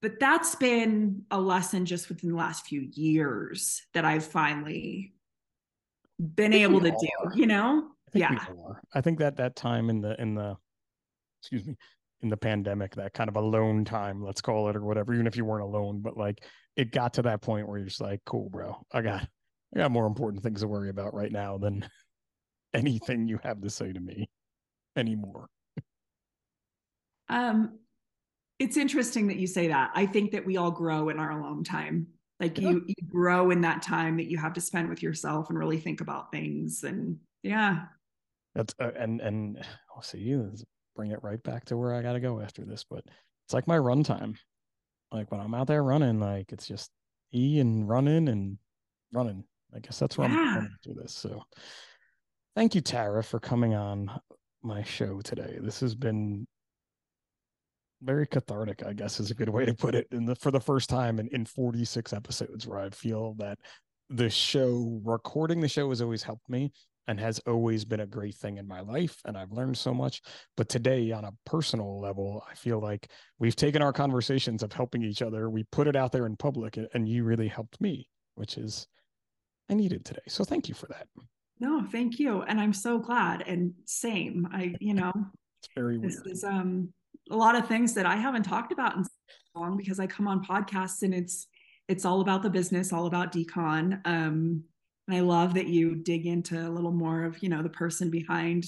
but 0.03 0.19
that's 0.19 0.57
been 0.57 1.23
a 1.31 1.41
lesson 1.41 1.87
just 1.87 2.09
within 2.09 2.31
the 2.31 2.37
last 2.37 2.67
few 2.67 2.89
years 2.93 3.83
that 3.95 4.05
I've 4.05 4.25
finally 4.25 5.15
been 6.19 6.53
able 6.53 6.81
to 6.81 6.91
do, 6.91 7.31
you 7.35 7.47
know? 7.47 7.89
I 8.15 8.19
yeah. 8.19 8.45
I 8.93 9.01
think 9.01 9.21
that 9.21 9.37
that 9.37 9.57
time 9.57 9.89
in 9.89 10.03
the 10.03 10.21
in 10.21 10.35
the 10.35 10.57
excuse 11.41 11.65
me, 11.65 11.77
in 12.21 12.29
the 12.29 12.37
pandemic, 12.37 12.97
that 12.97 13.15
kind 13.15 13.29
of 13.29 13.37
alone 13.37 13.85
time, 13.85 14.23
let's 14.23 14.41
call 14.41 14.69
it 14.69 14.77
or 14.77 14.83
whatever, 14.83 15.15
even 15.15 15.27
if 15.27 15.37
you 15.37 15.45
weren't 15.45 15.65
alone, 15.65 16.01
but 16.03 16.17
like 16.17 16.45
it 16.77 16.91
got 16.91 17.15
to 17.15 17.23
that 17.23 17.41
point 17.41 17.69
where 17.69 17.79
you're 17.79 17.89
just 17.89 18.01
like, 18.01 18.21
cool, 18.27 18.51
bro. 18.51 18.85
I 18.93 19.03
got 19.03 19.27
I 19.75 19.79
got 19.79 19.93
more 19.93 20.07
important 20.07 20.43
things 20.43 20.61
to 20.61 20.69
worry 20.69 20.91
about 20.91 21.15
right 21.15 21.33
now 21.33 21.59
than 21.59 21.89
anything 22.75 23.29
you 23.29 23.39
have 23.45 23.61
to 23.63 23.71
say 23.71 23.93
to 23.93 24.01
me 24.01 24.29
anymore. 24.97 25.49
Um, 27.29 27.79
it's 28.63 28.77
interesting 28.77 29.27
that 29.27 29.39
you 29.39 29.49
say 29.49 29.67
that. 29.67 29.91
I 29.93 30.07
think 30.07 30.31
that 30.31 30.47
we 30.47 30.57
all 30.57 30.71
grow 30.71 31.09
in 31.09 31.19
our 31.19 31.33
alone 31.33 31.65
time. 31.65 32.07
Like 32.39 32.59
yeah. 32.59 32.71
you, 32.71 32.85
you 32.87 32.95
grow 33.09 33.51
in 33.51 33.61
that 33.63 33.83
time 33.83 34.17
that 34.19 34.31
you 34.31 34.39
have 34.39 34.53
to 34.53 34.61
spend 34.61 34.89
with 34.89 35.03
yourself 35.03 35.51
and 35.51 35.59
really 35.59 35.79
think 35.79 36.01
about 36.01 36.31
things. 36.31 36.85
And 36.85 37.19
yeah, 37.43 37.81
that's 38.55 38.73
uh, 38.81 38.93
and 38.97 39.21
and 39.21 39.65
I'll 39.97 40.03
see 40.03 40.19
you 40.19 40.53
bring 40.95 41.11
it 41.11 41.23
right 41.23 41.43
back 41.43 41.65
to 41.65 41.77
where 41.77 41.93
I 41.95 42.03
got 42.03 42.13
to 42.13 42.21
go 42.21 42.41
after 42.41 42.65
this. 42.65 42.85
But 42.89 43.03
it's 43.47 43.53
like 43.53 43.67
my 43.67 43.79
run 43.79 44.05
time. 44.05 44.37
Like 45.11 45.33
when 45.33 45.41
I'm 45.41 45.55
out 45.55 45.67
there 45.67 45.83
running, 45.83 46.21
like 46.21 46.53
it's 46.53 46.69
just 46.69 46.91
e 47.35 47.59
and 47.59 47.89
running 47.89 48.29
and 48.29 48.59
running. 49.13 49.43
I 49.75 49.81
guess 49.81 49.99
that's 49.99 50.17
where 50.17 50.29
yeah. 50.29 50.37
I'm 50.37 50.55
going 50.55 50.71
to 50.83 50.89
do 50.89 51.01
this. 51.01 51.13
So 51.13 51.43
thank 52.55 52.77
you, 52.77 52.81
Tara, 52.81 53.25
for 53.25 53.41
coming 53.41 53.75
on 53.75 54.09
my 54.63 54.85
show 54.85 55.21
today. 55.21 55.59
This 55.61 55.81
has 55.81 55.97
been 55.97 56.47
very 58.03 58.27
cathartic, 58.27 58.85
I 58.85 58.93
guess 58.93 59.21
is 59.21 59.31
a 59.31 59.35
good 59.35 59.49
way 59.49 59.65
to 59.65 59.75
put 59.75 59.95
it. 59.95 60.07
In 60.11 60.25
the 60.25 60.35
for 60.35 60.51
the 60.51 60.61
first 60.61 60.89
time 60.89 61.19
in, 61.19 61.29
in 61.29 61.45
46 61.45 62.13
episodes 62.13 62.67
where 62.67 62.79
I 62.79 62.91
feel 62.91 63.35
that 63.39 63.59
the 64.11 64.29
show 64.29 65.01
recording 65.05 65.61
the 65.61 65.69
show 65.69 65.89
has 65.89 66.03
always 66.03 66.23
helped 66.23 66.49
me 66.49 66.73
and 67.09 67.19
has 67.19 67.41
always 67.47 67.85
been 67.85 68.01
a 68.01 68.07
great 68.07 68.35
thing 68.35 68.59
in 68.59 68.69
my 68.69 68.81
life 68.81 69.21
and 69.25 69.37
I've 69.37 69.53
learned 69.53 69.77
so 69.77 69.93
much. 69.93 70.21
But 70.57 70.69
today 70.69 71.11
on 71.13 71.25
a 71.25 71.33
personal 71.47 72.01
level, 72.01 72.45
I 72.49 72.55
feel 72.55 72.81
like 72.81 73.11
we've 73.39 73.57
taken 73.57 73.83
our 73.83 73.93
conversations 73.93 74.63
of 74.63 74.73
helping 74.73 75.03
each 75.03 75.23
other, 75.23 75.51
we 75.51 75.65
put 75.65 75.89
it 75.89 75.97
out 75.97 76.13
there 76.13 76.27
in 76.27 76.37
public 76.37 76.79
and 76.95 77.09
you 77.09 77.25
really 77.25 77.49
helped 77.49 77.81
me, 77.81 78.09
which 78.35 78.57
is 78.57 78.87
I 79.71 79.75
needed 79.75 80.05
today. 80.05 80.21
So 80.29 80.45
thank 80.45 80.69
you 80.69 80.75
for 80.75 80.87
that. 80.89 81.07
No, 81.59 81.83
thank 81.91 82.19
you. 82.19 82.43
And 82.43 82.61
I'm 82.61 82.73
so 82.73 82.99
glad. 82.99 83.43
And 83.43 83.73
same. 83.85 84.49
I, 84.53 84.75
you 84.81 84.95
know, 84.95 85.13
it's 85.61 85.69
very 85.75 85.99
weird. 85.99 86.13
This 86.13 86.21
is 86.27 86.45
um 86.45 86.93
a 87.31 87.37
lot 87.37 87.57
of 87.57 87.67
things 87.67 87.95
that 87.95 88.07
I 88.07 88.17
haven't 88.17 88.43
talked 88.43 88.73
about 88.73 88.97
in 88.97 89.05
so 89.05 89.11
long 89.55 89.77
because 89.77 90.01
I 90.01 90.07
come 90.07 90.29
on 90.29 90.45
podcasts 90.45 91.03
and 91.03 91.15
it's 91.15 91.47
it's 91.89 92.05
all 92.05 92.21
about 92.21 92.43
the 92.43 92.51
business, 92.51 92.93
all 92.93 93.07
about 93.07 93.33
decon. 93.33 94.01
Um, 94.05 94.63
and 95.09 95.17
I 95.17 95.21
love 95.21 95.55
that 95.55 95.67
you 95.67 95.97
dig 95.97 96.27
into 96.27 96.57
a 96.67 96.71
little 96.71 96.93
more 96.93 97.25
of 97.25 97.43
you 97.43 97.49
know 97.49 97.63
the 97.63 97.69
person 97.69 98.11
behind. 98.11 98.65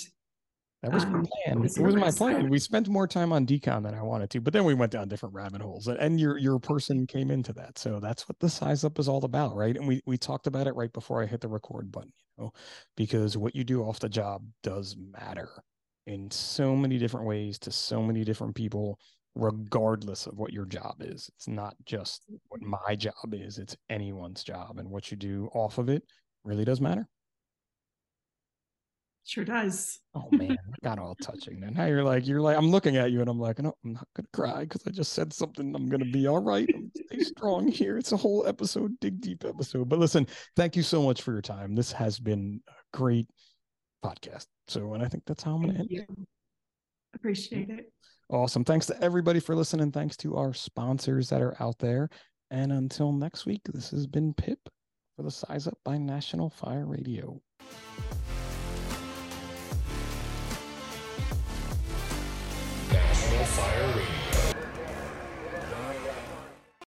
That 0.82 0.92
was 0.92 1.04
um, 1.04 1.12
my 1.12 1.18
plan. 1.20 1.64
It 1.64 1.78
was 1.78 1.96
my 1.96 2.10
plan. 2.10 2.50
We 2.50 2.58
spent 2.58 2.88
more 2.88 3.06
time 3.06 3.32
on 3.32 3.46
decon 3.46 3.84
than 3.84 3.94
I 3.94 4.02
wanted 4.02 4.28
to, 4.30 4.40
but 4.40 4.52
then 4.52 4.64
we 4.64 4.74
went 4.74 4.92
down 4.92 5.08
different 5.08 5.34
rabbit 5.34 5.62
holes, 5.62 5.88
and 5.88 6.20
your 6.20 6.36
your 6.36 6.58
person 6.58 7.06
came 7.06 7.30
into 7.30 7.52
that. 7.54 7.78
So 7.78 8.00
that's 8.00 8.28
what 8.28 8.38
the 8.40 8.50
size 8.50 8.84
up 8.84 8.98
is 8.98 9.08
all 9.08 9.24
about, 9.24 9.56
right? 9.56 9.76
And 9.76 9.88
we 9.88 10.02
we 10.04 10.18
talked 10.18 10.46
about 10.46 10.66
it 10.66 10.74
right 10.74 10.92
before 10.92 11.22
I 11.22 11.26
hit 11.26 11.40
the 11.40 11.48
record 11.48 11.90
button, 11.90 12.12
you 12.36 12.44
know, 12.44 12.52
because 12.96 13.36
what 13.36 13.56
you 13.56 13.64
do 13.64 13.82
off 13.82 14.00
the 14.00 14.08
job 14.08 14.44
does 14.62 14.96
matter 14.98 15.48
in 16.06 16.30
so 16.30 16.76
many 16.76 16.98
different 16.98 17.26
ways 17.26 17.58
to 17.60 17.70
so 17.70 18.02
many 18.02 18.24
different 18.24 18.54
people 18.54 18.98
regardless 19.34 20.26
of 20.26 20.38
what 20.38 20.52
your 20.52 20.64
job 20.64 20.96
is. 21.00 21.30
It's 21.36 21.48
not 21.48 21.74
just 21.84 22.24
what 22.48 22.60
mm-hmm. 22.60 22.74
my 22.88 22.94
job 22.94 23.32
is 23.32 23.58
it's 23.58 23.76
anyone's 23.90 24.44
job 24.44 24.78
and 24.78 24.88
what 24.90 25.10
you 25.10 25.16
do 25.16 25.48
off 25.54 25.78
of 25.78 25.88
it 25.88 26.04
really 26.44 26.64
does 26.64 26.80
matter. 26.80 27.08
Sure 29.26 29.44
does. 29.44 30.00
Oh 30.14 30.28
man 30.30 30.58
got 30.82 30.98
all 30.98 31.14
touching 31.22 31.62
and 31.64 31.74
now 31.74 31.86
you're 31.86 32.04
like 32.04 32.26
you're 32.26 32.42
like 32.42 32.58
i'm 32.58 32.70
looking 32.70 32.98
at 32.98 33.10
you 33.10 33.22
and 33.22 33.30
i'm 33.30 33.40
like 33.40 33.58
no 33.58 33.74
i'm 33.82 33.94
not 33.94 34.06
gonna 34.14 34.28
cry 34.34 34.60
because 34.60 34.82
i 34.86 34.90
just 34.90 35.14
said 35.14 35.32
something 35.32 35.74
i'm 35.74 35.88
gonna 35.88 36.04
be 36.04 36.26
all 36.26 36.42
right. 36.42 36.68
Stay 37.06 37.20
strong 37.20 37.66
here. 37.66 37.96
It's 37.96 38.12
a 38.12 38.18
whole 38.18 38.46
episode 38.46 38.92
dig 39.00 39.22
deep 39.22 39.44
episode. 39.46 39.88
But 39.88 39.98
listen 39.98 40.26
thank 40.56 40.76
you 40.76 40.82
so 40.82 41.02
much 41.02 41.22
for 41.22 41.32
your 41.32 41.40
time. 41.40 41.74
This 41.74 41.90
has 41.92 42.18
been 42.18 42.60
a 42.68 42.96
great 42.96 43.26
podcast. 44.04 44.46
So, 44.68 44.94
and 44.94 45.02
I 45.02 45.08
think 45.08 45.24
that's 45.26 45.42
how 45.42 45.54
I'm 45.54 45.62
going 45.62 45.74
to 45.74 45.80
end. 45.80 45.90
You. 45.90 46.04
Appreciate 47.14 47.70
it. 47.70 47.92
Awesome. 48.28 48.64
Thanks 48.64 48.86
to 48.86 49.02
everybody 49.02 49.40
for 49.40 49.54
listening. 49.54 49.92
Thanks 49.92 50.16
to 50.18 50.36
our 50.36 50.52
sponsors 50.52 51.28
that 51.30 51.40
are 51.40 51.56
out 51.60 51.78
there. 51.78 52.08
And 52.50 52.72
until 52.72 53.12
next 53.12 53.46
week, 53.46 53.62
this 53.72 53.90
has 53.90 54.06
been 54.06 54.34
Pip 54.34 54.58
for 55.16 55.22
the 55.22 55.30
Size 55.30 55.66
Up 55.66 55.78
by 55.84 55.98
National 55.98 56.50
Fire 56.50 56.86
Radio. 56.86 57.40
National 62.90 63.44
Fire 63.44 63.88
Radio. 63.88 64.13